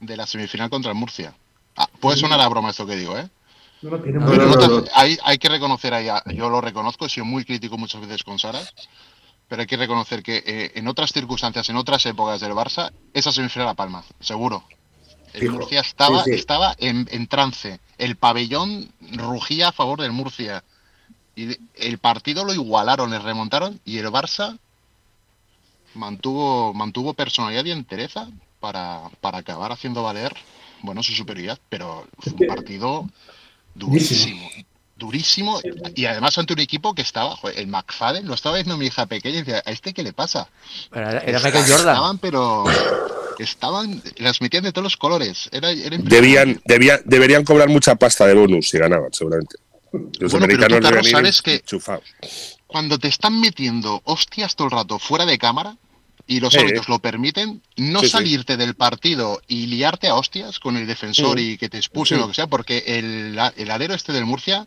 de 0.01 0.17
la 0.17 0.27
semifinal 0.27 0.69
contra 0.69 0.91
el 0.91 0.97
Murcia. 0.99 1.33
Ah, 1.77 1.89
puede 2.01 2.19
sonar 2.19 2.41
a 2.41 2.49
broma 2.49 2.71
esto 2.71 2.87
que 2.87 2.97
digo, 2.97 3.17
¿eh? 3.17 3.29
No, 3.83 3.91
no, 3.91 4.47
No, 4.47 4.59
Pero 4.59 4.85
Hay, 4.95 5.17
hay 5.23 5.39
que 5.39 5.49
reconocer 5.49 5.95
ahí, 5.95 6.09
yo 6.35 6.51
lo 6.51 6.61
reconozco, 6.61 7.07
he 7.07 7.09
sido 7.09 7.25
muy 7.25 7.45
crítico 7.45 7.79
muchas 7.79 8.01
veces 8.01 8.25
con 8.25 8.39
Saras, 8.39 8.75
pero 9.49 9.63
hay 9.63 9.67
que 9.67 9.77
reconocer 9.77 10.23
que 10.23 10.43
eh, 10.47 10.73
en 10.75 10.87
otras 10.89 11.11
circunstancias, 11.13 11.69
en 11.69 11.77
otras 11.77 12.05
épocas 12.07 12.41
del 12.41 12.53
Barça, 12.53 12.93
esa 13.15 13.33
semifinal 13.33 13.67
la 13.67 13.75
palma, 13.75 14.05
seguro. 14.21 14.63
El 15.33 15.41
Fijo. 15.43 15.53
Murcia 15.55 15.81
estaba, 15.81 16.25
Sí, 16.25 16.31
sí. 16.31 16.37
estaba 16.37 16.75
en, 16.79 17.09
en 17.11 17.27
trance. 17.27 17.81
El 17.99 18.17
pabellón 18.17 18.91
rugía 19.13 19.69
a 19.69 19.73
favor 19.73 20.01
del 20.01 20.13
Murcia. 20.13 20.65
Y 21.37 21.57
el 21.77 21.99
partido 21.99 22.45
lo 22.45 22.53
igualaron, 22.53 23.11
le 23.11 23.19
remontaron 23.19 23.81
y 23.85 23.99
el 23.99 24.07
Barça 24.09 24.59
mantuvo, 25.95 26.75
mantuvo 26.75 27.15
personalidad 27.15 27.65
y 27.65 27.71
entereza 27.71 28.29
para, 28.61 29.03
para 29.21 29.39
acabar 29.39 29.73
haciendo 29.73 30.03
valer 30.03 30.35
bueno 30.83 31.03
su 31.03 31.13
superioridad, 31.13 31.59
pero 31.69 32.07
fue 32.19 32.33
un 32.33 32.47
partido 32.47 33.09
durísimo. 33.75 34.49
Durísimo 34.99 35.61
y 35.95 36.07
además 36.07 36.37
ante 36.39 36.53
un 36.55 36.59
equipo 36.61 36.93
que 36.95 37.03
estaba, 37.03 37.37
joder, 37.37 37.59
el 37.59 37.69
McFadden, 37.69 38.27
lo 38.27 38.35
estaba 38.35 38.57
viendo 38.57 38.77
mi 38.77 38.87
hija 38.87 39.07
pequeña 39.07 39.37
y 39.37 39.43
decía, 39.43 39.63
¿a 39.65 39.71
este 39.71 39.95
qué 39.95 40.03
le 40.03 40.13
pasa? 40.13 40.49
Era, 40.93 41.19
era 41.21 41.39
Michael 41.39 41.65
Jordan. 41.69 41.79
Estaban, 41.95 42.19
pero 42.19 42.65
estaban, 43.39 44.03
las 44.17 44.41
metían 44.41 44.65
de 44.65 44.73
todos 44.73 44.83
los 44.85 44.97
colores. 44.97 45.49
Era, 45.53 45.71
era. 45.71 45.97
Debían, 45.99 46.61
debían, 46.65 47.01
deberían 47.05 47.45
cobrar 47.45 47.69
mucha 47.69 47.95
pasta 47.95 48.27
de 48.27 48.35
bonus 48.35 48.69
si 48.69 48.79
ganaban, 48.79 49.13
seguramente. 49.13 49.57
Los 49.93 50.03
Bueno, 50.03 50.19
pero 50.19 50.29
tú, 50.31 50.37
americanos 50.37 50.81
Carlos, 50.81 50.91
deben 50.91 51.05
ir 51.07 51.11
sabes 51.13 51.43
que- 51.43 51.55
enchufados. 51.55 52.05
Cuando 52.67 52.99
te 52.99 53.09
están 53.09 53.41
metiendo 53.41 54.03
hostias 54.05 54.55
todo 54.57 54.67
el 54.67 54.73
rato 54.73 54.99
fuera 54.99 55.25
de 55.25 55.39
cámara 55.39 55.77
y 56.27 56.41
los 56.41 56.55
árbitros 56.57 56.89
lo 56.91 56.99
permiten, 56.99 57.63
no 57.77 58.01
Sí, 58.01 58.07
sí. 58.07 58.13
salirte 58.13 58.59
del 58.59 58.75
partido 58.75 59.41
y 59.49 59.67
liarte 59.67 60.09
a 60.09 60.15
hostias 60.17 60.59
con 60.59 60.77
el 60.77 60.87
defensor 60.87 61.39
Sí. 61.39 61.53
y 61.53 61.57
que 61.57 61.71
te 61.71 61.79
expulsen 61.79 62.19
Sí. 62.19 62.23
o 62.23 62.27
lo 62.27 62.29
que 62.31 62.35
sea, 62.35 62.47
porque 62.49 62.83
el, 62.87 63.39
el 63.57 63.71
alero 63.71 63.95
este 63.95 64.13
del 64.13 64.27
Murcia, 64.27 64.67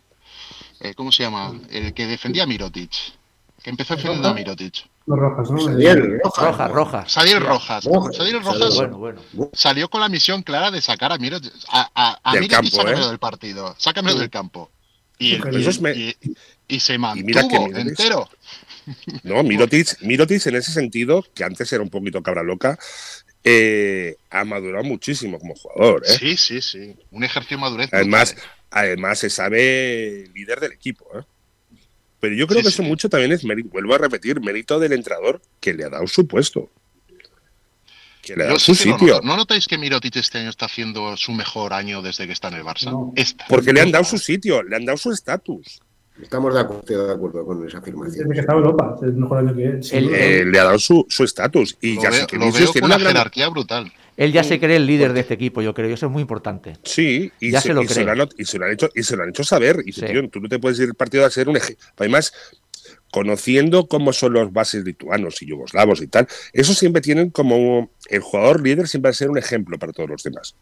eh, 0.82 0.94
¿cómo 0.94 1.10
se 1.12 1.22
llama? 1.22 1.52
El 1.70 1.94
que 1.94 2.06
defendía 2.06 2.42
a 2.42 2.46
Mirotic, 2.46 2.90
que 3.62 3.70
empezó 3.70 3.94
defendiendo 3.96 4.28
a 4.28 4.34
Mirotic. 4.34 4.86
Los 5.06 5.18
rojas, 5.18 5.50
¿no? 5.50 5.58
Sadiel, 5.60 6.20
Rojas. 6.22 6.44
Rojas, 6.44 6.70
rojas. 6.70 7.12
Sadiel 7.12 7.40
Rojas. 7.40 7.84
Rojas. 7.84 8.16
Sadiel 8.16 8.42
Sadiel. 8.42 8.42
Rojas 8.60 8.74
Bueno, 8.76 8.98
bueno. 8.98 9.20
salió 9.52 9.88
con 9.90 10.00
la 10.00 10.08
misión 10.08 10.42
clara 10.42 10.70
de 10.70 10.80
sacar 10.80 11.10
a 11.12 11.18
Mirotic. 11.18 11.52
A, 11.70 11.90
a, 11.94 12.20
a 12.22 12.32
Del 12.34 12.42
Mirotic, 12.42 12.56
campo, 12.70 12.76
sácamelo 12.76 13.06
¿eh? 13.06 13.08
del 13.08 13.18
partido. 13.18 13.74
Sácamelo 13.78 14.18
del 14.20 14.30
campo. 14.30 14.70
Y, 15.18 15.34
y- 15.34 15.80
me- 15.80 15.92
y- 15.92 16.16
y 16.68 16.80
se 16.80 16.98
mira 16.98 17.14
que 17.48 17.58
mantuvo 17.58 17.68
Mirotic- 17.68 17.88
entero. 17.88 18.28
No, 19.24 19.42
Mirotic, 19.42 20.00
Mirotic 20.02 20.46
en 20.46 20.56
ese 20.56 20.72
sentido, 20.72 21.24
que 21.34 21.42
antes 21.44 21.72
era 21.72 21.82
un 21.82 21.90
poquito 21.90 22.22
cabra 22.22 22.42
loca, 22.44 22.78
eh, 23.44 24.16
ha 24.30 24.44
madurado 24.44 24.84
muchísimo 24.84 25.38
como 25.40 25.54
jugador. 25.56 26.02
¿eh? 26.06 26.16
Sí, 26.18 26.36
sí, 26.36 26.60
sí. 26.62 26.94
Un 27.10 27.24
ejercicio 27.24 27.56
de 27.56 27.60
madurez. 27.60 27.90
Además. 27.92 28.36
Además 28.72 29.18
se 29.20 29.30
sabe 29.30 30.28
líder 30.34 30.60
del 30.60 30.72
equipo. 30.72 31.06
¿eh? 31.18 31.22
Pero 32.20 32.34
yo 32.34 32.46
creo 32.46 32.60
Sí, 32.60 32.64
que 32.64 32.68
eso 32.70 32.82
sí. 32.82 32.88
mucho 32.88 33.08
también 33.08 33.32
es, 33.32 33.44
mérito, 33.44 33.68
vuelvo 33.70 33.94
a 33.94 33.98
repetir, 33.98 34.40
mérito 34.40 34.78
del 34.78 34.92
entrenador 34.92 35.40
que 35.60 35.74
le 35.74 35.84
ha 35.84 35.88
dado 35.90 36.06
su 36.06 36.26
puesto. 36.26 36.70
Que 38.22 38.36
le 38.36 38.44
ha 38.44 38.46
dado 38.46 38.58
su 38.60 38.74
sitio. 38.74 39.20
¿No 39.22 39.36
notáis 39.36 39.66
que 39.66 39.76
Mirotic 39.78 40.14
este 40.16 40.38
año 40.38 40.50
está 40.50 40.66
haciendo 40.66 41.16
su 41.16 41.32
mejor 41.32 41.72
año 41.72 42.02
desde 42.02 42.26
que 42.26 42.32
está 42.32 42.48
en 42.48 42.54
el 42.54 42.62
Barça? 42.62 42.90
No. 42.90 43.12
Esta. 43.16 43.44
Porque 43.48 43.72
le 43.72 43.80
han 43.80 43.90
dado 43.90 44.04
su 44.04 44.16
sitio, 44.18 44.62
le 44.62 44.76
han 44.76 44.84
dado 44.84 44.96
su 44.98 45.10
estatus. 45.10 45.80
Estamos 46.20 46.54
de 46.54 46.60
acuerdo, 46.60 47.06
de 47.06 47.12
acuerdo 47.12 47.44
con 47.44 47.66
esa 47.66 47.78
afirmación. 47.78 48.28
Desde 48.28 48.34
que 48.34 48.40
estaba 48.40 48.58
en 48.60 48.64
Europa, 48.66 48.94
es 48.98 49.02
el 49.04 49.12
mejor 49.14 49.38
año 49.38 49.54
que 49.56 49.78
es. 49.78 49.92
El- 49.92 50.14
Eh, 50.14 50.44
le 50.44 50.58
ha 50.58 50.64
dado 50.64 50.78
su 50.78 51.06
su 51.08 51.24
estatus. 51.24 51.76
Y 51.80 51.94
Lo 51.96 52.02
ya 52.02 52.10
veo, 52.10 52.20
sé 52.20 52.26
que 52.26 52.36
lo 52.36 52.52
veo 52.52 52.72
con 52.72 52.84
una 52.84 52.98
gran- 52.98 53.08
jerarquía 53.12 53.48
brutal. 53.48 53.92
Él 54.16 54.30
ya 54.30 54.44
se 54.44 54.60
cree 54.60 54.76
el 54.76 54.86
líder 54.86 55.14
de 55.14 55.20
este 55.20 55.34
equipo, 55.34 55.62
yo 55.62 55.72
creo, 55.72 55.88
y 55.88 55.94
eso 55.94 56.06
es 56.06 56.12
muy 56.12 56.20
importante. 56.20 56.74
Sí, 56.84 57.32
y, 57.40 57.50
Ya 57.50 57.60
se, 57.62 57.68
se 57.68 57.74
lo 57.74 57.82
y 57.82 57.88
se 57.88 58.04
lo 58.04 58.12
han, 58.12 58.28
y 58.36 58.44
se 58.44 58.58
lo 58.58 58.66
han 58.66 58.72
hecho, 58.72 58.90
y 58.94 59.02
se 59.02 59.16
lo 59.16 59.22
han 59.22 59.30
hecho 59.30 59.42
saber. 59.42 59.76
Y 59.80 59.86
dice, 59.86 60.06
Sí. 60.06 60.12
tío, 60.12 60.28
tú 60.28 60.40
no 60.40 60.48
te 60.50 60.58
puedes 60.58 60.78
ir 60.80 60.88
al 60.88 60.94
partido 60.94 61.24
a 61.24 61.30
ser 61.30 61.48
un 61.48 61.56
ejemplo. 61.56 61.82
Además, 61.96 62.32
conociendo 63.10 63.88
cómo 63.88 64.12
son 64.12 64.34
los 64.34 64.52
bases 64.52 64.84
lituanos 64.84 65.40
y 65.42 65.46
yugoslavos 65.46 66.02
y 66.02 66.08
tal, 66.08 66.28
eso 66.52 66.74
siempre 66.74 67.00
tienen 67.02 67.30
como 67.30 67.90
el 68.10 68.20
jugador 68.20 68.60
líder 68.62 68.86
siempre 68.86 69.08
va 69.08 69.12
a 69.12 69.14
ser 69.14 69.30
un 69.30 69.38
ejemplo 69.38 69.78
para 69.78 69.92
todos 69.92 70.10
los 70.10 70.22
demás. 70.22 70.54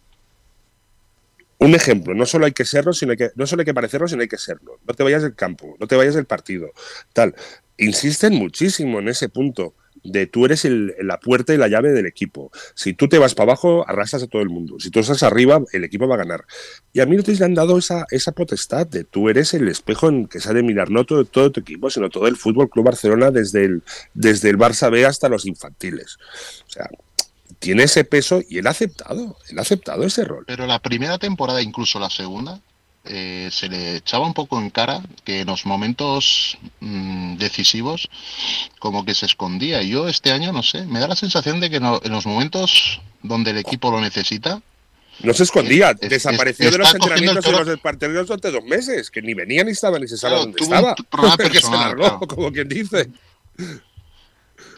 Un 1.61 1.74
ejemplo, 1.74 2.14
no 2.14 2.24
solo 2.24 2.46
hay 2.46 2.52
que 2.52 2.64
serlo, 2.64 2.94
sino 2.94 3.14
que, 3.16 3.32
no 3.34 3.46
solo 3.46 3.61
hay 3.61 3.66
que 3.66 3.74
parecerlo, 3.74 4.08
sino 4.08 4.22
hay 4.22 4.28
que 4.28 4.38
serlo. 4.38 4.80
No 4.88 4.94
te 4.94 5.02
vayas 5.02 5.22
del 5.22 5.34
campo, 5.34 5.76
no 5.78 5.86
te 5.86 5.94
vayas 5.94 6.14
del 6.14 6.24
partido, 6.24 6.70
tal. 7.12 7.34
Insisten 7.76 8.34
muchísimo 8.34 8.98
en 8.98 9.08
ese 9.08 9.28
punto 9.28 9.74
de 10.02 10.26
tú 10.26 10.46
eres 10.46 10.66
la 11.00 11.20
puerta 11.20 11.52
y 11.52 11.58
la 11.58 11.68
llave 11.68 11.92
del 11.92 12.06
equipo. 12.06 12.50
Si 12.74 12.94
tú 12.94 13.08
te 13.08 13.18
vas 13.18 13.34
para 13.34 13.52
abajo, 13.52 13.84
arrastras 13.86 14.22
a 14.22 14.26
todo 14.26 14.40
el 14.40 14.48
mundo. 14.48 14.80
Si 14.80 14.90
tú 14.90 15.00
estás 15.00 15.22
arriba, 15.22 15.61
el 15.72 15.84
equipo 15.84 16.08
va 16.08 16.14
a 16.14 16.18
ganar. 16.18 16.46
Y 16.94 17.00
a 17.00 17.06
mí 17.06 17.18
le 17.18 17.44
han 17.44 17.54
dado 17.54 17.76
esa, 17.76 18.06
esa 18.11 18.32
potestad 18.32 18.86
de 18.86 19.04
tú 19.04 19.28
eres 19.28 19.52
el 19.52 19.68
espejo 19.68 20.08
en 20.08 20.28
que 20.28 20.40
se 20.40 20.48
ha 20.48 20.54
de 20.54 20.62
mirar 20.62 20.90
no 20.90 21.04
todo, 21.04 21.26
todo 21.26 21.52
tu 21.52 21.61
equipo, 21.61 21.90
sino 21.90 22.08
todo 22.08 22.26
el 22.26 22.36
Fútbol 22.36 22.70
Club 22.70 22.86
Barcelona 22.86 23.30
desde 23.30 23.64
el, 23.64 23.82
desde 24.14 24.48
el 24.48 24.56
Barça 24.56 24.90
B 24.90 25.04
hasta 25.04 25.28
los 25.28 25.44
infantiles. 25.44 26.16
O 26.66 26.70
sea, 26.70 26.88
tiene 27.59 27.84
ese 27.84 28.05
peso 28.05 28.40
y 28.48 28.59
él 28.59 28.66
ha 28.66 28.70
aceptado, 28.70 29.36
él 29.48 29.59
ha 29.59 29.62
aceptado 29.62 30.05
ese 30.05 30.24
rol. 30.24 30.44
Pero 30.46 30.66
la 30.66 30.78
primera 30.78 31.18
temporada, 31.18 31.61
incluso 31.62 31.98
la 31.98 32.11
segunda, 32.11 32.61
eh, 33.05 33.48
se 33.51 33.68
le 33.68 33.96
echaba 33.96 34.26
un 34.26 34.34
poco 34.34 34.59
en 34.61 34.68
cara 34.70 35.03
que 35.24 35.40
en 35.40 35.46
los 35.46 35.64
momentos 35.66 36.59
mm, 36.80 37.36
decisivos 37.36 38.09
como 38.78 39.05
que 39.05 39.14
se 39.14 39.26
escondía. 39.26 39.82
Y 39.82 39.90
yo 39.90 40.07
este 40.09 40.32
año, 40.32 40.53
no 40.53 40.62
sé, 40.62 40.84
me 40.86 41.01
da 41.01 41.09
la 41.09 41.16
sensación 41.16 41.61
de 41.61 41.70
que 41.70 41.80
no- 41.80 42.01
en 42.05 42.12
los 42.12 42.26
momentos 42.26 43.01
donde 43.22 43.51
el 43.53 43.59
equipo 43.59 43.90
lo 43.90 44.01
necesita, 44.01 44.61
No 45.22 45.34
se 45.34 45.42
escondía, 45.42 45.90
Es- 46.01 46.09
desapareció 46.09 46.66
es- 46.66 46.72
de 46.72 46.78
los 46.78 46.94
entrenamientos 46.94 47.44
toro. 47.44 47.62
los 47.64 47.80
partidos 47.80 48.26
durante 48.26 48.51
dos 48.51 48.64
meses, 48.64 49.11
que 49.11 49.20
ni 49.20 49.34
venía 49.34 49.62
ni 49.64 49.72
estaba, 49.72 49.98
ni 49.98 50.09
se 50.09 50.16
sabe 50.16 50.32
Claro, 50.36 50.44
dónde 50.46 50.57
un 50.64 50.72
estaba. 50.72 50.94
t- 50.94 51.03
problema 51.05 51.36
Que 51.36 51.42
se 51.44 51.51
personal, 51.51 51.80
largó, 51.80 52.03
claro. 52.05 52.26
como 52.28 52.51
quien 52.53 52.68
dice. 52.68 53.11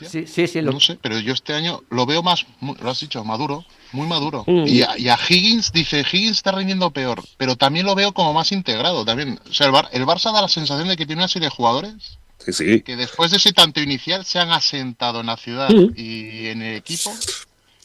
Sí, 0.09 0.27
sí, 0.27 0.47
sí. 0.47 0.61
Lo, 0.61 0.73
no 0.73 0.81
sé, 0.81 0.99
pero 1.01 1.19
yo 1.19 1.33
este 1.33 1.53
año 1.55 1.83
lo 1.91 2.07
veo 2.07 2.23
más, 2.23 2.47
lo 2.61 2.91
has 2.91 3.01
dicho, 3.01 3.23
maduro, 3.25 3.65
muy 3.93 4.07
maduro. 4.07 4.45
Mm. 4.47 4.65
Y, 4.67 4.83
a, 4.83 4.97
y 4.99 5.09
a 5.09 5.19
Higgins, 5.29 5.73
dice, 5.73 6.01
Higgins 6.01 6.37
está 6.39 6.53
rindiendo 6.53 6.91
peor, 6.91 7.23
pero 7.37 7.57
también 7.57 7.87
lo 7.87 7.95
veo 7.95 8.13
como 8.13 8.33
más 8.33 8.53
integrado 8.53 9.05
también. 9.05 9.39
O 9.49 9.53
sea, 9.53 9.67
el, 9.67 9.73
Bar- 9.73 9.89
el 9.93 10.05
Barça 10.05 10.33
da 10.33 10.41
la 10.43 10.49
sensación 10.49 10.89
de 10.89 10.97
que 10.97 11.07
tiene 11.07 11.21
una 11.23 11.29
serie 11.29 11.47
de 11.49 11.55
jugadores 11.55 12.19
Sí, 12.39 12.53
sí. 12.53 12.81
que 12.81 12.97
después 12.97 13.31
de 13.31 13.37
ese 13.37 13.53
tanto 13.53 13.81
inicial 13.81 14.25
se 14.25 14.39
han 14.41 14.51
asentado 14.51 15.21
en 15.21 15.27
la 15.27 15.37
ciudad 15.37 15.69
Mm. 15.71 15.93
y 15.97 16.47
en 16.49 16.63
el 16.63 16.77
equipo, 16.77 17.15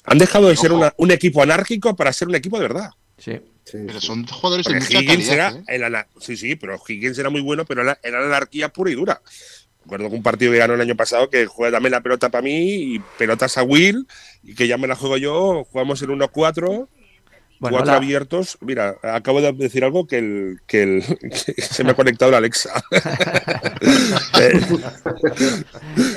Han 0.05 0.17
dejado 0.17 0.47
de 0.47 0.55
ser 0.55 0.71
una- 0.71 0.93
un 0.97 1.11
equipo 1.11 1.43
anárquico 1.43 1.95
para 1.95 2.11
ser 2.13 2.27
un 2.29 2.35
equipo 2.35 2.57
de 2.57 2.63
verdad. 2.67 2.89
sí. 3.17 3.33
Sí, 3.69 3.79
pero 3.85 3.99
son 3.99 4.25
jugadores 4.25 4.65
de 4.65 4.75
mucha 4.75 5.01
Higgins 5.01 5.27
calidad. 5.27 5.61
era 5.67 5.85
¿eh? 5.91 6.05
el 6.15 6.21
sí, 6.23 6.37
sí, 6.37 6.55
pero 6.55 6.81
Higgins 6.87 7.17
era 7.17 7.29
muy 7.29 7.41
bueno, 7.41 7.65
pero 7.65 7.81
era, 7.81 7.99
era 8.01 8.21
la 8.21 8.27
anarquía 8.27 8.69
pura 8.69 8.91
y 8.91 8.95
dura. 8.95 9.21
Recuerdo 9.87 10.09
que 10.09 10.15
un 10.17 10.23
partido 10.23 10.51
que 10.51 10.57
ganó 10.57 10.73
el 10.73 10.81
año 10.81 10.97
pasado 10.97 11.29
que 11.29 11.45
juega 11.45 11.71
dame 11.71 11.89
la 11.89 12.01
pelota 12.01 12.27
para 12.27 12.41
mí 12.41 12.95
y 12.95 12.99
pelotas 13.17 13.57
a 13.57 13.63
Will 13.63 14.05
y 14.43 14.53
que 14.53 14.67
ya 14.67 14.77
me 14.77 14.85
la 14.85 14.97
juego 14.97 15.15
yo, 15.15 15.63
jugamos 15.71 16.01
en 16.01 16.09
1-4, 16.09 16.89
Bueno, 17.59 17.77
cuatro 17.77 17.93
abiertos. 17.93 18.57
Mira, 18.59 18.97
acabo 19.01 19.39
de 19.41 19.53
decir 19.53 19.85
algo 19.85 20.05
que, 20.05 20.17
el, 20.17 20.57
que, 20.67 20.83
el, 20.83 21.03
que 21.55 21.61
se 21.61 21.85
me 21.85 21.91
ha 21.91 21.93
conectado 21.93 22.31
la 22.31 22.39
Alexa. 22.39 22.83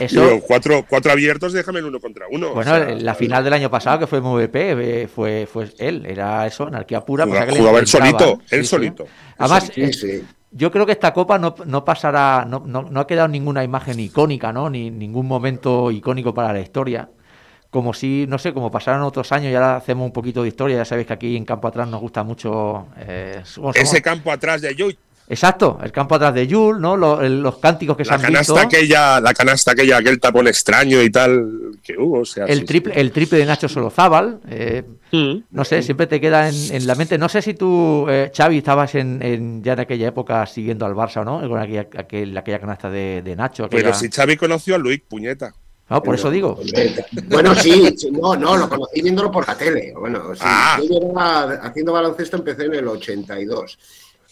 Eso, 0.01 0.25
digo, 0.25 0.41
cuatro, 0.41 0.85
cuatro 0.89 1.13
abiertos, 1.13 1.53
déjame 1.53 1.79
el 1.79 1.87
uno 1.87 2.01
contra 2.01 2.27
uno. 2.29 2.55
bueno, 2.55 2.73
O 2.73 2.75
sea, 2.75 2.95
la 2.95 3.15
final 3.15 3.45
del 3.45 3.53
año 3.53 3.71
pasado, 3.71 3.99
que 4.01 4.07
fue 4.07 4.21
MVP, 4.21 5.03
eh, 5.03 5.09
fue, 5.09 5.47
fue 5.51 5.71
él. 5.79 6.05
Era 6.07 6.47
eso, 6.47 6.67
anarquía 6.67 7.01
pura. 7.03 7.25
jugaba, 7.25 7.47
le 7.47 7.59
jugaba 7.59 7.79
él 7.79 7.87
solito, 7.87 8.41
Sí, 8.47 8.57
él 8.57 8.63
sí. 8.65 8.69
solito. 8.69 9.07
Además, 9.39 9.71
Sí, 9.73 9.83
eh, 9.83 9.93
sí. 9.93 10.23
Yo 10.53 10.71
creo 10.73 10.85
que 10.85 10.93
esta 10.93 11.13
copa 11.13 11.39
no, 11.39 11.55
no 11.67 11.85
pasará, 11.85 12.45
no, 12.49 12.63
no, 12.67 12.83
no 12.83 13.01
ha 13.01 13.07
quedado 13.07 13.29
ninguna 13.29 13.63
imagen 13.63 14.01
icónica, 14.01 14.53
¿no? 14.53 14.69
Ni 14.69 14.91
ningún 14.91 15.27
momento 15.29 15.91
icónico 15.93 16.35
para 16.35 16.53
la 16.53 16.61
historia. 16.61 17.09
Como 17.71 17.95
si, 17.95 18.27
no 18.29 18.37
sé, 18.39 18.53
como 18.53 18.69
pasaron 18.69 19.03
otros 19.03 19.31
años 19.31 19.53
y 19.53 19.55
ahora 19.55 19.77
hacemos 19.77 20.05
un 20.05 20.13
poquito 20.13 20.43
de 20.43 20.49
historia. 20.49 20.77
Ya 20.79 20.85
sabéis 20.85 21.07
que 21.07 21.13
aquí 21.13 21.37
en 21.37 21.45
Campo 21.45 21.69
Atrás 21.69 21.87
nos 21.87 22.01
gusta 22.01 22.25
mucho. 22.25 22.87
eh, 22.99 23.43
somos- 23.45 23.77
Ese 23.77 23.87
somos- 23.87 24.01
campo 24.03 24.33
atrás 24.33 24.61
de 24.61 24.75
Joy, 24.75 24.99
Exacto, 25.33 25.79
el 25.81 25.93
campo 25.93 26.17
atrás 26.17 26.35
de 26.35 26.45
Yul, 26.49 26.81
¿no? 26.81 26.97
Los, 26.97 27.59
cánticos 27.59 27.97
que 27.97 28.05
se 28.05 28.11
la 28.11 28.17
han 28.17 28.23
canasta 28.23 28.53
visto. 28.53 28.67
aquella, 28.67 29.21
la 29.21 29.33
canasta 29.33 29.71
aquella, 29.71 29.99
aquel 29.99 30.19
tapón 30.19 30.49
extraño 30.49 31.01
y 31.01 31.09
tal 31.09 31.71
que 31.85 31.97
hubo. 31.97 32.23
O 32.23 32.25
sea, 32.25 32.47
El 32.47 32.59
sí, 32.59 32.65
triple, 32.65 32.95
sí. 32.95 33.01
el 33.01 33.13
triple 33.13 33.39
de 33.39 33.47
Nacho 33.47 33.69
Solozábal. 33.69 34.41
eh, 34.49 34.83
no 35.13 35.65
sé, 35.65 35.83
siempre 35.83 36.09
te 36.09 36.21
queda 36.21 36.49
en, 36.49 36.55
en 36.75 36.85
la 36.87 36.97
mente. 36.97 37.17
No 37.17 37.29
sé 37.29 37.43
si 37.43 37.55
tú, 37.55 38.07
eh, 38.11 38.33
Xavi, 38.37 38.59
estabas 38.59 38.95
en, 38.97 39.23
en- 39.23 39.63
ya 39.63 39.75
en 39.75 39.81
aquella 39.81 40.09
época 40.09 40.45
siguiendo 40.47 40.85
al 40.85 40.95
Barça 40.95 41.19
o 41.21 41.25
no, 41.25 41.49
con 41.49 41.61
aquella, 41.61 41.83
aquel- 41.89 42.37
aquella 42.37 42.59
canasta 42.59 42.91
de, 42.91 43.23
de 43.23 43.37
Nacho. 43.37 43.69
Pero 43.71 43.95
si 43.95 44.09
Xavi 44.11 44.37
conoció 44.37 44.75
a 44.75 44.79
Luis 44.79 45.01
Puñeta. 45.09 45.55
No, 45.89 46.03
por 46.03 46.15
eso 46.17 46.31
digo. 46.31 46.59
Bueno, 47.29 47.55
sí, 47.55 47.95
sí, 47.97 48.11
no, 48.13 48.35
no, 48.37 48.57
lo 48.57 48.69
conocí 48.69 49.03
viéndolo 49.03 49.31
por 49.31 49.47
la 49.47 49.57
tele. 49.57 49.93
Bueno, 49.99 50.35
sí, 50.35 50.41
Ah. 50.45 50.79
yo 50.83 50.89
llevaba 51.01 51.53
haciendo 51.63 51.93
baloncesto, 51.93 52.37
empecé 52.37 52.65
en 52.67 52.75
el 52.75 52.87
82. 52.89 53.79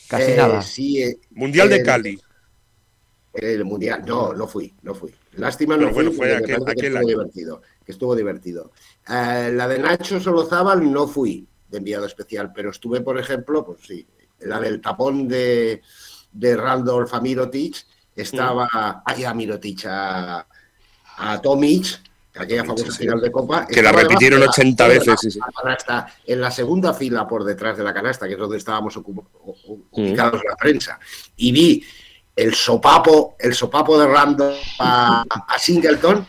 Casi 0.09 0.32
Eh, 0.32 0.36
nada. 0.36 0.62
Sí, 0.62 1.02
eh, 1.02 1.18
Mundial 1.30 1.68
de 1.68 1.82
Cali. 1.82 2.20
El 3.34 3.64
mundial, 3.64 4.02
no, 4.06 4.32
no 4.32 4.48
fui, 4.48 4.74
no 4.82 4.94
fui. 4.94 5.14
Lástima, 5.32 5.76
Pero 5.76 5.88
no 5.88 5.94
bueno, 5.94 6.11
fui, 6.11 6.16
fue 6.18 6.28
porque 6.38 6.46
me 6.52 6.54
aquel- 6.59 6.64
que 6.64 6.70
aquel 6.72 6.84
estuvo 6.86 6.98
año. 6.98 7.09
divertido. 7.09 7.62
Que 7.84 7.92
estuvo 7.92 8.16
divertido. 8.16 8.72
Eh, 9.09 9.50
la 9.54 9.68
de 9.68 9.78
Nacho 9.78 10.18
Solozábal 10.18 10.90
no 10.90 11.06
fui 11.06 11.46
de 11.68 11.78
enviado 11.78 12.06
especial, 12.06 12.52
pero 12.52 12.70
estuve, 12.70 13.00
por 13.02 13.18
ejemplo, 13.18 13.64
pues 13.64 13.80
sí, 13.86 14.06
la 14.40 14.59
del 14.59 14.80
tapón 14.80 15.28
de, 15.28 15.82
de 16.32 16.56
Randolph 16.56 17.12
a 17.14 17.20
Mirotic, 17.20 17.76
estaba 18.16 19.02
ahí 19.04 19.24
a 19.24 19.34
Mirotic, 19.34 19.84
a, 19.86 20.46
a 21.18 21.40
Tomic, 21.42 22.00
aquella 22.37 22.64
famosa 22.64 22.91
sí. 22.93 22.99
final 22.99 23.20
de 23.20 23.33
Copa. 23.33 23.66
Que 23.66 23.83
la 23.83 23.93
repitieron 23.93 24.41
debajo 24.41 24.57
de 24.59 24.64
la- 24.64 24.70
80 24.70 24.85
de 24.85 24.89
la- 24.89 24.99
veces, 25.01 25.20
sí, 25.20 25.31
sí. 25.31 25.39
la 25.41 25.62
canasta, 25.62 26.07
en 26.26 26.41
la 26.41 26.51
segunda 26.51 26.95
fila 26.95 27.26
por 27.26 27.45
detrás 27.45 27.76
de 27.76 27.85
la 27.85 27.93
canasta, 27.95 28.26
que 28.26 28.35
es 28.35 28.39
donde 28.39 28.59
estábamos 28.59 28.97
u- 28.97 29.24
ubicados 29.91 30.43
la 30.49 30.57
prensa, 30.57 30.99
y 31.37 31.53
vi 31.53 31.85
el 32.37 32.55
sopapo, 32.55 33.37
el 33.41 33.55
sopapo 33.55 33.99
de 33.99 34.07
Randall 34.07 34.55
a, 34.79 35.24
a 35.49 35.59
Singleton, 35.59 36.26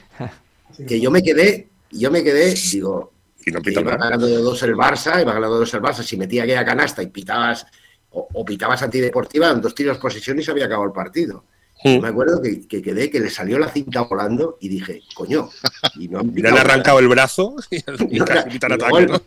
que 0.87 0.99
yo 0.99 1.11
me 1.11 1.21
quedé, 1.21 1.67
yo 1.91 2.09
me 2.09 2.23
quedé, 2.23 2.53
digo, 2.53 3.11
Y 3.45 3.51
no 3.51 3.59
iba 3.63 3.81
nada. 3.81 3.97
ganando 3.97 4.25
de 4.27 4.37
dos 4.37 4.61
el 4.63 4.75
Barça, 4.75 5.21
iba 5.21 5.33
ganando 5.33 5.55
de 5.55 5.59
dos 5.59 5.73
el 5.73 5.81
Barça, 5.81 6.01
si 6.03 6.17
metía 6.17 6.43
aquella 6.43 6.65
canasta 6.65 7.03
y 7.03 7.07
pitabas, 7.07 7.65
o, 8.11 8.27
o 8.33 8.43
pitabas 8.45 8.81
antideportiva, 8.81 9.49
en 9.51 9.61
dos 9.61 9.75
tiros 9.75 9.97
posesión 9.99 10.39
y 10.39 10.43
se 10.43 10.49
había 10.51 10.65
acabado 10.65 10.87
el 10.87 10.93
partido. 10.93 11.43
Mm. 11.83 11.99
Me 12.01 12.07
acuerdo 12.09 12.41
que, 12.41 12.67
que 12.67 12.81
quedé, 12.81 13.09
que 13.09 13.19
le 13.21 13.29
salió 13.29 13.57
la 13.57 13.69
cinta 13.71 14.01
volando 14.01 14.57
y 14.59 14.67
dije, 14.67 15.01
coño, 15.15 15.49
y 15.95 16.07
no 16.09 16.19
han 16.19 16.29
Y 16.37 16.41
le 16.41 16.47
han 16.49 16.55
nada. 16.55 16.65
arrancado 16.65 16.99
el 16.99 17.07
brazo 17.07 17.55
y, 17.71 17.77
y 18.15 18.19
No, 18.19 18.25
casi 18.25 18.49
y, 18.51 18.57
ataque, 18.57 18.77
luego 18.77 18.99
¿no? 18.99 19.15
el, 19.15 19.21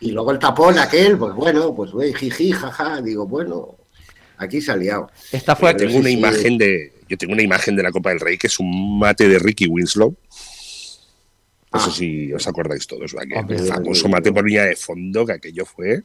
y 0.00 0.10
luego 0.12 0.30
el 0.32 0.38
tapón 0.38 0.78
aquel, 0.78 1.18
pues 1.18 1.34
bueno, 1.34 1.74
pues 1.74 1.90
güey, 1.90 2.14
jiji, 2.14 2.52
jaja, 2.52 3.02
digo, 3.02 3.26
bueno. 3.26 3.76
aquí 4.38 4.60
se 4.60 4.72
ha 4.72 4.76
liado. 4.76 5.10
Esta 5.30 5.54
fue 5.56 5.72
Yo 5.72 5.76
tengo 5.76 5.98
una 5.98 6.08
sí, 6.08 6.14
sí. 6.14 6.18
imagen 6.18 6.58
de. 6.58 6.92
Yo 7.08 7.18
tengo 7.18 7.34
una 7.34 7.42
imagen 7.42 7.76
de 7.76 7.82
la 7.82 7.92
Copa 7.92 8.10
del 8.10 8.20
Rey 8.20 8.38
que 8.38 8.46
es 8.46 8.58
un 8.58 8.98
mate 8.98 9.28
de 9.28 9.38
Ricky 9.38 9.66
Winslow. 9.66 10.16
No 11.72 11.80
sé 11.80 11.90
Ah. 11.90 11.92
si 11.94 12.32
os 12.32 12.46
acordáis 12.46 12.86
todos. 12.86 13.14
aquel 13.14 13.36
Hombre, 13.38 13.58
famoso 13.58 14.08
mate 14.08 14.32
por 14.32 14.44
línea 14.46 14.64
de 14.64 14.76
fondo, 14.76 15.26
que 15.26 15.32
aquello 15.32 15.66
fue. 15.66 16.02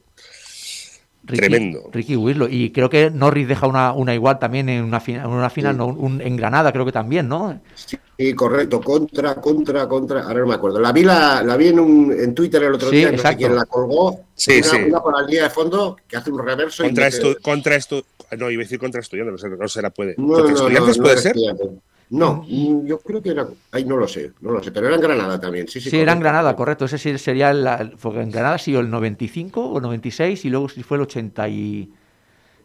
Ricky- 1.30 1.38
Tremendo. 1.40 1.90
Ricky 1.92 2.16
Winslow. 2.16 2.48
Y 2.50 2.70
creo 2.70 2.90
que 2.90 3.10
Norris 3.10 3.48
deja 3.48 3.66
una, 3.66 3.92
una 3.92 4.14
igual 4.14 4.38
también 4.38 4.68
en 4.68 4.84
una, 4.84 5.00
fina- 5.00 5.24
en 5.24 5.30
una 5.30 5.50
final, 5.50 5.72
Sí. 5.74 5.78
no, 5.78 5.86
un- 5.86 6.20
en 6.20 6.36
Granada 6.36 6.72
creo 6.72 6.84
que 6.84 6.92
también, 6.92 7.28
¿no? 7.28 7.60
Sí, 7.74 8.34
correcto, 8.34 8.80
contra, 8.80 9.34
contra, 9.36 9.88
contra, 9.88 10.22
ahora 10.24 10.40
no 10.40 10.46
me 10.48 10.54
acuerdo. 10.54 10.78
La 10.80 10.92
vi, 10.92 11.02
la, 11.04 11.42
la 11.42 11.56
vi 11.56 11.68
en, 11.68 11.80
un, 11.80 12.12
en 12.12 12.34
Twitter 12.34 12.62
el 12.62 12.74
otro 12.74 12.90
Sí, 12.90 12.96
día, 12.96 13.06
no 13.06 13.12
sé 13.12 13.16
exacto. 13.16 13.38
quién 13.38 13.54
la 13.56 13.64
colgó. 13.64 14.20
Sí, 14.34 14.58
una, 14.58 14.62
sí. 14.68 14.76
una 14.88 15.00
por 15.00 15.18
la 15.20 15.26
línea 15.26 15.44
de 15.44 15.50
fondo 15.50 15.96
que 16.06 16.16
hace 16.16 16.30
un 16.30 16.44
reverso. 16.44 16.82
y 16.84 16.88
Contra 16.88 17.04
mete- 17.06 17.16
esto. 17.16 17.36
Contra 17.42 17.76
esto. 17.76 18.02
No, 18.38 18.50
iba 18.50 18.60
a 18.60 18.64
decir 18.64 18.78
contra 18.78 19.00
estudiantes, 19.00 19.42
no, 19.42 19.56
no 19.56 19.68
será 19.68 19.90
puede. 19.90 20.14
No, 20.18 20.26
¿Contra 20.34 20.42
no, 20.50 20.56
estudiantes 20.56 20.98
no 20.98 21.02
puede 21.02 21.16
ser? 21.18 21.32
estudiante. 21.36 21.64
No, 22.10 22.42
mm, 22.48 22.86
yo 22.86 22.98
creo 23.00 23.22
que 23.22 23.30
era. 23.30 23.46
Ay, 23.70 23.84
no 23.84 23.96
lo 23.96 24.08
sé, 24.08 24.32
no 24.40 24.50
lo 24.50 24.62
sé, 24.62 24.72
pero 24.72 24.86
era 24.86 24.96
en 24.96 25.00
Granada 25.02 25.40
también. 25.40 25.68
Sí, 25.68 25.80
sí, 25.80 25.90
Sí, 25.90 25.96
era 26.00 26.12
en 26.12 26.18
correcto. 26.18 26.24
Granada, 26.24 26.56
correcto. 26.56 26.84
Ese 26.86 26.98
sí 26.98 27.16
sería 27.18 27.52
porque 28.00 28.20
en 28.20 28.30
Granada 28.32 28.56
ha 28.56 28.58
sido 28.58 28.80
el 28.80 28.90
95 28.90 29.64
o 29.70 29.80
96 29.80 30.44
y 30.44 30.50
luego 30.50 30.68
sí 30.68 30.82
fue 30.82 30.96
el 30.96 31.02
80 31.02 31.48
y, 31.48 31.92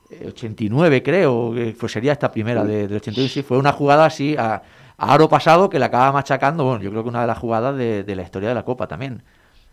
eh, 0.10 0.26
89, 0.28 1.04
creo, 1.04 1.54
que 1.54 1.76
pues 1.80 1.92
sería 1.92 2.14
esta 2.14 2.32
primera 2.32 2.64
de, 2.66 2.88
del 2.88 2.98
81. 2.98 3.30
Sí, 3.30 3.44
fue 3.44 3.58
una 3.58 3.72
jugada 3.74 4.06
así 4.06 4.36
a, 4.38 4.62
a 4.98 5.14
aro 5.14 5.30
pasado 5.30 5.70
que 5.70 5.80
le 5.80 5.86
acaba 5.86 6.12
machacando. 6.12 6.64
Bueno, 6.66 6.84
yo 6.84 6.92
creo 6.92 7.04
que 7.04 7.10
una 7.10 7.22
de 7.22 7.28
las 7.28 7.38
jugadas 7.40 7.78
de, 7.78 8.04
de 8.04 8.16
la 8.16 8.24
historia 8.24 8.50
de 8.50 8.56
la 8.56 8.64
Copa 8.66 8.88
también. 8.88 9.24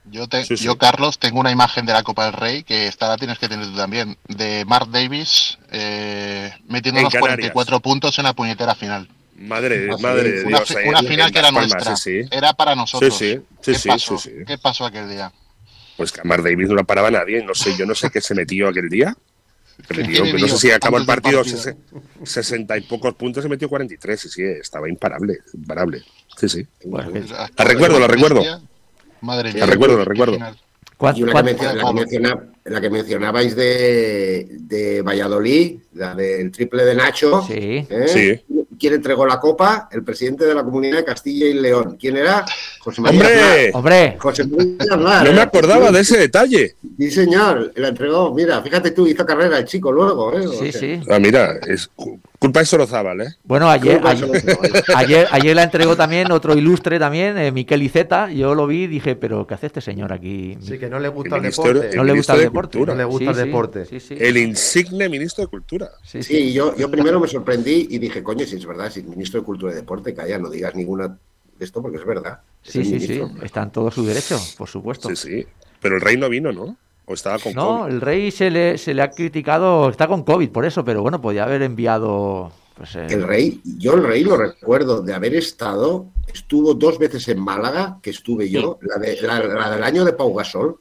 Yo, 0.04 0.26
te- 0.28 0.44
Sí, 0.44 0.56
sí. 0.56 0.64
yo, 0.64 0.76
Carlos, 0.78 1.18
tengo 1.18 1.38
una 1.40 1.52
imagen 1.52 1.86
de 1.86 1.92
la 1.92 2.02
Copa 2.02 2.24
del 2.26 2.34
Rey 2.34 2.64
que 2.64 2.88
esta 2.88 3.08
la 3.08 3.16
tienes 3.16 3.38
que 3.38 3.48
tener 3.48 3.66
tú 3.66 3.76
también, 3.76 4.18
de 4.28 4.64
Mark 4.66 4.88
Davis 4.90 5.58
eh, 5.70 6.52
metiendo 6.68 7.00
Canarias. 7.02 7.20
44 7.20 7.80
puntos 7.80 8.18
en 8.18 8.24
la 8.24 8.32
puñetera 8.34 8.74
final. 8.74 9.08
Madre, 9.36 9.88
madre 10.00 10.30
de 10.32 10.44
Una, 10.44 10.58
Dios. 10.58 10.74
una 10.86 11.02
final 11.02 11.32
que 11.32 11.38
era 11.38 11.48
Palmas, 11.50 11.68
nuestra, 11.72 11.96
Sí, 11.96 12.22
sí. 12.22 12.28
era 12.30 12.52
para 12.52 12.74
nosotros. 12.74 13.16
Sí, 13.16 13.34
sí, 13.34 13.40
sí, 13.60 13.72
¿Qué, 13.72 13.74
sí, 13.78 13.88
pasó? 13.88 14.18
sí, 14.18 14.30
sí. 14.38 14.44
¿Qué 14.46 14.58
pasó 14.58 14.84
aquel 14.84 15.08
día? 15.08 15.32
Pues 15.96 16.12
que 16.12 16.20
a 16.20 16.24
Mark 16.24 16.42
Davis 16.42 16.68
no 16.68 16.74
la 16.74 16.84
paraba 16.84 17.10
nadie. 17.10 17.42
No 17.44 17.54
sé, 17.54 17.76
yo 17.76 17.86
no 17.86 17.94
sé 17.94 18.10
qué 18.10 18.20
se 18.20 18.34
metió 18.34 18.68
aquel 18.68 18.88
día. 18.88 19.16
Se 19.88 19.94
metió, 19.94 20.22
¿Qué 20.24 20.32
que 20.32 20.38
no 20.38 20.48
sé 20.48 20.58
si 20.58 20.70
acabó 20.70 20.98
el 20.98 21.06
partido, 21.06 21.38
partido? 21.42 21.56
sese- 21.58 21.76
60 22.24 22.76
y 22.76 22.82
pocos 22.82 23.14
puntos, 23.14 23.42
se 23.42 23.48
metió 23.48 23.68
43. 23.70 24.20
Sí, 24.20 24.28
sí, 24.28 24.42
estaba 24.44 24.86
imparable. 24.88 25.38
Imparable. 25.54 26.02
Sí, 26.36 26.48
sí. 26.48 26.66
Bueno, 26.84 27.10
que- 27.12 27.20
La 27.56 27.64
recuerdo, 27.64 27.98
la 27.98 28.06
recuerdo. 28.06 28.42
Madre 29.22 29.52
La 29.54 29.64
recuerdo, 29.66 29.98
la 29.98 30.04
recuerdo. 30.04 30.34
Final. 30.34 30.58
¿Cuán- 30.98 31.16
Y 31.16 31.22
una 31.22 31.32
que, 31.32 31.42
menciona- 31.42 31.74
la, 31.74 31.82
que 31.88 31.94
menciona- 31.94 32.44
la 32.64 32.80
que 32.80 32.90
mencionabais 32.90 33.56
de, 33.56 34.46
de 34.60 35.02
Valladolid, 35.02 35.78
la 35.94 36.14
del 36.14 36.52
triple 36.52 36.84
de 36.84 36.94
Nacho. 36.94 37.42
Sí. 37.42 37.86
¿eh? 37.88 38.06
Sí. 38.46 38.54
¿Quién 38.82 38.94
entregó 38.94 39.24
la 39.24 39.38
copa? 39.38 39.88
El 39.92 40.02
presidente 40.02 40.44
de 40.44 40.56
la 40.56 40.64
comunidad 40.64 40.96
de 40.96 41.04
Castilla 41.04 41.46
y 41.46 41.54
León. 41.54 41.96
¿Quién 42.00 42.16
era? 42.16 42.44
José 42.80 43.00
María 43.00 43.20
Aznar. 43.20 43.36
¡Hombre! 43.44 43.70
Hombre, 43.74 44.16
José 44.18 44.44
María 44.44 44.74
Aznar, 44.80 45.24
No 45.24 45.32
me 45.32 45.38
¿eh? 45.38 45.42
acordaba 45.42 45.92
de 45.92 46.00
ese 46.00 46.18
detalle. 46.18 46.74
Sí, 46.98 47.10
señor, 47.12 47.72
la 47.76 47.88
entregó. 47.90 48.34
Mira, 48.34 48.60
fíjate 48.60 48.90
tú, 48.90 49.06
hizo 49.06 49.24
carrera 49.24 49.58
el 49.58 49.66
chico 49.66 49.92
luego. 49.92 50.36
¿eh? 50.36 50.48
O 50.48 50.52
sí, 50.52 50.72
sea, 50.72 50.80
sí. 50.80 51.00
Ah, 51.08 51.20
mira, 51.20 51.60
es 51.64 51.88
culpa 52.42 52.60
de 52.60 52.66
Sorozábal, 52.66 53.20
¿eh? 53.20 53.34
Bueno, 53.44 53.70
ayer, 53.70 54.00
ayer, 54.04 54.28
ayer, 54.96 55.28
ayer 55.30 55.56
la 55.56 55.62
entregó 55.62 55.96
también 55.96 56.30
otro 56.32 56.54
ilustre 56.56 56.98
también, 56.98 57.38
eh, 57.38 57.52
Miquel 57.52 57.82
Iceta. 57.82 58.30
Yo 58.32 58.54
lo 58.54 58.66
vi 58.66 58.82
y 58.82 58.86
dije, 58.88 59.14
pero 59.16 59.46
¿qué 59.46 59.54
hace 59.54 59.66
este 59.68 59.80
señor 59.80 60.12
aquí? 60.12 60.58
Sí, 60.60 60.78
que 60.78 60.88
no 60.90 60.98
le 60.98 61.08
gusta 61.08 61.36
El 61.36 61.42
deporte. 61.42 61.96
no 61.96 62.04
le 62.04 62.12
gusta 62.12 62.32
el 62.34 62.38
de 62.40 62.44
deporte. 62.46 62.78
Cultura. 62.78 62.94
No 62.94 62.98
le 62.98 63.04
gusta 63.04 63.30
el 63.30 63.36
Sí, 63.36 63.42
deporte. 63.42 63.84
Sí, 63.86 64.00
sí. 64.00 64.16
El 64.18 64.36
insigne 64.36 65.08
ministro 65.08 65.44
de 65.44 65.48
Cultura. 65.50 65.90
Sí, 66.04 66.22
sí. 66.22 66.34
Sí, 66.34 66.52
yo, 66.52 66.76
yo 66.76 66.90
primero 66.90 67.20
me 67.20 67.28
sorprendí 67.28 67.86
y 67.90 67.98
dije, 67.98 68.22
coño, 68.22 68.44
si 68.44 68.56
es 68.56 68.66
verdad, 68.66 68.90
si 68.90 69.00
el 69.00 69.06
ministro 69.06 69.40
de 69.40 69.46
Cultura 69.46 69.72
y 69.72 69.76
Deporte, 69.76 70.12
calla, 70.12 70.38
no 70.38 70.50
digas 70.50 70.74
ninguna 70.74 71.08
de 71.08 71.64
esto 71.64 71.80
porque 71.80 71.98
es 71.98 72.04
verdad. 72.04 72.40
Es 72.64 72.72
Sí, 72.72 72.84
sí, 72.84 73.00
sí, 73.00 73.22
está 73.42 73.62
en 73.62 73.70
todo 73.70 73.90
su 73.90 74.04
derecho, 74.04 74.38
por 74.58 74.68
supuesto. 74.68 75.08
Sí, 75.10 75.16
sí. 75.16 75.46
Pero 75.80 75.94
el 75.96 76.00
rey 76.00 76.16
no 76.16 76.28
vino, 76.28 76.50
¿no? 76.52 76.76
O 77.04 77.14
estaba 77.14 77.38
con 77.38 77.52
No, 77.54 77.80
COVID. 77.80 77.92
el 77.94 78.00
rey 78.00 78.30
se 78.30 78.50
le, 78.50 78.78
se 78.78 78.94
le 78.94 79.02
ha 79.02 79.10
criticado, 79.10 79.88
está 79.90 80.06
con 80.06 80.22
COVID 80.22 80.50
por 80.50 80.64
eso, 80.64 80.84
pero 80.84 81.02
bueno, 81.02 81.20
podía 81.20 81.44
haber 81.44 81.62
enviado... 81.62 82.52
Pues, 82.76 82.96
eh, 82.96 83.06
El 83.10 83.24
rey, 83.24 83.60
yo 83.78 83.94
el 83.94 84.02
rey 84.04 84.24
lo 84.24 84.36
recuerdo 84.36 85.02
de 85.02 85.12
haber 85.12 85.34
estado, 85.34 86.06
estuvo 86.32 86.72
dos 86.74 86.98
veces 86.98 87.28
en 87.28 87.38
Málaga, 87.40 87.98
que 88.02 88.10
estuve 88.10 88.48
yo, 88.48 88.78
la, 88.82 88.96
de- 88.98 89.20
la- 89.20 89.40
la 89.42 89.70
del 89.70 89.82
año 89.84 90.04
de 90.04 90.14
Pau 90.14 90.32
Gasol, 90.32 90.76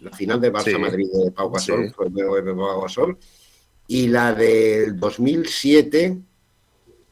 la 0.00 0.10
final 0.12 0.40
de 0.40 0.52
Barça 0.52 0.72
Sí. 0.72 0.78
Madrid 0.78 1.06
de 1.12 1.30
Pau 1.32 1.50
Gasol, 1.50 1.86
Sí. 1.88 1.92
fue 1.94 2.06
de- 2.10 2.42
de 2.42 2.54
Pau 2.54 2.80
Gasol, 2.82 3.18
y 3.88 4.08
la 4.08 4.32
del 4.34 4.98
2007, 4.98 6.18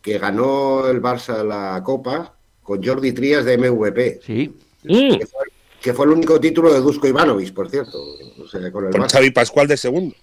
que 0.01 0.19
ganó 0.19 0.87
el 0.87 1.03
Barça 1.03 1.43
la 1.45 1.83
Copa 1.85 2.35
con 2.63 2.83
Jordi 2.83 3.13
Trías 3.13 3.45
de 3.45 3.59
MVP, 3.59 4.21
Sí, 4.25 4.57
que 4.83 5.27
fue, 5.27 5.45
que 5.85 5.93
fue 5.93 6.07
el 6.07 6.13
único 6.13 6.41
título 6.41 6.73
de 6.73 6.81
Dusko 6.81 7.07
Ivanovic, 7.07 7.53
por 7.53 7.69
cierto. 7.69 7.99
O 8.43 8.49
sea, 8.49 8.73
con 8.73 8.87
el 8.87 8.91
Con. 8.93 9.07
Xavi 9.07 9.31
Pascual 9.33 9.69
de 9.69 9.77
segundo. 9.77 10.15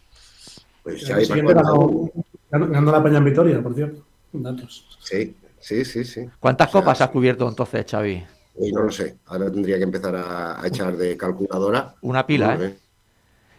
Pues 0.82 1.05
Xavi 1.05 1.28
Pascual. 1.28 2.12
ganó, 2.49 2.91
la 2.91 3.03
Peña 3.03 3.20
en 3.20 3.26
Vitoria, 3.26 3.62
por 3.62 3.76
cierto. 3.76 4.03
Datos. 4.34 4.97
Sí, 5.03 5.36
sí, 5.59 5.86
sí, 5.86 6.03
sí. 6.03 6.22
¿Cuántas 6.39 6.70
O 6.70 6.72
sea, 6.72 6.82
copas 6.82 6.99
has 7.01 7.09
cubierto 7.12 7.47
entonces, 7.47 7.86
Xavi? 7.88 8.24
No 8.74 8.82
lo 8.82 8.91
sé. 8.91 9.18
Ahora 9.28 9.51
tendría 9.51 9.78
que 9.78 9.84
empezar 9.84 10.16
a, 10.16 10.59
a 10.64 10.68
echar 10.68 10.97
de 10.97 11.16
calculadora. 11.16 11.93
Una 12.01 12.26
pila, 12.26 12.55
No, 12.55 12.64
¿eh? 12.64 12.78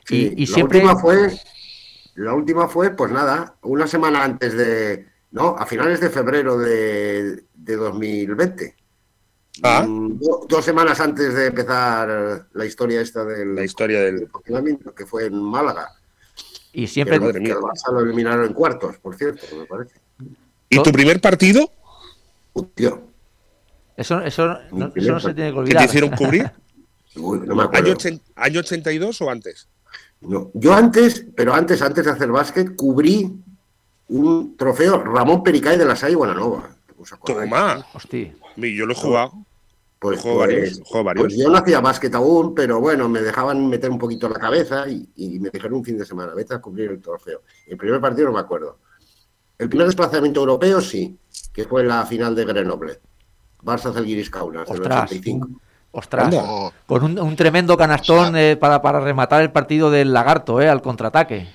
Sí, 0.05 0.33
Y- 0.37 0.43
y 0.43 0.47
la 0.47 0.55
siempre- 0.55 0.79
última 0.81 1.01
fue, 1.01 1.31
la 2.17 2.35
última 2.35 2.67
fue, 2.67 2.91
pues 2.91 3.13
nada, 3.13 3.55
una 3.63 3.87
semana 3.87 4.25
antes 4.25 4.55
de, 4.55 5.07
no, 5.31 5.55
a 5.57 5.67
finales 5.67 6.01
de 6.01 6.11
febrero 6.11 6.59
de, 6.59 7.45
de 7.55 7.77
2020. 7.77 8.75
Ah. 9.63 9.85
Mm, 9.87 10.19
do- 10.19 10.47
dos 10.49 10.65
semanas 10.65 10.99
antes 11.01 11.35
de 11.35 11.47
empezar 11.47 12.47
la 12.53 12.65
historia 12.65 13.01
esta 13.01 13.25
del 13.25 13.55
La 13.55 13.65
historia 13.65 14.01
del. 14.03 14.29
confinamiento, 14.31 14.95
que 14.95 15.05
fue 15.07 15.27
en 15.27 15.35
Málaga. 15.43 15.89
Y 16.73 16.83
Que, 16.83 16.89
siempre... 16.89 17.21
que 17.21 17.27
el 17.29 17.57
Barça 17.59 17.93
lo 17.93 18.01
eliminaron 18.01 18.47
en 18.47 18.55
cuartos, 18.55 18.97
por 18.99 19.15
cierto, 19.15 19.45
me 19.57 19.67
parece. 19.67 19.95
¿Y 20.71 20.83
tu 20.83 20.91
primer 20.91 21.21
partido? 21.21 21.71
Tío, 22.75 23.03
Eso, 23.97 24.21
eso, 24.23 24.47
no, 24.73 24.91
eso 24.95 25.13
no 25.13 25.21
se 25.21 25.35
tiene 25.35 25.51
que 25.51 25.55
¿Que 25.55 25.59
olvidar. 25.61 25.83
te 25.83 25.89
hicieron 25.89 26.11
cubrir? 26.11 26.51
uy, 27.17 27.41
no 27.47 27.55
me 27.55 27.65
acuerdo. 27.65 27.87
¿Año, 27.87 27.95
ochen- 27.97 28.21
¿Año 28.37 28.61
82 28.61 29.21
o 29.21 29.31
antes? 29.31 29.69
No, 30.23 30.51
yo 30.55 30.73
antes, 30.73 31.27
pero 31.37 31.53
antes, 31.53 31.83
antes 31.83 32.05
de 32.07 32.11
hacer 32.11 32.29
básquet, 32.31 32.75
cubrí 32.75 33.31
un 34.09 34.57
trofeo 34.57 35.03
Ramón 35.05 35.43
Pericay 35.43 35.77
de 35.77 35.85
la 35.85 35.97
Salle 35.97 36.15
Guananova. 36.15 36.71
Toma. 37.27 37.85
Hostia. 37.93 38.35
Yo 38.57 38.87
lo 38.87 38.93
he 38.93 38.97
jugado. 38.97 39.33
Pues, 39.99 40.21
juego 40.21 40.41
varios, 40.41 40.81
juego 40.85 41.05
varios. 41.05 41.27
pues 41.27 41.39
yo 41.39 41.49
no 41.49 41.59
hacía 41.59 41.81
básquet 41.81 42.13
aún, 42.17 42.57
pero 42.57 42.81
bueno, 42.81 43.09
me 43.09 43.21
dejaban 43.21 43.69
meter 43.69 43.89
un 43.89 43.99
poquito 43.99 44.29
la 44.29 44.41
cabeza 44.41 44.89
y, 44.89 45.09
y 45.15 45.39
me 45.39 45.49
dijeron 45.49 45.75
un 45.75 45.85
fin 45.85 45.97
de 45.97 46.05
semana, 46.05 46.35
vete 46.35 46.55
a 46.55 46.61
cubrir 46.61 46.91
el 46.91 47.01
trofeo. 47.01 47.43
El 47.69 47.77
primer 47.77 48.01
partido 48.01 48.27
no 48.27 48.35
me 48.35 48.41
acuerdo. 48.41 48.79
El 49.59 49.69
primer 49.69 49.87
desplazamiento 49.87 50.41
europeo 50.41 50.81
sí, 50.81 51.17
que 51.53 51.65
fue 51.67 51.85
la 51.85 52.05
final 52.05 52.35
de 52.35 52.45
Grenoble. 52.45 52.99
Barça 53.63 53.93
Zalgiris 53.93 54.29
Kaunas 54.29 54.69
del 54.69 54.81
Ostras. 54.81 55.05
85. 55.05 55.49
Ostras. 55.93 56.25
Anda. 56.25 56.73
Con 56.87 57.05
un, 57.05 57.19
un 57.21 57.37
tremendo 57.37 57.77
canastón 57.77 58.35
eh, 58.37 58.57
para, 58.57 58.83
para 58.83 58.99
rematar 58.99 59.43
el 59.43 59.53
partido 59.53 59.91
del 59.91 60.13
lagarto, 60.13 60.61
¿eh? 60.61 60.69
Al 60.69 60.83
contraataque. 60.83 61.49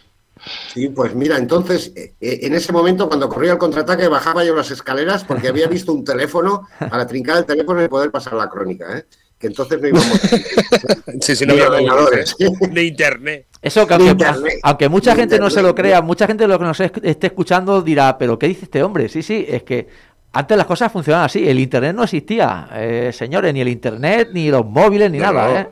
Sí, 0.73 0.89
pues 0.89 1.13
mira, 1.15 1.37
entonces, 1.37 1.91
eh, 1.95 2.13
eh, 2.19 2.39
en 2.43 2.53
ese 2.55 2.71
momento, 2.71 3.07
cuando 3.07 3.27
corría 3.29 3.53
el 3.53 3.57
contraataque, 3.57 4.07
bajaba 4.07 4.43
yo 4.43 4.55
las 4.55 4.71
escaleras 4.71 5.23
porque 5.23 5.47
había 5.47 5.67
visto 5.67 5.91
un 5.93 6.03
teléfono 6.03 6.67
para 6.89 7.05
trincar 7.07 7.37
el 7.37 7.45
teléfono 7.45 7.83
y 7.83 7.87
poder 7.87 8.11
pasar 8.11 8.33
la 8.33 8.49
crónica, 8.49 8.97
¿eh? 8.97 9.05
Que 9.39 9.47
entonces 9.47 9.79
no 9.79 9.87
íbamos 9.87 10.07
Sí, 11.21 11.35
sí, 11.35 11.45
no 11.45 11.53
había 11.53 11.67
ordenadores. 11.67 12.35
de 12.37 12.83
internet. 12.83 13.45
Eso 13.61 13.85
que 13.85 13.93
aunque, 13.93 14.09
internet. 14.11 14.53
aunque 14.63 14.89
mucha 14.89 15.11
De 15.13 15.21
gente 15.21 15.39
no 15.39 15.49
se 15.49 15.61
lo 15.61 15.75
crea, 15.75 16.01
mucha 16.01 16.25
gente 16.27 16.47
lo 16.47 16.57
que 16.57 16.65
nos 16.65 16.79
es- 16.79 16.91
esté 17.03 17.27
escuchando 17.27 17.81
dirá, 17.81 18.17
pero 18.17 18.37
¿qué 18.39 18.47
dice 18.47 18.65
este 18.65 18.81
hombre? 18.81 19.09
Sí, 19.09 19.21
sí, 19.21 19.45
es 19.47 19.63
que 19.63 19.87
antes 20.33 20.57
las 20.57 20.65
cosas 20.67 20.91
funcionaban 20.91 21.25
así, 21.25 21.47
el 21.47 21.59
internet 21.59 21.95
no 21.95 22.03
existía, 22.03 22.67
eh, 22.73 23.11
señores, 23.13 23.53
ni 23.53 23.61
el 23.61 23.67
internet, 23.69 24.29
ni 24.33 24.49
los 24.49 24.65
móviles, 24.65 25.09
ni 25.11 25.17
No, 25.19 25.31
nada, 25.31 25.47
no. 25.49 25.59
¿eh? 25.59 25.69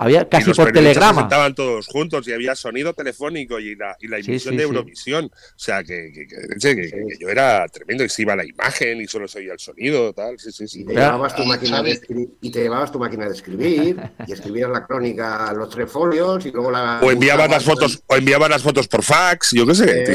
Había 0.00 0.22
Y 0.22 0.26
casi 0.26 0.46
los 0.48 0.56
por 0.56 0.70
telegrama. 0.72 1.22
sentaban 1.22 1.54
todos 1.54 1.86
juntos 1.88 2.26
y 2.28 2.32
había 2.32 2.54
sonido 2.54 2.94
telefónico 2.94 3.58
y 3.58 3.74
la, 3.74 3.96
y 4.00 4.06
la 4.08 4.18
Sí, 4.22 4.30
emisión 4.30 4.52
sí, 4.54 4.56
de 4.58 4.62
sí. 4.62 4.68
Eurovisión. 4.68 5.24
O 5.26 5.58
sea, 5.58 5.82
que, 5.82 6.12
que- 6.14 6.26
que- 6.26 6.36
que- 6.60 6.76
que- 6.76 6.90
que 6.90 7.16
yo 7.18 7.28
era 7.28 7.66
tremendo 7.68 8.04
y 8.04 8.08
se 8.08 8.22
iba 8.22 8.36
la 8.36 8.44
imagen 8.44 9.00
y 9.00 9.06
solo 9.08 9.26
se 9.26 9.40
oía 9.40 9.52
el 9.54 9.58
sonido, 9.58 10.12
tal. 10.12 10.38
Sí, 10.38 10.52
sí, 10.52 10.68
sí. 10.68 10.80
Y 10.82 10.84
te, 10.84 10.92
llevabas 10.94 11.34
tu 11.34 11.42
Ah, 11.42 11.46
máquina 11.46 11.82
de 11.82 11.96
Xavi. 11.96 12.06
escri- 12.06 12.28
y 12.40 12.50
te 12.50 12.62
llevabas 12.62 12.92
tu 12.92 12.98
máquina 12.98 13.26
de 13.26 13.34
escribir 13.34 14.00
y 14.26 14.32
escribías 14.32 14.70
la 14.70 14.86
crónica 14.86 15.48
a 15.48 15.52
los 15.52 15.68
tres 15.68 15.90
folios 15.90 16.46
y 16.46 16.52
luego 16.52 16.70
la 16.70 17.00
O 17.02 17.10
enviabas 17.10 17.50
las 17.50 17.64
fotos, 17.64 18.02
o 18.06 18.14
enviabas 18.16 18.50
las 18.50 18.62
fotos 18.62 18.86
por 18.86 19.02
fax, 19.02 19.50
yo 19.52 19.66
qué 19.66 19.74
sé. 19.74 19.90
Eh, 19.90 20.04
eh, 20.12 20.14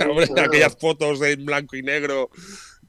eh, 0.00 0.04
Hombre, 0.08 0.24
eh, 0.36 0.40
aquellas 0.40 0.74
fotos 0.80 1.20
en 1.22 1.44
blanco 1.44 1.76
y 1.76 1.82
negro 1.82 2.30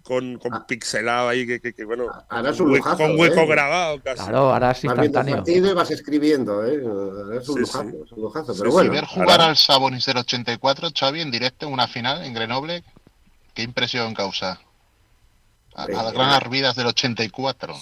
con, 0.04 0.38
con 0.40 0.54
Ah. 0.54 0.66
pixelado 0.68 1.30
ahí, 1.30 1.46
que, 1.46 1.60
que- 1.60 1.74
que, 1.74 1.86
bueno, 1.86 2.06
Ahora 2.30 2.50
es 2.52 2.58
con 2.58 2.68
un 2.68 2.78
lujazo, 2.78 2.98
con 2.98 3.20
hueco 3.20 3.40
¿eh? 3.42 3.46
grabado 3.48 4.02
casi. 4.02 4.24
Claro, 4.24 4.38
ahora 4.54 4.72
es 4.72 4.78
Vas 4.78 4.82
viendo 4.82 5.02
el 5.02 5.06
instantáneo. 5.08 5.36
partido 5.38 5.72
y 5.72 5.74
vas 5.74 5.92
escribiendo, 5.92 6.66
¿eh? 6.66 6.82
Ahora 6.86 7.38
Es 7.42 7.50
un 7.50 7.56
Sí, 7.56 7.62
lujazo, 7.62 7.90
sí. 7.90 7.98
es 8.06 8.12
un 8.12 8.22
lujazo. 8.22 8.54
Pero 8.58 8.70
sí, 8.70 8.74
bueno, 8.74 8.92
Y 8.92 8.96
ver 8.96 9.06
jugar 9.06 9.30
ahora- 9.32 9.46
al 9.48 9.58
Sabonis 9.58 10.06
del 10.06 10.18
84, 10.18 10.90
Xavi, 10.98 11.22
en 11.22 11.32
directo, 11.32 11.68
en 11.68 11.74
una 11.74 11.88
final 11.88 12.24
en 12.24 12.34
Grenoble, 12.34 12.84
¿qué 13.54 13.62
impresión 13.64 14.14
causa? 14.14 14.60
A, 15.74 15.84
a 15.84 15.88
las 15.88 15.98
Hombre, 16.08 16.14
Gran. 16.18 16.30
Arvidas 16.32 16.76
del 16.76 16.88
84. 16.88 17.74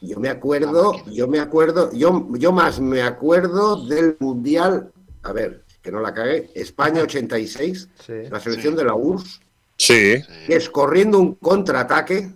yo 0.00 0.18
me 0.20 0.28
acuerdo, 0.28 1.02
yo 1.06 1.28
me 1.28 1.40
acuerdo, 1.40 1.90
yo, 1.92 2.26
yo 2.32 2.52
más 2.52 2.78
me 2.80 3.02
acuerdo 3.02 3.84
del 3.86 4.16
Mundial, 4.20 4.92
a 5.22 5.32
ver, 5.32 5.64
que 5.82 5.90
no 5.92 6.00
la 6.00 6.12
cagué, 6.14 6.50
España 6.54 7.02
86, 7.02 7.88
Sí. 8.04 8.12
la 8.30 8.40
selección 8.40 8.74
Sí. 8.74 8.78
de 8.78 8.84
la 8.84 8.94
URSS, 8.94 9.40
Sí, 9.76 10.22
que 10.46 10.56
es 10.56 10.70
corriendo 10.70 11.18
un 11.18 11.34
contraataque, 11.34 12.32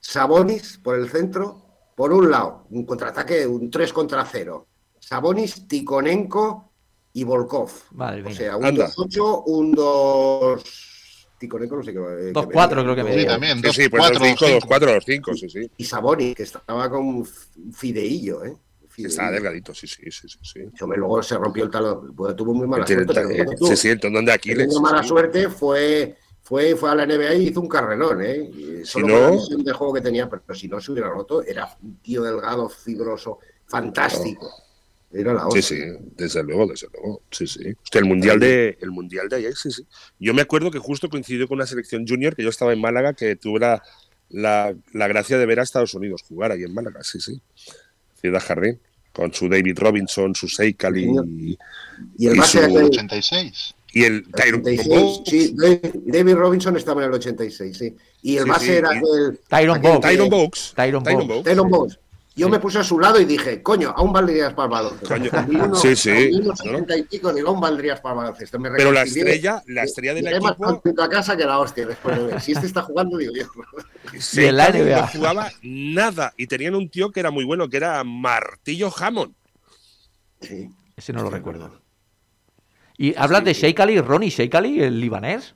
Sabonis 0.00 0.78
por 0.82 0.96
el 0.98 1.08
centro, 1.08 1.62
por 1.94 2.12
un 2.12 2.30
lado, 2.30 2.66
un 2.70 2.84
contraataque, 2.84 3.46
un 3.46 3.70
3 3.70 3.92
contra 3.92 4.24
0. 4.24 4.66
Sabonis, 4.98 5.66
Tikonenko 5.68 6.72
y 7.12 7.24
Volkov. 7.24 7.70
Madre 7.92 8.24
O 8.24 8.30
sea, 8.34 8.56
un 8.56 8.64
Anda. 8.66 8.88
2-8, 8.88 9.42
un 9.46 9.72
2. 9.72 10.64
Tikonenko 11.38 11.76
no 11.76 11.82
sé 11.82 11.92
qué. 11.92 11.98
eh, 11.98 12.32
2-4 12.32 12.68
qué 12.68 12.82
creo 12.82 12.96
que 12.96 13.04
me 13.04 13.14
Sí, 13.14 13.26
también, 13.26 13.56
sí, 13.58 13.62
dos, 13.62 13.76
sí, 13.76 13.88
pues 13.88 14.00
cuatro, 14.00 14.20
2-5, 14.24 14.36
cinco. 14.38 14.66
2-4, 14.68 15.32
2-5, 15.32 15.36
sí, 15.36 15.48
sí. 15.48 15.70
Y 15.76 15.84
Sabonis, 15.84 16.34
que 16.34 16.42
estaba 16.42 16.90
con 16.90 17.06
un 17.06 17.28
fideillo, 17.72 18.44
¿eh? 18.44 18.56
Sí. 18.96 19.04
Está 19.06 19.30
delgadito, 19.30 19.74
sí, 19.74 19.86
sí, 19.86 20.10
sí, 20.10 20.28
sí. 20.28 20.38
sí. 20.42 20.60
Hombre, 20.82 20.98
luego 20.98 21.22
se 21.22 21.36
rompió 21.36 21.64
el 21.64 21.70
talón. 21.70 22.14
Pues 22.14 22.34
tuvo 22.34 22.54
muy 22.54 22.66
mala 22.66 22.84
Tiene- 22.84 23.04
suerte. 23.04 23.20
eh, 23.20 23.36
luego 23.44 23.52
tuvo- 23.54 23.68
sí, 23.68 23.76
sí, 23.76 23.88
el 23.88 24.00
tendón 24.00 24.24
de 24.24 24.32
Aquiles. 24.32 24.58
Teniendo 24.58 24.80
mala 24.80 25.02
sí. 25.02 25.08
suerte 25.08 25.48
fue, 25.50 26.16
fue, 26.42 26.74
fue 26.76 26.90
a 26.90 26.94
la 26.94 27.04
NBA 27.06 27.34
y 27.34 27.48
hizo 27.48 27.60
un 27.60 27.68
carrerón, 27.68 28.22
¿eh? 28.22 28.36
Y 28.52 28.84
Solo 28.84 29.06
Si 29.06 29.12
con 29.12 29.20
la 29.20 29.26
no- 29.28 29.32
visión 29.36 29.64
de 29.64 29.72
juego 29.72 29.92
que 29.94 30.00
tenía, 30.00 30.28
pero 30.30 30.42
si 30.54 30.68
no 30.68 30.80
se 30.80 30.92
hubiera 30.92 31.10
roto, 31.10 31.42
era 31.42 31.68
un 31.82 31.98
tío 31.98 32.22
delgado, 32.22 32.68
fibroso, 32.68 33.38
fantástico. 33.66 34.50
Era 35.12 35.32
la 35.34 35.40
Sí, 35.42 35.46
otra. 35.48 35.62
sí, 35.62 35.76
desde 36.16 36.42
luego, 36.42 36.66
desde 36.66 36.88
luego. 36.92 37.22
Sí, 37.30 37.46
sí. 37.46 37.60
El 37.92 38.04
mundial 38.04 38.40
de 38.40 38.76
el 38.80 38.90
mundial 38.90 39.28
de 39.28 39.36
ayer, 39.36 39.54
sí, 39.54 39.70
sí. 39.70 39.86
Yo 40.18 40.34
me 40.34 40.42
acuerdo 40.42 40.70
que 40.70 40.78
justo 40.78 41.08
coincidió 41.08 41.46
con 41.48 41.56
una 41.56 41.66
selección 41.66 42.06
junior 42.06 42.34
que 42.34 42.42
yo 42.42 42.48
estaba 42.50 42.72
en 42.72 42.80
Málaga, 42.80 43.14
que 43.14 43.36
tuve 43.36 43.60
la, 43.60 43.82
la, 44.28 44.74
la 44.92 45.08
gracia 45.08 45.38
de 45.38 45.46
ver 45.46 45.60
a 45.60 45.62
Estados 45.62 45.94
Unidos 45.94 46.22
jugar 46.28 46.50
ahí 46.50 46.64
en 46.64 46.74
Málaga, 46.74 47.02
sí, 47.04 47.20
sí. 47.20 47.40
Ciudad 48.20 48.42
Jardín, 48.44 48.78
con 49.12 49.32
su 49.32 49.48
David 49.48 49.78
Robinson, 49.78 50.34
su 50.34 50.48
Seikal 50.48 50.96
y, 50.98 51.04
Y 52.18 52.26
el 52.26 52.34
y 52.36 52.38
base 52.38 52.58
su- 52.58 52.64
aquel, 52.64 52.84
86. 52.84 53.74
y 53.92 54.04
el 54.04 54.30
Tyron 54.30 54.60
86, 54.60 55.20
sí, 55.26 55.54
David 56.06 56.34
Robinson 56.34 56.76
estaba 56.76 57.02
en 57.02 57.08
el 57.08 57.14
86, 57.14 57.76
sí. 57.76 57.94
Y 58.22 58.36
el 58.36 58.44
Sí, 58.44 58.50
base 58.50 58.66
sí, 58.66 58.72
era 58.72 58.94
y- 58.94 58.98
aquel. 58.98 59.40
Tyron 59.48 59.80
Box. 59.80 60.00
Tyron 60.00 60.28
Box. 60.28 60.74
Tyron 61.44 61.70
Box. 61.70 61.98
Yo 62.36 62.46
Sí. 62.46 62.52
me 62.52 62.58
puse 62.60 62.78
a 62.78 62.84
su 62.84 62.98
lado 63.00 63.18
y 63.18 63.24
dije, 63.24 63.62
coño, 63.62 63.94
aún 63.96 64.12
valdrías 64.12 64.52
para 64.52 64.66
el 64.66 64.70
baloncesto. 64.70 65.14
Sí, 65.16 65.22
sí, 65.24 65.30
con 65.30 65.48
mi 65.48 65.56
uno 65.56 65.66
¿no? 65.68 66.56
60 66.56 66.96
y 66.98 67.02
pico, 67.04 67.32
digo, 67.32 67.48
aún 67.48 67.60
valdrías 67.60 67.98
para 68.00 68.12
el 68.12 68.16
baloncesto. 68.18 68.58
Me 68.58 68.70
Pero 68.72 68.92
la 68.92 69.02
estrella, 69.02 69.62
la 69.66 69.84
estrella 69.84 70.12
del 70.12 70.24
Llegué 70.24 70.40
más 70.40 70.52
equipo 70.52 70.66
contento 70.66 71.02
a 71.02 71.08
casa 71.08 71.34
que 71.34 71.46
la 71.46 71.58
hostia 71.58 71.86
después 71.86 72.14
de 72.18 72.24
ver. 72.26 72.40
Si 72.42 72.52
este 72.52 72.66
está 72.66 72.82
jugando, 72.82 73.16
digo 73.16 73.32
yo. 73.34 73.44
La 74.12 74.20
Seikal 74.20 74.74
NBA. 74.74 75.00
no 75.00 75.06
jugaba 75.08 75.50
nada 75.62 76.34
y 76.36 76.46
tenían 76.46 76.74
un 76.74 76.90
tío 76.90 77.10
que 77.10 77.20
era 77.20 77.30
muy 77.30 77.44
bueno, 77.46 77.70
que 77.70 77.78
era 77.78 78.04
Martillo 78.04 78.92
Hammond. 78.94 79.32
Sí. 80.42 80.68
Ese 80.94 81.14
no 81.14 81.22
lo 81.22 81.30
recuerdo. 81.30 81.80
¿Y 82.98 83.14
hablas 83.16 83.44
de 83.44 83.54
Sheikh 83.54 83.80
Ali, 83.80 83.98
Ronnie 84.00 84.28
Sheikh 84.30 84.54
Ali, 84.54 84.82
el 84.82 85.00
libanés? 85.00 85.54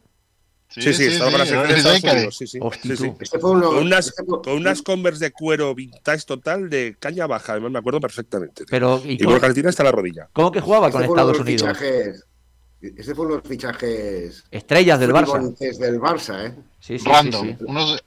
Sí, 0.71 0.95
sí, 0.95 1.05
estaba 1.07 1.31
con 1.31 1.39
la. 1.41 1.45
Este. 1.45 3.39
Con 3.41 4.53
unas, 4.53 4.83
Converse 4.83 5.25
de 5.25 5.33
cuero 5.33 5.75
vintage 5.75 6.25
total 6.25 6.71
de 6.71 6.97
caña 6.99 7.27
baja, 7.27 7.53
además 7.53 7.73
me 7.73 7.79
acuerdo 7.81 8.01
perfectamente. 8.01 8.65
tío. 8.65 8.71
Pero, 8.71 9.03
¿y 9.05 9.15
y 9.15 9.19
con 9.19 9.67
hasta 9.67 9.85
la 9.85 9.91
rodilla. 9.93 10.29
cómo 10.33 10.53
que 10.53 10.61
jugaba 10.61 10.87
este 10.87 10.99
con 10.99 11.09
Estados 11.09 11.41
Unidos? 11.41 11.63
Fichajes, 11.77 12.25
este 12.81 13.15
fue 13.15 13.27
uno 13.27 13.35
de 13.37 13.41
los 13.41 13.49
fichajes. 13.49 14.45
Estrellas 14.51 15.01
del 15.01 15.13
Barça. 15.13 15.57
del 15.79 16.01
Barça, 16.01 16.47
¿eh? 16.47 16.55
Sí, 16.79 16.99
sí, 16.99 17.05
sí, 17.05 17.11
Random. 17.11 17.57
Unos- 17.67 18.05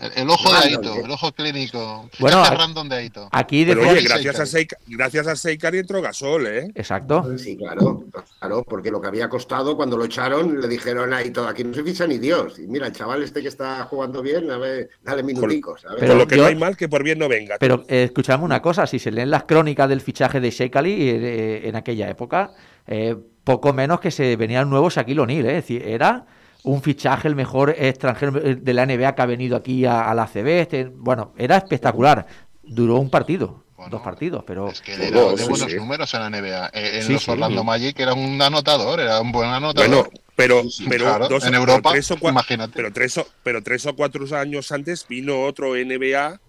el, 0.00 0.12
el 0.22 0.30
ojo 0.30 0.50
de 0.50 0.56
Aito, 0.58 0.94
el 1.04 1.10
ojo 1.10 1.32
clínico. 1.32 2.08
Bueno, 2.18 2.38
a- 2.44 2.50
random 2.50 2.88
de 2.88 2.96
Aito. 2.96 3.28
Aquí 3.32 3.64
Pero 3.64 3.80
decía... 3.80 3.92
oye, 3.92 4.02
gracias 4.08 4.40
a, 4.40 4.46
Seikal, 4.46 4.78
gracias 4.86 5.26
a 5.26 5.36
Seikal 5.36 5.74
entró 5.74 6.02
Gasol, 6.02 6.46
¿eh? 6.46 6.70
Exacto. 6.74 7.36
Sí, 7.38 7.56
claro, 7.56 8.04
claro, 8.40 8.64
porque 8.68 8.90
lo 8.90 9.00
que 9.00 9.08
había 9.08 9.28
costado 9.28 9.76
cuando 9.76 9.96
lo 9.96 10.04
echaron, 10.04 10.60
le 10.60 10.68
dijeron 10.68 11.12
ahí 11.14 11.30
todo, 11.30 11.48
aquí 11.48 11.64
no 11.64 11.72
se 11.74 11.82
ficha 11.82 12.06
ni 12.06 12.18
Dios. 12.18 12.58
Y 12.58 12.66
mira, 12.66 12.86
el 12.88 12.92
chaval 12.92 13.22
este 13.22 13.42
que 13.42 13.48
está 13.48 13.84
jugando 13.84 14.22
bien, 14.22 14.50
a 14.50 14.58
ver, 14.58 14.90
dale 15.02 15.22
minuticos. 15.22 15.82
¿sabes? 15.82 15.98
Pero 16.00 16.14
lo 16.14 16.26
que 16.26 16.36
yo- 16.36 16.42
no 16.42 16.48
hay 16.48 16.56
mal 16.56 16.76
que 16.76 16.88
por 16.88 17.02
bien 17.02 17.18
no 17.18 17.28
venga. 17.28 17.56
Pero 17.60 17.84
eh, 17.88 18.04
escuchadme 18.04 18.44
una 18.44 18.60
cosa, 18.62 18.86
si 18.86 18.98
se 18.98 19.10
leen 19.10 19.30
las 19.30 19.44
crónicas 19.44 19.88
del 19.88 20.00
fichaje 20.00 20.40
de 20.40 20.50
Sheikh 20.50 20.76
Ali 20.76 20.96
eh, 21.08 21.68
en 21.68 21.76
aquella 21.76 22.08
época, 22.10 22.52
eh, 22.86 23.16
poco 23.44 23.72
menos 23.72 24.00
que 24.00 24.10
se 24.10 24.36
venía 24.36 24.60
el 24.60 24.68
nuevo 24.70 24.90
Shaquille 24.90 25.20
O'Neal, 25.20 25.46
¿eh? 25.46 25.48
es 25.50 25.54
decir, 25.56 25.82
era 25.86 26.26
un 26.64 26.82
fichaje, 26.82 27.28
el 27.28 27.36
mejor 27.36 27.70
extranjero 27.78 28.38
eh, 28.44 28.56
de 28.56 28.74
la 28.74 28.84
NBA 28.86 29.14
que 29.14 29.22
ha 29.22 29.26
venido 29.26 29.56
aquí 29.56 29.84
a, 29.86 30.10
a 30.10 30.14
la 30.14 30.26
CB, 30.26 30.60
este- 30.60 30.84
bueno, 30.86 31.32
era 31.38 31.56
espectacular, 31.58 32.26
duró 32.62 32.96
un 32.96 33.10
partido, 33.10 33.64
Bueno, 33.76 33.90
dos 33.90 34.02
partidos, 34.02 34.42
pero 34.46 34.68
Es 34.68 34.80
que 34.80 34.94
él 34.94 35.02
era 35.02 35.20
de 35.30 35.36
sí, 35.38 35.48
buenos 35.48 35.70
sí. 35.70 35.76
números 35.76 36.14
en 36.14 36.20
la 36.20 36.30
NBA. 36.30 36.66
Eh, 36.72 36.90
En 36.98 37.02
Sí, 37.02 37.12
los 37.14 37.22
sí. 37.22 37.30
Orlando 37.30 37.62
Magic 37.64 37.98
era 38.00 38.14
un 38.14 38.40
anotador, 38.40 38.98
era 39.00 39.20
un 39.20 39.30
buen 39.32 39.48
anotador. 39.50 39.88
Bueno, 39.90 40.08
pero, 40.36 40.62
pero, 40.88 41.04
claro, 41.04 41.28
dos, 41.28 41.44
en 41.44 41.54
Europa, 41.54 41.90
tres 41.92 42.10
o 42.10 42.16
cua- 42.16 42.30
imagínate. 42.30 42.72
pero 42.74 42.92
tres 42.92 43.18
o, 43.18 43.26
pero 43.42 43.62
tres 43.62 43.86
o 43.86 43.94
cuatro 43.94 44.24
años 44.36 44.72
antes 44.72 45.06
vino 45.06 45.42
otro 45.42 45.74
NBA 45.76 46.40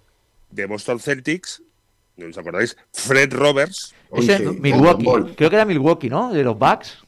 de 0.49 0.65
Boston 0.65 0.99
Celtics, 0.99 1.61
¿no 2.15 2.27
os 2.27 2.37
acordáis? 2.37 2.77
Fred 2.93 3.33
Roberts. 3.33 3.93
ese 4.13 4.37
sí, 4.37 4.43
Milwaukee, 4.61 5.33
creo 5.35 5.49
que 5.49 5.55
era 5.57 5.65
Milwaukee, 5.65 6.09
¿no? 6.09 6.31
De 6.31 6.41
los 6.43 6.57
Bucks. 6.57 6.99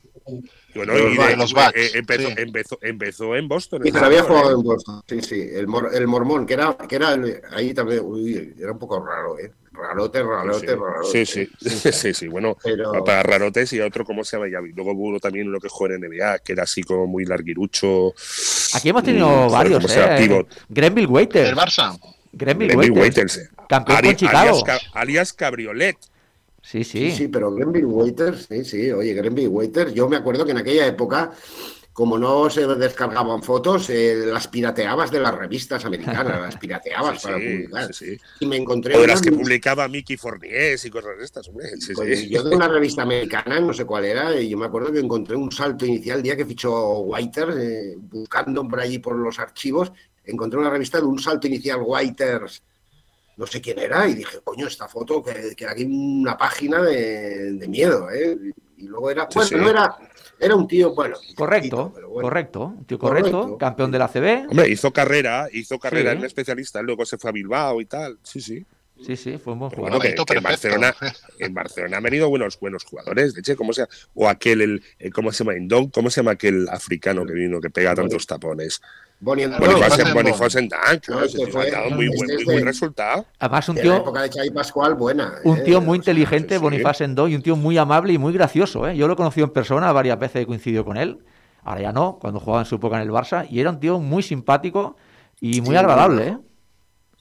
Y 0.73 0.77
Bueno, 0.79 0.93
los 0.93 1.13
y 1.13 1.17
de- 1.17 1.35
los 1.37 1.53
Bucks, 1.53 1.71
eh, 1.75 1.91
empezó, 1.95 2.27
sí. 2.27 2.33
empezó, 2.37 2.77
empezó 2.81 3.35
en 3.35 3.47
Boston. 3.47 3.81
El 3.85 3.93
pero 3.93 4.05
había 4.05 4.23
jugado 4.23 4.51
¿eh? 4.51 4.53
en 4.53 4.61
Boston. 4.63 5.01
Sí, 5.07 5.21
sí, 5.21 5.49
el, 5.53 5.67
mor- 5.67 5.89
el 5.93 6.07
mormón, 6.07 6.45
que 6.45 6.53
era, 6.55 6.77
que 6.77 6.95
era 6.97 7.13
el- 7.13 7.41
ahí 7.51 7.73
también, 7.73 8.01
uy, 8.03 8.53
era 8.59 8.71
un 8.73 8.79
poco 8.79 9.03
raro, 9.05 9.39
¿eh? 9.39 9.51
Rarote, 9.71 10.23
rarote, 10.23 10.75
rarote. 10.75 11.25
Sí, 11.25 11.25
sí, 11.25 11.49
sí, 11.69 11.91
sí, 11.91 12.13
sí, 12.13 12.27
bueno, 12.27 12.57
Pero- 12.63 13.03
para 13.03 13.23
rarotes 13.23 13.71
y 13.73 13.79
otro, 13.79 14.03
¿cómo 14.05 14.23
se 14.23 14.35
llama? 14.37 14.49
Ya 14.49 14.59
vi. 14.59 14.71
Luego 14.73 14.91
hubo 14.93 15.19
también 15.19 15.47
uno 15.47 15.59
que 15.59 15.69
jugó 15.69 15.87
en 15.87 16.01
NBA, 16.01 16.39
que 16.39 16.53
era 16.53 16.63
así 16.63 16.83
como 16.83 17.05
muy 17.07 17.25
larguirucho. 17.25 18.13
Aquí 18.73 18.89
hemos 18.89 19.03
tenido 19.03 19.47
Mm, 19.47 19.51
varios, 19.51 19.77
¿cómo 19.81 19.87
se? 19.93 20.01
¿eh? 20.03 20.17
Pivot. 20.17 20.47
Grenville 20.69 21.05
El 21.05 21.11
Waiters. 21.11 21.55
Barça. 21.57 21.99
Grenville 22.33 22.75
Waiters. 22.75 22.97
Waiters. 22.99 23.49
Campeón 23.69 23.97
Ali- 23.99 24.07
con 24.09 24.15
Chicago. 24.15 24.39
alias, 24.49 24.63
Ca- 24.63 24.99
alias 24.99 25.33
Cabriolet. 25.33 25.97
Sí, 26.67 26.83
Sí, 26.83 27.11
sí. 27.11 27.11
sí, 27.11 27.27
pero 27.29 27.51
Grenville 27.53 27.85
Waiters, 27.85 28.47
sí, 28.49 28.65
sí, 28.65 28.91
oye, 28.91 29.13
Grenville 29.13 29.47
Waiters, 29.47 29.93
yo 29.93 30.09
me 30.09 30.17
acuerdo 30.17 30.43
que 30.45 30.51
en 30.51 30.57
aquella 30.57 30.85
época, 30.85 31.31
como 31.93 32.17
no 32.19 32.49
se 32.49 32.67
descargaban 32.67 33.41
fotos, 33.41 33.89
eh, 33.89 34.23
las 34.25 34.47
pirateabas 34.49 35.09
de 35.09 35.19
las 35.21 35.33
revistas 35.33 35.85
americanas, 35.85 36.41
las 36.41 36.57
pirateabas 36.59 37.21
Sí, 37.21 37.27
para 37.27 37.37
publicar. 37.37 37.93
sí, 37.93 38.05
sí. 38.15 38.17
Y 38.41 38.45
me 38.47 38.57
encontré 38.57 38.95
O 38.97 39.01
de 39.01 39.07
las 39.07 39.21
que 39.21 39.31
publicaba 39.31 39.87
Mickey 39.87 40.17
Forniés 40.17 40.83
y 40.85 40.89
cosas 40.89 41.17
de 41.17 41.23
estas, 41.23 41.47
hombre. 41.47 41.69
Pues 41.95 42.27
yo 42.29 42.43
de 42.43 42.55
una 42.55 42.67
revista 42.67 43.01
americana, 43.03 43.59
no 43.61 43.73
sé 43.73 43.85
cuál 43.85 44.03
era, 44.05 44.39
y 44.39 44.49
yo 44.49 44.57
me 44.57 44.65
acuerdo 44.65 44.91
que 44.91 44.99
encontré 44.99 45.35
un 45.37 45.51
salto 45.51 45.85
inicial 45.85 46.17
el 46.17 46.23
día 46.23 46.35
que 46.35 46.45
fichó 46.45 46.99
Waiters, 46.99 47.55
eh, 47.57 47.95
buscando 47.97 48.67
por 48.67 48.79
allí 48.81 48.99
por 48.99 49.15
los 49.15 49.39
archivos, 49.39 49.91
encontré 50.25 50.59
una 50.59 50.69
revista 50.69 50.99
de 50.99 51.05
un 51.05 51.17
salto 51.17 51.47
inicial 51.47 51.79
Waiters, 51.81 52.61
no 53.37 53.45
sé 53.47 53.61
quién 53.61 53.79
era, 53.79 54.07
y 54.07 54.15
dije, 54.15 54.39
coño, 54.43 54.67
esta 54.67 54.87
foto, 54.87 55.23
que, 55.23 55.55
que 55.55 55.67
aquí 55.67 55.85
una 55.85 56.37
página 56.37 56.81
de, 56.81 57.53
de 57.53 57.67
miedo, 57.67 58.09
¿eh? 58.11 58.37
Y 58.77 58.83
luego 58.87 59.09
era, 59.09 59.27
bueno, 59.33 59.47
sí. 59.47 59.55
no 59.55 59.69
era, 59.69 59.95
era 60.39 60.55
un 60.55 60.67
tío, 60.67 60.93
bueno, 60.93 61.17
Correcto, 61.35 61.89
bueno. 61.95 62.21
correcto. 62.21 62.63
Un 62.77 62.85
tío 62.85 62.99
correcto, 62.99 63.31
Correcto. 63.31 63.57
campeón 63.57 63.91
de 63.91 63.99
la 63.99 64.07
CB. 64.07 64.47
Hombre, 64.49 64.69
hizo 64.69 64.91
carrera, 64.91 65.47
hizo 65.51 65.79
carrera 65.79 66.11
Sí. 66.11 66.17
en 66.19 66.25
especialista, 66.25 66.81
luego 66.81 67.05
se 67.05 67.17
fue 67.17 67.29
a 67.29 67.33
Bilbao 67.33 67.81
y 67.81 67.85
tal. 67.85 68.19
Sí, 68.23 68.41
sí. 68.41 68.65
Sí, 69.05 69.15
sí, 69.15 69.37
fue 69.37 69.53
un 69.53 69.59
buen 69.59 69.71
jugador. 69.71 69.99
bueno, 69.99 70.15
que, 70.25 70.33
que 70.33 70.37
en. 70.37 70.43
Barcelona, 70.43 70.95
en 71.39 71.53
Barcelona 71.53 71.97
han 71.97 72.03
venido 72.03 72.29
buenos, 72.29 72.59
buenos 72.59 72.83
jugadores, 72.83 73.33
de 73.33 73.41
hecho, 73.41 73.55
¿cómo 73.55 73.71
se 73.73 73.81
llama? 73.81 73.89
O 74.15 74.27
aquel, 74.27 74.61
el, 74.61 74.83
el- 74.99 75.13
¿cómo 75.13 75.31
se 75.31 75.43
llama? 75.43 75.57
Indón, 75.57 75.89
¿cómo 75.89 76.09
se 76.09 76.21
llama 76.21 76.31
aquel 76.31 76.67
africano 76.69 77.25
que 77.25 77.33
vino 77.33 77.59
que 77.61 77.69
pega 77.69 77.93
tantos 77.95 78.25
tapones? 78.25 78.81
Bonnie 79.19 79.45
and 79.45 79.57
Boniface 79.59 80.59
en 80.59 80.69
este 80.71 81.45
tío 81.47 81.71
dado 81.71 81.89
muy 81.89 82.05
este 82.05 82.17
buen, 82.17 82.29
es 82.29 82.35
muy 82.45 82.53
buen 82.53 82.65
resultado. 82.65 83.25
Además, 83.39 83.67
un 83.69 83.75
de 83.75 83.83
la 83.83 83.83
tío, 83.83 83.97
época 83.97 84.21
de 84.21 84.29
Xavi 84.29 84.49
Pascual, 84.51 84.93
buena. 84.93 85.33
un 85.43 85.57
¿eh? 85.57 85.61
tío 85.61 85.81
muy 85.81 85.97
inteligente, 85.97 86.49
sí, 86.49 86.59
sí. 86.59 86.61
Boniface 86.61 87.03
Endó, 87.03 87.27
y 87.27 87.33
un 87.35 87.41
tío 87.41 87.55
muy 87.55 87.77
amable 87.79 88.13
y 88.13 88.17
muy 88.19 88.31
gracioso. 88.31 88.87
¿eh? 88.87 88.95
Yo 88.95 89.07
lo 89.07 89.13
he 89.13 89.15
conocido 89.15 89.47
en 89.47 89.53
persona, 89.53 89.91
varias 89.91 90.19
veces 90.19 90.43
he 90.43 90.45
coincidido 90.45 90.85
con 90.85 90.97
él. 90.97 91.19
Ahora 91.63 91.81
ya 91.81 91.91
no, 91.91 92.17
cuando 92.21 92.39
jugaba 92.39 92.61
en 92.61 92.65
su 92.67 92.75
época 92.75 92.97
en 92.97 93.01
el 93.03 93.09
Barça. 93.09 93.47
Y 93.49 93.59
era 93.59 93.71
un 93.71 93.79
tío 93.79 93.99
muy 93.99 94.21
simpático 94.21 94.95
y 95.41 95.61
muy 95.61 95.71
Sí, 95.71 95.75
agradable. 95.77 96.27
¿eh? 96.27 96.37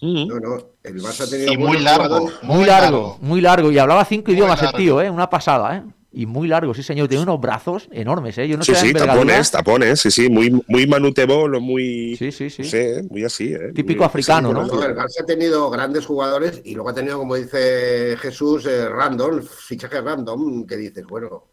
No, 0.03 0.39
no, 0.41 0.57
el 0.83 1.01
Barça 1.03 1.23
ha 1.23 1.31
tenido 1.31 1.53
Y 1.53 1.57
muy 1.57 1.79
largo. 1.79 2.05
jugadores. 2.29 2.43
Muy 2.43 2.65
largo, 2.67 3.19
muy 3.21 3.41
largo. 3.41 3.71
Y 3.73 3.79
hablaba 3.79 4.05
cinco 4.05 4.31
idiomas 4.31 4.59
el 4.61 4.67
largo. 4.67 4.79
tío, 4.79 5.01
¿eh? 5.03 5.11
una 5.11 5.29
pasada. 5.31 5.77
¿eh? 5.79 5.83
y 6.13 6.25
muy 6.25 6.49
largo, 6.49 6.73
sí 6.73 6.83
señor. 6.83 7.09
Tiene 7.09 7.25
unos 7.25 7.39
brazos 7.39 7.89
enormes, 7.93 8.39
¿eh? 8.39 8.49
Yo 8.49 8.57
no 8.57 8.65
sí, 8.65 8.75
sí, 8.75 8.95
tapones, 8.95 9.51
tapones, 9.51 10.01
sí, 10.01 10.11
sí, 10.11 10.31
muy, 10.31 10.51
muy 10.67 10.87
manutebolo, 10.87 11.61
muy. 11.61 12.17
Sí, 12.17 12.33
sí, 12.33 12.49
sí. 12.49 12.63
No 12.63 12.69
sé, 12.69 13.03
muy 13.11 13.23
así, 13.25 13.53
¿eh? 13.53 13.73
Típico 13.75 13.99
Muy- 13.99 14.07
africano, 14.07 14.49
sí, 14.49 14.55
¿no? 14.55 14.67
pero- 14.67 14.83
El 14.91 14.97
Barça 14.97 15.21
ha 15.23 15.27
tenido 15.27 15.69
grandes 15.69 16.07
jugadores 16.07 16.63
y 16.65 16.75
luego 16.75 16.89
ha 16.89 16.95
tenido, 16.95 17.19
como 17.19 17.35
dice 17.35 18.17
Jesús, 18.19 18.65
eh, 18.65 18.89
random, 18.89 19.43
fichaje 19.43 20.01
random, 20.01 20.67
que 20.67 20.77
dices, 20.79 21.05
bueno, 21.07 21.49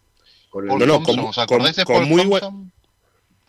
con 0.49 0.63
el- 0.71 0.77
No, 0.79 0.85
no, 0.85 1.03
con- 1.03 1.19
¿os 1.19 1.37
acordáis 1.37 1.75
de 1.75 1.83
con- 1.83 1.95
Paul 1.95 2.07
con 2.07 2.17
muy 2.17 2.25
buen-? 2.25 2.71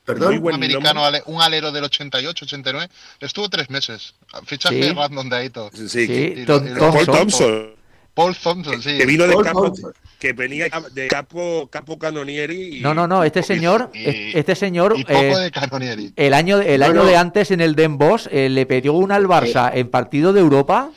Perdón, 0.04 0.40
muy 0.40 0.48
Un 0.50 0.54
americano, 0.54 1.02
nombre. 1.02 1.22
un 1.26 1.40
alero 1.40 1.72
del 1.72 1.84
88, 1.84 2.44
89. 2.44 2.88
Estuvo 3.20 3.48
tres 3.48 3.70
meses. 3.70 4.14
Fichaje 4.44 4.82
Sí. 4.82 4.92
random 4.92 5.28
de 5.30 5.36
ahí 5.36 5.50
todo. 5.50 5.70
Sí, 5.72 5.88
Sí, 5.88 6.34
y 6.36 6.44
Tom- 6.44 6.66
y 6.66 6.78
Paul 6.78 7.06
Thompson. 7.06 7.70
Paul 8.12 8.36
Thompson, 8.36 8.80
sí. 8.80 8.96
que 8.96 9.06
vino 9.06 9.26
de 9.26 9.32
Paul 9.32 9.44
capo, 9.44 9.62
Thompson. 9.64 9.92
que 10.20 10.32
venía 10.34 10.66
de 10.92 11.08
capo, 11.08 11.68
capo 11.68 11.98
canonieri. 11.98 12.76
Y, 12.78 12.80
No, 12.80 12.94
no, 12.94 13.08
no, 13.08 13.24
este 13.24 13.42
señor, 13.42 13.90
y- 13.92 14.38
este 14.38 14.54
señor, 14.54 14.94
Y 14.96 15.04
poco 15.04 15.18
eh, 15.18 15.36
de 15.40 15.50
Canonieri. 15.50 16.12
el 16.14 16.32
año, 16.34 16.60
el 16.60 16.82
año 16.84 17.04
de 17.04 17.16
antes 17.16 17.50
en 17.50 17.60
el 17.60 17.74
Den 17.74 17.98
Bosch 17.98 18.28
eh, 18.30 18.48
le 18.48 18.66
pegó 18.66 18.92
una 18.98 19.16
al 19.16 19.24
Barça 19.26 19.72
en 19.74 19.88
partido 19.90 20.32
de 20.32 20.40
Europa 20.40 20.90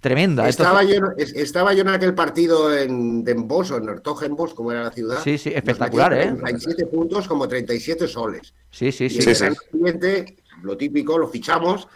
tremenda. 0.00 0.48
Estaba 0.48 0.82
Entonces- 0.82 1.00
yo, 1.00 1.06
en- 1.06 1.20
es- 1.20 1.34
estaba 1.34 1.74
yo 1.74 1.82
en 1.82 1.88
aquel 1.88 2.14
partido 2.14 2.76
en 2.76 3.22
Den 3.24 3.46
Bosch 3.46 3.70
o 3.72 3.76
en 3.76 3.88
Hertogenbosch, 3.88 4.54
como 4.54 4.72
era 4.72 4.84
la 4.84 4.90
ciudad. 4.92 5.18
Sí, 5.22 5.38
sí, 5.38 5.52
espectacular, 5.54 6.12
¿eh? 6.14 6.32
37 6.32 6.86
puntos, 6.86 7.28
como 7.28 7.46
37 7.46 8.08
soles. 8.08 8.52
sí, 8.70 8.90
sí, 8.92 9.04
Y 9.04 9.10
sí. 9.10 9.18
el 9.30 9.36
Sí, 9.36 9.44
sí. 9.46 9.54
siguiente, 9.72 10.36
lo 10.62 10.76
típico, 10.76 11.18
lo 11.18 11.28
fichamos. 11.28 11.86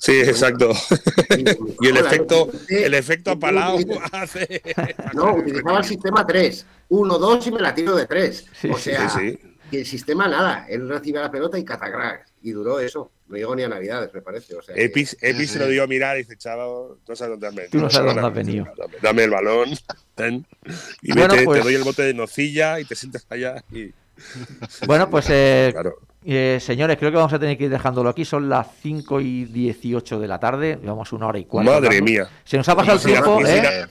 Sí, 0.00 0.12
exacto. 0.20 0.70
Y 1.36 1.40
el 1.88 1.96
Hola, 1.98 2.00
efecto, 2.00 2.48
el 2.68 2.94
efecto 2.94 3.32
apalado 3.32 3.78
hace. 4.12 4.62
No, 5.14 5.34
utilizaba 5.34 5.78
el 5.78 5.84
sistema 5.84 6.24
3. 6.26 6.64
1, 6.90 7.18
2 7.18 7.46
y 7.48 7.50
me 7.52 7.60
la 7.60 7.74
tiro 7.74 7.96
de 7.96 8.06
3. 8.06 8.46
Sí, 8.60 8.70
o 8.70 8.78
sea, 8.78 9.08
sí, 9.10 9.30
sí. 9.32 9.47
Y 9.70 9.76
el 9.78 9.86
sistema 9.86 10.28
nada. 10.28 10.66
Él 10.68 10.88
recibía 10.88 11.20
la 11.22 11.30
pelota 11.30 11.58
y 11.58 11.64
catacrack. 11.64 12.26
Y 12.42 12.52
duró 12.52 12.78
eso. 12.80 13.10
No 13.28 13.36
llegó 13.36 13.54
ni 13.56 13.62
a 13.64 13.68
Navidades, 13.68 14.12
me 14.14 14.22
parece. 14.22 14.54
O 14.54 14.62
sea, 14.62 14.74
que- 14.74 14.84
Epis, 14.84 15.16
Epis 15.20 15.50
se 15.50 15.58
lo 15.58 15.66
dio 15.66 15.82
a 15.82 15.86
mirar 15.86 16.16
y 16.16 16.20
dice, 16.20 16.36
chaval, 16.36 16.96
no 17.06 17.16
sabes 17.16 17.32
dónde 17.32 17.46
has 17.48 17.54
venido. 17.54 17.70
Tú 17.72 17.78
no 17.78 17.90
sabes 17.90 18.14
dónde 18.14 18.20
has 18.26 18.34
Dame- 18.34 18.44
venido. 18.46 18.66
Dame, 18.76 18.94
dame 19.02 19.24
el 19.24 19.30
balón, 19.30 19.68
ten, 20.14 20.46
y 21.02 21.12
Bueno, 21.12 21.34
vete, 21.34 21.44
pues- 21.44 21.58
te 21.60 21.64
doy 21.64 21.74
el 21.74 21.82
bote 21.84 22.02
de 22.02 22.14
nocilla 22.14 22.80
y 22.80 22.84
te 22.84 22.94
sientas 22.94 23.26
allá. 23.28 23.62
Y, 23.72 23.92
Bueno, 24.86 25.10
pues 25.10 25.26
eh, 25.30 25.70
claro. 25.72 25.96
eh, 26.24 26.58
señores, 26.60 26.96
creo 26.96 27.10
que 27.10 27.16
vamos 27.18 27.32
a 27.32 27.38
tener 27.38 27.58
que 27.58 27.64
ir 27.64 27.70
dejándolo 27.70 28.08
aquí. 28.08 28.24
Son 28.24 28.48
las 28.48 28.66
5 28.82 29.20
y 29.20 29.44
18 29.44 30.18
de 30.18 30.26
la 30.28 30.40
tarde. 30.40 30.78
Llevamos 30.80 31.12
una 31.12 31.26
hora 31.26 31.38
y 31.38 31.44
cuarto. 31.44 31.70
Madre 31.70 32.00
mía. 32.02 32.28
Se 32.44 32.56
nos 32.56 32.68
ha 32.68 32.74
pasado 32.76 32.96
el 32.98 33.04
tiempo, 33.04 33.40
¿eh? 33.46 33.86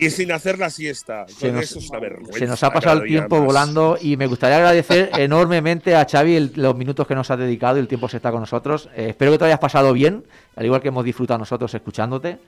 Y 0.00 0.10
sin 0.10 0.32
hacer 0.32 0.58
la 0.58 0.70
siesta. 0.70 1.26
Se 1.28 1.52
nos- 1.52 1.64
Eso 1.64 1.78
es 1.78 1.90
una 1.90 2.00
vergüenza. 2.00 2.38
Se 2.38 2.46
nos 2.46 2.62
ha 2.62 2.70
pasado 2.72 3.02
el 3.02 3.08
tiempo 3.08 3.36
más. 3.36 3.44
volando 3.46 3.98
y 4.00 4.16
me 4.16 4.26
gustaría 4.26 4.56
agradecer 4.56 5.10
enormemente 5.18 5.94
a 5.94 6.06
Xavi 6.10 6.34
el- 6.36 6.52
los 6.56 6.74
minutos 6.76 7.06
que 7.06 7.14
nos 7.14 7.30
ha 7.30 7.36
dedicado 7.36 7.76
y 7.76 7.80
el 7.80 7.88
tiempo 7.88 8.08
que 8.08 8.16
está 8.16 8.30
con 8.30 8.40
nosotros. 8.40 8.88
Eh, 8.96 9.10
espero 9.10 9.32
que 9.32 9.38
te 9.38 9.44
hayas 9.44 9.58
pasado 9.58 9.92
bien, 9.92 10.24
al 10.56 10.64
igual 10.64 10.80
que 10.80 10.88
hemos 10.88 11.04
disfrutado 11.04 11.38
nosotros 11.38 11.72
escuchándote. 11.74 12.38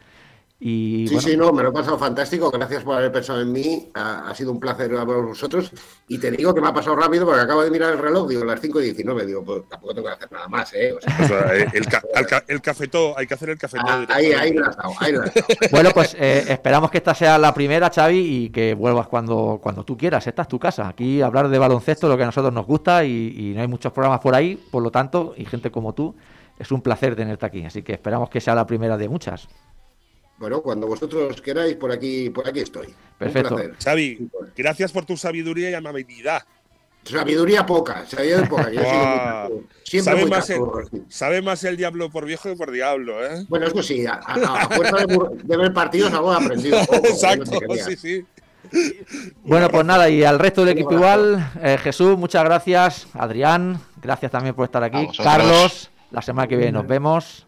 Y 0.64 1.09
Sí, 1.09 1.14
bueno, 1.14 1.28
sí, 1.28 1.36
no, 1.36 1.52
me 1.52 1.62
lo 1.64 1.70
he 1.70 1.72
pasado 1.72 1.98
fantástico. 1.98 2.48
Gracias 2.52 2.84
por 2.84 2.97
haber 2.97 3.10
pensado 3.10 3.40
en 3.40 3.51
mí. 3.51 3.90
Ha, 3.94 4.28
ha 4.30 4.34
sido 4.36 4.52
un 4.52 4.60
placer 4.60 4.93
hablar 4.93 5.06
con 5.16 5.26
vosotros. 5.26 5.72
Y 6.06 6.18
te 6.18 6.30
digo 6.30 6.55
que 6.55 6.60
me 6.60 6.68
ha 6.68 6.72
pasado 6.72 6.94
rápido 6.94 7.24
porque 7.26 7.40
acabo 7.40 7.64
de 7.64 7.70
mirar 7.72 7.93
el 7.94 7.98
reloj. 7.98 8.28
Digo, 8.28 8.44
las 8.44 8.60
5 8.60 8.80
y 8.80 8.84
19. 8.84 9.26
Digo, 9.26 9.44
pues 9.44 9.62
tampoco 9.68 9.93
tengo 9.94 10.06
que 10.06 10.14
hacer 10.14 10.30
nada 10.30 10.47
más, 10.47 10.72
¿eh? 10.74 10.93
O 10.93 11.01
sea, 11.01 11.16
O 11.20 11.26
sea, 11.26 11.52
el, 11.55 11.68
el 11.74 11.86
ca- 11.86 12.02
el 12.14 12.26
ca- 12.26 12.44
el 12.47 12.60
cafetó, 12.62 13.18
hay 13.18 13.26
que 13.26 13.34
hacer 13.34 13.51
el 13.51 13.59
cafetó. 13.59 13.82
ah, 13.89 14.06
ahí, 14.09 14.26
ahí 14.32 14.55
has 14.64 14.76
dado, 14.76 14.93
ahí 15.01 15.12
has 15.14 15.18
dado. 15.34 15.47
bueno, 15.72 15.90
pues 15.93 16.14
eh, 16.16 16.44
esperamos 16.48 16.93
que 16.93 16.98
esta 16.98 17.14
sea 17.16 17.39
la 17.39 17.52
primera, 17.52 17.90
Xavi, 17.93 18.18
y 18.44 18.51
que 18.51 18.74
vuelvas 18.74 19.09
cuando, 19.09 19.59
cuando 19.60 19.84
tú 19.84 19.97
quieras. 19.97 20.24
Esta 20.28 20.43
es 20.43 20.48
tu 20.48 20.60
casa. 20.60 20.86
Aquí 20.86 21.20
hablar 21.22 21.48
de 21.48 21.59
baloncesto 21.59 22.06
es 22.06 22.10
lo 22.12 22.16
que 22.16 22.22
a 22.22 22.26
nosotros 22.26 22.52
nos 22.52 22.66
gusta 22.66 23.05
y, 23.05 23.34
y 23.36 23.55
no 23.55 23.62
hay 23.62 23.66
muchos 23.68 23.93
programas 23.93 24.20
por 24.20 24.36
ahí, 24.36 24.55
por 24.70 24.80
lo 24.80 24.93
tanto, 24.93 25.34
y 25.36 25.44
gente 25.44 25.72
como 25.72 25.93
tú, 25.93 26.14
es 26.56 26.70
un 26.70 26.82
placer 26.82 27.16
tenerte 27.16 27.44
aquí. 27.47 27.64
Así 27.64 27.82
que 27.82 27.94
esperamos 27.94 28.30
que 28.30 28.40
sea 28.40 28.55
la 28.55 28.64
primera 28.64 28.97
de 28.97 29.09
muchas. 29.09 29.48
Bueno, 30.43 30.60
cuando 30.60 30.89
vosotros 30.89 31.40
queráis, 31.40 31.77
por 31.77 31.93
aquí, 31.93 32.28
por 32.31 32.48
aquí 32.48 32.59
estoy. 32.59 32.89
Un 32.89 32.94
Perfecto. 33.16 33.55
placer. 33.55 33.77
Xavi, 33.81 34.28
gracias 34.56 34.90
por 34.90 35.05
tu 35.05 35.16
sabiduría 35.16 35.70
y 35.70 35.74
amabilidad. 35.74 36.43
Sabiduría 37.05 37.64
poca, 37.64 38.05
sabiduría 38.09 38.48
poca. 38.48 38.73
Yo 38.73 38.81
he 38.81 38.85
sido 38.85 38.97
muy 38.97 39.05
Guau. 39.05 39.51
caco. 39.51 39.62
Siempre 39.85 40.12
Sabe 40.12 40.20
muy 40.23 40.31
más, 40.31 40.51
el, 40.51 40.60
sabe 41.09 41.43
más 41.43 41.62
el 41.62 41.77
diablo 41.77 42.10
por 42.10 42.27
viejo 42.27 42.48
que 42.48 42.56
por 42.56 42.73
diablo, 42.73 43.24
¿eh? 43.24 43.44
Bueno, 43.48 43.69
eso 43.69 43.85
sí, 43.85 44.05
a, 44.05 44.14
a, 44.14 44.62
a 44.62 44.69
fuerza 44.69 44.97
de, 45.06 45.56
ver 45.56 45.73
partidos 45.73 46.12
algo 46.12 46.32
he 46.32 46.36
aprendido. 46.36 46.81
poco, 46.86 47.06
Exacto, 47.06 47.60
sí, 47.86 47.97
sí. 47.97 48.27
Bueno, 49.44 49.69
pues 49.70 49.85
nada, 49.86 50.10
y 50.10 50.24
al 50.24 50.40
resto 50.40 50.64
del 50.64 50.70
equipo 50.77 50.94
igual, 50.94 51.52
eh, 51.62 51.78
Jesús, 51.81 52.19
muchas 52.19 52.43
gracias, 52.43 53.06
Adrián, 53.14 53.78
gracias 54.02 54.32
también 54.32 54.56
por 54.56 54.64
estar 54.64 54.82
aquí. 54.82 55.06
Carlos, 55.23 55.89
la 56.10 56.20
semana 56.20 56.48
que 56.48 56.56
viene 56.56 56.73
nos 56.73 56.89
vemos, 56.89 57.47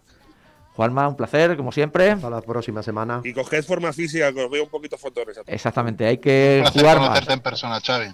Juanma, 0.74 1.06
un 1.06 1.16
placer, 1.16 1.56
como 1.56 1.70
siempre, 1.70 2.10
Hasta 2.10 2.30
la 2.30 2.40
próxima 2.40 2.82
semana. 2.82 3.20
Y 3.22 3.32
coged 3.32 3.64
forma 3.64 3.92
física, 3.92 4.32
que 4.32 4.44
os 4.44 4.50
veo 4.50 4.64
un 4.64 4.70
poquito 4.70 4.98
fotones. 4.98 5.38
exactamente, 5.46 6.04
hay 6.04 6.18
que 6.18 6.64
Un 6.66 6.72
jugar 6.72 6.98
más. 6.98 7.28
en 7.28 7.40
persona, 7.40 7.80
Xavi. 7.80 8.12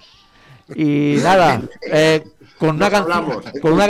Y 0.76 1.16
nada, 1.22 1.62
eh, 1.90 2.24
con, 2.58 2.76
una 2.76 2.90
canción, 2.90 3.42
con 3.60 3.72
una 3.72 3.88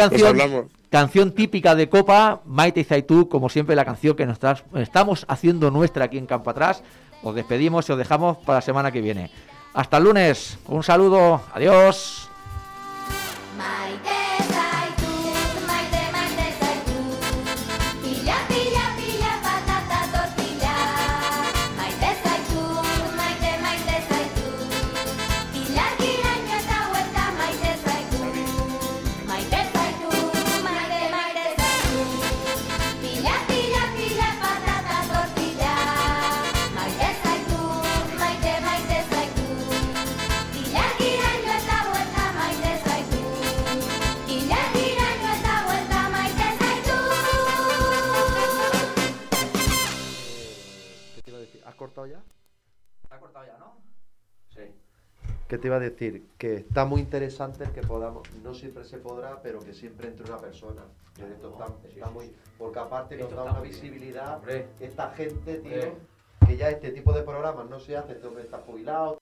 canción, 0.89 1.33
típica 1.33 1.75
de 1.75 1.89
Copa, 1.89 2.41
Maite 2.47 2.81
y 2.81 2.85
Zaitú, 2.85 3.29
como 3.29 3.49
siempre 3.49 3.77
la 3.77 3.85
canción 3.85 4.17
que 4.17 4.25
nos 4.25 4.39
estamos 4.77 5.27
haciendo 5.29 5.71
nuestra 5.71 6.07
aquí 6.07 6.17
en 6.17 6.27
Campo 6.27 6.49
Atrás, 6.51 6.83
os 7.23 7.35
despedimos 7.35 7.89
y 7.89 7.93
os 7.93 7.99
dejamos 7.99 8.39
para 8.39 8.59
la 8.59 8.63
semana 8.63 8.91
que 8.93 9.01
viene. 9.03 9.31
Hasta 9.75 9.99
el 9.99 10.05
lunes, 10.05 10.59
un 10.69 10.83
saludo, 10.83 11.43
adiós. 11.53 12.31
Maite 13.59 14.20
cortado 52.01 52.07
ya? 52.07 52.23
¿Está 53.03 53.19
cortado 53.19 53.47
ya, 53.47 53.59
no? 53.59 53.77
Sí. 54.51 54.63
¿Qué 55.49 55.59
te 55.59 55.67
iba 55.67 55.77
a 55.77 55.81
decir? 55.81 56.29
Que 56.39 56.57
está 56.57 56.85
muy 56.85 57.01
interesante 57.01 57.65
el 57.65 57.73
que 57.73 57.83
podamos, 57.83 58.31
no 58.43 58.55
siempre 58.55 58.85
se 58.85 58.99
podrá, 58.99 59.43
pero 59.43 59.59
que 59.61 59.75
siempre 59.75 60.09
entre 60.09 60.25
una 60.27 60.39
persona. 60.39 60.83
Que 61.15 61.23
esto 61.25 61.51
está, 61.51 61.89
está 61.89 62.11
muy, 62.11 62.33
porque 62.57 62.79
aparte 62.79 63.17
nos 63.17 63.31
da 63.31 63.43
una 63.45 63.61
bien. 63.61 63.75
visibilidad, 63.75 64.41
esta 64.81 65.11
gente, 65.11 65.57
tío, 65.57 65.73
Hombre. 65.73 65.93
que 66.47 66.57
ya 66.57 66.71
este 66.71 66.93
tipo 66.93 67.13
de 67.13 67.23
programas 67.23 67.69
no 67.69 67.81
se 67.81 67.97
hace, 67.97 68.13
este 68.13 68.27
hombre 68.27 68.45
está 68.45 68.59
jubilado, 68.59 69.19